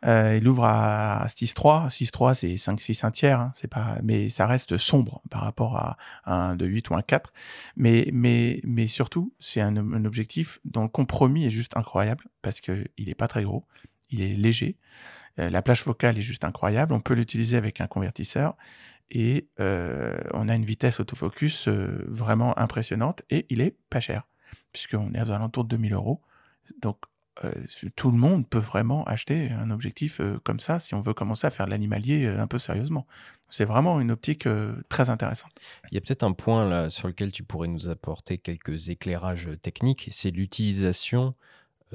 il 0.04 0.46
ouvre 0.48 0.64
à 0.64 1.26
6.3. 1.28 1.90
6.3, 1.90 2.34
c'est 2.34 2.54
5-6 2.54 3.04
un 3.04 3.10
tiers, 3.10 3.40
hein, 3.40 3.52
c'est 3.54 3.68
pas, 3.68 3.98
mais 4.02 4.30
ça 4.30 4.46
reste 4.46 4.78
sombre 4.78 5.22
par 5.30 5.42
rapport 5.42 5.76
à, 5.76 5.96
un 6.24 6.56
2.8 6.56 6.90
ou 6.90 6.96
un 6.96 7.02
4. 7.02 7.32
Mais, 7.76 8.08
mais, 8.12 8.60
mais 8.64 8.88
surtout, 8.88 9.32
c'est 9.40 9.60
un, 9.60 9.76
un 9.76 10.04
objectif 10.04 10.60
dont 10.64 10.82
le 10.82 10.88
compromis 10.88 11.46
est 11.46 11.50
juste 11.50 11.76
incroyable 11.76 12.24
parce 12.42 12.60
qu'il 12.60 12.86
n'est 12.98 13.14
pas 13.14 13.28
très 13.28 13.42
gros, 13.42 13.64
il 14.10 14.20
est 14.20 14.36
léger. 14.36 14.76
Euh, 15.38 15.50
la 15.50 15.62
plage 15.62 15.82
focale 15.82 16.18
est 16.18 16.22
juste 16.22 16.44
incroyable. 16.44 16.92
On 16.92 17.00
peut 17.00 17.14
l'utiliser 17.14 17.56
avec 17.56 17.80
un 17.80 17.86
convertisseur 17.86 18.56
et 19.10 19.48
euh, 19.60 20.18
on 20.34 20.48
a 20.48 20.54
une 20.54 20.64
vitesse 20.64 21.00
autofocus 21.00 21.68
euh, 21.68 22.04
vraiment 22.08 22.58
impressionnante 22.58 23.22
et 23.30 23.46
il 23.50 23.60
est 23.60 23.76
pas 23.90 24.00
cher 24.00 24.26
puisqu'on 24.72 25.12
est 25.14 25.22
aux 25.22 25.30
alentours 25.30 25.64
de 25.64 25.70
2000 25.70 25.94
euros. 25.94 26.22
Donc 26.80 26.98
tout 27.96 28.10
le 28.10 28.16
monde 28.16 28.48
peut 28.48 28.58
vraiment 28.58 29.04
acheter 29.04 29.50
un 29.50 29.70
objectif 29.70 30.22
comme 30.42 30.58
ça 30.58 30.78
si 30.78 30.94
on 30.94 31.02
veut 31.02 31.12
commencer 31.12 31.46
à 31.46 31.50
faire 31.50 31.66
l'animalier 31.66 32.26
un 32.26 32.46
peu 32.46 32.58
sérieusement. 32.58 33.06
C'est 33.50 33.66
vraiment 33.66 34.00
une 34.00 34.10
optique 34.10 34.48
très 34.88 35.10
intéressante. 35.10 35.50
Il 35.90 35.96
y 35.96 35.98
a 35.98 36.00
peut-être 36.00 36.22
un 36.22 36.32
point 36.32 36.88
sur 36.88 37.08
lequel 37.08 37.32
tu 37.32 37.42
pourrais 37.42 37.68
nous 37.68 37.88
apporter 37.88 38.38
quelques 38.38 38.88
éclairages 38.88 39.50
techniques, 39.60 40.08
c'est 40.12 40.30
l'utilisation 40.30 41.34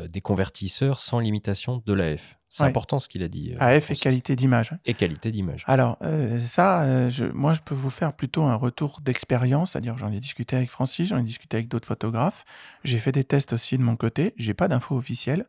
des 0.08 0.22
convertisseurs 0.22 1.00
sans 1.00 1.20
limitation 1.20 1.82
de 1.86 1.94
l'AF. 1.94 2.38
C'est 2.52 2.64
important 2.64 3.00
ce 3.00 3.08
qu'il 3.08 3.24
a 3.24 3.30
dit. 3.30 3.54
Euh, 3.54 3.58
AF 3.60 3.92
et 3.92 3.96
qualité 3.96 4.36
d'image. 4.36 4.74
Et 4.84 4.94
qualité 4.94 5.32
d'image. 5.32 5.64
Alors, 5.68 5.98
euh, 6.02 6.38
ça, 6.42 6.84
euh, 6.84 7.10
je, 7.10 7.24
moi, 7.24 7.54
je 7.54 7.62
peux 7.62 7.74
vous 7.74 7.90
faire 7.90 8.12
plutôt 8.12 8.44
un 8.44 8.56
retour 8.56 9.00
d'expérience, 9.02 9.72
c'est-à-dire 9.72 9.98
j'en 9.98 10.12
ai 10.12 10.20
discuté 10.20 10.58
avec 10.58 10.70
Francis, 10.70 11.08
j'en 11.08 11.18
ai 11.18 11.24
discuté 11.24 11.56
avec 11.56 11.70
d'autres 11.70 11.88
photographes. 11.88 12.44
J'ai 12.84 12.98
fait 12.98 13.14
des 13.14 13.24
tests 13.24 13.54
aussi 13.54 13.78
de 13.78 13.84
mon 13.84 13.96
côté. 13.96 14.34
J'ai 14.36 14.54
pas 14.54 14.68
d'infos 14.68 14.98
officielles, 14.98 15.46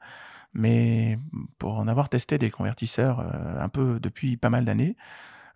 mais 0.54 1.18
pour 1.58 1.76
en 1.76 1.88
avoir 1.88 2.08
testé 2.08 2.38
des 2.38 2.50
convertisseurs 2.50 3.18
un 3.18 3.68
peu 3.68 3.98
depuis 3.98 4.36
pas 4.36 4.48
mal 4.48 4.64
d'années, 4.64 4.96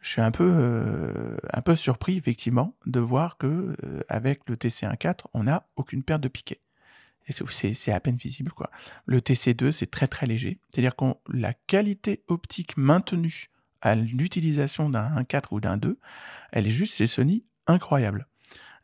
je 0.01 0.11
suis 0.11 0.22
un 0.22 0.32
peu, 0.32 1.14
un 1.53 1.61
peu 1.62 1.76
surpris, 1.76 2.16
effectivement, 2.16 2.74
de 2.86 2.99
voir 2.99 3.38
que 3.38 3.76
avec 4.09 4.40
le 4.49 4.57
TC14, 4.57 5.26
on 5.32 5.44
n'a 5.44 5.68
aucune 5.76 6.03
perte 6.03 6.22
de 6.22 6.28
c'est 7.29 7.93
à 7.93 8.01
peine 8.01 8.16
visible 8.16 8.53
quoi. 8.53 8.70
Le 9.05 9.20
TC2 9.20 9.70
c'est 9.70 9.91
très 9.91 10.07
très 10.07 10.27
léger, 10.27 10.61
c'est-à-dire 10.70 10.97
que 10.97 11.05
la 11.29 11.53
qualité 11.55 12.22
optique 12.29 12.77
maintenue 12.77 13.47
à 13.83 13.95
l'utilisation 13.95 14.91
d'un 14.91 15.09
1.4 15.22 15.45
ou 15.53 15.61
d'un 15.61 15.77
2, 15.77 15.99
elle 16.53 16.66
est 16.66 16.70
juste 16.70 16.95
c'est 16.95 17.07
Sony 17.07 17.45
incroyable. 17.66 18.27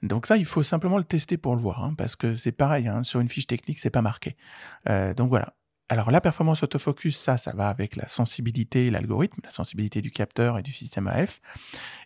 Donc 0.02 0.26
ça, 0.26 0.36
il 0.36 0.44
faut 0.44 0.64
simplement 0.64 0.98
le 0.98 1.04
tester 1.04 1.36
pour 1.36 1.54
le 1.54 1.62
voir, 1.62 1.84
hein, 1.84 1.94
parce 1.96 2.16
que 2.16 2.34
c'est 2.34 2.52
pareil, 2.52 2.88
hein, 2.88 3.04
sur 3.04 3.20
une 3.20 3.28
fiche 3.28 3.46
technique, 3.46 3.78
c'est 3.78 3.90
pas 3.90 4.02
marqué. 4.02 4.36
Euh, 4.88 5.14
donc 5.14 5.28
voilà, 5.28 5.54
alors 5.88 6.10
la 6.10 6.22
performance 6.22 6.62
autofocus, 6.62 7.18
ça, 7.18 7.36
ça 7.36 7.52
va 7.52 7.68
avec 7.68 7.96
la 7.96 8.08
sensibilité, 8.08 8.90
l'algorithme, 8.90 9.40
la 9.44 9.50
sensibilité 9.50 10.00
du 10.00 10.10
capteur 10.10 10.58
et 10.58 10.62
du 10.62 10.72
système 10.72 11.06
AF. 11.06 11.42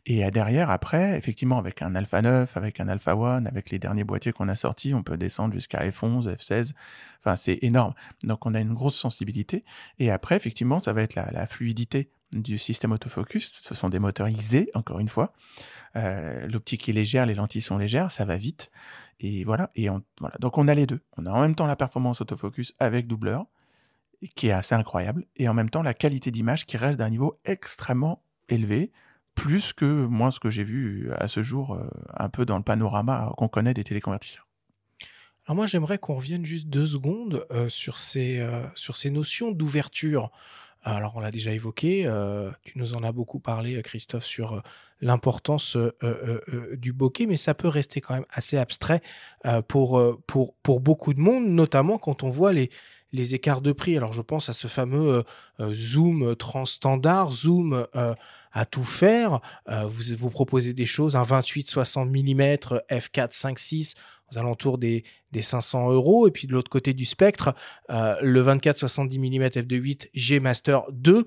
Et 0.07 0.29
derrière, 0.33 0.71
après, 0.71 1.17
effectivement, 1.17 1.59
avec 1.59 1.83
un 1.83 1.95
Alpha 1.95 2.21
9, 2.21 2.57
avec 2.57 2.81
un 2.81 2.89
Alpha 2.89 3.13
1, 3.13 3.47
avec 3.47 3.71
les 3.71 3.79
derniers 3.79 4.03
boîtiers 4.03 4.33
qu'on 4.33 4.49
a 4.49 4.57
sortis, 4.57 4.93
on 4.93 5.05
peut 5.05 5.17
descendre 5.17 5.55
jusqu'à 5.55 5.87
F11, 5.89 6.35
F16. 6.37 6.73
Enfin, 7.21 7.37
c'est 7.37 7.61
énorme. 7.63 7.95
Donc 8.25 8.45
on 8.47 8.55
a 8.55 8.61
une 8.61 8.75
grosse 8.75 8.97
sensibilité. 8.97 9.65
Et 10.01 10.11
après, 10.11 10.37
effectivement, 10.37 10.81
ça 10.81 10.93
va 10.93 11.03
être 11.03 11.15
la, 11.15 11.47
fluidité 11.47 12.11
du 12.33 12.59
système 12.59 12.91
autofocus. 12.91 13.53
Ce 13.53 13.75
sont 13.75 13.89
des 13.89 14.01
moteurs 14.01 14.29
XZ, 14.29 14.67
encore 14.75 14.99
une 14.99 15.09
fois. 15.09 15.33
Euh, 15.95 16.47
l'optique 16.49 16.89
est 16.89 16.93
légère, 16.93 17.25
les 17.25 17.35
lentilles 17.35 17.63
sont 17.63 17.79
légères, 17.79 18.11
ça 18.11 18.25
va 18.25 18.37
vite. 18.37 18.71
Et 19.21 19.45
voilà. 19.45 19.71
Et 19.77 19.89
voilà. 20.21 20.37
Donc 20.41 20.59
on 20.59 20.67
a 20.67 20.75
les 20.75 20.87
deux. 20.87 21.01
On 21.17 21.25
a 21.27 21.31
en 21.31 21.41
même 21.41 21.55
temps 21.55 21.67
la 21.67 21.77
performance 21.77 22.21
autofocus 22.21 22.75
avec 22.81 23.07
doubleur 23.07 23.47
qui 24.35 24.49
est 24.49 24.53
assez 24.53 24.75
incroyable, 24.75 25.27
et 25.37 25.49
en 25.49 25.55
même 25.55 25.71
temps 25.71 25.83
la 25.83 25.95
qualité 25.95 26.31
d'image 26.31 26.67
qui 26.67 26.77
reste 26.77 26.99
d'un 26.99 27.11
niveau 27.11 27.39
extrêmement 27.45 28.23
élevé, 28.49 28.93
plus 29.37 29.73
que 29.73 30.07
moi 30.07 30.33
ce 30.33 30.41
que 30.41 30.51
j'ai 30.51 30.65
vu 30.65 31.11
à 31.17 31.29
ce 31.29 31.45
jour 31.45 31.75
euh, 31.75 31.89
un 32.15 32.29
peu 32.29 32.45
dans 32.45 32.57
le 32.57 32.65
panorama 32.65 33.33
qu'on 33.37 33.49
connaît 33.49 33.75
des 33.75 33.85
téléconvertisseurs. 33.85 34.49
Alors 35.47 35.57
moi 35.57 35.67
j'aimerais 35.67 35.99
qu'on 35.99 36.17
revienne 36.17 36.45
juste 36.45 36.67
deux 36.67 36.87
secondes 36.87 37.47
euh, 37.53 37.69
sur, 37.69 37.99
ces, 37.99 38.41
euh, 38.41 38.67
sur 38.75 38.97
ces 38.97 39.11
notions 39.11 39.53
d'ouverture. 39.53 40.33
Alors 40.83 41.17
on 41.17 41.21
l'a 41.21 41.33
déjà 41.33 41.51
évoqué, 41.51 42.09
tu 42.63 42.79
nous 42.79 42.95
en 42.95 43.03
as 43.03 43.11
beaucoup 43.11 43.41
parlé 43.41 43.83
Christophe 43.83 44.25
sur 44.25 44.63
l'importance 45.01 45.77
du 46.79 46.93
bokeh, 46.93 47.27
mais 47.27 47.37
ça 47.37 47.55
peut 47.55 47.67
rester 47.67 48.01
quand 48.01 48.15
même 48.15 48.27
assez 48.31 48.57
abstrait 48.57 49.03
pour, 49.67 50.01
pour, 50.29 50.55
pour 50.63 50.79
beaucoup 50.79 51.13
de 51.13 51.19
monde, 51.19 51.45
notamment 51.45 51.99
quand 51.99 52.23
on 52.23 52.31
voit 52.31 52.53
les, 52.53 52.71
les 53.13 53.35
écarts 53.35 53.61
de 53.61 53.73
prix. 53.73 53.97
Alors 53.97 54.13
je 54.13 54.23
pense 54.23 54.49
à 54.49 54.53
ce 54.53 54.69
fameux 54.69 55.15
euh, 55.15 55.23
euh, 55.61 55.75
zoom 55.75 56.37
transstandard, 56.37 57.31
zoom 57.31 57.87
euh, 57.95 58.15
à 58.53 58.65
tout 58.65 58.85
faire. 58.85 59.41
vous 59.69 60.17
vous 60.19 60.31
proposez 60.31 60.73
des 60.73 60.87
choses, 60.87 61.15
un 61.15 61.25
28-60 61.25 62.09
mm 62.09 62.57
f4 62.91 63.31
5.6 63.31 63.95
aux 64.33 64.39
alentours 64.39 64.79
des, 64.79 65.05
des 65.33 65.43
500 65.43 65.91
euros. 65.91 66.27
Et 66.27 66.31
puis 66.31 66.47
de 66.47 66.53
l'autre 66.53 66.71
côté 66.71 66.95
du 66.95 67.05
spectre, 67.05 67.55
le 67.89 68.43
24-70 68.43 69.19
mm 69.19 69.47
f2.8 69.49 70.09
G 70.15 70.41
Master 70.41 70.83
2 70.93 71.25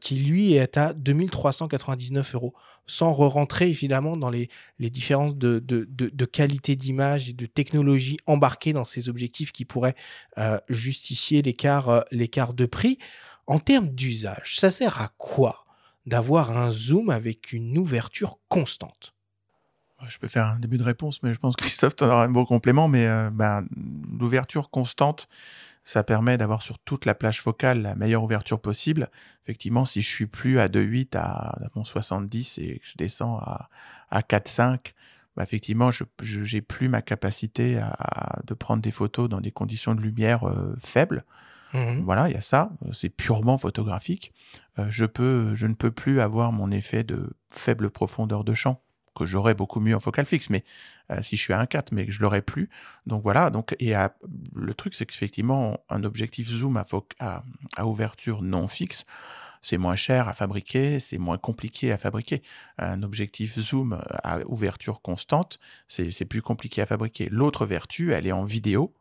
qui 0.00 0.16
lui 0.16 0.54
est 0.54 0.76
à 0.76 0.92
2399 0.92 2.34
euros 2.34 2.54
sans 2.90 3.12
re-rentrer 3.12 3.68
évidemment 3.68 4.16
dans 4.16 4.30
les, 4.30 4.48
les 4.78 4.90
différences 4.90 5.36
de, 5.36 5.60
de, 5.60 6.24
qualité 6.24 6.76
d'image 6.76 7.28
et 7.28 7.32
de 7.32 7.46
technologie 7.46 8.18
embarquées 8.26 8.72
dans 8.72 8.84
ces 8.84 9.08
objectifs 9.08 9.52
qui 9.52 9.64
pourraient 9.64 9.94
euh, 10.38 10.58
justifier 10.68 11.40
l'écart, 11.40 11.88
euh, 11.88 12.00
l'écart 12.10 12.52
de 12.52 12.66
prix. 12.66 12.98
En 13.46 13.58
termes 13.58 13.88
d'usage, 13.88 14.58
ça 14.58 14.70
sert 14.70 15.00
à 15.00 15.12
quoi 15.18 15.64
d'avoir 16.06 16.56
un 16.56 16.70
zoom 16.72 17.10
avec 17.10 17.52
une 17.52 17.78
ouverture 17.78 18.38
constante? 18.48 19.14
Je 20.08 20.18
peux 20.18 20.28
faire 20.28 20.46
un 20.46 20.58
début 20.58 20.78
de 20.78 20.82
réponse, 20.82 21.22
mais 21.22 21.34
je 21.34 21.38
pense 21.38 21.56
que 21.56 21.62
Christophe 21.62 21.96
t'en 21.96 22.06
aura 22.06 22.24
un 22.24 22.30
bon 22.30 22.44
complément. 22.44 22.88
Mais 22.88 23.06
euh, 23.06 23.30
ben, 23.30 23.66
l'ouverture 24.18 24.70
constante, 24.70 25.28
ça 25.84 26.02
permet 26.04 26.38
d'avoir 26.38 26.62
sur 26.62 26.78
toute 26.78 27.04
la 27.04 27.14
plage 27.14 27.40
focale 27.40 27.82
la 27.82 27.94
meilleure 27.94 28.22
ouverture 28.22 28.60
possible. 28.60 29.10
Effectivement, 29.44 29.84
si 29.84 30.02
je 30.02 30.08
suis 30.08 30.26
plus 30.26 30.58
à 30.58 30.68
2,8 30.68 31.16
à, 31.16 31.58
mon 31.74 31.84
70 31.84 32.58
et 32.58 32.78
que 32.78 32.86
je 32.86 32.96
descends 32.96 33.38
à, 33.38 33.68
à 34.10 34.20
4,5, 34.20 34.92
bah 35.36 35.44
effectivement, 35.44 35.90
je 35.90 36.04
n'ai 36.54 36.60
plus 36.60 36.88
ma 36.88 37.02
capacité 37.02 37.78
à, 37.78 38.40
de 38.46 38.54
prendre 38.54 38.82
des 38.82 38.90
photos 38.90 39.28
dans 39.28 39.40
des 39.40 39.52
conditions 39.52 39.94
de 39.94 40.00
lumière 40.00 40.44
euh, 40.44 40.74
faibles. 40.82 41.24
Mmh 41.72 42.00
voilà, 42.00 42.28
il 42.28 42.34
y 42.34 42.36
a 42.36 42.40
ça, 42.40 42.70
c'est 42.92 43.10
purement 43.10 43.56
photographique. 43.56 44.32
Euh, 44.80 44.86
je, 44.90 45.04
peux, 45.04 45.54
je 45.54 45.68
ne 45.68 45.74
peux 45.74 45.92
plus 45.92 46.20
avoir 46.20 46.50
mon 46.50 46.72
effet 46.72 47.04
de 47.04 47.30
faible 47.50 47.90
profondeur 47.90 48.42
de 48.42 48.54
champ 48.54 48.82
que 49.14 49.26
j'aurais 49.26 49.54
beaucoup 49.54 49.80
mieux 49.80 49.96
en 49.96 50.00
focal 50.00 50.26
fixe, 50.26 50.50
mais 50.50 50.64
euh, 51.10 51.22
si 51.22 51.36
je 51.36 51.42
suis 51.42 51.52
à 51.52 51.62
1.4, 51.62 51.88
mais 51.92 52.06
que 52.06 52.12
je 52.12 52.20
l'aurais 52.20 52.42
plus. 52.42 52.68
Donc 53.06 53.22
voilà, 53.22 53.50
donc, 53.50 53.74
et 53.78 53.94
le 54.54 54.74
truc, 54.74 54.94
c'est 54.94 55.06
qu'effectivement, 55.06 55.78
un 55.88 56.04
objectif 56.04 56.48
zoom 56.48 56.76
à, 56.76 56.86
à, 57.18 57.42
à 57.76 57.86
ouverture 57.86 58.42
non 58.42 58.68
fixe, 58.68 59.04
c'est 59.62 59.78
moins 59.78 59.96
cher 59.96 60.28
à 60.28 60.34
fabriquer, 60.34 61.00
c'est 61.00 61.18
moins 61.18 61.38
compliqué 61.38 61.92
à 61.92 61.98
fabriquer. 61.98 62.42
Un 62.78 63.02
objectif 63.02 63.58
zoom 63.58 64.00
à 64.08 64.40
ouverture 64.46 65.02
constante, 65.02 65.58
c'est 65.88 66.24
plus 66.24 66.42
compliqué 66.42 66.80
à 66.82 66.86
fabriquer. 66.86 67.28
L'autre 67.30 67.66
vertu, 67.66 68.12
elle 68.12 68.26
est 68.26 68.32
en 68.32 68.44
vidéo, 68.44 68.94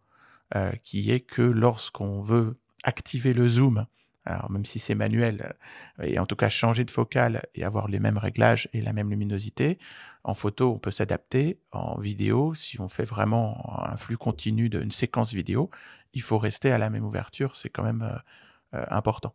euh, 0.55 0.71
qui 0.83 1.11
est 1.11 1.21
que 1.21 1.41
lorsqu'on 1.41 2.21
veut 2.21 2.57
activer 2.83 3.33
le 3.33 3.47
zoom 3.47 3.85
alors 4.25 4.51
même 4.51 4.65
si 4.65 4.79
c'est 4.79 4.95
manuel, 4.95 5.55
euh, 5.99 6.03
et 6.03 6.19
en 6.19 6.25
tout 6.25 6.35
cas 6.35 6.49
changer 6.49 6.83
de 6.83 6.91
focale 6.91 7.43
et 7.55 7.63
avoir 7.63 7.87
les 7.87 7.99
mêmes 7.99 8.17
réglages 8.17 8.69
et 8.73 8.81
la 8.81 8.93
même 8.93 9.09
luminosité. 9.09 9.79
En 10.23 10.33
photo, 10.33 10.73
on 10.73 10.79
peut 10.79 10.91
s'adapter. 10.91 11.59
En 11.71 11.99
vidéo, 11.99 12.53
si 12.53 12.79
on 12.79 12.89
fait 12.89 13.05
vraiment 13.05 13.83
un 13.89 13.97
flux 13.97 14.17
continu 14.17 14.69
d'une 14.69 14.91
séquence 14.91 15.33
vidéo, 15.33 15.69
il 16.13 16.21
faut 16.21 16.37
rester 16.37 16.71
à 16.71 16.77
la 16.77 16.89
même 16.89 17.05
ouverture. 17.05 17.55
C'est 17.55 17.69
quand 17.69 17.83
même 17.83 18.01
euh, 18.01 18.77
euh, 18.77 18.85
important. 18.89 19.33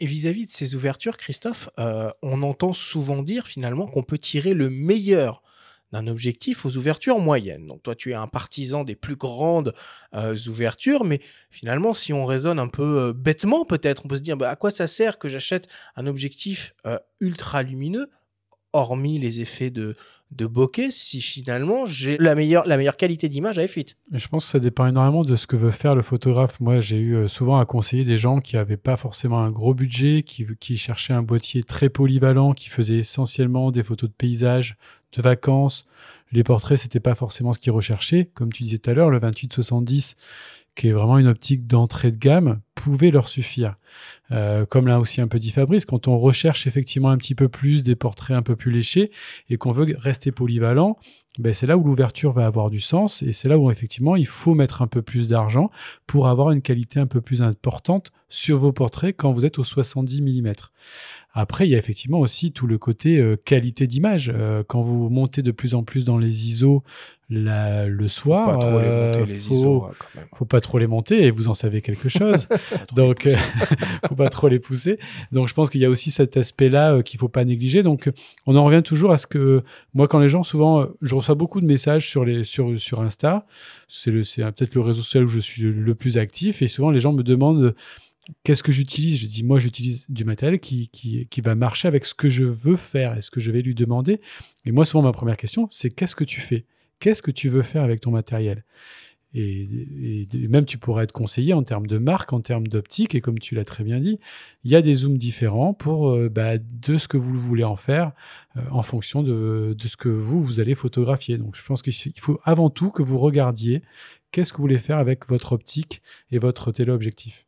Et 0.00 0.06
vis-à-vis 0.06 0.46
de 0.46 0.50
ces 0.50 0.74
ouvertures, 0.74 1.16
Christophe, 1.16 1.70
on 1.76 2.42
entend 2.42 2.72
souvent 2.72 3.22
dire 3.22 3.46
finalement 3.46 3.86
qu'on 3.86 4.02
peut 4.02 4.18
tirer 4.18 4.52
le 4.52 4.68
meilleur 4.68 5.42
d'un 5.92 6.06
objectif 6.06 6.66
aux 6.66 6.76
ouvertures 6.76 7.18
moyennes. 7.18 7.66
Donc 7.66 7.82
toi, 7.82 7.94
tu 7.94 8.10
es 8.10 8.14
un 8.14 8.26
partisan 8.26 8.84
des 8.84 8.96
plus 8.96 9.16
grandes 9.16 9.74
euh, 10.14 10.36
ouvertures, 10.48 11.04
mais 11.04 11.20
finalement, 11.50 11.94
si 11.94 12.12
on 12.12 12.26
raisonne 12.26 12.58
un 12.58 12.68
peu 12.68 12.98
euh, 12.98 13.12
bêtement, 13.12 13.64
peut-être, 13.64 14.04
on 14.04 14.08
peut 14.08 14.16
se 14.16 14.22
dire 14.22 14.36
bah, 14.36 14.50
à 14.50 14.56
quoi 14.56 14.70
ça 14.70 14.86
sert 14.86 15.18
que 15.18 15.28
j'achète 15.28 15.68
un 15.94 16.06
objectif 16.06 16.74
euh, 16.86 16.98
ultra 17.20 17.62
lumineux, 17.62 18.10
hormis 18.76 19.18
les 19.18 19.40
effets 19.40 19.70
de, 19.70 19.96
bokeh 20.30 20.90
si 20.90 21.20
finalement 21.20 21.86
j'ai 21.86 22.16
la 22.18 22.34
meilleure, 22.34 22.96
qualité 22.96 23.28
d'image 23.28 23.58
à 23.58 23.64
f8. 23.64 23.94
Je 24.12 24.28
pense 24.28 24.46
que 24.46 24.52
ça 24.52 24.58
dépend 24.58 24.86
énormément 24.86 25.22
de 25.22 25.36
ce 25.36 25.46
que 25.46 25.56
veut 25.56 25.70
faire 25.70 25.94
le 25.94 26.02
photographe. 26.02 26.60
Moi, 26.60 26.80
j'ai 26.80 26.98
eu 26.98 27.14
euh, 27.14 27.28
souvent 27.28 27.58
à 27.58 27.64
conseiller 27.64 28.04
des 28.04 28.18
gens 28.18 28.38
qui 28.38 28.56
n'avaient 28.56 28.76
pas 28.76 28.96
forcément 28.96 29.40
un 29.40 29.50
gros 29.50 29.74
budget, 29.74 30.22
qui, 30.22 30.46
qui 30.58 30.76
cherchaient 30.76 31.12
un 31.12 31.22
boîtier 31.22 31.62
très 31.62 31.88
polyvalent, 31.88 32.52
qui 32.52 32.68
faisait 32.68 32.98
essentiellement 32.98 33.70
des 33.70 33.82
photos 33.82 34.10
de 34.10 34.14
paysages, 34.14 34.76
de 35.12 35.22
vacances. 35.22 35.84
Les 36.32 36.42
portraits, 36.42 36.78
c'était 36.78 37.00
pas 37.00 37.14
forcément 37.14 37.52
ce 37.52 37.58
qu'ils 37.58 37.72
recherchaient. 37.72 38.30
Comme 38.34 38.52
tu 38.52 38.64
disais 38.64 38.78
tout 38.78 38.90
à 38.90 38.94
l'heure, 38.94 39.10
le 39.10 39.18
28-70, 39.18 40.16
qui 40.76 40.88
est 40.88 40.92
vraiment 40.92 41.18
une 41.18 41.26
optique 41.26 41.66
d'entrée 41.66 42.12
de 42.12 42.18
gamme, 42.18 42.60
pouvait 42.74 43.10
leur 43.10 43.28
suffire. 43.28 43.76
Euh, 44.30 44.66
comme 44.66 44.86
l'a 44.86 45.00
aussi 45.00 45.20
un 45.20 45.26
peu 45.26 45.38
dit 45.38 45.50
Fabrice, 45.50 45.86
quand 45.86 46.06
on 46.06 46.18
recherche 46.18 46.66
effectivement 46.66 47.10
un 47.10 47.16
petit 47.16 47.34
peu 47.34 47.48
plus 47.48 47.82
des 47.82 47.96
portraits 47.96 48.36
un 48.36 48.42
peu 48.42 48.54
plus 48.54 48.70
léchés 48.70 49.10
et 49.48 49.56
qu'on 49.56 49.72
veut 49.72 49.96
rester 49.98 50.30
polyvalent, 50.30 50.98
ben 51.38 51.52
c'est 51.52 51.66
là 51.66 51.76
où 51.76 51.84
l'ouverture 51.84 52.32
va 52.32 52.46
avoir 52.46 52.70
du 52.70 52.80
sens 52.80 53.22
et 53.22 53.32
c'est 53.32 53.48
là 53.48 53.58
où 53.58 53.70
effectivement 53.70 54.16
il 54.16 54.26
faut 54.26 54.54
mettre 54.54 54.82
un 54.82 54.86
peu 54.86 55.02
plus 55.02 55.28
d'argent 55.28 55.70
pour 56.06 56.28
avoir 56.28 56.50
une 56.50 56.62
qualité 56.62 56.98
un 56.98 57.06
peu 57.06 57.20
plus 57.20 57.42
importante 57.42 58.12
sur 58.28 58.58
vos 58.58 58.72
portraits 58.72 59.14
quand 59.16 59.32
vous 59.32 59.44
êtes 59.44 59.58
au 59.58 59.64
70 59.64 60.22
mm. 60.22 60.52
Après, 61.38 61.68
il 61.68 61.70
y 61.70 61.74
a 61.74 61.78
effectivement 61.78 62.20
aussi 62.20 62.50
tout 62.50 62.66
le 62.66 62.78
côté 62.78 63.18
euh, 63.18 63.36
qualité 63.36 63.86
d'image. 63.86 64.32
Euh, 64.34 64.64
quand 64.66 64.80
vous 64.80 65.10
montez 65.10 65.42
de 65.42 65.50
plus 65.50 65.74
en 65.74 65.82
plus 65.82 66.06
dans 66.06 66.16
les 66.16 66.48
ISO 66.48 66.82
le 67.28 68.08
soir, 68.08 68.60
faut 68.62 68.64
pas 68.64 68.70
trop 68.70 68.78
les 68.78 68.86
monter, 68.86 69.18
euh, 69.18 69.24
les 69.26 69.38
faut, 69.38 69.54
ISO, 69.54 69.84
hein, 69.84 69.90
quand 69.98 70.20
même. 70.20 70.28
faut 70.34 70.44
pas 70.44 70.60
trop 70.60 70.78
les 70.78 70.86
monter 70.86 71.24
et 71.24 71.30
vous 71.30 71.48
en 71.48 71.54
savez 71.54 71.82
quelque 71.82 72.08
chose. 72.08 72.46
Donc, 72.94 73.26
euh, 73.26 73.34
faut 74.08 74.14
pas 74.14 74.28
trop 74.28 74.48
les 74.48 74.60
pousser. 74.60 74.98
Donc, 75.32 75.48
je 75.48 75.54
pense 75.54 75.70
qu'il 75.70 75.80
y 75.80 75.84
a 75.84 75.90
aussi 75.90 76.10
cet 76.10 76.36
aspect-là 76.36 76.94
euh, 76.94 77.02
qu'il 77.02 77.18
faut 77.18 77.28
pas 77.28 77.44
négliger. 77.44 77.82
Donc, 77.82 78.10
on 78.46 78.54
en 78.54 78.64
revient 78.64 78.82
toujours 78.82 79.10
à 79.10 79.18
ce 79.18 79.26
que 79.26 79.62
moi, 79.92 80.06
quand 80.06 80.20
les 80.20 80.28
gens, 80.28 80.44
souvent, 80.44 80.82
euh, 80.82 80.86
je 81.02 81.14
reçois 81.14 81.34
beaucoup 81.34 81.60
de 81.60 81.66
messages 81.66 82.08
sur 82.08 82.24
les 82.24 82.44
sur 82.44 82.78
sur 82.80 83.00
Insta. 83.00 83.46
C'est 83.88 84.10
le 84.10 84.22
c'est 84.22 84.42
peut-être 84.42 84.74
le 84.74 84.80
réseau 84.80 85.02
social 85.02 85.24
où 85.24 85.28
je 85.28 85.40
suis 85.40 85.62
le, 85.62 85.72
le 85.72 85.94
plus 85.94 86.18
actif 86.18 86.62
et 86.62 86.68
souvent 86.68 86.90
les 86.90 87.00
gens 87.00 87.12
me 87.12 87.22
demandent 87.22 87.74
qu'est-ce 88.42 88.62
que 88.62 88.72
j'utilise? 88.72 89.20
Je 89.20 89.26
dis, 89.26 89.44
moi, 89.44 89.58
j'utilise 89.58 90.04
du 90.08 90.24
matériel 90.24 90.58
qui, 90.58 90.88
qui, 90.88 91.26
qui 91.28 91.40
va 91.40 91.54
marcher 91.54 91.88
avec 91.88 92.04
ce 92.04 92.14
que 92.14 92.28
je 92.28 92.44
veux 92.44 92.76
faire 92.76 93.16
et 93.16 93.22
ce 93.22 93.30
que 93.30 93.40
je 93.40 93.50
vais 93.50 93.62
lui 93.62 93.74
demander. 93.74 94.20
Et 94.64 94.72
moi, 94.72 94.84
souvent, 94.84 95.02
ma 95.02 95.12
première 95.12 95.36
question, 95.36 95.68
c'est 95.70 95.90
qu'est-ce 95.90 96.16
que 96.16 96.24
tu 96.24 96.40
fais? 96.40 96.64
Qu'est-ce 96.98 97.22
que 97.22 97.30
tu 97.30 97.48
veux 97.48 97.62
faire 97.62 97.82
avec 97.82 98.00
ton 98.00 98.10
matériel? 98.10 98.64
Et, 99.34 100.26
et 100.32 100.48
même 100.48 100.64
tu 100.64 100.78
pourrais 100.78 101.04
être 101.04 101.12
conseillé 101.12 101.52
en 101.52 101.62
termes 101.62 101.86
de 101.86 101.98
marque, 101.98 102.32
en 102.32 102.40
termes 102.40 102.66
d'optique, 102.66 103.14
et 103.14 103.20
comme 103.20 103.38
tu 103.38 103.54
l'as 103.54 103.64
très 103.66 103.84
bien 103.84 104.00
dit, 104.00 104.18
il 104.64 104.70
y 104.70 104.76
a 104.76 104.80
des 104.80 104.94
zooms 104.94 105.18
différents 105.18 105.74
pour 105.74 106.08
euh, 106.10 106.30
bah, 106.30 106.56
de 106.56 106.96
ce 106.96 107.06
que 107.06 107.18
vous 107.18 107.36
voulez 107.36 107.64
en 107.64 107.76
faire 107.76 108.12
euh, 108.56 108.62
en 108.70 108.80
fonction 108.80 109.22
de, 109.22 109.74
de 109.76 109.88
ce 109.88 109.96
que 109.98 110.08
vous, 110.08 110.40
vous 110.40 110.60
allez 110.60 110.74
photographier. 110.74 111.36
Donc 111.36 111.54
je 111.54 111.62
pense 111.62 111.82
qu'il 111.82 112.18
faut 112.18 112.40
avant 112.44 112.70
tout 112.70 112.90
que 112.90 113.02
vous 113.02 113.18
regardiez 113.18 113.82
qu'est-ce 114.30 114.52
que 114.52 114.56
vous 114.56 114.62
voulez 114.62 114.78
faire 114.78 114.96
avec 114.96 115.28
votre 115.28 115.52
optique 115.52 116.00
et 116.30 116.38
votre 116.38 116.72
téléobjectif. 116.72 117.46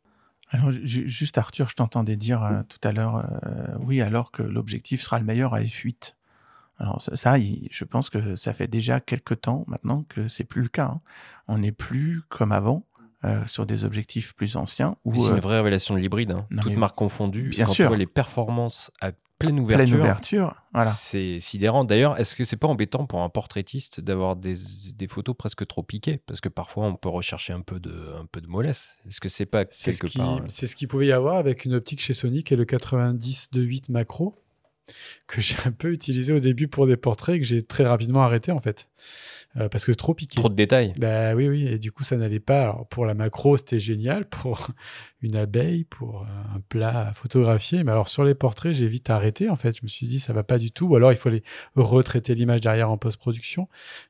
Alors, 0.51 0.71
ju- 0.71 1.07
juste 1.07 1.39
Arthur, 1.39 1.69
je 1.69 1.75
t'entendais 1.75 2.17
dire 2.17 2.43
euh, 2.43 2.61
tout 2.69 2.87
à 2.87 2.91
l'heure, 2.91 3.25
oui, 3.79 4.01
alors 4.01 4.31
que 4.31 4.43
l'objectif 4.43 5.01
sera 5.01 5.17
le 5.17 5.25
meilleur 5.25 5.55
à 5.55 5.61
f8. 5.61 6.13
Alors 6.79 7.01
ça, 7.01 7.15
ça, 7.17 7.37
il- 7.37 7.67
je 7.71 7.83
pense 7.83 8.09
que 8.09 8.35
ça 8.35 8.53
fait 8.53 8.67
déjà 8.67 8.99
quelques 8.99 9.41
temps 9.41 9.63
maintenant 9.67 10.03
que 10.09 10.27
c'est 10.27 10.43
plus 10.45 10.61
le 10.61 10.69
cas. 10.69 10.85
hein. 10.85 11.01
On 11.47 11.57
n'est 11.59 11.71
plus 11.73 12.21
comme 12.29 12.51
avant 12.51 12.85
euh, 13.25 13.45
sur 13.47 13.65
des 13.65 13.83
objectifs 13.83 14.33
plus 14.33 14.55
anciens 14.55 14.95
c'est 15.17 15.31
euh, 15.31 15.35
une 15.35 15.41
vraie 15.41 15.57
révélation 15.57 15.93
de 15.95 15.99
l'hybride. 15.99 16.31
Hein. 16.31 16.47
Toutes 16.61 16.71
mais 16.71 16.77
marques 16.77 16.97
confondues. 16.97 17.49
bien 17.49 17.65
quand 17.65 17.73
sûr. 17.73 17.85
tu 17.85 17.87
vois 17.89 17.97
les 17.97 18.05
performances 18.07 18.91
à 19.01 19.11
pleine 19.39 19.59
ouverture, 19.59 19.85
pleine 19.87 19.99
ouverture, 20.01 20.55
voilà. 20.73 20.91
c'est 20.91 21.39
sidérant. 21.39 21.85
D'ailleurs, 21.85 22.19
est-ce 22.19 22.35
que 22.35 22.43
c'est 22.43 22.57
pas 22.57 22.67
embêtant 22.67 23.05
pour 23.05 23.21
un 23.21 23.29
portraitiste 23.29 24.01
d'avoir 24.01 24.35
des, 24.35 24.55
des 24.97 25.07
photos 25.07 25.33
presque 25.37 25.65
trop 25.65 25.81
piquées? 25.81 26.21
Parce 26.25 26.41
que 26.41 26.49
parfois, 26.49 26.85
on 26.87 26.95
peut 26.95 27.07
rechercher 27.09 27.53
un 27.53 27.61
peu 27.61 27.79
de, 27.79 28.15
un 28.21 28.25
peu 28.25 28.41
de 28.41 28.47
mollesse. 28.47 28.97
Est-ce 29.07 29.21
que 29.21 29.29
c'est 29.29 29.45
pas 29.45 29.63
ce 29.69 29.85
quelque 29.85 30.07
qui- 30.07 30.17
part 30.17 30.37
euh, 30.37 30.41
c'est 30.49 30.67
ce 30.67 30.75
qu'il 30.75 30.87
pouvait 30.89 31.07
y 31.07 31.11
avoir 31.13 31.37
avec 31.37 31.63
une 31.65 31.73
optique 31.73 32.01
chez 32.01 32.13
Sony 32.13 32.43
qui 32.43 32.53
est 32.53 32.57
le 32.57 32.65
90 32.65 33.51
de 33.51 33.61
8 33.61 33.87
macro? 33.89 34.35
Que 35.27 35.41
j'ai 35.41 35.55
un 35.65 35.71
peu 35.71 35.91
utilisé 35.91 36.33
au 36.33 36.39
début 36.39 36.67
pour 36.67 36.87
des 36.87 36.97
portraits 36.97 37.35
et 37.35 37.39
que 37.39 37.45
j'ai 37.45 37.63
très 37.63 37.85
rapidement 37.85 38.21
arrêté 38.21 38.51
en 38.51 38.59
fait 38.59 38.87
Euh, 39.57 39.67
parce 39.67 39.83
que 39.83 39.91
trop 39.91 40.13
piqué. 40.13 40.35
trop 40.35 40.47
de 40.47 40.53
détails 40.53 40.93
Bah 40.97 41.33
oui, 41.33 41.47
oui, 41.47 41.65
et 41.67 41.79
du 41.79 41.91
coup, 41.91 42.03
ça 42.03 42.15
n'allait 42.17 42.39
pas. 42.39 42.61
Alors, 42.61 42.87
pour 42.87 43.05
la 43.07 43.15
macro, 43.15 43.57
c'était 43.57 43.79
génial. 43.79 44.25
Pour 44.25 44.67
une 45.23 45.35
abeille, 45.35 45.85
pour 45.85 46.21
un 46.55 46.59
plat 46.69 47.11
photographié. 47.15 47.83
Mais 47.83 47.91
alors, 47.91 48.07
sur 48.09 48.23
les 48.23 48.35
portraits, 48.35 48.73
j'ai 48.73 48.87
vite 48.87 49.09
arrêté. 49.09 49.49
En 49.49 49.55
fait, 49.55 49.75
je 49.75 49.81
me 49.83 49.87
suis 49.87 50.05
dit, 50.05 50.19
ça 50.19 50.33
va 50.33 50.43
pas 50.43 50.59
du 50.59 50.71
tout. 50.71 50.85
Ou 50.85 50.95
alors, 50.95 51.11
il 51.11 51.15
faut 51.17 51.29
aller 51.29 51.43
retraiter 51.75 52.35
l'image 52.35 52.61
derrière 52.61 52.91
en 52.91 52.97
post-production. 52.97 53.67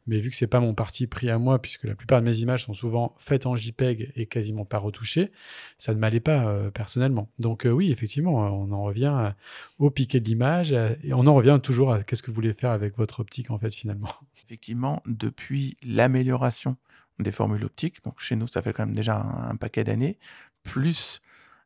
Mais 0.07 0.19
vu 0.19 0.29
que 0.29 0.35
c'est 0.35 0.45
pas 0.45 0.59
mon 0.59 0.73
parti 0.73 1.07
pris 1.07 1.29
à 1.29 1.37
moi, 1.39 1.61
puisque 1.61 1.85
la 1.85 1.95
plupart 1.95 2.19
de 2.19 2.25
mes 2.25 2.37
images 2.39 2.65
sont 2.65 2.73
souvent 2.73 3.15
faites 3.17 3.45
en 3.45 3.55
JPEG 3.55 4.11
et 4.17 4.25
quasiment 4.25 4.65
pas 4.65 4.77
retouchées, 4.77 5.31
ça 5.77 5.93
ne 5.93 5.99
m'allait 5.99 6.19
pas 6.19 6.45
euh, 6.47 6.69
personnellement. 6.69 7.29
Donc, 7.39 7.65
euh, 7.65 7.71
oui, 7.71 7.91
effectivement, 7.91 8.33
on 8.33 8.71
en 8.73 8.83
revient 8.83 9.05
à- 9.05 9.35
au 9.79 9.89
piqué 9.89 10.19
de 10.19 10.25
l'image. 10.27 10.73
à- 10.73 10.91
Et 11.03 11.13
on 11.13 11.25
en 11.27 11.33
revient 11.33 11.59
toujours 11.63 11.93
à 11.93 12.03
qu'est-ce 12.03 12.21
que 12.21 12.29
vous 12.29 12.35
voulez 12.35 12.53
faire 12.53 12.71
avec 12.71 12.97
votre 12.97 13.21
optique, 13.21 13.51
en 13.51 13.57
fait, 13.57 13.73
finalement. 13.73 14.09
Effectivement, 14.45 15.01
depuis 15.29 15.77
l'amélioration 15.83 16.77
des 17.19 17.31
formules 17.31 17.63
optiques, 17.63 18.03
donc 18.03 18.19
chez 18.19 18.35
nous, 18.35 18.47
ça 18.47 18.61
fait 18.61 18.73
quand 18.73 18.85
même 18.85 18.95
déjà 18.95 19.17
un, 19.17 19.55
paquet 19.55 19.83
d'années, 19.83 20.17
plus 20.63 21.21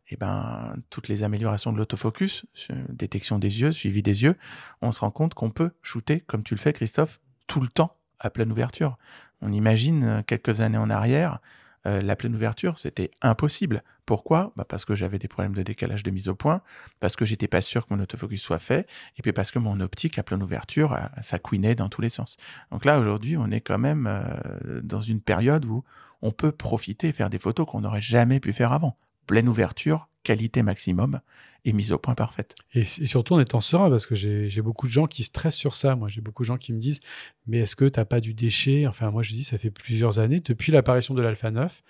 eh 0.10 0.18
ben, 0.18 0.76
toutes 0.90 1.08
les 1.08 1.24
améliorations 1.24 1.72
de 1.72 1.78
l'autofocus, 1.78 2.46
détection 2.90 3.40
des 3.40 3.62
yeux, 3.62 3.72
suivi 3.72 4.02
des 4.02 4.24
yeux, 4.24 4.36
on 4.82 4.92
se 4.92 5.00
rend 5.00 5.12
compte 5.12 5.34
qu'on 5.34 5.52
peut 5.52 5.72
shooter, 5.82 6.20
comme 6.22 6.44
tu 6.44 6.56
le 6.56 6.60
fais, 6.60 6.74
Christophe, 6.74 7.20
tout 7.48 7.62
le 7.62 7.68
temps 7.68 7.96
à 8.20 8.30
pleine 8.30 8.52
ouverture. 8.52 8.98
On 9.42 9.52
imagine 9.52 10.04
euh, 10.04 10.22
quelques 10.22 10.62
années 10.62 10.78
en 10.78 10.90
arrière, 10.90 11.40
euh, 11.86 12.02
la 12.02 12.16
pleine 12.16 12.36
ouverture, 12.36 12.78
c'était 12.78 13.12
impossible. 13.22 13.84
Pourquoi? 14.06 14.54
Bah 14.56 14.66
Parce 14.68 14.86
que 14.86 14.96
j'avais 14.96 15.20
des 15.20 15.28
problèmes 15.28 15.54
de 15.54 15.64
décalage 15.64 16.04
de 16.04 16.12
mise 16.12 16.28
au 16.28 16.36
point, 16.36 16.62
parce 17.00 17.16
que 17.16 17.26
j'étais 17.26 17.48
pas 17.48 17.62
sûr 17.62 17.88
que 17.88 17.94
mon 17.94 18.02
autofocus 18.02 18.42
soit 18.42 18.60
fait, 18.60 18.88
et 19.18 19.22
puis 19.22 19.34
parce 19.34 19.52
que 19.52 19.60
mon 19.60 19.80
optique 19.80 20.18
à 20.18 20.24
pleine 20.24 20.44
ouverture, 20.44 20.94
euh, 20.94 21.00
ça 21.24 21.40
couinait 21.40 21.76
dans 21.76 21.90
tous 21.90 22.02
les 22.02 22.10
sens. 22.10 22.38
Donc 22.72 22.86
là, 22.86 23.00
aujourd'hui, 23.00 23.38
on 23.38 23.50
est 23.52 23.62
quand 23.62 23.80
même 23.80 24.08
euh, 24.08 24.82
dans 24.82 25.02
une 25.02 25.22
période 25.22 25.66
où 25.66 25.84
on 26.22 26.32
peut 26.32 26.52
profiter 26.52 27.10
et 27.10 27.12
faire 27.12 27.30
des 27.30 27.40
photos 27.40 27.66
qu'on 27.66 27.82
n'aurait 27.82 28.02
jamais 28.02 28.40
pu 28.40 28.54
faire 28.54 28.72
avant. 28.72 28.98
Pleine 29.28 29.48
ouverture, 29.48 30.10
qualité 30.24 30.64
maximum 30.64 31.20
et 31.66 31.74
mise 31.74 31.92
au 31.92 31.98
point 31.98 32.16
parfaite. 32.16 32.56
Et, 32.74 32.82
et 32.82 33.06
surtout 33.06 33.36
en 33.36 33.40
étant 33.40 33.62
serein, 33.62 33.90
parce 33.90 34.06
que 34.06 34.16
j'ai 34.16 34.62
beaucoup 34.62 34.88
de 34.88 34.92
gens 34.92 35.06
qui 35.06 35.24
stressent 35.24 35.56
sur 35.56 35.74
ça. 35.74 35.96
Moi, 35.96 36.08
j'ai 36.08 36.22
beaucoup 36.22 36.44
de 36.44 36.48
gens 36.48 36.58
qui 36.58 36.74
me 36.74 36.80
disent 36.80 37.00
Mais 37.48 37.60
est-ce 37.60 37.76
que 37.76 37.86
tu 37.86 38.00
n'as 38.00 38.06
pas 38.06 38.20
du 38.20 38.34
déchet? 38.34 38.88
Enfin, 38.88 39.12
moi, 39.12 39.24
je 39.24 39.32
dis 39.34 39.44
Ça 39.44 39.58
fait 39.58 39.72
plusieurs 39.72 40.20
années, 40.20 40.40
depuis 40.40 40.72
l'apparition 40.72 41.14
de 41.14 41.22
l'Alpha 41.22 41.52
9, 41.52 41.84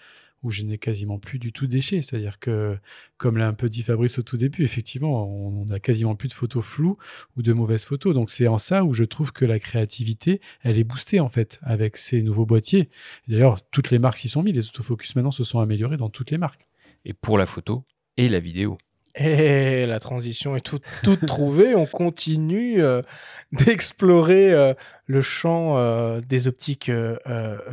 où 0.44 0.52
je 0.52 0.64
n'ai 0.64 0.78
quasiment 0.78 1.18
plus 1.18 1.40
du 1.40 1.52
tout 1.52 1.66
de 1.66 1.72
déchets. 1.72 2.02
C'est-à-dire 2.02 2.38
que, 2.38 2.78
comme 3.18 3.38
l'a 3.38 3.48
un 3.48 3.54
peu 3.54 3.70
dit 3.70 3.82
Fabrice 3.82 4.20
au 4.20 4.22
tout 4.22 4.38
début, 4.38 4.64
effectivement, 4.64 5.28
on 5.28 5.66
n'a 5.66 5.80
quasiment 5.80 6.16
plus 6.16 6.28
de 6.28 6.34
photos 6.34 6.64
floues 6.64 6.98
ou 7.38 7.42
de 7.42 7.54
mauvaises 7.54 7.86
photos. 7.86 8.14
Donc, 8.14 8.30
c'est 8.30 8.48
en 8.48 8.58
ça 8.58 8.84
où 8.84 8.94
je 8.94 9.06
trouve 9.06 9.32
que 9.32 9.46
la 9.46 9.60
créativité, 9.60 10.42
elle 10.62 10.78
est 10.78 10.84
boostée, 10.84 11.20
en 11.20 11.30
fait, 11.30 11.60
avec 11.64 11.98
ces 11.98 12.22
nouveaux 12.22 12.46
boîtiers. 12.46 12.90
D'ailleurs, 13.28 13.62
toutes 13.70 13.90
les 13.90 14.00
marques 14.00 14.18
s'y 14.18 14.28
sont 14.28 14.44
mis. 14.44 14.52
Les 14.52 14.68
autofocus 14.68 15.16
maintenant 15.16 15.32
se 15.32 15.44
sont 15.44 15.60
améliorés 15.60 15.98
dans 15.98 16.10
toutes 16.10 16.30
les 16.30 16.38
marques. 16.38 16.68
Et 17.06 17.14
pour 17.14 17.38
la 17.38 17.46
photo 17.46 17.84
et 18.18 18.30
la 18.30 18.40
vidéo. 18.40 18.78
Et 19.16 19.86
la 19.86 20.00
transition 20.00 20.56
est 20.56 20.62
toute, 21.04 21.26
trouvée. 21.28 21.76
On 21.76 21.86
continue 21.86 22.84
euh, 22.84 23.02
d'explorer 23.52 24.52
euh, 24.52 24.74
le 25.06 25.22
champ 25.22 25.78
euh, 25.78 26.20
des 26.22 26.48
optiques 26.48 26.92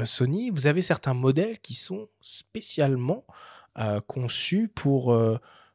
Sony. 0.05 0.51
Vous 0.51 0.66
avez 0.66 0.83
certains 0.83 1.14
modèles 1.14 1.59
qui 1.59 1.74
sont 1.74 2.09
spécialement 2.20 3.24
conçus 4.09 4.68
pour, 4.74 5.16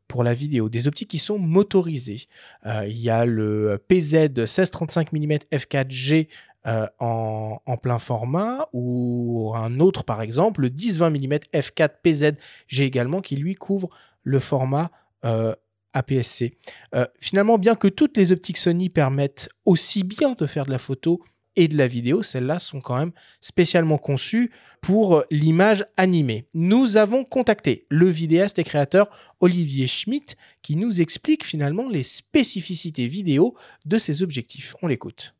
pour 0.07 0.23
la 0.23 0.33
vidéo. 0.35 0.69
Des 0.69 0.87
optiques 0.87 1.09
qui 1.09 1.17
sont 1.17 1.39
motorisées. 1.39 2.27
Il 2.65 2.97
y 2.97 3.09
a 3.09 3.25
le 3.25 3.81
PZ 3.87 4.27
16-35 4.27 5.07
mm 5.11 5.39
f4G 5.51 6.27
euh, 6.67 6.87
en, 6.99 7.59
plein 7.81 7.99
format 7.99 8.67
ou 8.73 9.53
un 9.55 9.79
autre 9.79 10.03
par 10.03 10.21
exemple, 10.21 10.61
le 10.61 10.69
10-20 10.69 11.09
mm 11.11 11.39
f4 11.53 11.89
PZ-G 12.01 12.83
également 12.83 13.21
qui 13.21 13.35
lui 13.35 13.53
couvre 13.53 13.89
le 14.23 14.39
format 14.39 14.89
euh, 15.25 15.53
APS-C. 15.93 16.57
Euh, 16.95 17.05
finalement, 17.19 17.57
bien 17.57 17.75
que 17.75 17.87
toutes 17.87 18.17
les 18.17 18.31
optiques 18.31 18.57
Sony 18.57 18.89
permettent 18.89 19.47
aussi 19.65 20.03
bien 20.03 20.33
de 20.33 20.45
faire 20.47 20.65
de 20.65 20.71
la 20.71 20.79
photo 20.79 21.21
et 21.55 21.67
de 21.67 21.77
la 21.77 21.87
vidéo, 21.87 22.21
celles-là 22.21 22.59
sont 22.59 22.81
quand 22.81 22.97
même 22.97 23.11
spécialement 23.41 23.97
conçues 23.97 24.51
pour 24.81 25.23
l'image 25.31 25.85
animée. 25.97 26.47
Nous 26.53 26.97
avons 26.97 27.23
contacté 27.23 27.85
le 27.89 28.09
vidéaste 28.09 28.59
et 28.59 28.63
créateur 28.63 29.09
Olivier 29.39 29.87
Schmitt 29.87 30.35
qui 30.61 30.75
nous 30.75 30.99
explique 30.99 31.45
finalement 31.45 31.87
les 31.87 32.03
spécificités 32.03 33.07
vidéo 33.07 33.55
de 33.85 33.97
ces 33.97 34.21
objectifs. 34.21 34.75
On 34.81 34.87
l'écoute. 34.87 35.35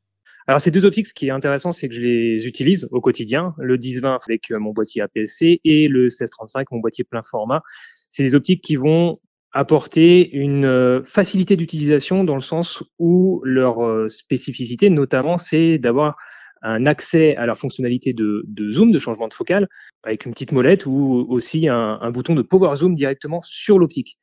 Alors 0.47 0.61
ces 0.61 0.71
deux 0.71 0.85
optiques, 0.85 1.07
ce 1.07 1.13
qui 1.13 1.27
est 1.27 1.31
intéressant, 1.31 1.71
c'est 1.71 1.89
que 1.89 1.95
je 1.95 2.01
les 2.01 2.47
utilise 2.47 2.87
au 2.91 3.01
quotidien, 3.01 3.55
le 3.57 3.77
10-20 3.77 4.19
avec 4.25 4.51
mon 4.51 4.71
boîtier 4.71 5.01
APS-C 5.01 5.61
et 5.63 5.87
le 5.87 6.09
16-35, 6.09 6.65
mon 6.71 6.79
boîtier 6.79 7.03
plein 7.03 7.23
format. 7.23 7.63
C'est 8.11 8.23
des 8.23 8.35
optiques 8.35 8.61
qui 8.61 8.75
vont 8.75 9.19
apporter 9.51 10.29
une 10.31 11.01
facilité 11.05 11.55
d'utilisation 11.55 12.23
dans 12.23 12.35
le 12.35 12.41
sens 12.41 12.83
où 12.99 13.41
leur 13.43 14.11
spécificité, 14.11 14.89
notamment, 14.89 15.37
c'est 15.37 15.79
d'avoir 15.79 16.17
un 16.61 16.85
accès 16.85 17.35
à 17.37 17.45
leur 17.45 17.57
fonctionnalité 17.57 18.13
de, 18.13 18.45
zoom, 18.71 18.91
de 18.91 18.99
changement 18.99 19.27
de 19.27 19.33
focale, 19.33 19.67
avec 20.03 20.25
une 20.25 20.31
petite 20.31 20.51
molette 20.51 20.85
ou 20.85 21.25
aussi 21.29 21.69
un, 21.69 22.11
bouton 22.11 22.35
de 22.35 22.41
power 22.41 22.75
zoom 22.75 22.95
directement 22.95 23.41
sur 23.43 23.79
l'optique. 23.79 24.17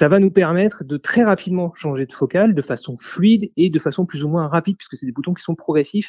Ça 0.00 0.08
va 0.08 0.18
nous 0.18 0.30
permettre 0.30 0.82
de 0.82 0.96
très 0.96 1.24
rapidement 1.24 1.74
changer 1.74 2.06
de 2.06 2.12
focale 2.14 2.54
de 2.54 2.62
façon 2.62 2.96
fluide 2.96 3.52
et 3.58 3.68
de 3.68 3.78
façon 3.78 4.06
plus 4.06 4.24
ou 4.24 4.30
moins 4.30 4.48
rapide, 4.48 4.78
puisque 4.78 4.96
c'est 4.96 5.04
des 5.04 5.12
boutons 5.12 5.34
qui 5.34 5.42
sont 5.42 5.54
progressifs. 5.54 6.08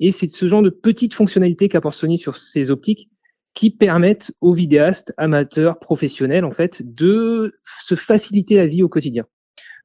Et 0.00 0.10
c'est 0.10 0.28
ce 0.28 0.48
genre 0.48 0.62
de 0.62 0.70
petites 0.70 1.12
fonctionnalités 1.12 1.68
qu'apporte 1.68 1.96
Sony 1.96 2.16
sur 2.16 2.38
ces 2.38 2.70
optiques 2.70 3.10
qui 3.52 3.70
permettent 3.70 4.32
aux 4.40 4.54
vidéastes, 4.54 5.12
amateurs, 5.18 5.78
professionnels, 5.78 6.46
en 6.46 6.50
fait, 6.50 6.82
de 6.94 7.60
se 7.62 7.94
faciliter 7.94 8.54
la 8.54 8.66
vie 8.66 8.82
au 8.82 8.88
quotidien. 8.88 9.26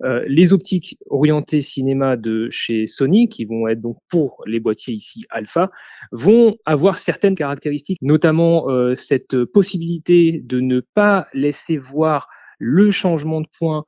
Euh, 0.06 0.24
les 0.28 0.54
optiques 0.54 0.98
orientées 1.10 1.60
cinéma 1.60 2.16
de 2.16 2.48
chez 2.52 2.88
Sony, 2.88 3.28
qui 3.28 3.44
vont 3.44 3.68
être 3.68 3.82
donc 3.82 3.98
pour 4.10 4.42
les 4.48 4.62
boîtiers 4.62 4.94
ici 4.94 5.26
alpha, 5.30 5.72
vont 6.14 6.56
avoir 6.66 7.00
certaines 7.00 7.36
caractéristiques, 7.36 8.00
notamment 8.02 8.70
euh, 8.70 8.96
cette 8.96 9.44
possibilité 9.44 10.40
de 10.42 10.62
ne 10.62 10.80
pas 10.80 11.28
laisser 11.34 11.76
voir 11.76 12.30
le 12.64 12.92
changement 12.92 13.42
de 13.42 13.48
point 13.58 13.86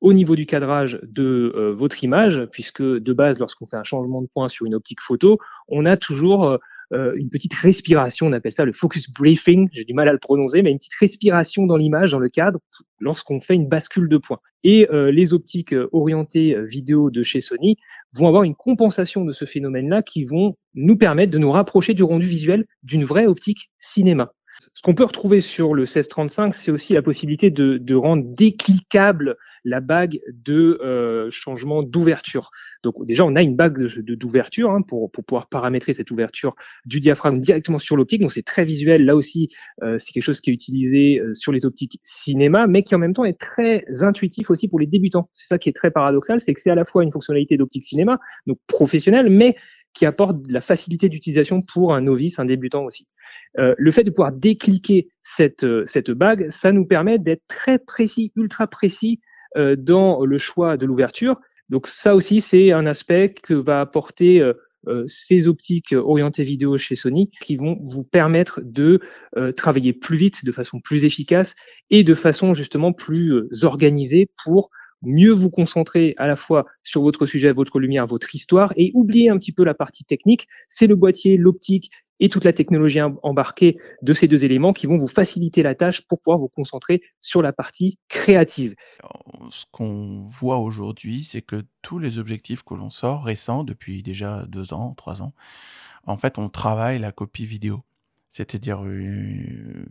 au 0.00 0.12
niveau 0.12 0.34
du 0.34 0.46
cadrage 0.46 0.98
de 1.02 1.52
euh, 1.56 1.74
votre 1.74 2.02
image, 2.04 2.46
puisque 2.50 2.82
de 2.82 3.12
base, 3.12 3.38
lorsqu'on 3.38 3.66
fait 3.66 3.76
un 3.76 3.84
changement 3.84 4.22
de 4.22 4.28
point 4.28 4.48
sur 4.48 4.66
une 4.66 4.74
optique 4.74 5.00
photo, 5.00 5.38
on 5.68 5.84
a 5.84 5.96
toujours 5.96 6.58
euh, 6.92 7.12
une 7.16 7.30
petite 7.30 7.54
respiration, 7.54 8.26
on 8.26 8.32
appelle 8.32 8.52
ça 8.52 8.64
le 8.64 8.72
focus 8.72 9.10
briefing, 9.10 9.68
j'ai 9.72 9.84
du 9.84 9.94
mal 9.94 10.08
à 10.08 10.12
le 10.12 10.18
prononcer, 10.18 10.62
mais 10.62 10.70
une 10.70 10.78
petite 10.78 10.94
respiration 10.94 11.66
dans 11.66 11.76
l'image, 11.76 12.12
dans 12.12 12.18
le 12.18 12.28
cadre, 12.28 12.60
lorsqu'on 13.00 13.40
fait 13.40 13.54
une 13.54 13.68
bascule 13.68 14.08
de 14.08 14.18
points. 14.18 14.40
Et 14.62 14.88
euh, 14.92 15.10
les 15.10 15.32
optiques 15.32 15.72
euh, 15.72 15.88
orientées 15.92 16.56
vidéo 16.66 17.10
de 17.10 17.22
chez 17.22 17.40
Sony 17.40 17.76
vont 18.12 18.28
avoir 18.28 18.44
une 18.44 18.54
compensation 18.54 19.24
de 19.24 19.32
ce 19.32 19.44
phénomène-là 19.44 20.02
qui 20.02 20.24
vont 20.24 20.56
nous 20.74 20.96
permettre 20.96 21.32
de 21.32 21.38
nous 21.38 21.50
rapprocher 21.50 21.94
du 21.94 22.02
rendu 22.02 22.26
visuel 22.26 22.66
d'une 22.82 23.04
vraie 23.04 23.26
optique 23.26 23.70
cinéma. 23.80 24.32
Ce 24.74 24.82
qu'on 24.82 24.94
peut 24.94 25.04
retrouver 25.04 25.40
sur 25.40 25.72
le 25.72 25.82
1635, 25.82 26.52
c'est 26.52 26.72
aussi 26.72 26.94
la 26.94 27.02
possibilité 27.02 27.50
de, 27.50 27.78
de, 27.78 27.94
rendre 27.94 28.24
décliquable 28.24 29.36
la 29.64 29.80
bague 29.80 30.20
de 30.32 30.80
euh, 30.82 31.30
changement 31.30 31.84
d'ouverture. 31.84 32.50
Donc 32.82 33.06
déjà, 33.06 33.24
on 33.24 33.36
a 33.36 33.42
une 33.42 33.54
bague 33.54 33.86
d'ouverture 34.00 34.72
hein, 34.72 34.82
pour, 34.82 35.12
pour, 35.12 35.24
pouvoir 35.24 35.48
paramétrer 35.48 35.94
cette 35.94 36.10
ouverture 36.10 36.56
du 36.86 36.98
diaphragme 36.98 37.38
directement 37.38 37.78
sur 37.78 37.96
l'optique. 37.96 38.20
Donc 38.20 38.32
c'est 38.32 38.42
très 38.42 38.64
visuel. 38.64 39.04
Là 39.04 39.14
aussi, 39.14 39.48
euh, 39.84 39.96
c'est 40.00 40.10
quelque 40.10 40.24
chose 40.24 40.40
qui 40.40 40.50
est 40.50 40.54
utilisé 40.54 41.20
euh, 41.20 41.34
sur 41.34 41.52
les 41.52 41.64
optiques 41.66 42.00
cinéma, 42.02 42.66
mais 42.66 42.82
qui 42.82 42.96
en 42.96 42.98
même 42.98 43.14
temps 43.14 43.24
est 43.24 43.38
très 43.38 43.84
intuitif 44.02 44.50
aussi 44.50 44.66
pour 44.66 44.80
les 44.80 44.88
débutants. 44.88 45.30
C'est 45.34 45.46
ça 45.46 45.58
qui 45.58 45.68
est 45.68 45.72
très 45.72 45.92
paradoxal, 45.92 46.40
c'est 46.40 46.52
que 46.52 46.60
c'est 46.60 46.70
à 46.70 46.74
la 46.74 46.84
fois 46.84 47.04
une 47.04 47.12
fonctionnalité 47.12 47.56
d'optique 47.56 47.84
cinéma, 47.84 48.18
donc 48.48 48.58
professionnelle, 48.66 49.30
mais 49.30 49.54
qui 49.94 50.06
apporte 50.06 50.42
de 50.42 50.52
la 50.52 50.60
facilité 50.60 51.08
d'utilisation 51.08 51.62
pour 51.62 51.94
un 51.94 52.02
novice, 52.02 52.38
un 52.38 52.44
débutant 52.44 52.84
aussi. 52.84 53.08
Euh, 53.58 53.74
le 53.78 53.90
fait 53.92 54.04
de 54.04 54.10
pouvoir 54.10 54.32
décliquer 54.32 55.08
cette, 55.22 55.64
euh, 55.64 55.84
cette 55.86 56.10
bague, 56.10 56.48
ça 56.50 56.72
nous 56.72 56.84
permet 56.84 57.18
d'être 57.18 57.44
très 57.48 57.78
précis, 57.78 58.32
ultra 58.36 58.66
précis 58.66 59.20
euh, 59.56 59.76
dans 59.76 60.24
le 60.24 60.38
choix 60.38 60.76
de 60.76 60.84
l'ouverture. 60.84 61.40
Donc 61.68 61.86
ça 61.86 62.14
aussi, 62.14 62.40
c'est 62.40 62.72
un 62.72 62.86
aspect 62.86 63.34
que 63.42 63.54
va 63.54 63.80
apporter 63.80 64.46
ces 65.06 65.48
optiques 65.48 65.94
orientées 65.96 66.42
vidéo 66.42 66.76
chez 66.76 66.94
Sony 66.94 67.30
qui 67.40 67.56
vont 67.56 67.78
vous 67.82 68.04
permettre 68.04 68.60
de 68.62 69.00
travailler 69.56 69.94
plus 69.94 70.18
vite, 70.18 70.44
de 70.44 70.52
façon 70.52 70.78
plus 70.78 71.06
efficace 71.06 71.54
et 71.88 72.04
de 72.04 72.14
façon 72.14 72.52
justement 72.52 72.92
plus 72.92 73.64
organisée 73.64 74.28
pour 74.44 74.68
mieux 75.04 75.32
vous 75.32 75.50
concentrer 75.50 76.14
à 76.18 76.26
la 76.26 76.36
fois 76.36 76.66
sur 76.82 77.02
votre 77.02 77.26
sujet, 77.26 77.52
votre 77.52 77.78
lumière, 77.78 78.06
votre 78.06 78.34
histoire 78.34 78.72
et 78.76 78.90
oublier 78.94 79.30
un 79.30 79.38
petit 79.38 79.52
peu 79.52 79.64
la 79.64 79.74
partie 79.74 80.04
technique. 80.04 80.46
C'est 80.68 80.86
le 80.86 80.96
boîtier, 80.96 81.36
l'optique 81.36 81.90
et 82.20 82.28
toute 82.28 82.44
la 82.44 82.52
technologie 82.52 83.00
embarquée 83.22 83.76
de 84.02 84.12
ces 84.12 84.28
deux 84.28 84.44
éléments 84.44 84.72
qui 84.72 84.86
vont 84.86 84.98
vous 84.98 85.08
faciliter 85.08 85.62
la 85.62 85.74
tâche 85.74 86.06
pour 86.06 86.20
pouvoir 86.20 86.38
vous 86.38 86.48
concentrer 86.48 87.02
sur 87.20 87.42
la 87.42 87.52
partie 87.52 87.98
créative. 88.08 88.74
Ce 89.50 89.64
qu'on 89.72 90.26
voit 90.28 90.58
aujourd'hui, 90.58 91.24
c'est 91.24 91.42
que 91.42 91.62
tous 91.82 91.98
les 91.98 92.18
objectifs 92.18 92.62
que 92.62 92.74
l'on 92.74 92.90
sort 92.90 93.24
récents 93.24 93.64
depuis 93.64 94.02
déjà 94.02 94.46
deux 94.46 94.72
ans, 94.72 94.94
trois 94.96 95.22
ans, 95.22 95.32
en 96.06 96.16
fait, 96.16 96.38
on 96.38 96.48
travaille 96.48 96.98
la 96.98 97.12
copie 97.12 97.46
vidéo. 97.46 97.82
C'est-à-dire, 98.34 98.84
euh, 98.84 99.86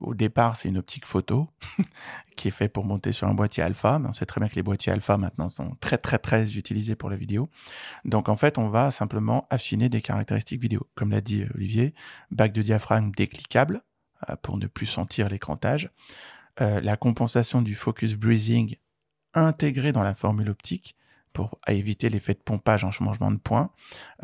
au 0.00 0.16
départ, 0.16 0.56
c'est 0.56 0.68
une 0.68 0.78
optique 0.78 1.06
photo 1.06 1.48
qui 2.36 2.48
est 2.48 2.50
faite 2.50 2.72
pour 2.72 2.84
monter 2.84 3.12
sur 3.12 3.28
un 3.28 3.34
boîtier 3.34 3.62
alpha, 3.62 4.00
mais 4.00 4.08
on 4.08 4.12
sait 4.12 4.26
très 4.26 4.40
bien 4.40 4.48
que 4.48 4.56
les 4.56 4.64
boîtiers 4.64 4.90
alpha 4.90 5.16
maintenant 5.16 5.48
sont 5.50 5.76
très 5.80 5.96
très 5.96 6.18
très 6.18 6.56
utilisés 6.56 6.96
pour 6.96 7.10
la 7.10 7.16
vidéo. 7.16 7.48
Donc 8.04 8.28
en 8.28 8.36
fait, 8.36 8.58
on 8.58 8.70
va 8.70 8.90
simplement 8.90 9.46
affiner 9.50 9.88
des 9.88 10.02
caractéristiques 10.02 10.60
vidéo. 10.60 10.80
Comme 10.96 11.12
l'a 11.12 11.20
dit 11.20 11.42
euh, 11.42 11.48
Olivier, 11.54 11.94
bac 12.32 12.52
de 12.52 12.60
diaphragme 12.60 13.12
décliquable 13.12 13.82
euh, 14.28 14.34
pour 14.42 14.58
ne 14.58 14.66
plus 14.66 14.86
sentir 14.86 15.28
l'écrantage, 15.28 15.88
la 16.58 16.96
compensation 16.96 17.60
du 17.60 17.74
focus 17.74 18.14
breathing 18.14 18.76
intégré 19.34 19.92
dans 19.92 20.02
la 20.02 20.14
formule 20.14 20.48
optique, 20.48 20.96
pour 21.36 21.58
éviter 21.68 22.08
l'effet 22.08 22.32
de 22.32 22.38
pompage 22.38 22.82
en 22.82 22.90
changement 22.90 23.30
de 23.30 23.36
point, 23.36 23.68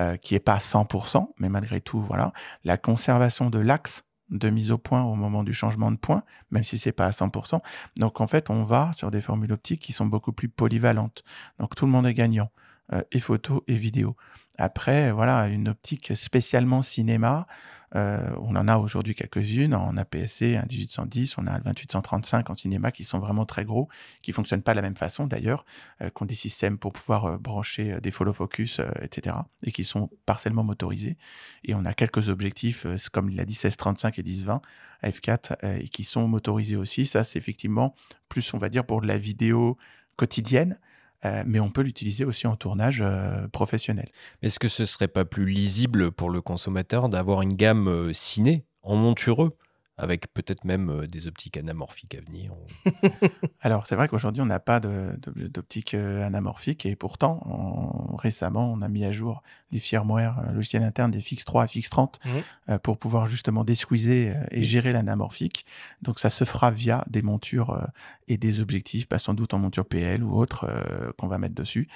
euh, 0.00 0.16
qui 0.16 0.34
est 0.34 0.40
pas 0.40 0.54
à 0.54 0.60
100%, 0.60 1.28
mais 1.38 1.50
malgré 1.50 1.82
tout, 1.82 2.00
voilà. 2.00 2.32
La 2.64 2.78
conservation 2.78 3.50
de 3.50 3.58
l'axe 3.58 4.04
de 4.30 4.48
mise 4.48 4.70
au 4.70 4.78
point 4.78 5.02
au 5.02 5.14
moment 5.14 5.44
du 5.44 5.52
changement 5.52 5.90
de 5.90 5.98
point, 5.98 6.22
même 6.50 6.64
si 6.64 6.78
c'est 6.78 6.90
pas 6.90 7.04
à 7.04 7.10
100%. 7.10 7.60
Donc 7.98 8.22
en 8.22 8.26
fait, 8.26 8.48
on 8.48 8.64
va 8.64 8.92
sur 8.96 9.10
des 9.10 9.20
formules 9.20 9.52
optiques 9.52 9.82
qui 9.82 9.92
sont 9.92 10.06
beaucoup 10.06 10.32
plus 10.32 10.48
polyvalentes. 10.48 11.22
Donc 11.58 11.74
tout 11.74 11.84
le 11.84 11.92
monde 11.92 12.06
est 12.06 12.14
gagnant, 12.14 12.50
euh, 12.94 13.02
et 13.12 13.20
photo 13.20 13.62
et 13.68 13.74
vidéo. 13.74 14.16
Après, 14.58 15.12
voilà, 15.12 15.48
une 15.48 15.68
optique 15.68 16.12
spécialement 16.14 16.82
cinéma, 16.82 17.46
euh, 17.94 18.34
on 18.40 18.56
en 18.56 18.68
a 18.68 18.78
aujourd'hui 18.78 19.14
quelques-unes 19.14 19.74
en 19.74 19.96
APS-C, 19.96 20.56
un 20.56 20.64
1810, 20.64 21.36
on 21.38 21.46
a 21.46 21.58
le 21.58 21.64
2835 21.64 22.48
en 22.48 22.54
cinéma 22.54 22.90
qui 22.90 23.04
sont 23.04 23.18
vraiment 23.18 23.44
très 23.44 23.64
gros, 23.64 23.88
qui 24.22 24.32
fonctionnent 24.32 24.62
pas 24.62 24.72
de 24.72 24.76
la 24.76 24.82
même 24.82 24.96
façon 24.96 25.26
d'ailleurs, 25.26 25.64
euh, 26.00 26.08
qui 26.08 26.22
ont 26.22 26.26
des 26.26 26.34
systèmes 26.34 26.78
pour 26.78 26.92
pouvoir 26.92 27.26
euh, 27.26 27.38
brancher 27.38 28.00
des 28.00 28.10
follow 28.10 28.32
focus, 28.32 28.80
etc. 29.02 29.36
et 29.62 29.72
qui 29.72 29.84
sont 29.84 30.10
partiellement 30.26 30.64
motorisés. 30.64 31.16
Et 31.64 31.74
on 31.74 31.84
a 31.84 31.92
quelques 31.92 32.28
objectifs, 32.28 32.86
comme 33.12 33.30
il 33.30 33.40
a 33.40 33.44
dit 33.44 33.52
1635 33.52 34.18
et 34.18 34.22
1020 34.22 34.62
f4, 35.04 35.80
et 35.80 35.88
qui 35.88 36.04
sont 36.04 36.28
motorisés 36.28 36.76
aussi. 36.76 37.06
Ça, 37.06 37.24
c'est 37.24 37.38
effectivement 37.38 37.94
plus, 38.28 38.54
on 38.54 38.58
va 38.58 38.68
dire, 38.68 38.84
pour 38.84 39.00
de 39.00 39.06
la 39.06 39.18
vidéo 39.18 39.76
quotidienne. 40.16 40.78
Euh, 41.24 41.44
mais 41.46 41.60
on 41.60 41.70
peut 41.70 41.82
l'utiliser 41.82 42.24
aussi 42.24 42.46
en 42.46 42.56
tournage 42.56 43.00
euh, 43.00 43.46
professionnel. 43.48 44.08
Est-ce 44.42 44.58
que 44.58 44.68
ce 44.68 44.84
serait 44.84 45.08
pas 45.08 45.24
plus 45.24 45.46
lisible 45.46 46.10
pour 46.10 46.30
le 46.30 46.40
consommateur 46.40 47.08
d'avoir 47.08 47.42
une 47.42 47.54
gamme 47.54 47.88
euh, 47.88 48.12
ciné 48.12 48.64
en 48.82 48.96
montureux 48.96 49.56
avec 49.98 50.32
peut-être 50.32 50.64
même 50.64 51.06
des 51.06 51.26
optiques 51.28 51.56
anamorphiques 51.56 52.16
à 52.16 52.20
venir. 52.20 52.52
Alors, 53.64 53.86
c'est 53.86 53.94
vrai 53.94 54.08
qu'aujourd'hui, 54.08 54.42
on 54.42 54.46
n'a 54.46 54.58
pas 54.58 54.80
d'optique 54.80 55.94
euh, 55.94 56.26
anamorphique 56.26 56.84
et 56.84 56.96
pourtant, 56.96 58.16
récemment, 58.18 58.72
on 58.72 58.82
a 58.82 58.88
mis 58.88 59.04
à 59.04 59.12
jour 59.12 59.42
les 59.70 59.78
firmware 59.78 60.40
euh, 60.40 60.52
logiciels 60.52 60.82
internes 60.82 61.12
des 61.12 61.20
Fix3 61.20 61.64
et 61.64 61.80
Fix30 61.80 62.16
mmh. 62.24 62.78
pour 62.78 62.98
pouvoir 62.98 63.28
justement 63.28 63.62
desqueezer 63.62 64.48
et 64.50 64.64
gérer 64.64 64.92
l'anamorphique. 64.92 65.64
Donc, 66.02 66.18
ça 66.18 66.28
se 66.28 66.42
fera 66.42 66.72
via 66.72 67.04
des 67.08 67.22
montures 67.22 67.86
et 68.26 68.36
des 68.36 68.58
objectifs, 68.58 69.06
pas 69.06 69.20
sans 69.20 69.32
doute 69.32 69.54
en 69.54 69.60
monture 69.60 69.86
PL 69.86 70.24
ou 70.24 70.36
autre 70.36 70.68
qu'on 71.16 71.28
va 71.28 71.38
mettre 71.38 71.54
dessus. 71.54 71.88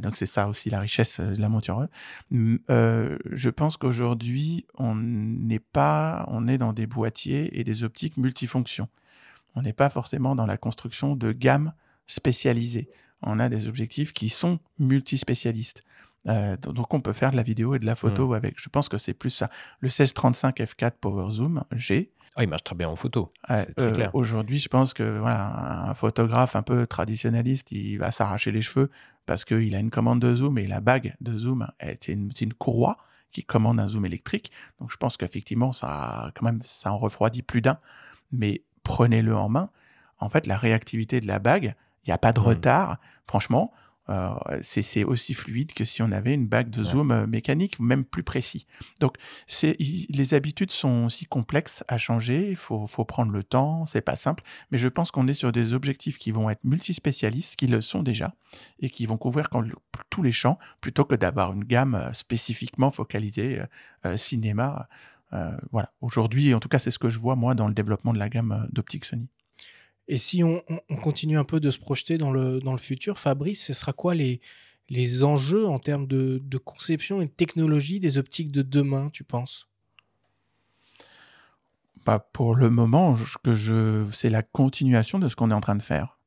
donc, 0.00 0.16
c'est 0.16 0.26
ça 0.26 0.48
aussi 0.48 0.70
la 0.70 0.80
richesse 0.80 1.20
de 1.20 1.40
la 1.40 1.48
monture 1.48 1.86
E. 2.32 3.18
je 3.30 3.48
pense 3.50 3.76
qu'aujourd'hui, 3.76 4.66
on 4.76 4.96
n'est 4.96 5.60
pas, 5.60 6.24
on 6.28 6.48
est 6.48 6.58
dans 6.58 6.72
des 6.72 6.88
boîtiers 6.88 7.58
et 7.58 7.62
des 7.62 7.84
optiques 7.84 8.16
multifonctions. 8.16 8.88
On 9.54 9.62
n'est 9.62 9.72
pas 9.72 9.90
forcément 9.90 10.34
dans 10.34 10.46
la 10.46 10.56
construction 10.56 11.16
de 11.16 11.32
gammes 11.32 11.72
spécialisées. 12.06 12.88
On 13.22 13.38
a 13.38 13.48
des 13.48 13.68
objectifs 13.68 14.12
qui 14.12 14.28
sont 14.28 14.58
multispécialistes. 14.78 15.84
Euh, 16.28 16.56
donc 16.56 16.94
on 16.94 17.00
peut 17.00 17.12
faire 17.12 17.32
de 17.32 17.36
la 17.36 17.42
vidéo 17.42 17.74
et 17.74 17.78
de 17.78 17.86
la 17.86 17.96
photo 17.96 18.28
mmh. 18.28 18.34
avec. 18.34 18.54
Je 18.56 18.68
pense 18.68 18.88
que 18.88 18.98
c'est 18.98 19.14
plus 19.14 19.30
ça. 19.30 19.50
Le 19.80 19.86
1635 19.86 20.58
f4 20.58 20.92
Power 21.00 21.30
Zoom, 21.30 21.64
j'ai. 21.72 22.12
Ah, 22.34 22.44
il 22.44 22.48
marche 22.48 22.64
très 22.64 22.74
bien 22.74 22.88
en 22.88 22.96
photo. 22.96 23.30
Euh, 23.50 23.64
aujourd'hui, 24.14 24.58
je 24.58 24.68
pense 24.68 24.94
que 24.94 25.18
voilà, 25.18 25.90
un 25.90 25.94
photographe 25.94 26.56
un 26.56 26.62
peu 26.62 26.86
traditionnaliste, 26.86 27.72
il 27.72 27.98
va 27.98 28.10
s'arracher 28.10 28.50
les 28.50 28.62
cheveux 28.62 28.90
parce 29.26 29.44
qu'il 29.44 29.74
a 29.74 29.78
une 29.78 29.90
commande 29.90 30.20
de 30.20 30.34
zoom 30.34 30.56
et 30.56 30.66
la 30.66 30.80
bague 30.80 31.14
de 31.20 31.38
zoom, 31.38 31.68
c'est 31.78 32.08
une, 32.08 32.32
une, 32.40 32.54
courroie 32.54 32.96
qui 33.32 33.44
commande 33.44 33.78
un 33.80 33.88
zoom 33.88 34.06
électrique. 34.06 34.50
Donc 34.80 34.90
je 34.90 34.96
pense 34.96 35.18
qu'effectivement, 35.18 35.72
ça, 35.72 36.32
quand 36.34 36.46
même, 36.46 36.60
ça 36.62 36.92
en 36.92 36.98
refroidit 36.98 37.42
plus 37.42 37.60
d'un. 37.60 37.78
Mais 38.30 38.62
prenez-le 38.82 39.36
en 39.36 39.48
main. 39.48 39.70
En 40.18 40.28
fait, 40.28 40.46
la 40.46 40.56
réactivité 40.56 41.20
de 41.20 41.26
la 41.26 41.38
bague, 41.38 41.74
il 42.04 42.10
n'y 42.10 42.12
a 42.12 42.18
pas 42.18 42.32
de 42.32 42.40
mmh. 42.40 42.44
retard. 42.44 42.98
Franchement, 43.26 43.72
euh, 44.08 44.34
c'est 44.62 45.04
aussi 45.04 45.32
fluide 45.32 45.72
que 45.72 45.84
si 45.84 46.02
on 46.02 46.10
avait 46.10 46.34
une 46.34 46.46
bague 46.46 46.70
de 46.70 46.82
zoom 46.82 47.12
euh, 47.12 47.26
mécanique, 47.26 47.78
même 47.78 48.04
plus 48.04 48.24
précis. 48.24 48.66
Donc, 49.00 49.16
les 49.62 50.34
habitudes 50.34 50.72
sont 50.72 51.06
aussi 51.06 51.24
complexes 51.24 51.84
à 51.86 51.98
changer. 51.98 52.50
Il 52.50 52.56
faut, 52.56 52.86
faut, 52.86 53.04
prendre 53.04 53.30
le 53.30 53.44
temps, 53.44 53.86
c'est 53.86 54.00
pas 54.00 54.16
simple. 54.16 54.42
Mais 54.70 54.78
je 54.78 54.88
pense 54.88 55.12
qu'on 55.12 55.28
est 55.28 55.34
sur 55.34 55.52
des 55.52 55.72
objectifs 55.72 56.18
qui 56.18 56.32
vont 56.32 56.50
être 56.50 56.64
multispécialistes, 56.64 57.56
qui 57.56 57.68
le 57.68 57.80
sont 57.80 58.02
déjà, 58.02 58.34
et 58.80 58.90
qui 58.90 59.06
vont 59.06 59.16
couvrir 59.16 59.48
tous 60.10 60.22
les 60.22 60.32
champs, 60.32 60.58
plutôt 60.80 61.04
que 61.04 61.14
d'avoir 61.14 61.52
une 61.52 61.64
gamme 61.64 61.94
euh, 61.94 62.12
spécifiquement 62.12 62.90
focalisée 62.90 63.62
cinéma. 64.16 64.88
Voilà. 65.70 65.92
Aujourd'hui, 66.00 66.54
en 66.54 66.60
tout 66.60 66.68
cas, 66.68 66.78
c'est 66.78 66.90
ce 66.90 66.98
que 66.98 67.10
je 67.10 67.18
vois 67.18 67.36
moi 67.36 67.54
dans 67.54 67.68
le 67.68 67.74
développement 67.74 68.12
de 68.12 68.18
la 68.18 68.28
gamme 68.28 68.68
d'optique 68.72 69.04
Sony. 69.04 69.28
Et 70.08 70.18
si 70.18 70.42
on, 70.42 70.62
continue 71.02 71.38
un 71.38 71.44
peu 71.44 71.60
de 71.60 71.70
se 71.70 71.78
projeter 71.78 72.18
dans 72.18 72.30
le, 72.32 72.60
dans 72.60 72.72
le 72.72 72.78
futur, 72.78 73.18
Fabrice, 73.18 73.64
ce 73.64 73.72
sera 73.72 73.92
quoi 73.92 74.14
les, 74.14 74.40
les 74.88 75.24
enjeux 75.24 75.66
en 75.66 75.78
termes 75.78 76.06
de, 76.06 76.42
de 76.44 76.58
conception 76.58 77.22
et 77.22 77.26
de 77.26 77.30
technologie 77.30 78.00
des 78.00 78.18
optiques 78.18 78.52
de 78.52 78.62
demain, 78.62 79.08
tu 79.10 79.24
penses? 79.24 79.68
Bah 82.04 82.18
Pour 82.32 82.56
le 82.56 82.68
moment, 82.68 83.16
que 83.44 83.54
je, 83.54 84.04
c'est 84.12 84.30
la 84.30 84.42
continuation 84.42 85.18
de 85.18 85.28
ce 85.28 85.36
qu'on 85.36 85.50
est 85.50 85.54
en 85.54 85.60
train 85.60 85.76
de 85.76 85.82
faire. 85.82 86.18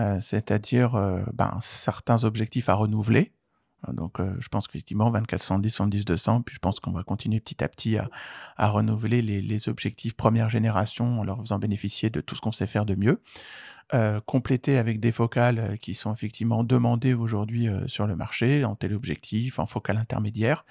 Euh, 0.00 0.20
c'est-à-dire 0.20 0.94
euh, 0.94 1.24
ben, 1.34 1.58
certains 1.60 2.24
objectifs 2.24 2.68
à 2.68 2.74
renouveler, 2.74 3.32
donc, 3.92 4.20
euh, 4.20 4.34
je 4.40 4.48
pense 4.48 4.66
qu'effectivement, 4.66 5.10
24, 5.10 5.42
110, 5.42 5.70
110, 5.70 6.04
200, 6.04 6.42
puis 6.42 6.54
je 6.54 6.58
pense 6.58 6.80
qu'on 6.80 6.92
va 6.92 7.02
continuer 7.02 7.40
petit 7.40 7.62
à 7.62 7.68
petit 7.68 7.96
à, 7.98 8.68
renouveler 8.68 9.22
les, 9.22 9.68
objectifs 9.68 10.14
première 10.14 10.48
génération 10.48 11.20
en 11.20 11.24
leur 11.24 11.40
faisant 11.40 11.58
bénéficier 11.58 12.10
de 12.10 12.20
tout 12.20 12.34
ce 12.34 12.40
qu'on 12.40 12.52
sait 12.52 12.66
faire 12.66 12.86
de 12.86 12.94
mieux. 12.94 13.20
Euh, 13.92 14.20
compléter 14.20 14.78
avec 14.78 14.98
des 14.98 15.12
focales 15.12 15.58
euh, 15.58 15.76
qui 15.76 15.94
sont 15.94 16.12
effectivement 16.12 16.64
demandées 16.64 17.14
aujourd'hui 17.14 17.68
sur 17.86 18.06
le 18.06 18.16
marché, 18.16 18.64
en 18.64 18.74
téléobjectif, 18.74 19.58
en 19.58 19.66
focale 19.66 19.98
intermédiaire. 19.98 20.64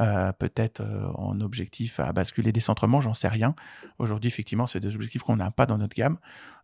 Euh, 0.00 0.32
peut-être 0.32 0.80
euh, 0.80 1.10
en 1.14 1.40
objectif 1.40 2.00
à 2.00 2.12
basculer 2.12 2.50
décentrement, 2.50 3.00
j'en 3.00 3.14
sais 3.14 3.28
rien. 3.28 3.54
Aujourd'hui, 3.98 4.28
effectivement, 4.28 4.66
c'est 4.66 4.80
des 4.80 4.94
objectifs 4.94 5.22
qu'on 5.22 5.36
n'a 5.36 5.50
pas 5.50 5.66
dans 5.66 5.78
notre 5.78 5.94
gamme. 5.94 6.18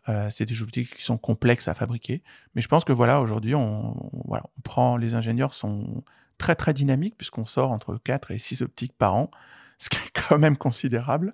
Euh, 0.08 0.28
c'est 0.30 0.46
des 0.46 0.60
objectifs 0.62 0.96
qui 0.96 1.02
sont 1.02 1.18
complexes 1.18 1.68
à 1.68 1.74
fabriquer. 1.74 2.22
Mais 2.54 2.62
je 2.62 2.68
pense 2.68 2.84
que 2.84 2.92
voilà, 2.92 3.20
aujourd'hui, 3.20 3.54
on, 3.54 4.10
voilà, 4.26 4.44
on 4.56 4.60
prend, 4.62 4.96
les 4.96 5.14
ingénieurs 5.14 5.52
sont 5.52 6.02
très 6.38 6.54
très 6.54 6.72
dynamiques 6.72 7.16
puisqu'on 7.16 7.46
sort 7.46 7.70
entre 7.70 7.98
4 8.02 8.30
et 8.30 8.38
6 8.38 8.62
optiques 8.62 8.96
par 8.96 9.14
an 9.14 9.30
ce 9.80 9.88
qui 9.90 9.98
est 9.98 10.22
quand 10.28 10.38
même 10.38 10.56
considérable. 10.56 11.32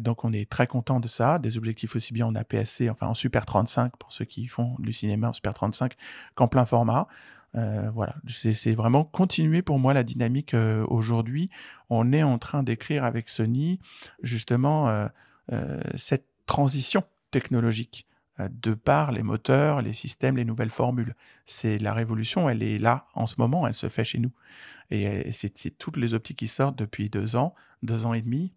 Donc 0.00 0.24
on 0.24 0.32
est 0.32 0.50
très 0.50 0.66
content 0.66 0.98
de 0.98 1.06
ça. 1.06 1.38
Des 1.38 1.56
objectifs 1.56 1.94
aussi 1.94 2.12
bien 2.12 2.26
en 2.26 2.34
APS-C, 2.34 2.90
enfin 2.90 3.06
en 3.06 3.14
Super 3.14 3.46
35 3.46 3.96
pour 3.98 4.12
ceux 4.12 4.24
qui 4.24 4.48
font 4.48 4.74
du 4.80 4.92
cinéma 4.92 5.28
en 5.28 5.32
Super 5.32 5.54
35 5.54 5.92
qu'en 6.34 6.48
plein 6.48 6.66
format. 6.66 7.06
Euh, 7.54 7.90
voilà, 7.90 8.16
c'est 8.28 8.74
vraiment 8.74 9.04
continuer 9.04 9.60
pour 9.62 9.78
moi 9.78 9.92
la 9.92 10.04
dynamique 10.04 10.54
euh, 10.54 10.86
aujourd'hui. 10.88 11.50
On 11.90 12.12
est 12.12 12.22
en 12.22 12.38
train 12.38 12.62
d'écrire 12.62 13.04
avec 13.04 13.28
Sony 13.28 13.78
justement 14.22 14.88
euh, 14.88 15.80
cette 15.96 16.26
transition 16.46 17.02
technologique 17.30 18.06
de 18.38 18.72
par 18.72 19.12
les 19.12 19.22
moteurs, 19.22 19.82
les 19.82 19.92
systèmes, 19.92 20.36
les 20.36 20.44
nouvelles 20.44 20.70
formules. 20.70 21.14
C'est 21.44 21.78
la 21.78 21.92
révolution, 21.92 22.48
elle 22.48 22.62
est 22.62 22.78
là 22.78 23.06
en 23.14 23.26
ce 23.26 23.34
moment, 23.38 23.66
elle 23.66 23.74
se 23.74 23.88
fait 23.88 24.04
chez 24.04 24.18
nous. 24.18 24.32
Et 24.90 25.32
c'est 25.32 25.76
toutes 25.76 25.98
les 25.98 26.14
optiques 26.14 26.38
qui 26.38 26.48
sortent 26.48 26.78
depuis 26.78 27.10
deux 27.10 27.36
ans, 27.36 27.54
deux 27.82 28.06
ans 28.06 28.14
et 28.14 28.22
demi, 28.22 28.52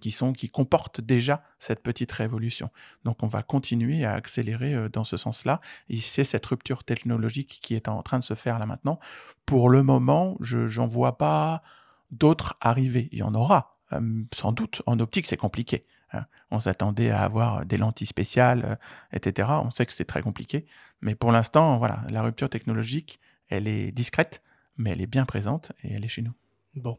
qui, 0.00 0.10
sont, 0.10 0.32
qui 0.32 0.48
comportent 0.48 1.00
déjà 1.00 1.42
cette 1.58 1.82
petite 1.82 2.12
révolution. 2.12 2.70
Donc 3.04 3.22
on 3.22 3.26
va 3.26 3.42
continuer 3.42 4.04
à 4.04 4.14
accélérer 4.14 4.74
euh, 4.74 4.88
dans 4.88 5.04
ce 5.04 5.16
sens-là. 5.16 5.60
Et 5.88 6.00
c'est 6.00 6.24
cette 6.24 6.46
rupture 6.46 6.84
technologique 6.84 7.60
qui 7.62 7.74
est 7.74 7.88
en 7.88 8.02
train 8.02 8.18
de 8.18 8.24
se 8.24 8.34
faire 8.34 8.58
là 8.58 8.66
maintenant. 8.66 8.98
Pour 9.46 9.68
le 9.68 9.82
moment, 9.82 10.36
je 10.40 10.78
n'en 10.78 10.86
vois 10.86 11.18
pas 11.18 11.62
d'autres 12.10 12.56
arriver. 12.60 13.08
Il 13.12 13.18
y 13.18 13.22
en 13.22 13.34
aura, 13.34 13.78
euh, 13.92 14.22
sans 14.34 14.52
doute. 14.52 14.82
En 14.86 14.98
optique, 15.00 15.26
c'est 15.26 15.36
compliqué. 15.36 15.86
Hein. 16.12 16.26
On 16.50 16.58
s'attendait 16.60 17.10
à 17.10 17.22
avoir 17.22 17.64
des 17.66 17.78
lentilles 17.78 18.06
spéciales, 18.06 18.64
euh, 18.64 18.76
etc. 19.12 19.48
On 19.64 19.70
sait 19.70 19.86
que 19.86 19.92
c'est 19.92 20.04
très 20.04 20.22
compliqué. 20.22 20.66
Mais 21.00 21.14
pour 21.14 21.32
l'instant, 21.32 21.78
voilà, 21.78 22.02
la 22.10 22.22
rupture 22.22 22.50
technologique, 22.50 23.20
elle 23.48 23.66
est 23.66 23.92
discrète, 23.92 24.42
mais 24.76 24.90
elle 24.90 25.00
est 25.00 25.06
bien 25.06 25.24
présente 25.24 25.72
et 25.82 25.94
elle 25.94 26.04
est 26.04 26.08
chez 26.08 26.22
nous. 26.22 26.32
Bon. 26.74 26.98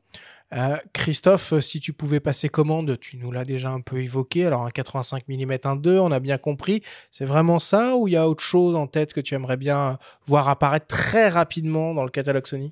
Euh, 0.53 0.77
Christophe, 0.93 1.59
si 1.61 1.79
tu 1.79 1.93
pouvais 1.93 2.19
passer 2.19 2.47
commande, 2.47 2.99
tu 2.99 3.17
nous 3.17 3.31
l'as 3.31 3.43
déjà 3.43 3.71
un 3.71 3.81
peu 3.81 4.03
évoqué. 4.03 4.45
Alors, 4.45 4.63
un 4.65 4.69
85 4.69 5.27
mm 5.27 5.51
1.2, 5.51 5.97
on 5.97 6.11
a 6.11 6.19
bien 6.19 6.37
compris. 6.37 6.83
C'est 7.09 7.25
vraiment 7.25 7.57
ça 7.57 7.95
ou 7.95 8.07
il 8.07 8.11
y 8.11 8.17
a 8.17 8.29
autre 8.29 8.43
chose 8.43 8.75
en 8.75 8.85
tête 8.85 9.13
que 9.13 9.21
tu 9.21 9.33
aimerais 9.33 9.57
bien 9.57 9.97
voir 10.27 10.49
apparaître 10.49 10.85
très 10.85 11.27
rapidement 11.27 11.95
dans 11.95 12.03
le 12.03 12.11
catalogue 12.11 12.45
Sony? 12.45 12.71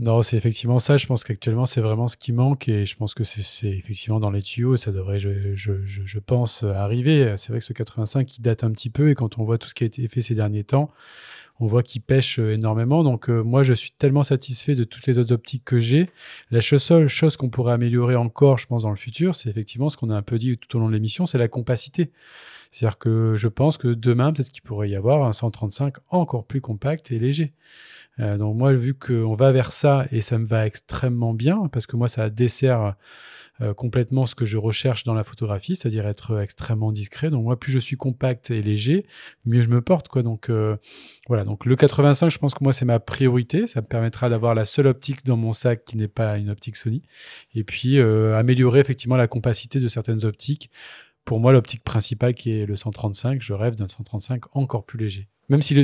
Non, 0.00 0.22
c'est 0.22 0.36
effectivement 0.36 0.80
ça. 0.80 0.96
Je 0.96 1.06
pense 1.06 1.22
qu'actuellement, 1.22 1.66
c'est 1.66 1.82
vraiment 1.82 2.08
ce 2.08 2.16
qui 2.16 2.32
manque 2.32 2.68
et 2.68 2.84
je 2.84 2.96
pense 2.96 3.14
que 3.14 3.22
c'est 3.22 3.68
effectivement 3.68 4.18
dans 4.18 4.32
les 4.32 4.42
tuyaux. 4.42 4.76
Ça 4.76 4.90
devrait, 4.90 5.20
je, 5.20 5.54
je, 5.54 5.72
je 5.84 6.18
pense, 6.18 6.64
arriver. 6.64 7.34
C'est 7.36 7.50
vrai 7.50 7.60
que 7.60 7.64
ce 7.64 7.72
85, 7.72 8.38
il 8.38 8.42
date 8.42 8.64
un 8.64 8.72
petit 8.72 8.90
peu 8.90 9.10
et 9.10 9.14
quand 9.14 9.38
on 9.38 9.44
voit 9.44 9.58
tout 9.58 9.68
ce 9.68 9.74
qui 9.74 9.84
a 9.84 9.86
été 9.86 10.08
fait 10.08 10.20
ces 10.20 10.34
derniers 10.34 10.64
temps, 10.64 10.90
on 11.60 11.66
voit 11.66 11.82
qu'il 11.82 12.02
pêche 12.02 12.38
euh, 12.38 12.54
énormément. 12.54 13.04
Donc 13.04 13.28
euh, 13.28 13.42
moi, 13.42 13.62
je 13.62 13.74
suis 13.74 13.92
tellement 13.92 14.22
satisfait 14.22 14.74
de 14.74 14.84
toutes 14.84 15.06
les 15.06 15.18
autres 15.18 15.32
optiques 15.32 15.64
que 15.64 15.78
j'ai. 15.78 16.08
La 16.50 16.60
seule 16.60 17.06
chose 17.06 17.36
qu'on 17.36 17.50
pourrait 17.50 17.74
améliorer 17.74 18.16
encore, 18.16 18.58
je 18.58 18.66
pense, 18.66 18.82
dans 18.82 18.90
le 18.90 18.96
futur, 18.96 19.34
c'est 19.34 19.48
effectivement 19.48 19.88
ce 19.88 19.96
qu'on 19.96 20.10
a 20.10 20.16
un 20.16 20.22
peu 20.22 20.38
dit 20.38 20.56
tout 20.58 20.76
au 20.76 20.80
long 20.80 20.88
de 20.88 20.94
l'émission, 20.94 21.26
c'est 21.26 21.38
la 21.38 21.48
compacité. 21.48 22.10
C'est-à-dire 22.70 22.98
que 22.98 23.34
je 23.36 23.48
pense 23.48 23.76
que 23.76 23.88
demain, 23.88 24.32
peut-être 24.32 24.50
qu'il 24.50 24.62
pourrait 24.62 24.88
y 24.88 24.96
avoir 24.96 25.24
un 25.24 25.32
135 25.32 25.96
encore 26.08 26.46
plus 26.46 26.60
compact 26.60 27.10
et 27.12 27.18
léger. 27.18 27.52
Euh, 28.20 28.38
donc 28.38 28.56
moi, 28.56 28.72
vu 28.72 28.94
qu'on 28.94 29.34
va 29.34 29.52
vers 29.52 29.72
ça, 29.72 30.06
et 30.12 30.20
ça 30.20 30.38
me 30.38 30.46
va 30.46 30.66
extrêmement 30.66 31.34
bien, 31.34 31.68
parce 31.68 31.86
que 31.86 31.96
moi, 31.96 32.08
ça 32.08 32.30
dessert 32.30 32.94
euh, 33.62 33.74
complètement 33.74 34.26
ce 34.26 34.34
que 34.34 34.44
je 34.44 34.56
recherche 34.56 35.04
dans 35.04 35.14
la 35.14 35.24
photographie, 35.24 35.76
c'est-à-dire 35.76 36.06
être 36.06 36.40
extrêmement 36.40 36.92
discret. 36.92 37.30
Donc 37.30 37.44
moi, 37.44 37.58
plus 37.58 37.72
je 37.72 37.78
suis 37.78 37.96
compact 37.96 38.50
et 38.50 38.62
léger, 38.62 39.06
mieux 39.44 39.62
je 39.62 39.68
me 39.68 39.82
porte. 39.82 40.08
Quoi. 40.08 40.22
Donc 40.22 40.48
euh, 40.48 40.76
voilà, 41.28 41.44
donc 41.44 41.66
le 41.66 41.76
85, 41.76 42.30
je 42.30 42.38
pense 42.38 42.54
que 42.54 42.64
moi, 42.64 42.72
c'est 42.72 42.84
ma 42.84 43.00
priorité. 43.00 43.66
Ça 43.66 43.80
me 43.80 43.86
permettra 43.86 44.28
d'avoir 44.28 44.54
la 44.54 44.64
seule 44.64 44.86
optique 44.86 45.24
dans 45.24 45.36
mon 45.36 45.52
sac 45.52 45.84
qui 45.84 45.96
n'est 45.96 46.08
pas 46.08 46.38
une 46.38 46.50
optique 46.50 46.76
Sony. 46.76 47.02
Et 47.54 47.64
puis 47.64 47.98
euh, 47.98 48.38
améliorer 48.38 48.80
effectivement 48.80 49.16
la 49.16 49.26
compacité 49.26 49.80
de 49.80 49.88
certaines 49.88 50.24
optiques. 50.24 50.70
Pour 51.24 51.38
moi, 51.38 51.52
l'optique 51.52 51.84
principale 51.84 52.34
qui 52.34 52.52
est 52.52 52.66
le 52.66 52.76
135, 52.76 53.42
je 53.42 53.52
rêve 53.52 53.74
d'un 53.74 53.88
135 53.88 54.44
encore 54.52 54.84
plus 54.84 54.98
léger. 54.98 55.28
Même 55.50 55.62
s'il 55.62 55.78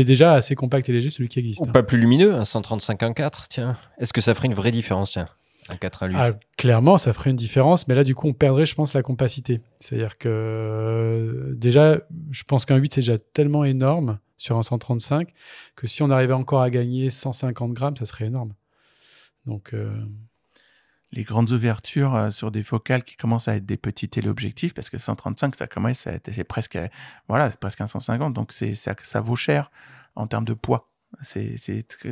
est, 0.00 0.04
déjà 0.04 0.34
assez 0.34 0.56
compact 0.56 0.88
et 0.88 0.92
léger, 0.92 1.08
celui 1.08 1.28
qui 1.28 1.38
existe. 1.38 1.60
Ou 1.60 1.64
hein. 1.68 1.72
pas 1.72 1.84
plus 1.84 1.98
lumineux, 1.98 2.34
un 2.34 2.44
135 2.44 3.00
1.4, 3.00 3.44
tiens. 3.48 3.78
Est-ce 3.98 4.12
que 4.12 4.20
ça 4.20 4.34
ferait 4.34 4.48
une 4.48 4.54
vraie 4.54 4.72
différence, 4.72 5.12
tiens? 5.12 5.28
Un 5.68 5.76
4 5.76 6.02
à 6.02 6.06
8. 6.06 6.16
Ah, 6.18 6.32
clairement, 6.56 6.98
ça 6.98 7.12
ferait 7.12 7.30
une 7.30 7.36
différence, 7.36 7.88
mais 7.88 7.94
là, 7.94 8.04
du 8.04 8.14
coup, 8.14 8.28
on 8.28 8.32
perdrait, 8.34 8.66
je 8.66 8.74
pense, 8.74 8.92
la 8.94 9.02
compacité. 9.02 9.60
C'est-à-dire 9.80 10.18
que 10.18 10.28
euh, 10.28 11.54
déjà, 11.54 12.00
je 12.30 12.42
pense 12.44 12.66
qu'un 12.66 12.76
8, 12.76 12.94
c'est 12.94 13.00
déjà 13.00 13.18
tellement 13.18 13.64
énorme 13.64 14.18
sur 14.36 14.58
un 14.58 14.62
135 14.62 15.28
que 15.76 15.86
si 15.86 16.02
on 16.02 16.10
arrivait 16.10 16.34
encore 16.34 16.60
à 16.60 16.70
gagner 16.70 17.08
150 17.08 17.72
grammes, 17.72 17.96
ça 17.96 18.06
serait 18.06 18.26
énorme. 18.26 18.54
Donc. 19.46 19.72
Euh, 19.74 19.90
les 21.12 21.22
grandes 21.22 21.52
ouvertures 21.52 22.16
euh, 22.16 22.30
sur 22.32 22.50
des 22.50 22.64
focales 22.64 23.04
qui 23.04 23.14
commencent 23.14 23.46
à 23.46 23.54
être 23.54 23.64
des 23.64 23.76
petits 23.76 24.08
téléobjectifs, 24.08 24.74
parce 24.74 24.90
que 24.90 24.98
135, 24.98 25.54
ça 25.54 25.68
commence 25.68 26.08
à 26.08 26.14
être, 26.14 26.28
c'est 26.34 26.42
presque, 26.42 26.76
voilà, 27.28 27.50
presque 27.50 27.80
un 27.80 27.86
150, 27.86 28.34
donc 28.34 28.52
c'est, 28.52 28.74
ça, 28.74 28.96
ça 29.04 29.20
vaut 29.20 29.36
cher 29.36 29.70
en 30.16 30.26
termes 30.26 30.44
de 30.44 30.54
poids. 30.54 30.90
C'est, 31.22 31.56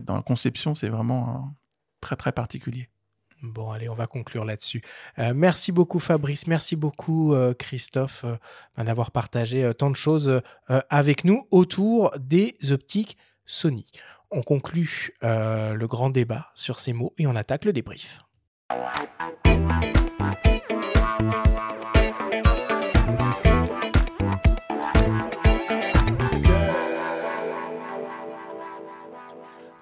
dans 0.04 0.14
la 0.14 0.22
conception, 0.22 0.76
c'est 0.76 0.88
vraiment 0.88 1.52
très, 2.00 2.14
très 2.14 2.30
particulier. 2.30 2.88
Bon, 3.42 3.72
allez, 3.72 3.88
on 3.88 3.94
va 3.94 4.06
conclure 4.06 4.44
là-dessus. 4.44 4.82
Euh, 5.18 5.32
merci 5.34 5.72
beaucoup 5.72 5.98
Fabrice, 5.98 6.46
merci 6.46 6.76
beaucoup 6.76 7.34
euh, 7.34 7.54
Christophe 7.54 8.24
euh, 8.24 8.36
ben, 8.76 8.84
d'avoir 8.84 9.10
partagé 9.10 9.72
tant 9.76 9.90
de 9.90 9.96
choses 9.96 10.40
avec 10.68 11.24
nous 11.24 11.46
autour 11.50 12.12
des 12.18 12.54
optiques 12.70 13.16
Sony. 13.44 13.90
On 14.30 14.42
conclut 14.42 15.10
le 15.20 15.86
grand 15.86 16.10
débat 16.10 16.50
sur 16.54 16.78
ces 16.78 16.92
mots 16.92 17.12
et 17.18 17.26
on 17.26 17.36
attaque 17.36 17.64
le 17.64 17.72
débrief. 17.72 18.20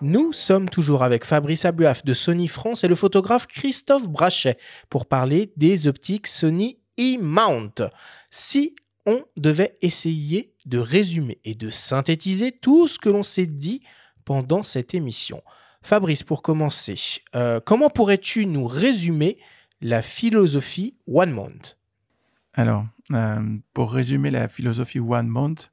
Nous 0.02 0.32
sommes 0.32 0.70
toujours 0.70 1.02
avec 1.02 1.26
Fabrice 1.26 1.66
Abuaf 1.66 2.06
de 2.06 2.14
Sony 2.14 2.48
France 2.48 2.84
et 2.84 2.88
le 2.88 2.94
photographe 2.94 3.46
Christophe 3.46 4.08
Brachet 4.08 4.56
pour 4.88 5.04
parler 5.04 5.52
des 5.58 5.88
optiques 5.88 6.26
Sony 6.26 6.78
E-Mount. 6.98 7.82
Si 8.30 8.74
on 9.04 9.22
devait 9.36 9.76
essayer 9.82 10.54
de 10.64 10.78
résumer 10.78 11.38
et 11.44 11.54
de 11.54 11.68
synthétiser 11.68 12.50
tout 12.50 12.88
ce 12.88 12.98
que 12.98 13.10
l'on 13.10 13.22
s'est 13.22 13.44
dit 13.44 13.82
pendant 14.24 14.62
cette 14.62 14.94
émission. 14.94 15.42
Fabrice, 15.82 16.22
pour 16.22 16.40
commencer, 16.40 16.98
euh, 17.34 17.60
comment 17.60 17.90
pourrais-tu 17.90 18.46
nous 18.46 18.66
résumer 18.66 19.36
la 19.82 20.00
philosophie 20.00 20.96
One 21.06 21.32
Mount? 21.32 21.76
Alors, 22.54 22.86
euh, 23.12 23.58
pour 23.74 23.92
résumer 23.92 24.30
la 24.30 24.48
philosophie 24.48 25.00
One 25.00 25.28
Mount, 25.28 25.70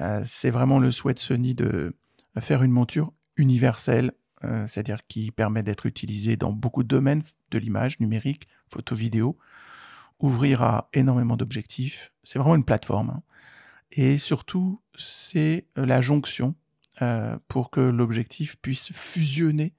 euh, 0.00 0.22
c'est 0.26 0.50
vraiment 0.50 0.78
le 0.78 0.90
souhait 0.90 1.14
de 1.14 1.18
Sony 1.18 1.54
de 1.54 1.94
faire 2.40 2.62
une 2.62 2.70
monture 2.70 3.12
universelle, 3.36 4.12
euh, 4.44 4.66
c'est-à-dire 4.66 5.06
qui 5.06 5.30
permet 5.30 5.62
d'être 5.62 5.86
utilisée 5.86 6.36
dans 6.36 6.52
beaucoup 6.52 6.82
de 6.82 6.88
domaines 6.88 7.22
de 7.50 7.58
l'image 7.58 8.00
numérique, 8.00 8.48
photo, 8.68 8.94
vidéo, 8.94 9.38
ouvrir 10.18 10.62
à 10.62 10.88
énormément 10.92 11.36
d'objectifs. 11.36 12.12
C'est 12.22 12.38
vraiment 12.38 12.56
une 12.56 12.64
plateforme. 12.64 13.10
Hein. 13.10 13.22
Et 13.92 14.18
surtout, 14.18 14.80
c'est 14.96 15.66
euh, 15.78 15.86
la 15.86 16.00
jonction 16.00 16.54
euh, 17.02 17.38
pour 17.48 17.70
que 17.70 17.80
l'objectif 17.80 18.56
puisse 18.60 18.92
fusionner 18.92 19.74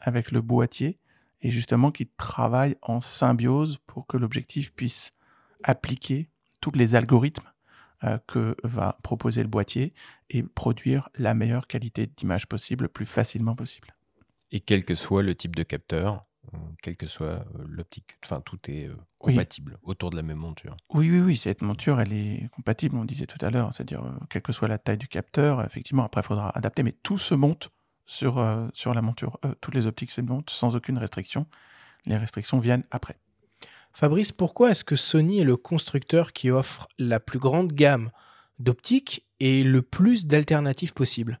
avec 0.00 0.30
le 0.30 0.40
boîtier 0.40 0.98
et 1.40 1.50
justement 1.50 1.90
qu'il 1.90 2.08
travaille 2.16 2.76
en 2.82 3.00
symbiose 3.00 3.78
pour 3.86 4.06
que 4.06 4.16
l'objectif 4.16 4.72
puisse 4.72 5.12
appliquer 5.62 6.30
tous 6.60 6.72
les 6.72 6.94
algorithmes 6.94 7.48
que 8.26 8.56
va 8.62 8.96
proposer 9.02 9.42
le 9.42 9.48
boîtier 9.48 9.92
et 10.30 10.42
produire 10.42 11.08
la 11.16 11.34
meilleure 11.34 11.66
qualité 11.66 12.06
d'image 12.06 12.46
possible 12.46 12.84
le 12.84 12.88
plus 12.88 13.06
facilement 13.06 13.56
possible. 13.56 13.94
Et 14.52 14.60
quel 14.60 14.84
que 14.84 14.94
soit 14.94 15.22
le 15.22 15.34
type 15.34 15.56
de 15.56 15.62
capteur, 15.62 16.28
euh, 16.54 16.58
quelle 16.82 16.96
que 16.96 17.06
soit 17.06 17.26
euh, 17.26 17.44
l'optique. 17.68 18.16
Enfin, 18.24 18.40
tout 18.40 18.58
est 18.68 18.86
euh, 18.86 18.96
compatible 19.18 19.78
autour 19.82 20.10
de 20.10 20.16
la 20.16 20.22
même 20.22 20.38
monture. 20.38 20.76
Oui, 20.94 21.10
oui, 21.10 21.20
oui. 21.20 21.36
Cette 21.36 21.62
monture, 21.62 22.00
elle 22.00 22.12
est 22.12 22.48
compatible, 22.52 22.96
on 22.96 23.04
disait 23.04 23.26
tout 23.26 23.44
à 23.44 23.50
l'heure. 23.50 23.74
C'est-à-dire, 23.74 24.02
quelle 24.30 24.42
que 24.42 24.52
soit 24.52 24.68
la 24.68 24.78
taille 24.78 24.98
du 24.98 25.08
capteur, 25.08 25.64
effectivement, 25.64 26.04
après, 26.04 26.22
il 26.22 26.24
faudra 26.24 26.50
adapter, 26.56 26.82
mais 26.82 26.92
tout 26.92 27.18
se 27.18 27.34
monte 27.34 27.70
sur, 28.06 28.42
sur 28.72 28.94
la 28.94 29.02
monture. 29.02 29.38
toutes 29.60 29.74
les 29.74 29.86
optiques 29.86 30.10
se 30.10 30.22
montent 30.22 30.48
sans 30.48 30.74
aucune 30.76 30.96
restriction. 30.96 31.46
Les 32.06 32.16
restrictions 32.16 32.58
viennent 32.58 32.84
après. 32.90 33.18
Fabrice, 33.98 34.30
pourquoi 34.30 34.70
est-ce 34.70 34.84
que 34.84 34.94
Sony 34.94 35.40
est 35.40 35.44
le 35.44 35.56
constructeur 35.56 36.32
qui 36.32 36.52
offre 36.52 36.86
la 37.00 37.18
plus 37.18 37.40
grande 37.40 37.72
gamme 37.72 38.12
d'optiques 38.60 39.26
et 39.40 39.64
le 39.64 39.82
plus 39.82 40.24
d'alternatives 40.24 40.92
possibles? 40.92 41.40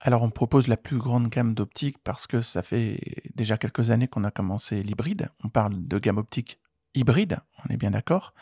Alors 0.00 0.22
on 0.22 0.30
propose 0.30 0.66
la 0.66 0.78
plus 0.78 0.96
grande 0.96 1.28
gamme 1.28 1.52
d'optiques 1.52 1.98
parce 2.02 2.26
que 2.26 2.40
ça 2.40 2.62
fait 2.62 2.98
déjà 3.34 3.58
quelques 3.58 3.90
années 3.90 4.08
qu'on 4.08 4.24
a 4.24 4.30
commencé 4.30 4.82
l'hybride. 4.82 5.28
On 5.44 5.50
parle 5.50 5.86
de 5.86 5.98
gamme 5.98 6.16
optique 6.16 6.58
hybride, 6.94 7.40
on 7.62 7.68
est 7.74 7.76
bien 7.76 7.90
d'accord. 7.90 8.32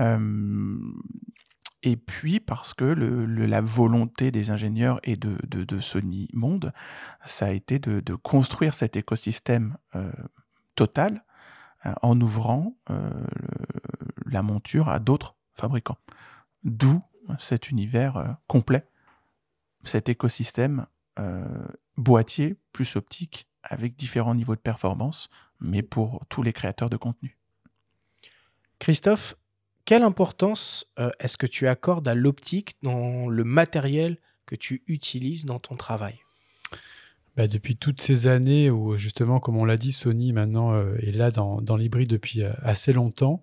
Euh, 0.00 0.78
et 1.82 1.96
puis 1.96 2.40
parce 2.40 2.74
que 2.74 2.84
la 2.84 3.62
volonté 3.62 4.30
des 4.30 4.50
ingénieurs 4.50 5.00
et 5.02 5.16
de, 5.16 5.80
Sony 5.80 6.28
Monde, 6.34 6.74
ça 7.24 7.46
a 7.46 7.52
été 7.52 7.78
de, 7.78 8.14
construire 8.16 8.74
cet 8.74 8.96
écosystème 8.96 9.78
euh, 9.94 10.12
total 10.74 11.24
en 12.02 12.20
ouvrant 12.20 12.76
la 14.26 14.42
monture 14.42 14.88
à 14.88 14.98
d'autres 14.98 15.36
fabricants. 15.54 15.98
D'où 16.64 17.02
cet 17.38 17.70
univers 17.70 18.36
complet 18.46 18.84
cet 19.84 20.08
écosystème 20.08 20.86
euh, 21.18 21.44
boîtier 21.96 22.56
plus 22.72 22.96
optique 22.96 23.48
avec 23.62 23.96
différents 23.96 24.34
niveaux 24.34 24.54
de 24.54 24.60
performance, 24.60 25.28
mais 25.60 25.82
pour 25.82 26.24
tous 26.28 26.42
les 26.42 26.52
créateurs 26.52 26.90
de 26.90 26.96
contenu. 26.96 27.36
Christophe, 28.78 29.34
quelle 29.84 30.02
importance 30.02 30.86
euh, 30.98 31.10
est-ce 31.18 31.36
que 31.36 31.46
tu 31.46 31.66
accordes 31.66 32.06
à 32.06 32.14
l'optique 32.14 32.76
dans 32.82 33.28
le 33.28 33.44
matériel 33.44 34.18
que 34.46 34.54
tu 34.54 34.82
utilises 34.86 35.44
dans 35.44 35.58
ton 35.58 35.76
travail? 35.76 36.20
Bah, 37.38 37.46
depuis 37.46 37.76
toutes 37.76 38.00
ces 38.00 38.26
années 38.26 38.68
où 38.68 38.96
justement, 38.96 39.38
comme 39.38 39.56
on 39.56 39.64
l'a 39.64 39.76
dit, 39.76 39.92
Sony 39.92 40.32
maintenant 40.32 40.72
euh, 40.74 40.96
est 40.98 41.12
là 41.12 41.30
dans, 41.30 41.76
l'hybride 41.76 42.10
depuis 42.10 42.42
euh, 42.42 42.50
assez 42.64 42.92
longtemps. 42.92 43.40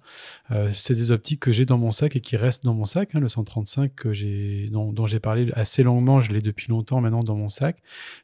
Euh, 0.51 0.69
c'est 0.73 0.95
des 0.95 1.11
optiques 1.11 1.39
que 1.39 1.53
j'ai 1.53 1.65
dans 1.65 1.77
mon 1.77 1.93
sac 1.93 2.17
et 2.17 2.19
qui 2.19 2.35
restent 2.35 2.65
dans 2.65 2.73
mon 2.73 2.85
sac. 2.85 3.15
Hein, 3.15 3.21
le 3.21 3.29
135 3.29 3.95
que 3.95 4.11
j'ai, 4.11 4.65
dont, 4.69 4.91
dont 4.91 5.07
j'ai 5.07 5.21
parlé 5.21 5.49
assez 5.53 5.81
longuement, 5.81 6.19
je 6.19 6.33
l'ai 6.33 6.41
depuis 6.41 6.67
longtemps 6.67 6.99
maintenant 6.99 7.23
dans 7.23 7.37
mon 7.37 7.49
sac. 7.49 7.77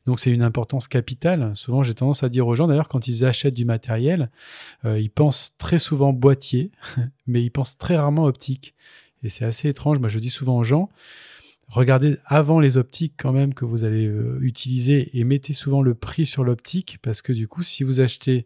Donc 0.05 0.19
c'est 0.19 0.31
une 0.31 0.41
importance 0.41 0.89
capitale. 0.89 1.53
Souvent, 1.55 1.83
j'ai 1.83 1.93
tendance 1.93 2.21
à 2.21 2.27
dire 2.27 2.47
aux 2.47 2.55
gens, 2.55 2.67
d'ailleurs, 2.67 2.89
quand 2.89 3.07
ils 3.07 3.23
achètent 3.23 3.53
du 3.53 3.63
matériel, 3.63 4.29
ils 4.83 5.09
pensent 5.09 5.55
très 5.57 5.77
souvent 5.77 6.11
boîtier, 6.11 6.71
mais 7.27 7.41
ils 7.41 7.49
pensent 7.49 7.77
très 7.77 7.95
rarement 7.95 8.25
optique. 8.25 8.75
Et 9.23 9.29
c'est 9.29 9.45
assez 9.45 9.69
étrange. 9.69 9.99
Moi, 9.99 10.09
je 10.09 10.19
dis 10.19 10.31
souvent 10.31 10.57
aux 10.57 10.65
gens, 10.65 10.89
regardez 11.71 12.17
avant 12.25 12.59
les 12.59 12.77
optiques 12.77 13.13
quand 13.17 13.31
même 13.31 13.53
que 13.53 13.65
vous 13.65 13.83
allez 13.85 14.05
euh, 14.05 14.39
utiliser 14.41 15.17
et 15.17 15.23
mettez 15.23 15.53
souvent 15.53 15.81
le 15.81 15.95
prix 15.95 16.25
sur 16.25 16.43
l'optique 16.43 16.99
parce 17.01 17.21
que 17.21 17.31
du 17.31 17.47
coup, 17.47 17.63
si 17.63 17.83
vous 17.83 18.01
achetez 18.01 18.45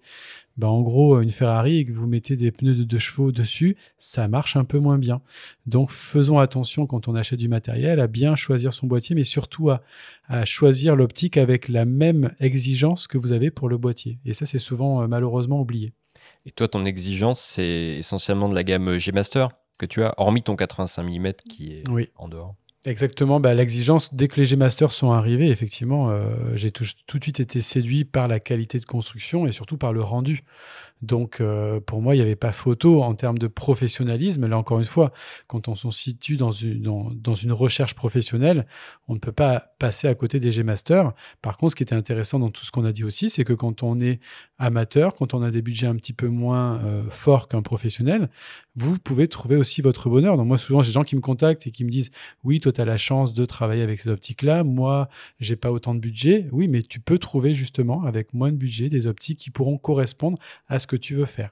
ben, 0.58 0.68
en 0.68 0.82
gros 0.82 1.20
une 1.20 1.32
Ferrari 1.32 1.80
et 1.80 1.86
que 1.86 1.92
vous 1.92 2.08
mettez 2.08 2.36
des 2.38 2.52
pneus 2.52 2.76
de 2.76 2.84
deux 2.84 3.00
chevaux 3.00 3.32
dessus, 3.32 3.76
ça 3.98 4.28
marche 4.28 4.56
un 4.56 4.64
peu 4.64 4.80
moins 4.80 4.98
bien. 4.98 5.22
Donc 5.66 5.92
faisons 5.92 6.40
attention 6.40 6.86
quand 6.86 7.08
on 7.08 7.16
achète 7.16 7.40
du 7.40 7.50
matériel 7.50 8.00
à 8.00 8.08
bien 8.08 8.36
choisir 8.36 8.74
son 8.74 8.88
boîtier, 8.88 9.16
mais 9.16 9.24
surtout 9.24 9.70
à, 9.72 9.82
à 10.28 10.46
choisir 10.46 10.96
l'optique 10.96 11.38
avec 11.38 11.68
la 11.68 11.86
même 11.86 12.32
exigence 12.40 13.08
que 13.08 13.18
vous 13.18 13.32
avez 13.32 13.50
pour 13.50 13.70
le 13.70 13.78
boîtier. 13.78 14.20
Et 14.26 14.34
ça, 14.34 14.46
c'est 14.46 14.60
souvent 14.60 15.02
euh, 15.02 15.08
malheureusement 15.08 15.60
oublié. 15.60 15.94
Et 16.46 16.52
toi, 16.52 16.68
ton 16.68 16.86
exigence, 16.86 17.42
c'est 17.42 17.98
essentiellement 17.98 18.50
de 18.50 18.56
la 18.56 18.64
gamme 18.64 18.98
G-Master 18.98 19.50
que 19.78 19.86
tu 19.86 20.04
as, 20.04 20.14
hormis 20.18 20.42
ton 20.42 20.56
85 20.56 21.04
mm 21.04 21.34
qui 21.50 21.74
est 21.74 21.84
en 22.16 22.28
dehors. 22.28 22.56
Exactement, 22.86 23.40
bah, 23.40 23.56
l'exigence, 23.56 24.14
dès 24.14 24.28
que 24.28 24.40
les 24.40 24.46
G-Masters 24.46 24.92
sont 24.92 25.12
arrivés, 25.12 25.50
effectivement, 25.50 26.12
euh, 26.12 26.56
j'ai 26.56 26.70
tout, 26.70 26.84
de 26.84 27.24
suite 27.24 27.40
été 27.40 27.62
séduit 27.62 28.06
par 28.06 28.28
la 28.28 28.40
qualité 28.40 28.78
de 28.78 28.86
construction 28.86 29.48
et 29.48 29.52
surtout 29.52 29.76
par 29.76 29.92
le 29.92 30.02
rendu. 30.02 30.44
Donc, 31.02 31.42
euh, 31.42 31.80
pour 31.80 32.04
moi, 32.04 32.14
il 32.14 32.20
n'y 32.20 32.24
avait 32.24 32.36
pas 32.36 32.52
photo 32.52 33.02
en 33.02 33.16
termes 33.16 33.40
de 33.40 33.48
professionnalisme. 33.48 34.46
Là, 34.46 34.58
encore 34.58 34.78
une 34.78 34.86
fois, 34.86 35.12
quand 35.48 35.68
on 35.68 35.74
se 35.74 35.90
situe 35.90 36.38
dans 36.38 36.52
une, 36.52 36.80
dans, 37.16 37.34
une 37.34 37.52
recherche 37.52 37.96
professionnelle, 37.96 38.68
on 39.08 39.16
ne 39.16 39.20
peut 39.20 39.32
pas 39.32 39.75
passer 39.80 40.08
à 40.08 40.16
côté 40.16 40.40
des 40.40 40.52
G-Masters. 40.52 41.14
Par 41.42 41.58
contre, 41.58 41.72
ce 41.72 41.76
qui 41.76 41.84
était 41.84 41.96
intéressant 41.96 42.40
dans 42.40 42.50
tout 42.50 42.66
ce 42.66 42.72
qu'on 42.72 42.86
a 42.86 42.92
dit 42.92 43.04
aussi, 43.04 43.30
c'est 43.30 43.44
que 43.44 43.54
quand 43.54 43.84
on 43.84 44.00
est 44.00 44.20
amateur, 44.58 45.16
quand 45.16 45.34
on 45.34 45.42
a 45.42 45.52
des 45.52 45.62
budgets 45.62 45.88
un 45.88 45.96
petit 45.96 46.14
peu 46.14 46.28
moins 46.28 46.84
euh, 46.84 47.04
forts 47.10 47.48
qu'un 47.48 47.62
professionnel, 47.62 48.30
vous 48.76 48.98
pouvez 49.00 49.28
trouver 49.28 49.56
aussi 49.56 49.82
votre 49.82 50.10
bonheur. 50.10 50.38
Donc, 50.38 50.48
moi, 50.48 50.58
souvent, 50.58 50.82
j'ai 50.82 50.90
des 50.90 50.94
gens 50.94 51.04
qui 51.04 51.16
me 51.16 51.22
contactent 51.22 51.68
et 51.68 51.72
qui 51.72 51.84
me 51.84 51.90
disent 51.90 52.12
Oui, 52.44 52.60
toi, 52.60 52.72
tu 52.72 52.82
as 52.82 52.86
la 52.86 52.98
chance 52.98 53.34
de 53.34 53.46
travailler 53.46 53.84
avec 53.84 54.00
ces 54.00 54.10
optiques-là. 54.10 54.64
Moi, 54.64 55.10
j'ai 55.40 55.56
pas 55.56 55.72
autant 55.72 55.96
de 55.96 56.00
budget. 56.00 56.48
Oui, 56.52 56.68
mais 56.68 56.82
tu 56.82 57.00
peux 57.00 57.20
trouver 57.20 57.54
justement, 57.54 58.04
avec 58.04 58.34
moins 58.34 58.52
de 58.52 58.58
budget, 58.58 58.90
des 58.90 59.08
optiques 59.08 59.40
qui 59.40 59.52
pourront 59.52 59.78
correspondre 59.78 60.38
à 60.68 60.80
ce 60.80 60.88
que 60.88 60.96
tu 60.96 61.16
veux 61.16 61.26
faire. 61.26 61.52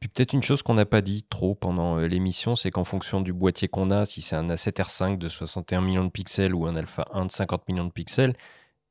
Puis 0.00 0.08
peut-être 0.08 0.32
une 0.32 0.42
chose 0.42 0.62
qu'on 0.62 0.74
n'a 0.74 0.86
pas 0.86 1.00
dit 1.00 1.24
trop 1.24 1.54
pendant 1.54 1.98
euh, 1.98 2.06
l'émission, 2.06 2.56
c'est 2.56 2.70
qu'en 2.70 2.84
fonction 2.84 3.20
du 3.20 3.32
boîtier 3.32 3.68
qu'on 3.68 3.90
a, 3.90 4.04
si 4.06 4.20
c'est 4.20 4.36
un 4.36 4.48
A7R5 4.48 5.18
de 5.18 5.28
61 5.28 5.80
millions 5.80 6.04
de 6.04 6.10
pixels 6.10 6.54
ou 6.54 6.66
un 6.66 6.76
Alpha 6.76 7.04
1 7.12 7.26
de 7.26 7.32
50 7.32 7.68
millions 7.68 7.84
de 7.84 7.92
pixels, 7.92 8.34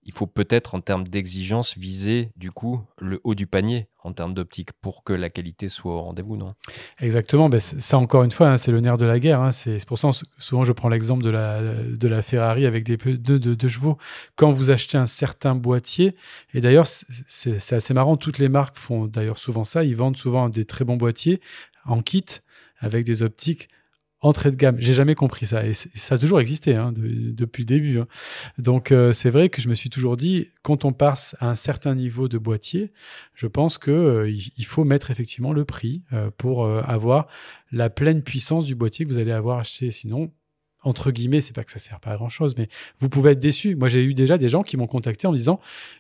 il 0.06 0.14
faut 0.14 0.28
peut-être 0.28 0.76
en 0.76 0.82
termes 0.82 1.04
d'exigence 1.06 1.78
viser 1.78 2.30
du 2.36 2.52
coup 2.52 2.82
le 3.00 3.20
haut 3.24 3.36
du 3.36 3.48
panier 3.48 3.88
en 4.04 4.12
termes 4.12 4.34
d'optique 4.34 4.74
pour 4.82 5.04
que 5.04 5.14
la 5.14 5.30
qualité 5.30 5.70
soit 5.70 5.94
au 5.94 6.02
rendez-vous, 6.02 6.36
non? 6.36 6.56
Exactement, 7.00 7.48
ben 7.48 7.60
ça 7.60 7.98
encore 7.98 8.24
une 8.24 8.32
fois, 8.32 8.50
hein, 8.50 8.58
c'est 8.58 8.72
le 8.72 8.82
nerf 8.82 8.98
de 8.98 9.06
la 9.06 9.20
guerre. 9.20 9.42
Hein. 9.42 9.52
C'est 9.52 9.86
pour 9.86 9.98
ça 9.98 10.10
souvent 10.40 10.64
je 10.64 10.74
prends 10.74 10.90
l'exemple 10.90 11.24
de 11.24 11.30
la, 11.30 11.62
de 11.62 12.08
la 12.08 12.22
Ferrari 12.22 12.66
avec 12.66 12.84
des 12.84 12.98
pneus 12.98 13.70
chevaux. 13.70 13.98
Quand 14.36 14.52
vous 14.52 14.72
achetez 14.72 14.98
un 14.98 15.06
certain 15.06 15.56
boîtier, 15.56 16.16
et 16.54 16.62
d'ailleurs 16.62 16.88
c'est 16.88 17.74
assez 17.74 17.94
marrant, 17.94 18.18
toutes 18.18 18.40
les 18.40 18.50
marques 18.50 18.78
font 18.78 19.06
d'ailleurs 19.06 19.38
souvent 19.38 19.64
ça, 19.64 19.84
ils 19.84 19.96
vendent 19.96 20.18
souvent 20.18 20.50
des 20.50 20.66
très 20.66 20.86
bons 20.86 20.98
boîtiers 20.98 21.40
en 21.86 22.02
kit 22.02 22.26
avec 22.80 23.06
des 23.06 23.24
optiques 23.24 23.70
entrée 24.24 24.52
de 24.52 24.56
gamme. 24.56 24.78
J'ai 24.80 24.94
jamais 24.94 25.16
compris 25.16 25.46
ça. 25.46 25.66
Et 25.66 25.74
ça 25.74 26.16
a 26.16 26.18
toujours 26.18 26.40
existé 26.40 26.76
hein, 26.76 26.94
depuis 26.96 27.64
le 27.64 27.68
début. 27.68 28.00
Hein. 28.00 28.08
Donc 28.58 28.92
euh, 28.92 29.12
c'est 29.14 29.30
vrai 29.30 29.50
que 29.50 29.62
je 29.62 29.68
me 29.68 29.76
suis 29.76 29.90
toujours 29.90 30.18
dit, 30.18 30.48
quand 30.64 30.86
on 30.86 30.94
passe 30.94 31.36
à 31.40 31.50
un 31.50 31.56
certain 31.56 31.94
niveau 31.94 32.30
de 32.30 32.38
boîtier, 32.38 32.94
je 33.36 33.48
pense 33.48 33.78
qu'il 33.78 33.94
euh, 33.94 34.32
faut 34.64 34.86
mettre 34.86 35.12
effectivement 35.12 35.52
le 35.52 35.66
prix 35.66 36.04
euh, 36.14 36.32
pour 36.38 36.66
avoir 36.66 37.28
la 37.72 37.90
pleine 37.90 38.24
puissance 38.24 38.66
du 38.66 38.76
boîtier 38.76 39.06
que 39.06 39.12
vous 39.12 39.20
allez 39.20 39.34
avoir 39.34 39.60
acheté. 39.60 39.92
Sinon, 39.92 40.32
entre 40.84 41.12
guillemets, 41.12 41.42
c'est 41.42 41.54
pas 41.54 41.66
que 41.66 41.72
ça 41.72 41.80
sert 41.80 42.00
pas 42.00 42.12
à 42.12 42.16
grand 42.16 42.30
chose, 42.30 42.56
mais 42.58 42.70
vous 43.00 43.10
pouvez 43.10 43.32
être 43.32 43.40
déçu. 43.40 43.76
Moi, 43.76 43.90
j'ai 43.90 44.04
eu 44.04 44.14
déjà 44.14 44.38
des 44.38 44.48
gens 44.48 44.64
qui 44.64 44.78
m'ont 44.78 44.88
contacté 44.88 45.28
en 45.28 45.32
me 45.32 45.38
disant, 45.38 45.60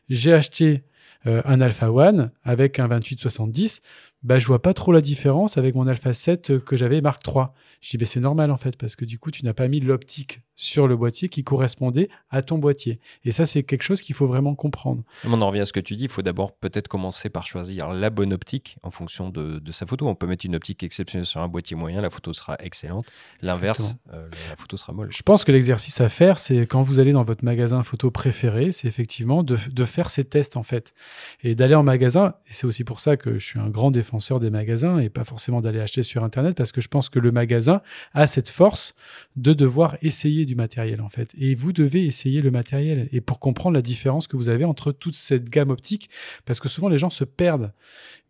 j'ai 0.09 0.33
acheté 0.33 0.83
un 1.25 1.61
Alpha 1.61 1.89
One 1.91 2.31
avec 2.43 2.79
un 2.79 2.87
2870 2.89 3.81
bah, 4.23 4.39
je 4.39 4.47
vois 4.47 4.61
pas 4.61 4.73
trop 4.73 4.91
la 4.91 5.01
différence 5.01 5.57
avec 5.57 5.75
mon 5.75 5.87
Alpha 5.87 6.13
7 6.13 6.59
que 6.59 6.75
j'avais 6.75 7.01
Mark 7.01 7.21
III. 7.27 7.45
Je 7.81 7.89
dis, 7.91 7.97
bah, 7.97 8.05
c'est 8.05 8.19
normal 8.19 8.51
en 8.51 8.57
fait, 8.57 8.77
parce 8.77 8.95
que 8.95 9.05
du 9.05 9.19
coup, 9.19 9.31
tu 9.31 9.43
n'as 9.45 9.53
pas 9.53 9.67
mis 9.67 9.79
l'optique 9.79 10.41
sur 10.55 10.87
le 10.87 10.95
boîtier 10.95 11.29
qui 11.29 11.43
correspondait 11.43 12.09
à 12.29 12.43
ton 12.43 12.57
boîtier. 12.59 12.99
Et 13.25 13.31
ça, 13.31 13.45
c'est 13.45 13.63
quelque 13.63 13.81
chose 13.81 14.01
qu'il 14.01 14.15
faut 14.15 14.27
vraiment 14.27 14.55
comprendre. 14.55 15.03
On 15.25 15.41
en 15.41 15.47
revient 15.47 15.61
à 15.61 15.65
ce 15.65 15.73
que 15.73 15.79
tu 15.79 15.95
dis, 15.95 16.03
il 16.03 16.09
faut 16.09 16.21
d'abord 16.21 16.53
peut-être 16.53 16.87
commencer 16.87 17.29
par 17.29 17.47
choisir 17.47 17.89
la 17.89 18.09
bonne 18.09 18.33
optique 18.33 18.77
en 18.83 18.91
fonction 18.91 19.29
de, 19.29 19.59
sa 19.71 19.85
photo. 19.85 20.07
On 20.07 20.15
peut 20.15 20.27
mettre 20.27 20.45
une 20.45 20.55
optique 20.55 20.83
exceptionnelle 20.83 21.25
sur 21.25 21.41
un 21.41 21.47
boîtier 21.47 21.75
moyen, 21.75 22.01
la 22.01 22.11
photo 22.11 22.33
sera 22.33 22.55
excellente. 22.59 23.07
L'inverse, 23.41 23.95
euh, 24.13 24.29
la 24.49 24.55
photo 24.55 24.77
sera 24.77 24.93
molle. 24.93 25.11
Je 25.11 25.23
pense 25.23 25.43
que 25.43 25.51
l'exercice 25.51 25.99
à 25.99 26.09
faire, 26.09 26.37
c'est 26.37 26.67
quand 26.67 26.83
vous 26.83 26.99
allez 26.99 27.13
dans 27.13 27.23
votre 27.23 27.43
magasin 27.43 27.81
photo 27.81 28.11
préféré, 28.11 28.71
c'est 28.71 28.87
effectivement 28.87 29.41
de, 29.41 29.57
de 29.71 29.85
faire 29.85 30.11
ces 30.11 30.23
tests 30.23 30.55
en 30.55 30.63
fait. 30.63 30.93
Et 31.43 31.55
d'aller 31.55 31.75
en 31.75 31.83
magasin, 31.83 32.35
et 32.47 32.53
c'est 32.53 32.67
aussi 32.67 32.83
pour 32.83 32.99
ça 32.99 33.17
que 33.17 33.39
je 33.39 33.45
suis 33.45 33.59
un 33.59 33.69
grand 33.69 33.89
défenseur 33.89 34.03
défenseur 34.03 34.41
des 34.41 34.49
magasins 34.49 34.99
et 34.99 35.09
pas 35.09 35.23
forcément 35.23 35.61
d'aller 35.61 35.79
acheter 35.79 36.03
sur 36.03 36.23
Internet 36.25 36.57
parce 36.57 36.73
que 36.73 36.81
je 36.81 36.89
pense 36.89 37.07
que 37.07 37.19
le 37.19 37.31
magasin 37.31 37.81
a 38.13 38.27
cette 38.27 38.49
force 38.49 38.95
de 39.37 39.53
devoir 39.53 39.95
essayer 40.01 40.45
du 40.45 40.52
matériel 40.55 41.01
en 41.01 41.09
fait. 41.09 41.33
Et 41.37 41.55
vous 41.55 41.73
devez 41.73 42.05
essayer 42.05 42.41
le 42.41 42.51
matériel 42.51 43.09
et 43.11 43.21
pour 43.21 43.39
comprendre 43.39 43.75
la 43.75 43.81
différence 43.81 44.27
que 44.27 44.37
vous 44.37 44.49
avez 44.49 44.65
entre 44.65 44.91
toute 44.91 45.15
cette 45.15 45.49
gamme 45.49 45.69
optique 45.69 46.09
parce 46.45 46.59
que 46.59 46.69
souvent 46.69 46.89
les 46.89 46.97
gens 46.97 47.09
se 47.09 47.23
perdent. 47.23 47.71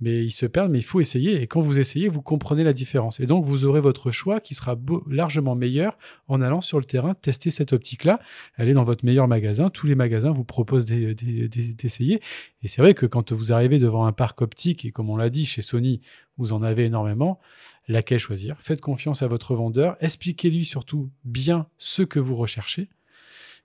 Mais 0.04 0.26
ils 0.26 0.32
se 0.32 0.46
perdent, 0.46 0.72
mais 0.72 0.80
il 0.80 0.84
faut 0.84 1.00
essayer. 1.00 1.42
Et 1.42 1.48
quand 1.48 1.62
vous 1.62 1.80
essayez, 1.80 2.10
vous 2.10 2.22
comprenez 2.22 2.66
la 2.66 2.74
différence. 2.74 3.22
Et 3.22 3.26
donc, 3.26 3.46
vous 3.46 3.64
aurez 3.64 3.80
votre 3.80 4.12
choix 4.12 4.42
qui 4.42 4.54
sera 4.54 4.76
largement 5.10 5.56
meilleur 5.56 5.98
en 6.28 6.42
allant 6.42 6.60
sur 6.60 6.78
le 6.78 6.84
terrain 6.84 7.14
tester 7.14 7.52
cette 7.52 7.72
optique-là. 7.72 8.20
Est 8.58 8.74
dans 8.74 8.84
votre 8.84 9.06
meilleur 9.06 9.28
magasin. 9.28 9.70
Tous 9.70 9.88
les 9.88 9.96
magasins 9.96 10.32
vous 10.32 10.44
proposent 10.44 10.86
d'essayer. 10.86 12.22
Et 12.64 12.68
c'est 12.68 12.82
vrai 12.82 12.94
que 12.94 13.06
quand 13.06 13.32
vous 13.32 13.54
arrivez 13.54 13.80
devant 13.80 14.06
un 14.06 14.12
parc 14.12 14.42
optique, 14.42 14.84
et 14.84 14.92
comme 14.92 15.10
on 15.10 15.16
l'a 15.16 15.30
dit, 15.30 15.46
chez 15.46 15.62
Sony, 15.62 16.02
vous 16.38 16.52
en 16.52 16.64
avez 16.64 16.86
énormément, 16.86 17.40
laquelle 17.88 18.20
choisir 18.20 18.56
Faites 18.60 18.82
confiance 18.82 19.24
à 19.24 19.28
votre 19.28 19.56
vendeur. 19.56 19.98
Expliquez-lui 20.00 20.66
surtout 20.66 21.12
bien 21.24 21.68
ce 21.78 22.04
que 22.04 22.20
vous 22.20 22.36
recherchez. 22.36 22.90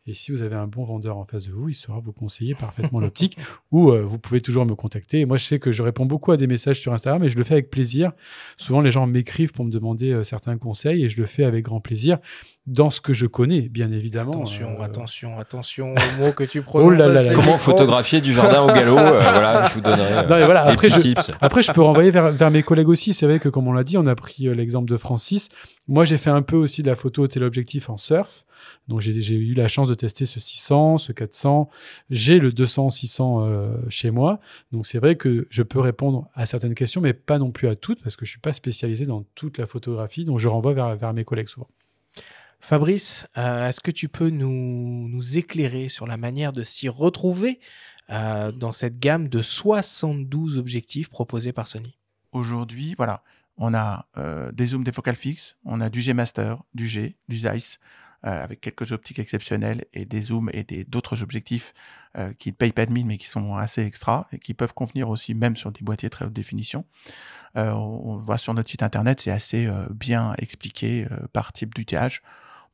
Et 0.08 0.14
si 0.14 0.32
vous 0.32 0.40
avez 0.40 0.56
un 0.56 0.66
bon 0.66 0.84
vendeur 0.84 1.18
en 1.18 1.24
face 1.24 1.46
de 1.48 1.52
vous, 1.52 1.68
il 1.68 1.74
saura 1.74 2.00
vous 2.00 2.14
conseiller 2.14 2.54
parfaitement 2.54 2.98
l'optique. 2.98 3.36
Ou 3.72 3.90
euh, 3.90 4.02
vous 4.02 4.18
pouvez 4.18 4.40
toujours 4.40 4.64
me 4.64 4.74
contacter. 4.74 5.26
moi, 5.26 5.36
je 5.36 5.44
sais 5.44 5.58
que 5.58 5.70
je 5.70 5.82
réponds 5.82 6.06
beaucoup 6.06 6.32
à 6.32 6.38
des 6.38 6.46
messages 6.46 6.80
sur 6.80 6.94
Instagram 6.94 7.22
et 7.24 7.28
je 7.28 7.36
le 7.36 7.44
fais 7.44 7.52
avec 7.52 7.68
plaisir. 7.68 8.12
Souvent, 8.56 8.80
les 8.80 8.90
gens 8.90 9.06
m'écrivent 9.06 9.52
pour 9.52 9.66
me 9.66 9.70
demander 9.70 10.12
euh, 10.12 10.24
certains 10.24 10.56
conseils 10.56 11.04
et 11.04 11.10
je 11.10 11.20
le 11.20 11.26
fais 11.26 11.44
avec 11.44 11.66
grand 11.66 11.80
plaisir 11.80 12.18
dans 12.68 12.90
ce 12.90 13.00
que 13.00 13.14
je 13.14 13.24
connais, 13.24 13.62
bien 13.62 13.90
évidemment. 13.90 14.32
Attention, 14.32 14.78
euh, 14.78 14.84
attention, 14.84 15.38
attention 15.38 15.94
aux 16.20 16.22
mots 16.22 16.32
que 16.32 16.44
tu 16.44 16.58
oh 16.58 16.62
prononces. 16.62 17.30
Comment 17.34 17.56
photographier 17.56 18.20
du 18.20 18.32
jardin 18.32 18.62
au 18.62 18.66
galop 18.66 18.98
euh, 18.98 19.20
Voilà, 19.32 19.68
je 19.68 19.74
vous 19.74 19.80
donnerai 19.80 20.26
non, 20.26 20.44
voilà, 20.44 20.64
après, 20.66 20.90
je, 20.90 21.00
tips. 21.00 21.30
Après, 21.40 21.62
je 21.62 21.72
peux 21.72 21.80
renvoyer 21.80 22.10
vers, 22.10 22.30
vers 22.30 22.50
mes 22.50 22.62
collègues 22.62 22.90
aussi. 22.90 23.14
C'est 23.14 23.26
vrai 23.26 23.38
que, 23.38 23.48
comme 23.48 23.66
on 23.68 23.72
l'a 23.72 23.84
dit, 23.84 23.96
on 23.96 24.04
a 24.04 24.14
pris 24.14 24.46
euh, 24.46 24.54
l'exemple 24.54 24.90
de 24.90 24.98
Francis. 24.98 25.48
Moi, 25.88 26.04
j'ai 26.04 26.18
fait 26.18 26.28
un 26.28 26.42
peu 26.42 26.56
aussi 26.56 26.82
de 26.82 26.88
la 26.88 26.94
photo 26.94 27.26
téléobjectif 27.26 27.88
en 27.88 27.96
surf. 27.96 28.44
Donc, 28.86 29.00
j'ai 29.00 29.34
eu 29.34 29.54
la 29.54 29.68
chance 29.68 29.88
de 29.88 29.94
tester 29.94 30.26
ce 30.26 30.38
600, 30.38 30.98
ce 30.98 31.12
400. 31.12 31.70
J'ai 32.10 32.38
le 32.38 32.52
200, 32.52 32.90
600 32.90 33.70
chez 33.88 34.10
moi. 34.10 34.40
Donc, 34.72 34.86
c'est 34.86 34.98
vrai 34.98 35.16
que 35.16 35.46
je 35.48 35.62
peux 35.62 35.80
répondre 35.80 36.28
à 36.34 36.44
certaines 36.44 36.74
questions, 36.74 37.00
mais 37.00 37.14
pas 37.14 37.38
non 37.38 37.50
plus 37.50 37.68
à 37.68 37.76
toutes, 37.76 38.02
parce 38.02 38.16
que 38.16 38.26
je 38.26 38.30
suis 38.30 38.40
pas 38.40 38.52
spécialisé 38.52 39.06
dans 39.06 39.24
toute 39.34 39.58
la 39.58 39.66
photographie. 39.66 40.24
Donc, 40.24 40.38
je 40.38 40.48
renvoie 40.48 40.74
vers, 40.74 40.96
vers 40.96 41.14
mes 41.14 41.24
collègues 41.24 41.48
souvent. 41.48 41.68
Fabrice, 42.60 43.26
euh, 43.36 43.68
est-ce 43.68 43.80
que 43.80 43.90
tu 43.90 44.08
peux 44.08 44.30
nous, 44.30 45.38
éclairer 45.38 45.88
sur 45.88 46.06
la 46.06 46.16
manière 46.16 46.52
de 46.52 46.62
s'y 46.62 46.88
retrouver 46.88 47.60
euh, 48.10 48.52
dans 48.52 48.72
cette 48.72 48.98
gamme 48.98 49.28
de 49.28 49.42
72 49.42 50.58
objectifs 50.58 51.08
proposés 51.08 51.52
par 51.52 51.68
Sony? 51.68 51.96
Aujourd'hui, 52.32 52.94
voilà, 52.96 53.22
on 53.56 53.74
a 53.74 54.06
euh, 54.16 54.50
des 54.52 54.68
zooms, 54.68 54.84
des 54.84 54.92
focales 54.92 55.16
fixes, 55.16 55.56
on 55.64 55.80
a 55.80 55.88
du 55.88 56.02
G 56.02 56.14
Master, 56.14 56.62
du 56.74 56.88
G, 56.88 57.16
du 57.28 57.38
Zeiss, 57.38 57.78
avec 58.22 58.60
quelques 58.60 58.90
optiques 58.90 59.20
exceptionnelles 59.20 59.84
et 59.92 60.04
des 60.04 60.22
zooms 60.22 60.50
et 60.52 60.64
d'autres 60.88 61.22
objectifs 61.22 61.72
qui 62.40 62.48
ne 62.48 62.54
payent 62.54 62.72
pas 62.72 62.84
de 62.84 62.92
mine 62.92 63.06
mais 63.06 63.16
qui 63.16 63.28
sont 63.28 63.54
assez 63.54 63.84
extra 63.84 64.26
et 64.32 64.40
qui 64.40 64.54
peuvent 64.54 64.74
convenir 64.74 65.08
aussi 65.08 65.34
même 65.34 65.54
sur 65.54 65.70
des 65.70 65.82
boîtiers 65.82 66.10
très 66.10 66.24
haute 66.24 66.32
définition. 66.32 66.84
on 67.54 68.16
voit 68.16 68.38
sur 68.38 68.54
notre 68.54 68.70
site 68.70 68.82
internet, 68.82 69.20
c'est 69.20 69.30
assez 69.30 69.70
bien 69.92 70.34
expliqué 70.38 71.06
par 71.32 71.52
type 71.52 71.76
d'utilisation 71.76 72.20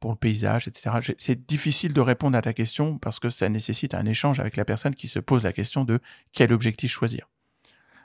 pour 0.05 0.12
le 0.12 0.18
paysage, 0.18 0.68
etc. 0.68 1.14
C'est 1.16 1.47
difficile 1.47 1.94
de 1.94 2.01
répondre 2.02 2.36
à 2.36 2.43
ta 2.43 2.52
question 2.52 2.98
parce 2.98 3.18
que 3.18 3.31
ça 3.31 3.48
nécessite 3.48 3.94
un 3.94 4.05
échange 4.05 4.39
avec 4.39 4.59
la 4.59 4.66
personne 4.66 4.94
qui 4.94 5.09
se 5.09 5.18
pose 5.18 5.44
la 5.44 5.55
question 5.55 5.86
de 5.86 5.98
quel 6.35 6.52
objectif 6.52 6.90
choisir. 6.90 7.31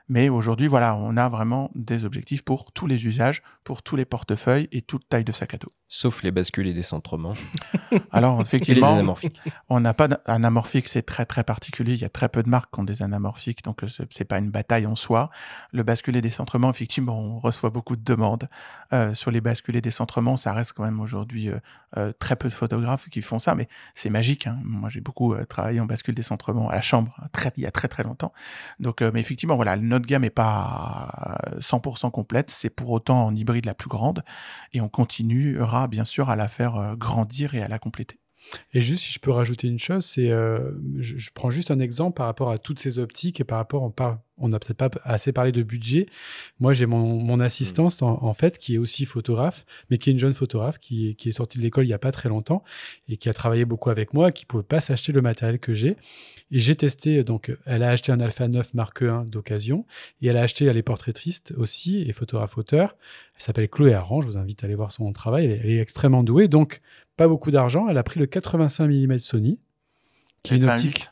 Mais 0.07 0.29
aujourd'hui, 0.29 0.67
voilà, 0.67 0.95
on 0.95 1.17
a 1.17 1.27
vraiment 1.27 1.71
des 1.75 2.05
objectifs 2.05 2.41
pour 2.41 2.71
tous 2.71 2.87
les 2.87 3.05
usages, 3.05 3.43
pour 3.65 3.83
tous 3.83 3.97
les 3.97 4.05
portefeuilles 4.05 4.69
et 4.71 4.81
toute 4.81 5.09
taille 5.09 5.25
de 5.25 5.33
sac 5.33 5.55
à 5.55 5.57
dos. 5.57 5.67
Sauf 5.91 6.21
les 6.21 6.29
bascules 6.29 6.67
et 6.67 6.73
décentrements. 6.73 7.33
Alors, 8.11 8.39
effectivement, 8.41 9.01
on 9.69 9.79
n'a 9.79 9.95
pas 9.95 10.07
d'anamorphique, 10.07 10.87
c'est 10.87 11.01
très 11.01 11.25
très 11.25 11.43
particulier. 11.43 11.93
Il 11.93 11.99
y 11.99 12.05
a 12.05 12.09
très 12.09 12.29
peu 12.29 12.43
de 12.43 12.49
marques 12.49 12.71
qui 12.71 12.79
ont 12.79 12.83
des 12.83 13.01
anamorphiques, 13.01 13.63
donc 13.63 13.83
euh, 13.83 13.87
c'est 14.11 14.25
pas 14.25 14.37
une 14.37 14.51
bataille 14.51 14.85
en 14.85 14.95
soi. 14.95 15.31
Le 15.71 15.81
bascule 15.81 16.15
et 16.15 16.21
décentrement, 16.21 16.69
effectivement, 16.69 17.19
on 17.19 17.39
reçoit 17.39 17.71
beaucoup 17.71 17.95
de 17.95 18.03
demandes 18.03 18.47
euh, 18.93 19.15
sur 19.15 19.31
les 19.31 19.41
bascules 19.41 19.75
et 19.77 19.81
décentrements. 19.81 20.37
Ça 20.37 20.53
reste 20.53 20.73
quand 20.73 20.83
même 20.83 20.99
aujourd'hui 20.99 21.49
euh, 21.97 22.13
très 22.19 22.35
peu 22.35 22.49
de 22.49 22.53
photographes 22.53 23.09
qui 23.09 23.23
font 23.23 23.39
ça, 23.39 23.55
mais 23.55 23.67
c'est 23.95 24.11
magique. 24.11 24.45
Hein. 24.45 24.59
Moi, 24.63 24.89
j'ai 24.89 25.01
beaucoup 25.01 25.33
travaillé 25.45 25.79
en 25.79 25.87
bascule 25.87 26.13
décentrement 26.13 26.69
à 26.69 26.75
la 26.75 26.81
chambre 26.81 27.17
très, 27.31 27.51
il 27.57 27.63
y 27.63 27.65
a 27.65 27.71
très 27.71 27.87
très 27.87 28.03
longtemps. 28.03 28.31
Donc, 28.79 29.01
mais 29.01 29.21
effectivement, 29.21 29.55
voilà, 29.55 29.75
notre 29.75 30.05
gamme 30.05 30.21
n'est 30.21 30.29
pas 30.29 31.39
100% 31.59 32.11
complète. 32.11 32.51
C'est 32.51 32.69
pour 32.69 32.91
autant 32.91 33.25
en 33.25 33.35
hybride 33.35 33.65
la 33.65 33.73
plus 33.73 33.89
grande. 33.89 34.23
Et 34.73 34.81
on 34.81 34.89
continuera, 34.89 35.78
bien 35.87 36.05
sûr, 36.05 36.29
à 36.29 36.35
la 36.35 36.47
faire 36.47 36.75
euh, 36.75 36.95
grandir 36.95 37.55
et 37.55 37.61
à 37.61 37.67
la 37.67 37.79
compléter. 37.79 38.19
Et 38.73 38.81
juste, 38.81 39.03
si 39.03 39.11
je 39.11 39.19
peux 39.19 39.31
rajouter 39.31 39.67
une 39.67 39.79
chose, 39.79 40.05
c'est, 40.05 40.31
euh, 40.31 40.71
je, 40.97 41.29
prends 41.33 41.49
juste 41.49 41.71
un 41.71 41.79
exemple 41.79 42.15
par 42.15 42.25
rapport 42.25 42.51
à 42.51 42.57
toutes 42.57 42.79
ces 42.79 42.99
optiques 42.99 43.41
et 43.41 43.43
par 43.43 43.57
rapport, 43.57 43.83
on 43.83 43.91
parle, 43.91 44.17
on 44.39 44.49
n'a 44.49 44.59
peut-être 44.59 44.77
pas 44.77 44.89
assez 45.03 45.31
parlé 45.31 45.51
de 45.51 45.63
budget. 45.63 46.07
Moi, 46.59 46.73
j'ai 46.73 46.85
mon, 46.85 47.19
mon 47.19 47.39
assistante, 47.39 48.01
en, 48.01 48.33
fait, 48.33 48.57
qui 48.57 48.75
est 48.75 48.77
aussi 48.77 49.05
photographe, 49.05 49.65
mais 49.89 49.97
qui 49.97 50.09
est 50.09 50.13
une 50.13 50.19
jeune 50.19 50.33
photographe 50.33 50.79
qui, 50.79 51.15
qui 51.15 51.29
est 51.29 51.33
sortie 51.33 51.57
de 51.57 51.63
l'école 51.63 51.85
il 51.85 51.87
n'y 51.87 51.93
a 51.93 51.99
pas 51.99 52.11
très 52.11 52.29
longtemps 52.29 52.63
et 53.07 53.17
qui 53.17 53.29
a 53.29 53.33
travaillé 53.33 53.65
beaucoup 53.65 53.89
avec 53.89 54.13
moi, 54.13 54.31
qui 54.31 54.45
ne 54.45 54.47
pouvait 54.47 54.63
pas 54.63 54.81
s'acheter 54.81 55.11
le 55.11 55.21
matériel 55.21 55.59
que 55.59 55.73
j'ai. 55.73 55.97
Et 56.51 56.59
j'ai 56.59 56.75
testé, 56.75 57.23
donc, 57.23 57.55
elle 57.65 57.83
a 57.83 57.89
acheté 57.89 58.11
un 58.11 58.19
Alpha 58.19 58.47
9 58.47 58.73
Mark 58.73 59.01
1 59.01 59.25
d'occasion 59.25 59.85
et 60.21 60.27
elle 60.27 60.37
a 60.37 60.41
acheté, 60.41 60.65
elle 60.65 60.77
est 60.77 60.83
portraitiste 60.83 61.53
aussi 61.57 62.01
et 62.01 62.13
photographe-auteur. 62.13 62.95
Elle 63.35 63.41
s'appelle 63.41 63.69
Chloé 63.69 63.93
Arran, 63.93 64.21
je 64.21 64.27
vous 64.27 64.37
invite 64.37 64.63
à 64.63 64.65
aller 64.65 64.75
voir 64.75 64.91
son 64.91 65.11
travail. 65.11 65.45
Elle 65.45 65.69
est, 65.69 65.79
extrêmement 65.79 66.23
douée, 66.23 66.47
donc 66.47 66.81
pas 67.17 67.27
beaucoup 67.27 67.51
d'argent. 67.51 67.87
Elle 67.87 67.97
a 67.97 68.03
pris 68.03 68.19
le 68.19 68.25
85 68.25 68.87
mm 68.87 69.17
Sony, 69.19 69.59
qui 70.43 70.53
est 70.53 70.57
une 70.57 70.69
optique 70.69 71.09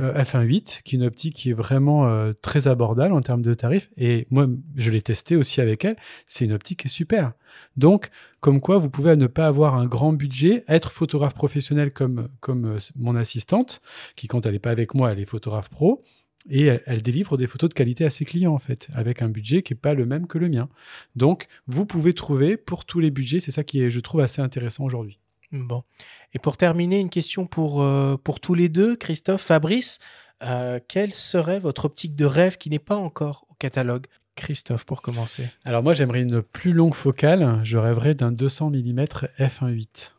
euh, 0.00 0.22
F1.8, 0.22 0.82
qui 0.82 0.96
est 0.96 0.98
une 0.98 1.04
optique 1.04 1.34
qui 1.36 1.50
est 1.50 1.54
vraiment 1.54 2.08
euh, 2.08 2.32
très 2.42 2.66
abordable 2.66 3.14
en 3.14 3.20
termes 3.20 3.42
de 3.42 3.54
tarifs. 3.54 3.88
Et 3.96 4.26
moi, 4.30 4.48
je 4.74 4.90
l'ai 4.90 5.00
testé 5.00 5.36
aussi 5.36 5.60
avec 5.60 5.84
elle. 5.84 5.96
C'est 6.26 6.44
une 6.44 6.52
optique 6.52 6.80
qui 6.80 6.88
est 6.88 6.90
super. 6.90 7.32
Donc, 7.76 8.10
comme 8.40 8.60
quoi, 8.60 8.78
vous 8.78 8.90
pouvez 8.90 9.16
ne 9.16 9.28
pas 9.28 9.46
avoir 9.46 9.76
un 9.76 9.86
grand 9.86 10.12
budget, 10.12 10.64
être 10.66 10.90
photographe 10.90 11.34
professionnel 11.34 11.92
comme, 11.92 12.28
comme 12.40 12.64
euh, 12.64 12.78
mon 12.96 13.14
assistante, 13.14 13.80
qui 14.16 14.26
quand 14.26 14.44
elle 14.44 14.52
n'est 14.52 14.58
pas 14.58 14.70
avec 14.70 14.94
moi, 14.94 15.12
elle 15.12 15.20
est 15.20 15.24
photographe 15.24 15.68
pro. 15.68 16.02
Et 16.48 16.66
elle, 16.66 17.02
délivre 17.02 17.36
des 17.36 17.48
photos 17.48 17.70
de 17.70 17.74
qualité 17.74 18.04
à 18.04 18.10
ses 18.10 18.24
clients, 18.24 18.54
en 18.54 18.60
fait, 18.60 18.88
avec 18.94 19.20
un 19.20 19.28
budget 19.28 19.62
qui 19.62 19.72
n'est 19.72 19.80
pas 19.80 19.94
le 19.94 20.06
même 20.06 20.28
que 20.28 20.38
le 20.38 20.48
mien. 20.48 20.68
Donc, 21.16 21.48
vous 21.66 21.86
pouvez 21.86 22.12
trouver 22.12 22.56
pour 22.56 22.84
tous 22.84 23.00
les 23.00 23.10
budgets, 23.10 23.40
c'est 23.40 23.50
ça 23.50 23.64
qui 23.64 23.82
est, 23.82 23.90
je 23.90 23.98
trouve, 23.98 24.20
assez 24.20 24.40
intéressant 24.40 24.84
aujourd'hui. 24.84 25.18
Bon. 25.52 25.84
Et 26.32 26.38
pour 26.38 26.56
terminer, 26.56 27.00
une 27.00 27.10
question 27.10 27.46
pour, 27.46 27.82
euh, 27.82 28.16
pour 28.16 28.40
tous 28.40 28.54
les 28.54 28.68
deux, 28.68 28.96
Christophe, 28.96 29.42
Fabrice. 29.42 29.98
Euh, 30.42 30.80
quelle 30.86 31.12
serait 31.12 31.60
votre 31.60 31.86
optique 31.86 32.14
de 32.14 32.24
rêve 32.24 32.58
qui 32.58 32.68
n'est 32.68 32.78
pas 32.78 32.96
encore 32.96 33.46
au 33.48 33.54
catalogue? 33.54 34.06
Christophe, 34.34 34.84
pour 34.84 35.00
commencer. 35.00 35.48
Alors 35.64 35.82
moi, 35.82 35.94
j'aimerais 35.94 36.20
une 36.20 36.42
plus 36.42 36.72
longue 36.72 36.94
focale. 36.94 37.60
Je 37.64 37.78
rêverais 37.78 38.14
d'un 38.14 38.32
200 38.32 38.70
mm 38.70 39.04
f1.8. 39.38 40.12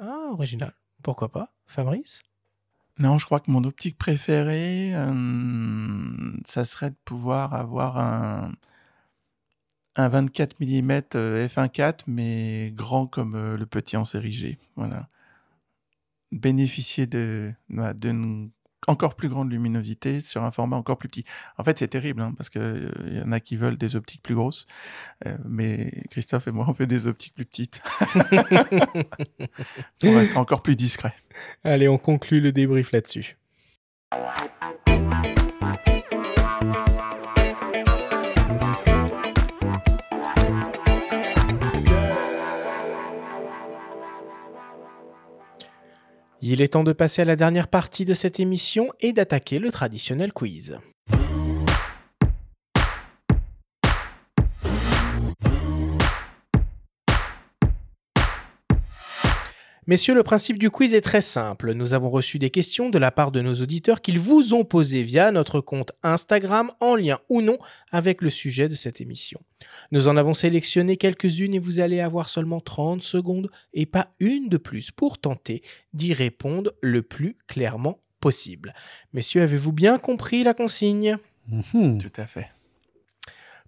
Ah, 0.00 0.28
original. 0.32 0.74
Pourquoi 1.02 1.30
pas? 1.30 1.54
Fabrice? 1.66 2.20
Non, 2.98 3.18
je 3.18 3.24
crois 3.24 3.40
que 3.40 3.50
mon 3.50 3.64
optique 3.64 3.96
préférée, 3.96 4.92
euh, 4.94 6.32
ça 6.44 6.64
serait 6.64 6.90
de 6.90 6.96
pouvoir 7.04 7.54
avoir 7.54 7.98
un, 7.98 8.52
un 9.96 10.08
24 10.08 10.60
mm 10.60 10.90
f1.4, 11.46 12.00
mais 12.06 12.72
grand 12.74 13.06
comme 13.06 13.34
euh, 13.34 13.56
le 13.56 13.66
petit 13.66 13.96
en 13.96 14.04
série 14.04 14.32
G. 14.32 14.58
Voilà. 14.76 15.08
Bénéficier 16.32 17.06
de, 17.06 17.52
d'une 17.68 18.50
encore 18.86 19.14
plus 19.14 19.28
grande 19.28 19.50
luminosité 19.50 20.20
sur 20.20 20.44
un 20.44 20.50
format 20.50 20.76
encore 20.76 20.98
plus 20.98 21.08
petit. 21.08 21.24
En 21.58 21.64
fait, 21.64 21.78
c'est 21.78 21.88
terrible, 21.88 22.20
hein, 22.22 22.34
parce 22.36 22.50
qu'il 22.50 22.60
euh, 22.60 22.90
y 23.10 23.20
en 23.20 23.32
a 23.32 23.40
qui 23.40 23.56
veulent 23.56 23.78
des 23.78 23.96
optiques 23.96 24.22
plus 24.22 24.34
grosses, 24.34 24.66
euh, 25.26 25.36
mais 25.44 25.90
Christophe 26.10 26.48
et 26.48 26.50
moi, 26.50 26.66
on 26.68 26.74
fait 26.74 26.86
des 26.86 27.06
optiques 27.06 27.34
plus 27.34 27.46
petites 27.46 27.82
pour 30.00 30.10
être 30.18 30.36
encore 30.36 30.62
plus 30.62 30.76
discret. 30.76 31.14
Allez, 31.62 31.88
on 31.88 31.98
conclut 31.98 32.40
le 32.40 32.52
débrief 32.52 32.92
là-dessus. 32.92 33.36
Il 46.46 46.60
est 46.60 46.74
temps 46.74 46.84
de 46.84 46.92
passer 46.92 47.22
à 47.22 47.24
la 47.24 47.36
dernière 47.36 47.68
partie 47.68 48.04
de 48.04 48.12
cette 48.12 48.38
émission 48.38 48.88
et 49.00 49.14
d'attaquer 49.14 49.58
le 49.58 49.70
traditionnel 49.70 50.30
quiz. 50.30 50.78
Messieurs, 59.86 60.14
le 60.14 60.22
principe 60.22 60.58
du 60.58 60.70
quiz 60.70 60.94
est 60.94 61.02
très 61.02 61.20
simple. 61.20 61.74
Nous 61.74 61.92
avons 61.92 62.08
reçu 62.08 62.38
des 62.38 62.48
questions 62.48 62.88
de 62.88 62.96
la 62.96 63.10
part 63.10 63.30
de 63.30 63.42
nos 63.42 63.54
auditeurs 63.54 64.00
qu'ils 64.00 64.18
vous 64.18 64.54
ont 64.54 64.64
posées 64.64 65.02
via 65.02 65.30
notre 65.30 65.60
compte 65.60 65.92
Instagram 66.02 66.70
en 66.80 66.94
lien 66.94 67.18
ou 67.28 67.42
non 67.42 67.58
avec 67.92 68.22
le 68.22 68.30
sujet 68.30 68.70
de 68.70 68.76
cette 68.76 69.02
émission. 69.02 69.40
Nous 69.92 70.08
en 70.08 70.16
avons 70.16 70.32
sélectionné 70.32 70.96
quelques-unes 70.96 71.54
et 71.54 71.58
vous 71.58 71.80
allez 71.80 72.00
avoir 72.00 72.30
seulement 72.30 72.60
30 72.60 73.02
secondes 73.02 73.50
et 73.74 73.84
pas 73.84 74.08
une 74.20 74.48
de 74.48 74.56
plus 74.56 74.90
pour 74.90 75.18
tenter 75.18 75.62
d'y 75.92 76.14
répondre 76.14 76.72
le 76.80 77.02
plus 77.02 77.36
clairement 77.46 78.00
possible. 78.20 78.72
Messieurs, 79.12 79.42
avez-vous 79.42 79.72
bien 79.72 79.98
compris 79.98 80.44
la 80.44 80.54
consigne? 80.54 81.18
Mhm. 81.48 82.00
Tout 82.00 82.12
à 82.16 82.26
fait. 82.26 82.48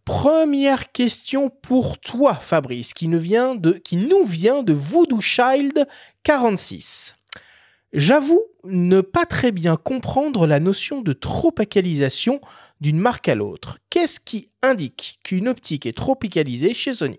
Première 0.06 0.92
question 0.92 1.50
pour 1.50 1.98
toi, 1.98 2.36
Fabrice, 2.36 2.94
qui 2.94 3.08
nous 3.08 3.18
vient 3.18 3.56
de, 3.56 4.72
Voodoo 4.72 5.20
Child 5.20 5.84
46. 6.22 7.16
J'avoue 7.92 8.40
ne 8.62 9.00
pas 9.00 9.26
très 9.26 9.50
bien 9.50 9.74
comprendre 9.74 10.46
la 10.46 10.60
notion 10.60 11.00
de 11.00 11.12
tropicalisation 11.12 12.40
d'une 12.80 13.00
marque 13.00 13.28
à 13.28 13.34
l'autre. 13.34 13.78
Qu'est-ce 13.90 14.20
qui 14.20 14.48
indique 14.62 15.18
qu'une 15.24 15.48
optique 15.48 15.86
est 15.86 15.96
tropicalisée 15.96 16.72
chez 16.72 16.92
Sony? 16.92 17.18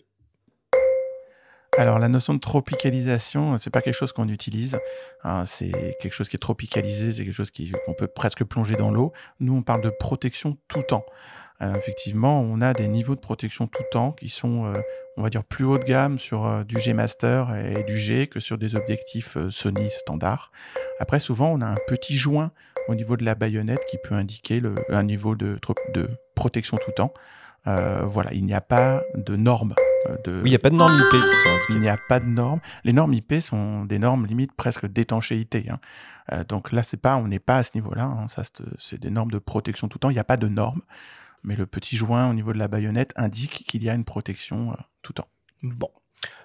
Alors 1.78 2.00
la 2.00 2.08
notion 2.08 2.34
de 2.34 2.40
tropicalisation, 2.40 3.58
c'est 3.58 3.70
pas 3.70 3.82
quelque 3.82 3.96
chose 3.96 4.14
qu'on 4.14 4.30
utilise. 4.30 4.80
Hein, 5.24 5.46
c'est 5.46 5.98
quelque 6.00 6.14
chose 6.14 6.30
qui 6.30 6.38
est 6.38 6.40
tropicalisé, 6.40 7.12
c'est 7.12 7.26
quelque 7.26 7.34
chose 7.34 7.52
qu'on 7.86 7.94
peut 7.94 8.08
presque 8.08 8.46
plonger 8.46 8.76
dans 8.78 8.92
l'eau. 8.92 9.12
Nous, 9.42 9.54
on 9.54 9.62
parle 9.62 9.82
de 9.82 9.92
protection 10.00 10.58
tout 10.70 10.82
temps. 10.82 11.06
Euh, 11.62 11.74
effectivement, 11.76 12.42
on 12.42 12.62
a 12.62 12.74
des 12.74 12.88
niveaux 12.88 13.16
de 13.16 13.20
protection 13.20 13.68
tout 13.68 13.84
temps 13.92 14.12
qui 14.12 14.30
sont, 14.30 14.66
euh, 14.66 14.80
on 15.16 15.24
va 15.24 15.30
dire, 15.30 15.44
plus 15.44 15.66
haut 15.66 15.80
de 15.80 15.84
gamme 15.84 16.20
sur 16.20 16.46
euh, 16.46 16.64
du 16.64 16.80
G 16.80 16.94
Master 16.94 17.56
et 17.56 17.84
du 17.84 17.98
G 17.98 18.28
que 18.28 18.40
sur 18.40 18.58
des 18.58 18.76
objectifs 18.76 19.38
Sony 19.50 19.90
standard. 19.90 20.52
Après, 21.00 21.20
souvent, 21.20 21.52
on 21.52 21.62
a 21.62 21.66
un 21.66 21.78
petit 21.88 22.18
joint 22.18 22.52
au 22.88 22.96
niveau 22.96 23.18
de 23.18 23.26
la 23.26 23.34
baïonnette 23.34 23.84
qui 23.90 23.98
peut 24.04 24.14
indiquer 24.14 24.60
le, 24.60 24.76
un 24.90 25.04
niveau 25.04 25.36
de, 25.36 25.58
de 25.94 26.10
protection 26.36 26.78
tout 26.78 26.92
temps. 26.92 27.14
voilà, 27.66 28.32
il 28.34 28.46
n'y 28.46 28.54
a 28.54 28.62
pas 28.62 29.02
de 29.16 29.36
normes. 29.36 29.74
De, 30.24 30.42
oui, 30.42 30.44
il 30.46 30.50
n'y 30.52 30.56
a 30.56 30.60
pas 30.60 30.70
de 30.70 30.76
normes 30.76 30.96
IP 30.96 31.22
Il 31.70 31.80
n'y 31.80 31.90
a 31.90 31.98
pas 32.08 32.22
de 32.22 32.28
normes. 32.28 32.62
Les 32.86 32.94
normes 32.94 33.14
IP 33.14 33.42
sont 33.42 33.84
des 33.84 34.00
normes 34.00 34.26
limite 34.26 34.54
presque 34.54 34.86
d'étanchéité. 34.86 35.66
Hein. 35.70 36.44
donc 36.48 36.72
là, 36.72 36.84
c'est 36.84 37.02
pas, 37.02 37.18
on 37.18 37.28
n'est 37.28 37.40
pas 37.40 37.58
à 37.58 37.64
ce 37.64 37.72
niveau-là. 37.74 38.06
Hein. 38.06 38.28
Ça, 38.30 38.44
c'est 38.80 39.02
des 39.02 39.10
normes 39.10 39.32
de 39.32 39.40
protection 39.40 39.90
tout 39.90 39.98
temps. 39.98 40.12
Il 40.12 40.14
n'y 40.14 40.20
a 40.20 40.24
pas 40.24 40.38
de 40.38 40.48
normes 40.48 40.82
mais 41.44 41.56
le 41.56 41.66
petit 41.66 41.96
joint 41.96 42.30
au 42.30 42.34
niveau 42.34 42.54
de 42.54 42.58
la 42.58 42.68
baïonnette 42.68 43.14
indique 43.16 43.66
qu'il 43.68 43.84
y 43.84 43.90
a 43.90 43.94
une 43.94 44.06
protection 44.06 44.72
euh, 44.72 44.76
tout 45.02 45.14
temps. 45.14 45.28
Bon. 45.64 45.90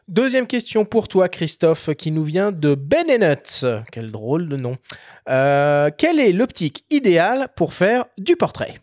Deuxième 0.09 0.47
question 0.47 0.85
pour 0.85 1.09
toi, 1.09 1.29
Christophe, 1.29 1.95
qui 1.95 2.11
nous 2.11 2.25
vient 2.25 2.53
de 2.53 2.75
Benenuts. 2.75 3.85
Quel 3.91 4.11
drôle 4.11 4.49
de 4.49 4.57
nom. 4.57 4.77
Euh, 5.29 5.91
quelle 5.97 6.21
est 6.21 6.33
l'optique 6.33 6.85
idéale 6.91 7.49
pour 7.57 7.73
faire 7.73 8.05
du 8.19 8.37
portrait? 8.37 8.75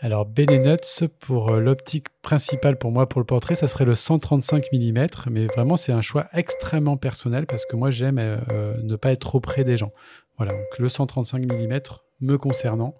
Alors 0.00 0.24
Benenuts, 0.24 1.08
pour 1.20 1.52
euh, 1.52 1.60
l'optique 1.60 2.06
principale 2.22 2.78
pour 2.78 2.90
moi 2.90 3.06
pour 3.08 3.20
le 3.20 3.26
portrait, 3.26 3.54
ça 3.54 3.66
serait 3.66 3.84
le 3.84 3.94
135 3.94 4.64
mm, 4.72 5.06
mais 5.30 5.46
vraiment 5.46 5.76
c'est 5.76 5.92
un 5.92 6.00
choix 6.00 6.26
extrêmement 6.32 6.96
personnel 6.96 7.46
parce 7.46 7.66
que 7.66 7.76
moi 7.76 7.90
j'aime 7.90 8.16
ne 8.82 8.96
pas 8.96 9.12
être 9.12 9.20
trop 9.20 9.40
près 9.40 9.62
des 9.62 9.76
gens. 9.76 9.92
Voilà, 10.38 10.54
donc 10.54 10.78
le 10.78 10.88
135 10.88 11.42
mm 11.52 11.80
me 12.20 12.38
concernant, 12.38 12.94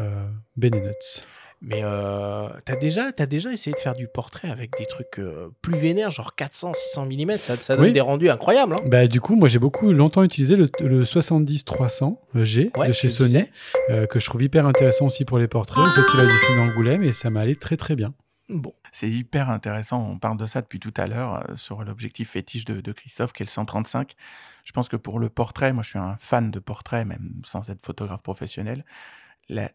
euh, 0.00 0.28
Benenuts. 0.56 1.24
Mais 1.64 1.82
euh, 1.84 2.48
t'as 2.64 2.74
déjà, 2.74 3.10
as 3.16 3.26
déjà 3.26 3.52
essayé 3.52 3.72
de 3.72 3.78
faire 3.78 3.94
du 3.94 4.08
portrait 4.08 4.50
avec 4.50 4.76
des 4.78 4.86
trucs 4.86 5.20
euh, 5.20 5.48
plus 5.62 5.78
vénères, 5.78 6.10
genre 6.10 6.34
400, 6.34 6.72
600 6.74 7.06
mm, 7.06 7.38
ça, 7.38 7.56
ça 7.56 7.76
donne 7.76 7.92
des 7.92 8.00
rendus 8.00 8.28
incroyables. 8.28 8.72
Hein 8.72 8.84
bah, 8.86 9.06
du 9.06 9.20
coup, 9.20 9.36
moi 9.36 9.48
j'ai 9.48 9.60
beaucoup 9.60 9.92
longtemps 9.92 10.24
utilisé 10.24 10.56
le, 10.56 10.66
70-300 10.66 12.16
G 12.42 12.72
de 12.84 12.92
chez 12.92 13.08
Sony, 13.08 13.44
euh, 13.90 14.06
que 14.06 14.18
je 14.18 14.26
trouve 14.26 14.42
hyper 14.42 14.66
intéressant 14.66 15.06
aussi 15.06 15.24
pour 15.24 15.38
les 15.38 15.46
portraits 15.46 15.86
au 15.86 15.90
Festival 15.90 16.26
du 16.26 16.32
film 16.32 16.66
d'Angoulême, 16.66 17.04
et 17.04 17.12
ça 17.12 17.30
m'a 17.30 17.42
allé 17.42 17.54
très 17.54 17.76
très 17.76 17.94
bien. 17.94 18.12
Bon. 18.48 18.74
C'est 18.90 19.08
hyper 19.08 19.48
intéressant, 19.48 20.04
on 20.04 20.18
parle 20.18 20.38
de 20.38 20.46
ça 20.46 20.62
depuis 20.62 20.80
tout 20.80 20.92
à 20.96 21.06
l'heure 21.06 21.48
euh, 21.48 21.54
sur 21.54 21.84
l'objectif 21.84 22.30
fétiche 22.30 22.64
de, 22.64 22.80
de, 22.80 22.92
Christophe 22.92 23.32
qui 23.32 23.44
est 23.44 23.46
le 23.46 23.50
135. 23.50 24.14
Je 24.64 24.72
pense 24.72 24.88
que 24.88 24.96
pour 24.96 25.20
le 25.20 25.28
portrait, 25.28 25.72
moi 25.72 25.84
je 25.84 25.90
suis 25.90 25.98
un 25.98 26.16
fan 26.18 26.50
de 26.50 26.58
portrait, 26.58 27.04
même 27.04 27.40
sans 27.44 27.70
être 27.70 27.86
photographe 27.86 28.22
professionnel 28.22 28.84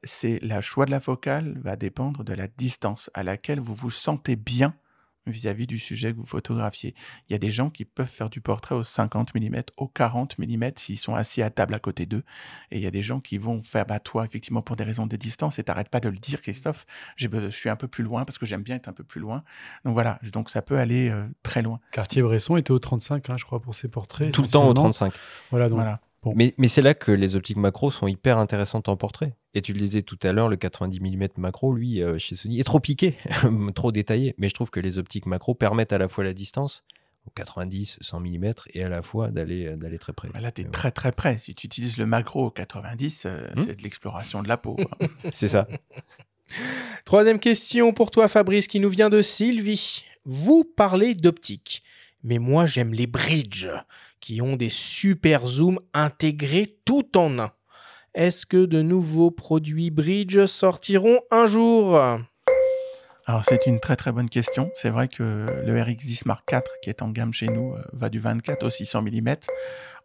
c'est 0.03 0.39
la 0.44 0.61
choix 0.61 0.85
de 0.85 0.91
la 0.91 0.99
focale 0.99 1.60
va 1.61 1.76
dépendre 1.76 2.23
de 2.23 2.34
la 2.34 2.48
distance 2.48 3.10
à 3.14 3.23
laquelle 3.23 3.60
vous 3.60 3.76
vous 3.76 3.91
sentez 3.91 4.35
bien 4.35 4.73
vis-à-vis 5.31 5.68
du 5.68 5.80
sujet 5.80 6.14
que 6.14 6.18
vous 6.18 6.26
photographiez. 6.26 6.95
Il 7.27 7.34
y 7.34 7.35
a 7.35 7.39
des 7.39 7.52
gens 7.52 7.69
qui 7.69 7.85
peuvent 7.85 8.07
faire 8.07 8.30
du 8.30 8.41
portrait 8.41 8.76
au 8.76 8.84
50 8.84 9.35
mm, 9.35 9.61
au 9.77 9.88
40 9.88 10.38
mm 10.39 10.72
s'ils 10.76 10.98
sont 10.98 11.15
assis 11.15 11.41
à 11.41 11.49
table 11.49 11.76
à 11.76 11.80
côté 11.80 12.06
d'eux. 12.06 12.23
Et 12.72 12.77
il 12.77 12.81
y 12.81 12.88
a 12.88 12.91
des 12.91 13.02
gens 13.02 13.19
qui 13.19 13.38
vont 13.38 13.61
faire, 13.61 13.85
bah 13.85 13.99
toi, 13.99 14.26
effectivement, 14.26 14.61
pour 14.61 14.76
des 14.76 14.84
raisons 14.84 15.06
de 15.06 15.15
distance, 15.15 15.60
et 15.60 15.64
t'arrêtes 15.64 15.89
pas 15.89 15.99
de 15.99 16.10
le 16.10 16.18
dire, 16.18 16.41
Christophe, 16.41 16.85
je 17.15 17.49
suis 17.49 17.69
un 17.69 17.76
peu 17.76 17.88
plus 17.88 18.03
loin 18.03 18.26
parce 18.26 18.38
que 18.38 18.45
j'aime 18.45 18.64
bien 18.64 18.76
être 18.76 18.88
un 18.88 18.94
peu 18.94 19.03
plus 19.03 19.22
loin. 19.22 19.44
Donc 19.85 19.94
voilà, 19.94 20.19
donc 20.31 20.49
ça 20.49 20.61
peut 20.61 20.77
aller 20.77 21.10
euh, 21.10 21.27
très 21.44 21.61
loin. 21.61 21.80
Cartier-Bresson 21.91 22.57
était 22.57 22.72
au 22.72 22.80
35, 22.80 23.30
hein, 23.30 23.38
je 23.38 23.45
crois, 23.45 23.60
pour 23.60 23.76
ses 23.76 23.88
portraits. 23.88 24.31
Tout 24.31 24.41
le 24.41 24.48
temps 24.48 24.68
au 24.68 24.73
35. 24.73 25.14
Voilà, 25.52 25.69
donc 25.69 25.80
voilà. 25.80 25.99
Mais, 26.35 26.68
c'est 26.68 26.81
là 26.81 26.94
que 26.94 27.11
les 27.11 27.35
optiques 27.35 27.57
macro 27.57 27.91
sont 27.91 28.07
hyper 28.07 28.38
intéressantes 28.38 28.89
en 28.89 28.98
portrait. 28.98 29.34
Et 29.58 29.62
tu 29.64 29.74
le 29.74 29.80
disais 29.80 30.04
tout 30.04 30.20
à 30.22 30.34
l'heure, 30.34 30.50
le 30.50 30.56
90 30.56 31.00
mm 31.00 31.30
macro, 31.38 31.74
lui, 31.74 32.04
euh, 32.04 32.20
chez 32.20 32.36
Sony, 32.36 32.60
est 32.60 32.64
trop 32.64 32.80
piqué, 32.80 33.18
trop 33.74 33.92
détaillé. 33.92 34.36
Mais 34.38 34.50
je 34.50 34.54
trouve 34.54 34.70
que 34.70 34.80
les 34.80 35.00
optiques 35.00 35.26
macro 35.26 35.56
permettent 35.56 35.94
à 35.94 35.98
la 35.98 36.08
fois 36.08 36.24
la 36.24 36.36
distance, 36.36 36.84
au 37.26 37.32
90, 37.32 37.98
100 38.00 38.20
mm, 38.20 38.52
et 38.76 38.84
à 38.84 38.88
la 38.88 39.02
fois 39.02 39.30
d'aller, 39.30 39.66
euh, 39.66 39.76
d'aller 39.76 39.98
très 39.98 40.14
près. 40.14 40.30
Bah 40.32 40.42
là, 40.42 40.52
tu 40.52 40.62
es 40.62 40.66
très 40.66 40.92
très 40.92 41.12
près. 41.12 41.40
Si 41.40 41.56
tu 41.56 41.66
utilises 41.66 41.98
le 41.98 42.06
macro 42.06 42.46
au 42.46 42.52
90, 42.52 43.26
euh, 43.26 43.48
hmm 43.56 43.64
c'est 43.66 43.78
de 43.78 43.82
l'exploration 43.82 44.44
de 44.44 44.48
la 44.48 44.58
peau. 44.58 44.78
Hein. 44.80 45.08
c'est 45.34 45.48
ça. 45.48 45.68
Troisième 47.06 47.40
question 47.40 47.94
pour 47.94 48.12
toi, 48.12 48.28
Fabrice, 48.28 48.68
qui 48.68 48.80
nous 48.80 48.92
vient 48.92 49.10
de 49.10 49.24
Sylvie. 49.24 50.04
Vous 50.24 50.66
parlez 50.66 51.16
d'optique, 51.16 51.82
mais 52.24 52.38
moi 52.38 52.68
j'aime 52.68 52.94
les 52.94 53.08
bridges 53.08 53.72
qui 54.20 54.40
ont 54.40 54.56
des 54.56 54.70
super 54.70 55.48
zooms 55.48 55.80
intégrés 55.96 56.78
tout 56.86 57.18
en 57.18 57.40
un. 57.40 57.52
Est-ce 58.18 58.48
que 58.48 58.65
de 58.65 58.81
nouveaux 58.81 59.30
produits 59.30 59.91
Bridge 59.91 60.44
sortiront 60.48 61.19
un 61.30 61.45
jour? 61.45 61.95
Alors 63.27 63.45
c'est 63.45 63.68
une 63.68 63.80
très 63.80 63.95
très 63.95 64.11
bonne 64.11 64.27
question. 64.27 64.72
C'est 64.76 64.89
vrai 64.89 65.07
que 65.07 65.45
le 65.64 65.80
RX10 65.80 66.23
Mark 66.26 66.52
IV 66.52 66.61
qui 66.81 66.89
est 66.89 67.03
en 67.03 67.10
gamme 67.10 67.31
chez 67.31 67.45
nous 67.45 67.76
euh, 67.76 67.84
va 67.94 68.10
du 68.10 68.19
24 68.19 68.64
au 68.64 68.72
600 68.72 69.03
mm 69.03 69.35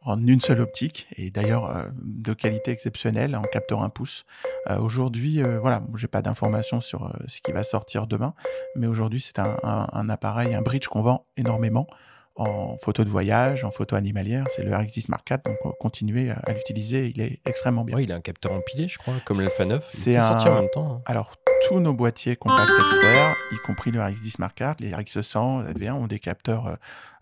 en 0.02 0.26
une 0.26 0.42
seule 0.42 0.60
optique 0.60 1.08
et 1.16 1.30
d'ailleurs 1.30 1.74
euh, 1.74 1.84
de 2.02 2.34
qualité 2.34 2.70
exceptionnelle 2.70 3.34
en 3.34 3.40
capteur 3.40 3.82
1 3.82 3.88
pouce. 3.88 4.26
Euh, 4.68 4.76
aujourd'hui, 4.76 5.42
voilà, 5.42 5.82
j'ai 5.96 6.06
pas 6.06 6.20
d'informations 6.20 6.82
sur 6.82 7.16
ce 7.28 7.40
qui 7.40 7.52
va 7.52 7.64
sortir 7.64 8.06
demain, 8.06 8.34
mais 8.76 8.88
aujourd'hui 8.88 9.22
c'est 9.22 9.38
un, 9.38 10.08
appareil, 10.10 10.54
un 10.54 10.60
bridge 10.60 10.88
qu'on 10.88 11.00
vend 11.00 11.24
énormément 11.38 11.86
en 12.34 12.76
photo 12.76 13.04
de 13.04 13.08
voyage, 13.08 13.64
en 13.64 13.70
photo 13.70 13.96
animalière. 13.96 14.44
C'est 14.54 14.62
le 14.62 14.70
RX10 14.70 15.06
Mark 15.08 15.28
IV, 15.30 15.38
donc 15.44 15.56
euh, 15.64 15.70
continuez 15.78 16.30
à, 16.30 16.52
l'utiliser, 16.52 17.12
il 17.14 17.20
est 17.20 17.40
extrêmement 17.44 17.84
bien. 17.84 17.96
Oui, 17.96 18.04
il 18.04 18.12
a 18.12 18.16
un 18.16 18.20
capteur 18.20 18.52
empilé, 18.52 18.88
je 18.88 18.98
crois, 18.98 19.14
comme 19.24 19.40
l'Alpha 19.40 19.64
9. 19.64 19.86
C'est 19.90 20.16
un... 20.16 20.28
sorti 20.28 20.48
en 20.48 20.60
même 20.60 20.70
temps. 20.70 20.92
Hein. 20.92 21.02
Alors, 21.06 21.34
tous 21.68 21.80
nos 21.80 21.92
boîtiers 21.92 22.36
compact 22.36 22.70
expert, 22.70 23.36
y 23.52 23.56
compris 23.66 23.90
le 23.90 24.00
RX10 24.00 24.34
Mark 24.38 24.60
IV, 24.60 24.74
les 24.80 24.90
RX100, 24.92 25.74
V1 25.74 25.92
ont 25.92 26.06
des 26.06 26.18
capteurs 26.18 26.78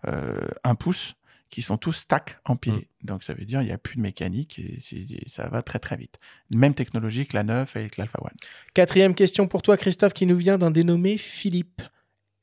euh, 0.07 0.35
1 0.63 0.71
euh, 0.71 0.73
pouce 0.75 1.15
qui 1.51 1.61
sont 1.61 1.77
tous 1.77 1.93
stack 1.93 2.39
empilés. 2.45 2.87
Mm. 3.03 3.05
Donc 3.05 3.23
ça 3.23 3.33
veut 3.33 3.45
dire 3.45 3.61
il 3.61 3.65
n'y 3.65 3.71
a 3.71 3.77
plus 3.77 3.97
de 3.97 4.01
mécanique 4.01 4.59
et, 4.59 4.79
ça 5.27 5.47
va 5.49 5.61
très 5.61 5.79
très 5.79 5.97
vite. 5.97 6.17
Même 6.49 6.73
technologie 6.73 7.27
que 7.27 7.35
la 7.35 7.43
9 7.43 7.75
avec 7.75 7.97
l'Alpha 7.97 8.19
One. 8.21 8.31
Quatrième 8.73 9.13
question 9.13 9.47
pour 9.47 9.61
toi 9.61 9.77
Christophe 9.77 10.13
qui 10.13 10.25
nous 10.25 10.37
vient 10.37 10.57
d'un 10.57 10.71
dénommé 10.71 11.17
Philippe. 11.17 11.81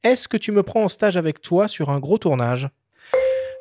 Est-ce 0.03 0.27
que 0.27 0.37
tu 0.37 0.51
me 0.51 0.65
prends 0.65 0.83
en 0.83 0.89
stage 0.89 1.17
avec 1.17 1.41
toi 1.41 1.69
sur 1.69 1.91
un 1.91 2.01
gros 2.01 2.19
tournage? 2.19 2.69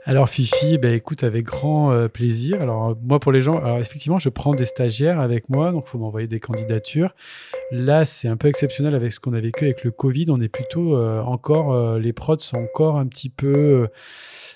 Alors 0.08 0.30
Fifi, 0.30 0.78
bah, 0.78 0.92
écoute 0.92 1.26
avec 1.26 1.44
grand 1.44 1.92
euh, 1.92 2.08
plaisir. 2.08 2.62
Alors 2.62 2.96
moi 3.04 3.20
pour 3.20 3.34
les 3.34 3.42
gens, 3.42 3.60
alors 3.60 3.78
effectivement 3.78 4.20
je 4.20 4.30
prends 4.30 4.54
des 4.54 4.64
stagiaires 4.64 5.20
avec 5.20 5.50
moi, 5.50 5.74
donc 5.74 5.84
il 5.86 5.90
faut 5.90 5.98
m'envoyer 5.98 6.28
des 6.28 6.40
candidatures. 6.40 7.14
Là 7.72 8.06
c'est 8.06 8.30
un 8.30 8.38
peu 8.38 8.48
exceptionnel 8.48 8.96
avec 8.96 9.12
ce 9.12 9.20
qu'on 9.20 9.34
a 9.34 9.42
vécu 9.42 9.66
avec 9.66 9.84
le 9.84 9.92
Covid. 9.92 10.28
On 10.30 10.40
est 10.40 10.48
plutôt 10.48 10.96
euh, 10.96 11.22
encore, 11.24 11.74
euh, 11.74 12.00
les 12.00 12.14
prods 12.14 12.40
sont 12.40 12.56
encore 12.56 12.98
un 12.98 13.06
petit 13.06 13.28
peu 13.28 13.90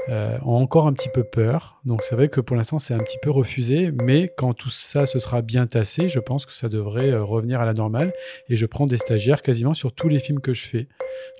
euh, 0.09 0.37
ont 0.43 0.55
encore 0.55 0.87
un 0.87 0.93
petit 0.93 1.09
peu 1.09 1.23
peur. 1.23 1.79
Donc 1.85 2.01
c'est 2.01 2.15
vrai 2.15 2.27
que 2.27 2.41
pour 2.41 2.55
l'instant 2.55 2.79
c'est 2.79 2.93
un 2.93 2.99
petit 2.99 3.19
peu 3.21 3.29
refusé, 3.29 3.91
mais 4.03 4.33
quand 4.35 4.53
tout 4.53 4.71
ça 4.71 5.05
se 5.05 5.19
sera 5.19 5.41
bien 5.41 5.67
tassé, 5.67 6.09
je 6.09 6.19
pense 6.19 6.45
que 6.45 6.53
ça 6.53 6.69
devrait 6.69 7.11
euh, 7.11 7.23
revenir 7.23 7.61
à 7.61 7.65
la 7.65 7.73
normale. 7.73 8.11
Et 8.49 8.55
je 8.55 8.65
prends 8.65 8.87
des 8.87 8.97
stagiaires 8.97 9.43
quasiment 9.43 9.75
sur 9.75 9.93
tous 9.93 10.09
les 10.09 10.17
films 10.17 10.39
que 10.39 10.53
je 10.53 10.65
fais. 10.65 10.87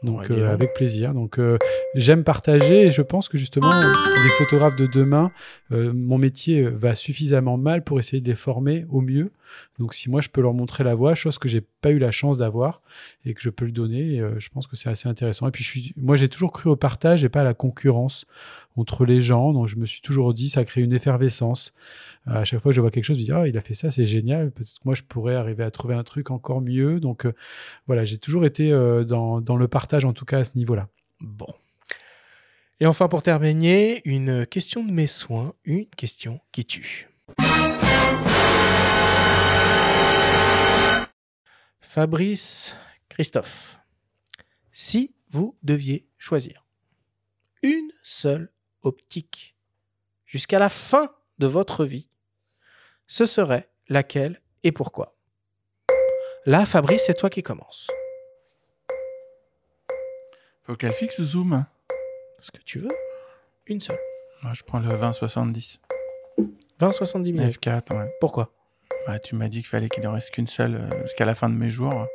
Donc 0.04 0.30
euh, 0.30 0.52
avec 0.54 0.74
plaisir. 0.76 1.14
Donc 1.14 1.40
j'aime 1.96 2.24
partager 2.24 2.88
et 2.88 2.92
je 2.92 3.02
pense 3.02 3.30
que 3.30 3.38
justement 3.38 3.72
les 4.24 4.30
photographes 4.38 4.76
de 4.76 4.88
demain, 4.88 5.32
mon 5.70 6.18
métier 6.18 6.64
va 6.64 6.96
suffisamment 6.96 7.58
mal 7.58 7.84
pour 7.84 8.00
essayer 8.00 8.22
de 8.22 8.28
les 8.28 8.36
former 8.36 8.86
au 8.90 9.02
mieux. 9.02 9.32
Donc 9.80 9.94
si 9.94 10.10
moi 10.10 10.22
je 10.22 10.30
peux 10.30 10.42
leur 10.42 10.54
montrer 10.54 10.84
la 10.84 10.96
voie, 10.96 11.16
chose 11.16 11.38
que 11.38 11.50
j'ai 11.50 11.62
pas 11.62 11.92
eu 11.92 11.98
la 11.98 12.12
chance 12.12 12.38
d'avoir 12.38 12.82
et 13.26 13.34
que 13.34 13.42
je 13.42 13.50
peux 13.50 13.66
le 13.66 13.72
donner, 13.72 14.22
je 14.38 14.50
pense 14.50 14.68
que 14.68 14.76
c'est 14.76 14.90
assez 14.90 15.10
intéressant. 15.10 15.48
Et 15.48 15.52
puis 15.52 15.94
moi 15.98 16.16
j'ai 16.16 16.30
toujours 16.30 16.52
cru 16.52 16.70
au 16.70 16.76
partage 16.76 17.24
et 17.24 17.30
pas 17.30 17.42
à 17.42 17.44
la 17.44 17.54
concurrence. 17.54 18.26
entre 18.78 19.06
les 19.06 19.22
gens. 19.22 19.54
Donc 19.54 19.68
je 19.68 19.76
me 19.76 19.86
suis 19.86 20.02
toujours 20.02 20.34
dit, 20.34 20.50
ça 20.50 20.64
crée 20.64 20.82
une 20.82 20.94
effervescence. 20.94 21.74
à 22.26 22.44
chaque 22.46 22.62
fois 22.62 22.72
que 22.72 22.76
je 22.76 22.82
vois 22.82 22.92
quelque 22.92 23.06
chose, 23.06 23.18
je 23.18 23.22
me 23.22 23.26
dis, 23.26 23.32
ah, 23.32 23.48
il 23.48 23.58
a 23.58 23.62
fait 23.62 23.74
ça, 23.74 23.90
c'est 23.90 24.06
génial. 24.06 24.52
Peut-être 24.52 24.74
que 24.74 24.86
moi, 24.86 24.94
je 24.96 25.04
pourrais 25.04 25.36
arriver 25.36 25.64
à 25.64 25.72
trouver 25.72 25.96
un 25.96 26.04
truc 26.04 26.32
encore 26.32 26.62
mieux. 26.62 27.00
Donc 27.00 27.28
voilà, 27.88 28.06
j'ai 28.06 28.18
toujours 28.18 28.46
été 28.46 28.72
dans, 29.08 29.42
dans 29.42 29.58
le 29.58 29.68
partage, 29.68 30.06
en 30.06 30.14
tout 30.14 30.26
cas 30.26 30.40
à 30.40 30.44
ce 30.44 30.52
niveau-là. 30.56 30.88
Bon. 31.20 31.54
Et 32.82 32.88
enfin, 32.88 33.08
pour 33.08 33.22
terminer, 33.22 34.02
une 34.06 34.44
question 34.48 34.84
de 34.84 34.92
mes 34.92 35.06
soins, 35.06 35.54
une 35.66 35.86
question 35.86 36.42
qui 36.52 36.66
tue. 36.66 37.12
Fabrice 41.80 42.76
Christophe, 43.08 43.78
si 44.72 45.14
vous 45.30 45.56
deviez 45.62 46.08
choisir 46.18 46.66
une 47.62 47.92
seule 48.02 48.52
optique 48.82 49.56
jusqu'à 50.26 50.58
la 50.58 50.70
fin 50.70 51.14
de 51.38 51.46
votre 51.46 51.86
vie, 51.86 52.10
ce 53.06 53.28
serait 53.28 53.70
laquelle 53.90 54.42
et 54.64 54.72
pourquoi? 54.72 55.16
Là, 56.48 56.66
Fabrice, 56.66 57.04
c'est 57.06 57.14
toi 57.14 57.30
qui 57.30 57.44
commence. 57.44 57.92
Faut 60.64 60.76
fixe 60.94 61.22
zoom. 61.22 61.64
Ce 62.42 62.50
que 62.50 62.62
tu 62.66 62.80
veux. 62.80 62.90
Une 63.68 63.80
seule. 63.80 64.00
Moi, 64.42 64.54
je 64.56 64.64
prends 64.64 64.80
le 64.80 64.90
20-70. 64.90 65.78
20-70 66.80 67.34
mm. 67.34 67.50
F4, 67.50 67.96
ouais. 67.96 68.12
Pourquoi? 68.20 68.52
Bah, 69.08 69.20
Tu 69.20 69.36
m'as 69.36 69.48
dit 69.48 69.60
qu'il 69.60 69.68
fallait 69.68 69.90
qu'il 69.90 70.06
en 70.08 70.14
reste 70.14 70.32
qu'une 70.32 70.48
seule 70.48 70.76
euh, 70.76 71.02
jusqu'à 71.04 71.26
la 71.26 71.36
fin 71.36 71.50
de 71.50 71.56
mes 71.56 71.70
jours. 71.70 72.08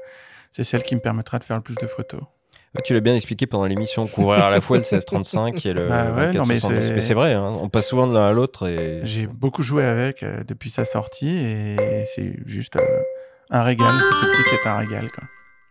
C'est 0.50 0.64
celle 0.64 0.82
qui 0.82 0.96
me 0.96 1.00
permettra 1.00 1.38
de 1.38 1.44
faire 1.44 1.56
le 1.56 1.62
plus 1.62 1.76
de 1.76 1.86
photos. 1.86 2.22
tu 2.82 2.92
l'as 2.92 3.00
bien 3.00 3.14
expliqué 3.14 3.46
pendant 3.46 3.66
l'émission, 3.66 4.06
couvrir 4.08 4.44
à 4.44 4.50
la 4.50 4.60
fois 4.60 4.78
le 4.78 4.82
1635 4.82 5.64
et 5.64 5.72
le 5.72 5.88
bah 5.88 6.32
mais 6.46 6.58
c'est 7.00 7.14
vrai, 7.14 7.34
hein. 7.34 7.56
on 7.60 7.68
passe 7.68 7.88
souvent 7.88 8.06
de 8.06 8.14
l'un 8.14 8.28
à 8.28 8.32
l'autre. 8.32 8.66
Et... 8.68 9.00
J'ai 9.04 9.26
beaucoup 9.26 9.62
joué 9.62 9.84
avec 9.84 10.22
euh, 10.22 10.42
depuis 10.44 10.70
sa 10.70 10.84
sortie 10.84 11.28
et 11.28 12.04
c'est 12.14 12.34
juste 12.46 12.76
euh, 12.76 13.02
un 13.50 13.62
régal. 13.62 13.92
Cette 13.98 14.28
optique 14.28 14.64
est 14.64 14.68
un 14.68 14.78
régal. 14.78 15.10
Quoi. 15.10 15.24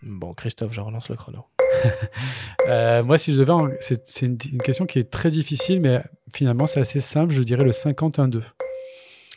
Bon, 0.04 0.34
Christophe, 0.34 0.72
je 0.72 0.82
relance 0.82 1.10
le 1.10 1.16
chrono. 1.16 1.46
Euh, 2.68 3.04
moi, 3.04 3.18
si 3.18 3.34
je 3.34 3.40
devais, 3.40 3.54
c'est 3.80 4.26
une, 4.26 4.38
question 4.38 4.86
qui 4.86 5.00
est 5.00 5.10
très 5.10 5.30
difficile, 5.30 5.82
mais 5.82 6.02
finalement, 6.34 6.68
c'est 6.68 6.80
assez 6.80 7.00
simple. 7.00 7.34
Je 7.34 7.44
dirais 7.44 7.64
le 7.64 7.72
51-2. 7.72 8.42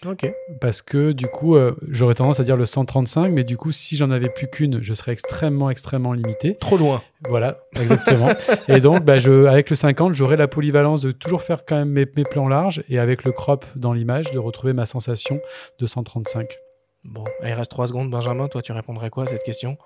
Ok. 0.06 0.32
Parce 0.60 0.80
que 0.80 1.10
du 1.10 1.26
coup, 1.26 1.56
euh, 1.56 1.74
j'aurais 1.88 2.14
tendance 2.14 2.38
à 2.38 2.44
dire 2.44 2.56
le 2.56 2.66
135, 2.66 3.32
mais 3.32 3.42
du 3.42 3.56
coup, 3.56 3.72
si 3.72 3.96
j'en 3.96 4.12
avais 4.12 4.28
plus 4.28 4.46
qu'une, 4.48 4.80
je 4.80 4.94
serais 4.94 5.12
extrêmement, 5.12 5.70
extrêmement 5.70 6.12
limité. 6.12 6.56
Trop 6.56 6.76
loin. 6.76 7.02
Voilà, 7.28 7.58
exactement. 7.80 8.28
et 8.68 8.78
donc, 8.78 9.04
bah, 9.04 9.18
je, 9.18 9.46
avec 9.46 9.70
le 9.70 9.76
50, 9.76 10.14
j'aurais 10.14 10.36
la 10.36 10.46
polyvalence 10.46 11.00
de 11.00 11.10
toujours 11.10 11.42
faire 11.42 11.64
quand 11.66 11.76
même 11.76 11.90
mes, 11.90 12.06
mes 12.16 12.22
plans 12.22 12.48
larges 12.48 12.84
et 12.88 13.00
avec 13.00 13.24
le 13.24 13.32
crop 13.32 13.66
dans 13.74 13.92
l'image, 13.92 14.30
de 14.30 14.38
retrouver 14.38 14.72
ma 14.72 14.86
sensation 14.86 15.40
de 15.80 15.86
135. 15.86 16.46
Bon, 17.04 17.24
il 17.42 17.52
reste 17.52 17.70
3 17.70 17.88
secondes. 17.88 18.10
Benjamin, 18.10 18.48
toi, 18.48 18.62
tu 18.62 18.70
répondrais 18.72 19.10
quoi 19.10 19.24
à 19.24 19.26
cette 19.26 19.42
question? 19.42 19.78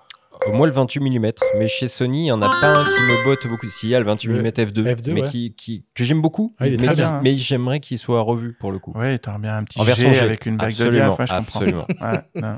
Moi, 0.51 0.67
le 0.67 0.73
28 0.73 0.99
mm, 0.99 1.31
mais 1.57 1.67
chez 1.67 1.87
Sony, 1.87 2.21
il 2.21 2.23
n'y 2.23 2.31
en 2.31 2.41
a 2.41 2.47
pas 2.47 2.79
un 2.79 2.83
qui 2.83 2.89
me 2.89 3.23
botte 3.25 3.47
beaucoup. 3.47 3.69
S'il 3.69 3.89
y 3.89 3.95
a 3.95 3.99
le 3.99 4.05
28 4.05 4.29
mm 4.29 4.47
F2, 4.47 5.11
mais 5.13 5.23
qui, 5.23 5.53
qui, 5.53 5.85
que 5.93 6.03
j'aime 6.03 6.21
beaucoup, 6.21 6.53
ah, 6.59 6.65
mais, 6.65 7.01
hein. 7.01 7.21
mais 7.23 7.35
j'aimerais 7.35 7.79
qu'il 7.79 7.97
soit 7.97 8.21
revu 8.21 8.53
pour 8.53 8.71
le 8.71 8.79
coup. 8.79 8.93
Oui, 8.95 9.19
tu 9.19 9.29
bien 9.39 9.57
un 9.57 9.63
petit 9.63 9.79
en 9.79 9.85
G, 9.85 10.19
avec 10.19 10.45
une 10.45 10.57
bague 10.57 10.75
de 10.75 10.89
diaph, 10.89 11.15
je 11.27 11.33
absolument. 11.33 11.87
bah, 12.35 12.57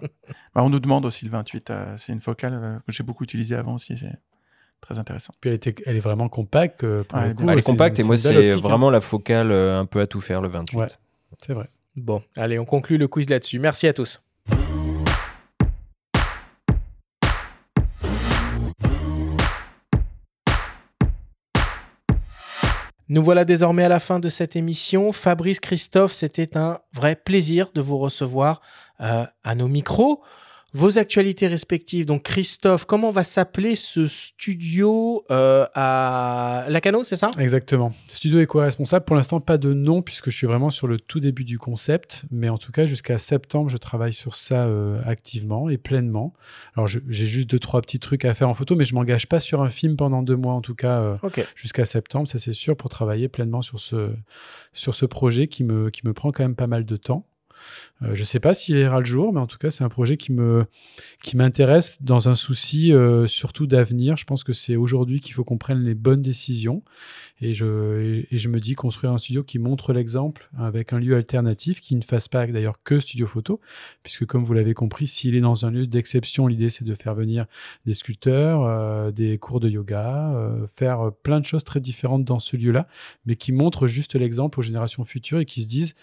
on 0.56 0.70
nous 0.70 0.80
demande 0.80 1.06
aussi 1.06 1.26
le 1.26 1.32
28, 1.32 1.70
euh, 1.70 1.95
c'est 1.98 2.14
une 2.14 2.22
focale 2.22 2.53
euh, 2.53 2.78
que 2.86 2.91
j'ai 2.91 3.03
beaucoup 3.03 3.24
utilisée 3.24 3.56
avant 3.56 3.76
aussi. 3.76 3.98
C'est 3.98 4.18
très 4.82 4.98
intéressant. 4.98 5.32
Puis 5.40 5.49
elle, 5.49 5.56
était, 5.56 5.76
elle 5.86 5.98
est 5.98 6.02
vraiment 6.02 6.28
compacte. 6.28 6.84
Euh, 6.84 7.03
elle, 7.14 7.60
est 7.60 7.62
compacte 7.62 7.99
et 7.99 8.03
moi, 8.03 8.18
c'est 8.18 8.52
hein. 8.52 8.57
vraiment 8.57 8.90
la 8.90 9.02
focale 9.02 9.52
un 9.52 9.86
peu 9.86 10.02
à 10.02 10.07
tout 10.07 10.22
faire, 10.22 10.41
le 10.41 10.49
28. 10.49 10.78
Ouais, 10.78 10.88
c'est 11.45 11.53
vrai. 11.53 11.70
Bon, 11.95 12.22
allez, 12.36 12.60
on 12.60 12.66
conclut 12.66 12.98
le 12.98 13.07
quiz 13.07 13.30
là-dessus. 13.30 13.60
Merci 13.60 13.88
à 13.88 13.94
tous. 13.94 14.22
Nous 23.07 23.23
voilà 23.23 23.45
désormais 23.45 23.84
à 23.84 23.90
la 23.90 23.99
fin 23.99 24.19
de 24.19 24.30
cette 24.30 24.56
émission. 24.56 25.11
Fabrice 25.11 25.60
Christophe, 25.60 26.11
c'était 26.11 26.57
un 26.57 26.80
vrai 26.91 27.15
plaisir 27.15 27.69
de 27.76 27.82
vous 27.82 27.99
recevoir 27.99 28.61
euh, 29.02 29.26
à 29.44 29.56
nos 29.56 29.68
micros 29.68 30.23
vos 30.76 30.99
actualités 30.99 31.47
respectives. 31.47 32.06
Donc 32.06 32.23
Christophe, 32.23 32.84
comment 32.84 33.10
va 33.10 33.23
s'appeler 33.23 33.76
ce 33.76 34.07
studio 34.07 35.23
euh, 35.31 35.65
à 35.73 36.65
Lacano, 36.68 37.06
c'est 37.06 37.15
ça? 37.15 37.31
Exactement. 37.39 37.93
Studio 38.10 38.41
éco-responsable, 38.41 39.06
pour 39.06 39.15
l'instant 39.15 39.39
pas 39.39 39.57
de 39.57 39.73
nom 39.73 40.02
puisque 40.02 40.30
je 40.30 40.35
suis 40.35 40.47
vraiment 40.47 40.69
sur 40.69 40.88
le 40.88 40.99
tout 40.99 41.22
début 41.22 41.45
du 41.45 41.57
concept, 41.57 42.26
mais 42.30 42.49
en 42.49 42.57
tout 42.57 42.73
cas 42.73 42.84
jusqu'à 42.84 43.18
septembre, 43.18 43.69
je 43.69 43.77
travaille 43.77 44.11
sur 44.11 44.35
ça 44.35 44.65
euh, 44.65 45.02
activement 45.06 45.69
et 45.69 45.77
pleinement. 45.77 46.34
Alors 46.76 46.88
j'ai 46.88 47.26
juste 47.26 47.49
deux 47.49 47.60
trois 47.60 47.80
petits 47.80 47.99
trucs 47.99 48.26
à 48.26 48.34
faire 48.34 48.49
en 48.49 48.53
photo, 48.53 48.76
mais 48.76 48.84
je 48.84 48.95
m'engage 48.95 49.27
pas 49.27 49.39
sur 49.39 49.61
un 49.64 49.69
film 49.69 49.95
pendant 49.95 50.23
deux 50.23 50.35
mois 50.35 50.53
en 50.53 50.61
tout 50.61 50.76
cas 50.76 50.99
euh, 50.99 51.18
jusqu'à 51.56 51.85
septembre, 51.85 52.27
ça 52.27 52.38
c'est 52.38 52.52
sûr, 52.52 52.76
pour 52.76 52.89
travailler 52.89 53.30
pleinement 53.30 53.61
sur 53.61 53.80
ce 53.80 54.10
sur 54.73 54.93
ce 54.93 55.06
projet 55.06 55.47
qui 55.47 55.64
me 55.64 55.89
qui 55.89 56.02
me 56.06 56.11
prend 56.11 56.31
quand 56.31 56.43
même 56.43 56.56
pas 56.56 56.68
mal 56.68 56.84
de 56.84 56.97
temps. 56.97 57.26
Euh, 58.02 58.14
je 58.14 58.22
ne 58.22 58.26
sais 58.26 58.40
pas 58.40 58.53
s'il 58.53 58.76
verra 58.76 58.99
le 58.99 59.06
jour, 59.06 59.34
mais 59.34 59.40
en 59.40 59.48
tout 59.48 59.57
cas, 59.57 59.72
c'est 59.72 59.84
un 59.84 59.90
projet 59.90 60.18
qui 60.18 60.32
me 60.32 60.65
qui 61.23 61.38
m'intéresse 61.38 61.98
dans 62.02 62.27
un 62.27 62.36
souci 62.36 62.94
euh, 62.94 63.26
surtout 63.27 63.68
d'avenir. 63.68 64.18
Je 64.18 64.26
pense 64.26 64.44
que 64.44 64.53
c'est 64.53 64.76
aujourd'hui 64.76 65.22
qu'il 65.22 65.34
faut 65.34 65.44
qu'on 65.44 65.57
prenne 65.57 65.84
les 65.84 65.95
bonnes 65.95 66.22
décisions. 66.22 66.84
Et 67.41 67.53
je, 67.53 68.23
et, 68.32 68.38
je 68.38 68.48
me 68.48 68.60
dis 68.60 68.76
construire 68.76 69.11
un 69.11 69.18
studio 69.18 69.44
qui 69.44 69.60
montre 69.60 69.91
l'exemple 69.91 70.49
avec 70.57 70.94
un 70.94 70.99
lieu 70.99 71.15
alternatif, 71.15 71.82
qui 71.82 71.95
ne 71.95 72.02
fasse 72.02 72.30
pas 72.30 72.48
d'ailleurs 72.48 72.82
que 72.84 73.02
studio 73.02 73.27
photo, 73.27 73.60
puisque 74.03 74.26
comme 74.26 74.45
vous 74.45 74.53
l'avez 74.53 74.73
compris, 74.73 75.06
s'il 75.06 75.36
est 75.36 75.41
dans 75.41 75.65
un 75.65 75.72
lieu 75.72 75.86
d'exception, 75.86 76.48
l'idée 76.48 76.69
c'est 76.69 76.86
de 76.86 76.95
faire 76.95 77.14
venir 77.14 77.45
des 77.86 77.94
sculpteurs, 77.94 78.64
euh, 78.64 79.11
des 79.11 79.38
cours 79.38 79.60
de 79.60 79.69
yoga, 79.69 80.34
faire 80.73 81.11
plein 81.23 81.40
de 81.40 81.45
choses 81.45 81.64
très 81.64 81.82
différentes 81.82 82.23
dans 82.23 82.40
ce 82.40 82.56
lieu-là, 82.56 82.88
mais 83.26 83.36
qui 83.36 83.52
montrent 83.52 83.88
juste 83.88 84.15
l'exemple 84.15 84.60
aux 84.60 84.64
générations 84.64 85.03
futures 85.03 85.40
et 85.40 85.45
qui 85.45 85.61
se 85.61 85.68
disent 85.68 85.95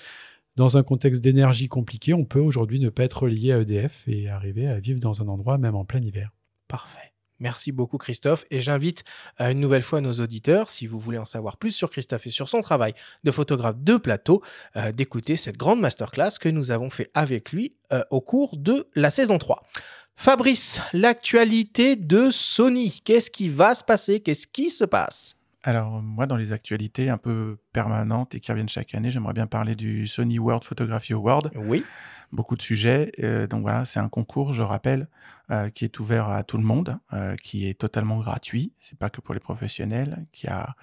dans 0.56 0.76
un 0.76 0.82
contexte 0.82 1.22
d'énergie 1.22 1.68
compliqué, 1.68 2.14
on 2.14 2.24
peut 2.24 2.40
aujourd'hui 2.40 2.80
ne 2.80 2.90
pas 2.90 3.04
être 3.04 3.26
lié 3.26 3.52
à 3.52 3.58
EDF 3.58 4.04
et 4.06 4.28
arriver 4.28 4.68
à 4.68 4.78
vivre 4.80 5.00
dans 5.00 5.22
un 5.22 5.28
endroit 5.28 5.58
même 5.58 5.74
en 5.74 5.84
plein 5.84 6.00
hiver. 6.00 6.30
Parfait. 6.68 7.12
Merci 7.42 7.72
beaucoup 7.72 7.98
Christophe 7.98 8.44
et 8.52 8.60
j'invite 8.60 9.02
euh, 9.40 9.50
une 9.50 9.58
nouvelle 9.58 9.82
fois 9.82 10.00
nos 10.00 10.12
auditeurs, 10.12 10.70
si 10.70 10.86
vous 10.86 11.00
voulez 11.00 11.18
en 11.18 11.24
savoir 11.24 11.56
plus 11.56 11.72
sur 11.72 11.90
Christophe 11.90 12.28
et 12.28 12.30
sur 12.30 12.48
son 12.48 12.60
travail 12.60 12.94
de 13.24 13.30
photographe 13.32 13.78
de 13.78 13.96
plateau, 13.96 14.42
euh, 14.76 14.92
d'écouter 14.92 15.36
cette 15.36 15.56
grande 15.56 15.80
masterclass 15.80 16.38
que 16.40 16.48
nous 16.48 16.70
avons 16.70 16.88
fait 16.88 17.10
avec 17.14 17.50
lui 17.50 17.74
euh, 17.92 18.04
au 18.10 18.20
cours 18.20 18.56
de 18.56 18.86
la 18.94 19.10
saison 19.10 19.38
3. 19.38 19.60
Fabrice, 20.14 20.80
l'actualité 20.92 21.96
de 21.96 22.30
Sony, 22.30 23.00
qu'est-ce 23.04 23.30
qui 23.30 23.48
va 23.48 23.74
se 23.74 23.82
passer? 23.82 24.20
Qu'est-ce 24.20 24.46
qui 24.46 24.70
se 24.70 24.84
passe? 24.84 25.36
Alors, 25.64 26.02
moi, 26.02 26.26
dans 26.26 26.36
les 26.36 26.52
actualités 26.52 27.09
un 27.09 27.18
peu 27.18 27.59
permanentes 27.72 28.34
et 28.34 28.40
qui 28.40 28.51
reviennent 28.51 28.68
chaque 28.68 28.94
année, 28.94 29.10
j'aimerais 29.10 29.32
bien 29.32 29.47
parler 29.47 29.76
du 29.76 30.09
Sony 30.09 30.39
World 30.39 30.64
Photography 30.64 31.12
Award. 31.12 31.52
Oui. 31.55 31.84
Beaucoup 32.32 32.56
de 32.56 32.62
sujets. 32.62 33.12
Euh, 33.22 33.47
donc 33.47 33.62
voilà, 33.62 33.84
c'est 33.84 34.01
un 34.01 34.09
concours, 34.09 34.52
je 34.52 34.62
rappelle, 34.62 35.09
euh, 35.51 35.68
qui 35.68 35.84
est 35.84 36.01
ouvert 36.01 36.28
à 36.28 36.43
tout 36.43 36.56
le 36.56 36.64
monde, 36.64 36.98
euh, 37.12 37.36
qui 37.36 37.68
est 37.68 37.78
totalement 37.78 38.18
gratuit. 38.18 38.72
C'est 38.80 38.98
pas 38.98 39.10
que 39.10 39.20
pour 39.20 39.34
les 39.34 39.40
professionnels, 39.40 40.26
qui 40.32 40.48
a 40.48 40.74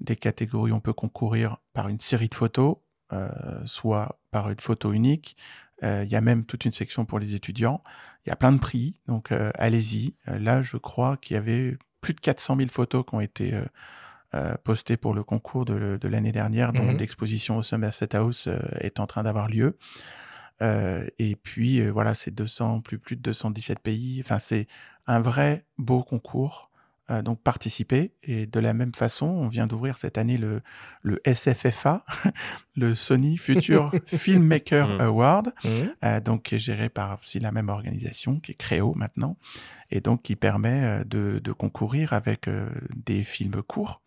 des 0.00 0.16
catégories 0.16 0.72
où 0.72 0.74
on 0.74 0.80
peut 0.80 0.92
concourir 0.92 1.56
par 1.72 1.88
une 1.88 1.98
série 1.98 2.28
de 2.28 2.34
photos, 2.34 2.76
soit 3.64 4.20
par 4.30 4.50
une 4.50 4.60
photo 4.60 4.92
unique. 4.92 5.36
Il 5.82 6.08
y 6.08 6.16
a 6.16 6.20
même 6.20 6.44
toute 6.44 6.66
une 6.66 6.72
section 6.72 7.06
pour 7.06 7.18
les 7.18 7.34
étudiants. 7.34 7.82
Il 8.26 8.28
y 8.28 8.32
a 8.32 8.36
plein 8.36 8.52
de 8.52 8.58
prix, 8.58 8.94
donc 9.06 9.32
allez-y. 9.54 10.14
là, 10.26 10.60
je 10.60 10.76
crois 10.76 11.16
qu'il 11.16 11.34
y 11.34 11.38
avait 11.38 11.78
plus 12.06 12.14
de 12.14 12.20
400 12.20 12.56
000 12.56 12.68
photos 12.70 13.04
qui 13.04 13.14
ont 13.16 13.20
été 13.20 13.52
euh, 13.52 13.64
posté 14.64 14.96
pour 14.96 15.14
le 15.14 15.22
concours 15.22 15.64
de, 15.64 16.08
l'année 16.08 16.32
dernière, 16.32 16.72
dont 16.72 16.84
mhm. 16.84 16.98
l'exposition 16.98 17.58
au 17.58 17.62
Somerset 17.62 18.14
House 18.14 18.46
euh, 18.48 18.58
est 18.80 19.00
en 19.00 19.06
train 19.06 19.22
d'avoir 19.22 19.48
lieu. 19.48 19.78
Euh, 20.62 21.06
et 21.18 21.36
puis 21.36 21.86
voilà, 21.88 22.14
c'est 22.14 22.34
200, 22.34 22.80
plus, 22.80 22.98
plus 22.98 23.16
de 23.16 23.22
217 23.22 23.80
pays. 23.80 24.22
Enfin, 24.24 24.38
c'est 24.38 24.66
un 25.06 25.20
vrai 25.20 25.64
beau 25.78 26.02
concours. 26.02 26.70
donc 27.22 27.40
participer. 27.42 28.14
Et 28.22 28.46
de 28.46 28.58
la 28.58 28.72
même 28.72 28.94
façon, 28.94 29.26
on 29.26 29.48
vient 29.48 29.66
d'ouvrir 29.66 29.96
cette 29.98 30.18
année 30.18 30.38
le, 30.38 30.60
le 31.02 31.20
SFFA, 31.24 32.04
le 32.74 32.94
Sony 32.94 33.36
Future 33.36 33.92
Filmmaker 34.06 34.88
mhm. 34.88 35.00
Award, 35.00 35.54
mhm. 35.64 36.20
donc 36.20 36.44
qui 36.44 36.54
est 36.56 36.58
géré 36.58 36.88
par 36.88 37.20
aussi 37.20 37.38
la 37.38 37.52
même 37.52 37.68
organisation, 37.68 38.40
qui 38.40 38.52
est 38.52 38.56
Créo 38.56 38.94
maintenant, 38.94 39.36
et 39.90 40.00
donc 40.00 40.22
qui 40.22 40.36
permet 40.36 41.04
de, 41.04 41.38
de 41.38 41.52
concourir 41.52 42.12
avec 42.12 42.48
des 43.04 43.22
films 43.22 43.62
courts 43.62 44.00
euh, 44.00 44.05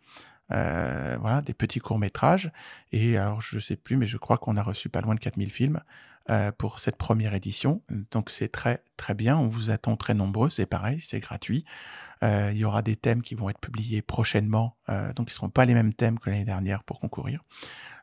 voilà, 0.49 1.41
des 1.45 1.53
petits 1.53 1.80
courts-métrages. 1.80 2.51
Et 2.91 3.17
alors, 3.17 3.41
je 3.41 3.59
sais 3.59 3.76
plus, 3.76 3.95
mais 3.97 4.07
je 4.07 4.17
crois 4.17 4.38
qu'on 4.38 4.57
a 4.57 4.63
reçu 4.63 4.89
pas 4.89 5.01
loin 5.01 5.15
de 5.15 5.19
4000 5.19 5.51
films. 5.51 5.81
Euh, 6.29 6.51
pour 6.51 6.79
cette 6.79 6.95
première 6.95 7.33
édition. 7.33 7.81
Donc 8.11 8.29
c'est 8.29 8.49
très 8.49 8.83
très 8.97 9.13
bien, 9.13 9.37
on 9.37 9.47
vous 9.47 9.71
attend 9.71 9.95
très 9.95 10.13
nombreux, 10.13 10.49
c'est 10.49 10.65
pareil, 10.65 11.01
c'est 11.03 11.19
gratuit. 11.19 11.65
Euh, 12.23 12.51
il 12.51 12.57
y 12.57 12.65
aura 12.65 12.81
des 12.81 12.95
thèmes 12.95 13.21
qui 13.21 13.33
vont 13.33 13.49
être 13.49 13.59
publiés 13.59 14.01
prochainement, 14.01 14.75
euh, 14.89 15.13
donc 15.13 15.29
ils 15.29 15.33
ne 15.33 15.35
seront 15.35 15.49
pas 15.49 15.65
les 15.65 15.73
mêmes 15.73 15.93
thèmes 15.93 16.19
que 16.19 16.29
l'année 16.29 16.45
dernière 16.45 16.83
pour 16.83 16.99
concourir. 16.99 17.41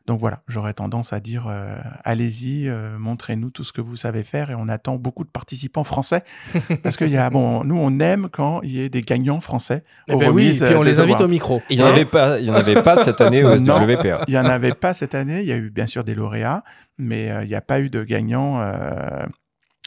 Donc 0.07 0.21
voilà, 0.21 0.39
j'aurais 0.47 0.73
tendance 0.73 1.11
à 1.11 1.19
dire 1.19 1.47
euh, 1.49 1.75
allez-y, 2.05 2.69
euh, 2.69 2.97
montrez-nous 2.97 3.51
tout 3.51 3.65
ce 3.65 3.73
que 3.73 3.81
vous 3.81 3.97
savez 3.97 4.23
faire 4.23 4.49
et 4.49 4.55
on 4.55 4.69
attend 4.69 4.95
beaucoup 4.95 5.25
de 5.25 5.29
participants 5.29 5.83
français 5.83 6.23
parce 6.83 6.95
qu'il 6.95 7.09
y 7.09 7.17
a 7.17 7.29
bon, 7.29 7.65
nous 7.65 7.77
on 7.77 7.99
aime 7.99 8.29
quand 8.31 8.61
il 8.63 8.77
y 8.77 8.85
a 8.85 8.87
des 8.87 9.01
gagnants 9.01 9.41
français. 9.41 9.83
Eh 10.07 10.15
ben 10.15 10.29
oui, 10.31 10.55
et 10.55 10.65
puis 10.65 10.75
on 10.75 10.81
les 10.81 11.01
invite 11.01 11.19
au 11.19 11.27
micro. 11.27 11.61
Il 11.69 11.79
n'y 11.79 11.83
en 11.83 11.87
avait 11.87 12.05
pas, 12.05 12.39
il 12.39 12.45
y 12.45 12.49
en 12.49 12.53
avait 12.53 12.81
pas 12.81 13.03
cette 13.03 13.19
année 13.19 13.43
au 13.43 13.57
SWPA. 13.57 14.23
Il 14.27 14.31
n'y 14.31 14.37
en 14.37 14.45
avait 14.45 14.73
pas 14.73 14.93
cette 14.93 15.13
année. 15.13 15.41
Il 15.41 15.47
y 15.47 15.51
a 15.51 15.57
eu 15.57 15.69
bien 15.69 15.87
sûr 15.87 16.05
des 16.05 16.15
lauréats, 16.15 16.63
mais 16.97 17.29
il 17.43 17.49
n'y 17.49 17.55
a 17.55 17.61
pas 17.61 17.81
eu 17.81 17.89
de 17.89 18.01
gagnants. 18.01 18.16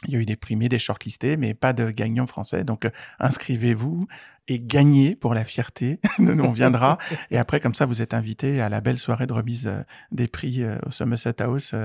Il 0.07 0.13
y 0.15 0.17
a 0.17 0.19
eu 0.19 0.25
des 0.25 0.35
primés, 0.35 0.67
des 0.67 0.79
shortlistés, 0.79 1.37
mais 1.37 1.53
pas 1.53 1.73
de 1.73 1.91
gagnants 1.91 2.25
français. 2.25 2.63
Donc, 2.63 2.85
euh, 2.85 2.89
inscrivez-vous 3.19 4.07
et 4.47 4.59
gagnez 4.59 5.15
pour 5.15 5.35
la 5.35 5.43
fierté. 5.43 5.99
Nous, 6.19 6.43
on 6.43 6.49
viendra. 6.49 6.97
et 7.29 7.37
après, 7.37 7.59
comme 7.59 7.75
ça, 7.75 7.85
vous 7.85 8.01
êtes 8.01 8.15
invité 8.15 8.61
à 8.61 8.69
la 8.69 8.81
belle 8.81 8.97
soirée 8.97 9.27
de 9.27 9.33
remise 9.33 9.67
euh, 9.67 9.83
des 10.11 10.27
prix 10.27 10.63
euh, 10.63 10.77
au 10.87 10.91
Somerset 10.91 11.39
House, 11.43 11.75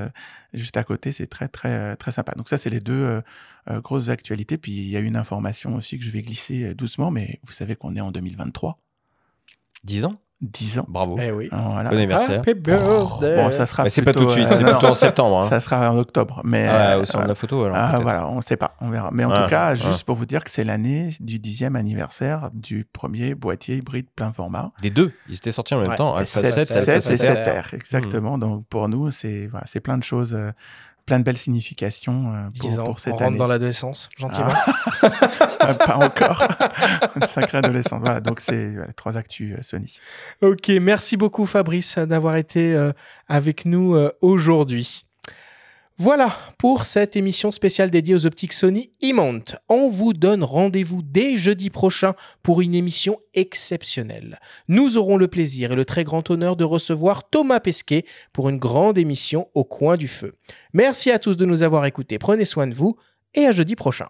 juste 0.55 0.79
à 0.79 0.85
côté. 0.85 1.13
C'est 1.13 1.27
très, 1.27 1.49
très, 1.49 1.95
très 1.97 2.11
sympa. 2.11 2.33
Donc, 2.33 2.49
ça, 2.49 2.57
c'est 2.57 2.71
les 2.71 2.81
deux 2.81 3.23
grosses 3.69 4.09
actualités. 4.09 4.57
Puis, 4.57 4.73
il 4.73 4.89
y 4.89 4.97
a 4.97 5.01
une 5.01 5.17
information 5.17 5.75
aussi 5.75 5.99
que 5.99 6.05
je 6.05 6.11
vais 6.11 6.23
glisser 6.23 6.75
doucement, 6.75 7.11
mais 7.11 7.41
vous 7.43 7.53
savez 7.53 7.77
qu'on 7.77 7.95
est 7.97 8.01
en 8.01 8.13
2023. 8.13 8.79
10 9.85 10.05
ans? 10.07 10.15
10 10.43 10.81
ans. 10.81 10.85
Bravo. 10.87 11.17
Eh 11.19 11.31
oui. 11.33 11.49
Voilà. 11.51 11.89
Bon 11.91 11.97
anniversaire. 11.97 12.41
Happy 12.41 12.53
birthday. 12.53 13.37
Bon, 13.37 13.51
ça 13.51 13.67
sera 13.67 13.85
Mais 13.85 13.89
c'est 13.89 14.03
pas 14.03 14.13
tout 14.13 14.27
de 14.27 14.31
suite, 14.31 14.47
euh, 14.47 14.55
c'est 14.55 14.65
plutôt 14.65 14.87
en 14.89 14.95
septembre. 14.95 15.39
hein. 15.45 15.49
Ça 15.49 15.61
sera 15.61 15.91
en 15.91 15.97
octobre. 15.99 16.43
Mais, 16.45 16.69
Ouais, 16.69 16.75
euh, 16.75 17.01
au 17.01 17.05
centre 17.07 17.25
de 17.25 17.29
la 17.29 17.35
photo. 17.35 17.65
Alors, 17.65 17.77
Ah, 17.79 17.99
voilà, 18.01 18.29
on 18.29 18.37
ne 18.37 18.41
sait 18.43 18.59
pas, 18.59 18.75
on 18.83 18.91
verra. 18.91 19.09
Mais 19.13 19.25
en 19.25 19.31
Ouais, 19.31 19.43
tout 19.45 19.49
cas, 19.49 19.75
juste 19.75 20.05
pour 20.05 20.15
vous 20.15 20.27
dire 20.27 20.45
que 20.45 20.51
c'est 20.51 20.65
l'année 20.65 21.11
du 21.21 21.39
dixième 21.39 21.75
anniversaire 21.75 22.51
du 22.53 22.85
premier 22.85 23.35
boîtier 23.35 23.77
hybride 23.77 24.09
plein 24.15 24.33
format. 24.33 24.73
Des 24.83 24.91
deux, 24.91 25.13
ils 25.29 25.37
étaient 25.37 25.53
sortis 25.53 25.73
en 25.75 25.81
même 25.81 25.91
Ouais. 25.91 25.97
temps. 25.97 26.17
Et 26.17 26.21
Alpha 26.21 26.41
7, 26.41 26.53
7, 26.53 26.67
7 26.69 26.89
Alpha 26.89 27.13
et 27.13 27.17
7R. 27.17 27.45
7R, 27.71 27.75
exactement. 27.75 28.37
Donc 28.37 28.67
pour 28.69 28.89
nous, 28.91 29.11
c'est 29.11 29.47
voilà, 29.47 29.65
c'est 29.67 29.81
plein 29.81 29.97
de 29.97 30.03
choses, 30.05 30.35
euh, 30.35 30.51
plein 31.07 31.21
de 31.21 31.25
belles 31.25 31.37
significations 31.37 32.33
euh, 32.35 32.49
10 32.51 32.59
pour, 32.61 32.71
ans, 32.71 32.75
pour 32.75 32.99
on 33.07 33.11
rentre 33.13 33.23
année. 33.23 33.39
dans 33.39 33.47
l'adolescence, 33.47 34.11
gentiment. 34.19 34.49
Euh, 35.67 35.75
pas 35.75 35.97
encore. 35.97 36.47
Une 37.17 37.27
sacrée 37.27 37.59
adolescence. 37.59 38.01
Voilà, 38.01 38.21
donc 38.21 38.41
c'est 38.41 38.75
voilà, 38.75 38.93
trois 38.93 39.17
actus 39.17 39.57
euh, 39.59 39.63
Sony. 39.63 39.99
Ok, 40.41 40.69
merci 40.81 41.17
beaucoup 41.17 41.45
Fabrice 41.47 41.99
d'avoir 41.99 42.37
été 42.37 42.75
euh, 42.75 42.93
avec 43.29 43.65
nous 43.65 43.97
aujourd'hui. 44.21 45.06
Voilà 45.99 46.37
pour 46.59 46.85
cette 46.85 47.17
émission 47.17 47.51
spéciale 47.51 47.91
dédiée 47.91 48.15
aux 48.15 48.27
optiques 48.27 48.53
Sony 48.53 48.91
e-mount. 49.03 49.57
On 49.71 49.89
vous 49.89 50.13
donne 50.13 50.45
rendez-vous 50.45 51.01
dès 51.03 51.39
jeudi 51.39 51.71
prochain 51.71 52.13
pour 52.43 52.61
une 52.61 52.75
émission 52.75 53.17
exceptionnelle. 53.33 54.39
Nous 54.69 54.99
aurons 54.99 55.17
le 55.17 55.27
plaisir 55.27 55.73
et 55.73 55.75
le 55.75 55.87
très 55.87 56.05
grand 56.05 56.31
honneur 56.31 56.55
de 56.55 56.65
recevoir 56.65 57.31
Thomas 57.31 57.61
Pesquet 57.61 58.05
pour 58.35 58.51
une 58.51 58.59
grande 58.59 58.99
émission 58.99 59.49
au 59.55 59.65
coin 59.65 59.97
du 59.97 60.07
feu. 60.07 60.35
Merci 60.75 61.11
à 61.11 61.19
tous 61.19 61.39
de 61.39 61.47
nous 61.47 61.63
avoir 61.63 61.87
écoutés. 61.87 62.19
Prenez 62.19 62.45
soin 62.45 62.67
de 62.67 62.75
vous 62.75 62.97
et 63.33 63.47
à 63.47 63.53
jeudi 63.53 63.75
prochain. 63.75 64.09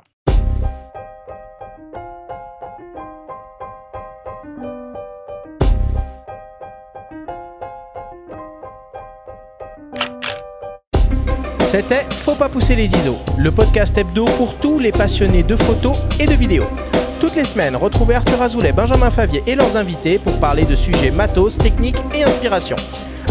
C'était 11.67 12.07
Faut 12.11 12.37
pas 12.37 12.49
pousser 12.49 12.77
les 12.77 12.95
ISO, 12.95 13.17
le 13.37 13.51
podcast 13.51 13.99
hebdo 13.99 14.25
pour 14.37 14.55
tous 14.55 14.79
les 14.79 14.93
passionnés 14.93 15.43
de 15.43 15.57
photos 15.57 15.99
et 16.21 16.27
de 16.27 16.33
vidéos. 16.33 16.69
Toutes 17.19 17.35
les 17.35 17.45
semaines, 17.45 17.75
retrouvez 17.75 18.15
Arthur 18.15 18.41
Azoulay, 18.41 18.71
Benjamin 18.71 19.11
Favier 19.11 19.43
et 19.49 19.57
leurs 19.57 19.77
invités 19.77 20.21
pour 20.21 20.39
parler 20.39 20.65
de 20.65 20.77
sujets 20.77 21.11
matos, 21.11 21.59
techniques 21.59 21.97
et 22.15 22.23
inspiration. 22.23 22.77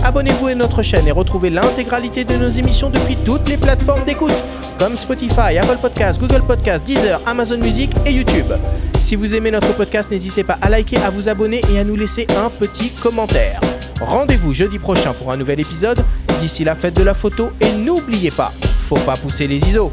Abonnez-vous 0.03 0.47
à 0.47 0.55
notre 0.55 0.81
chaîne 0.81 1.07
et 1.07 1.13
retrouvez 1.13 1.49
l'intégralité 1.49 2.25
de 2.25 2.35
nos 2.35 2.49
émissions 2.49 2.89
depuis 2.89 3.15
toutes 3.15 3.47
les 3.47 3.55
plateformes 3.55 4.03
d'écoute, 4.03 4.43
comme 4.77 4.97
Spotify, 4.97 5.57
Apple 5.57 5.77
Podcasts, 5.81 6.19
Google 6.19 6.43
Podcasts, 6.45 6.83
Deezer, 6.83 7.21
Amazon 7.25 7.57
Music 7.57 7.91
et 8.05 8.11
YouTube. 8.11 8.51
Si 8.99 9.15
vous 9.15 9.33
aimez 9.33 9.51
notre 9.51 9.73
podcast, 9.75 10.11
n'hésitez 10.11 10.43
pas 10.43 10.57
à 10.61 10.69
liker, 10.69 10.97
à 10.97 11.09
vous 11.09 11.29
abonner 11.29 11.61
et 11.71 11.79
à 11.79 11.85
nous 11.85 11.95
laisser 11.95 12.27
un 12.37 12.49
petit 12.49 12.89
commentaire. 12.89 13.61
Rendez-vous 14.01 14.53
jeudi 14.53 14.77
prochain 14.77 15.13
pour 15.13 15.31
un 15.31 15.37
nouvel 15.37 15.59
épisode. 15.59 16.03
D'ici 16.39 16.63
la 16.63 16.75
fête 16.75 16.95
de 16.95 17.03
la 17.03 17.13
photo 17.13 17.49
et 17.61 17.71
n'oubliez 17.71 18.31
pas, 18.31 18.51
faut 18.79 18.95
pas 18.95 19.15
pousser 19.15 19.47
les 19.47 19.57
ISO. 19.67 19.91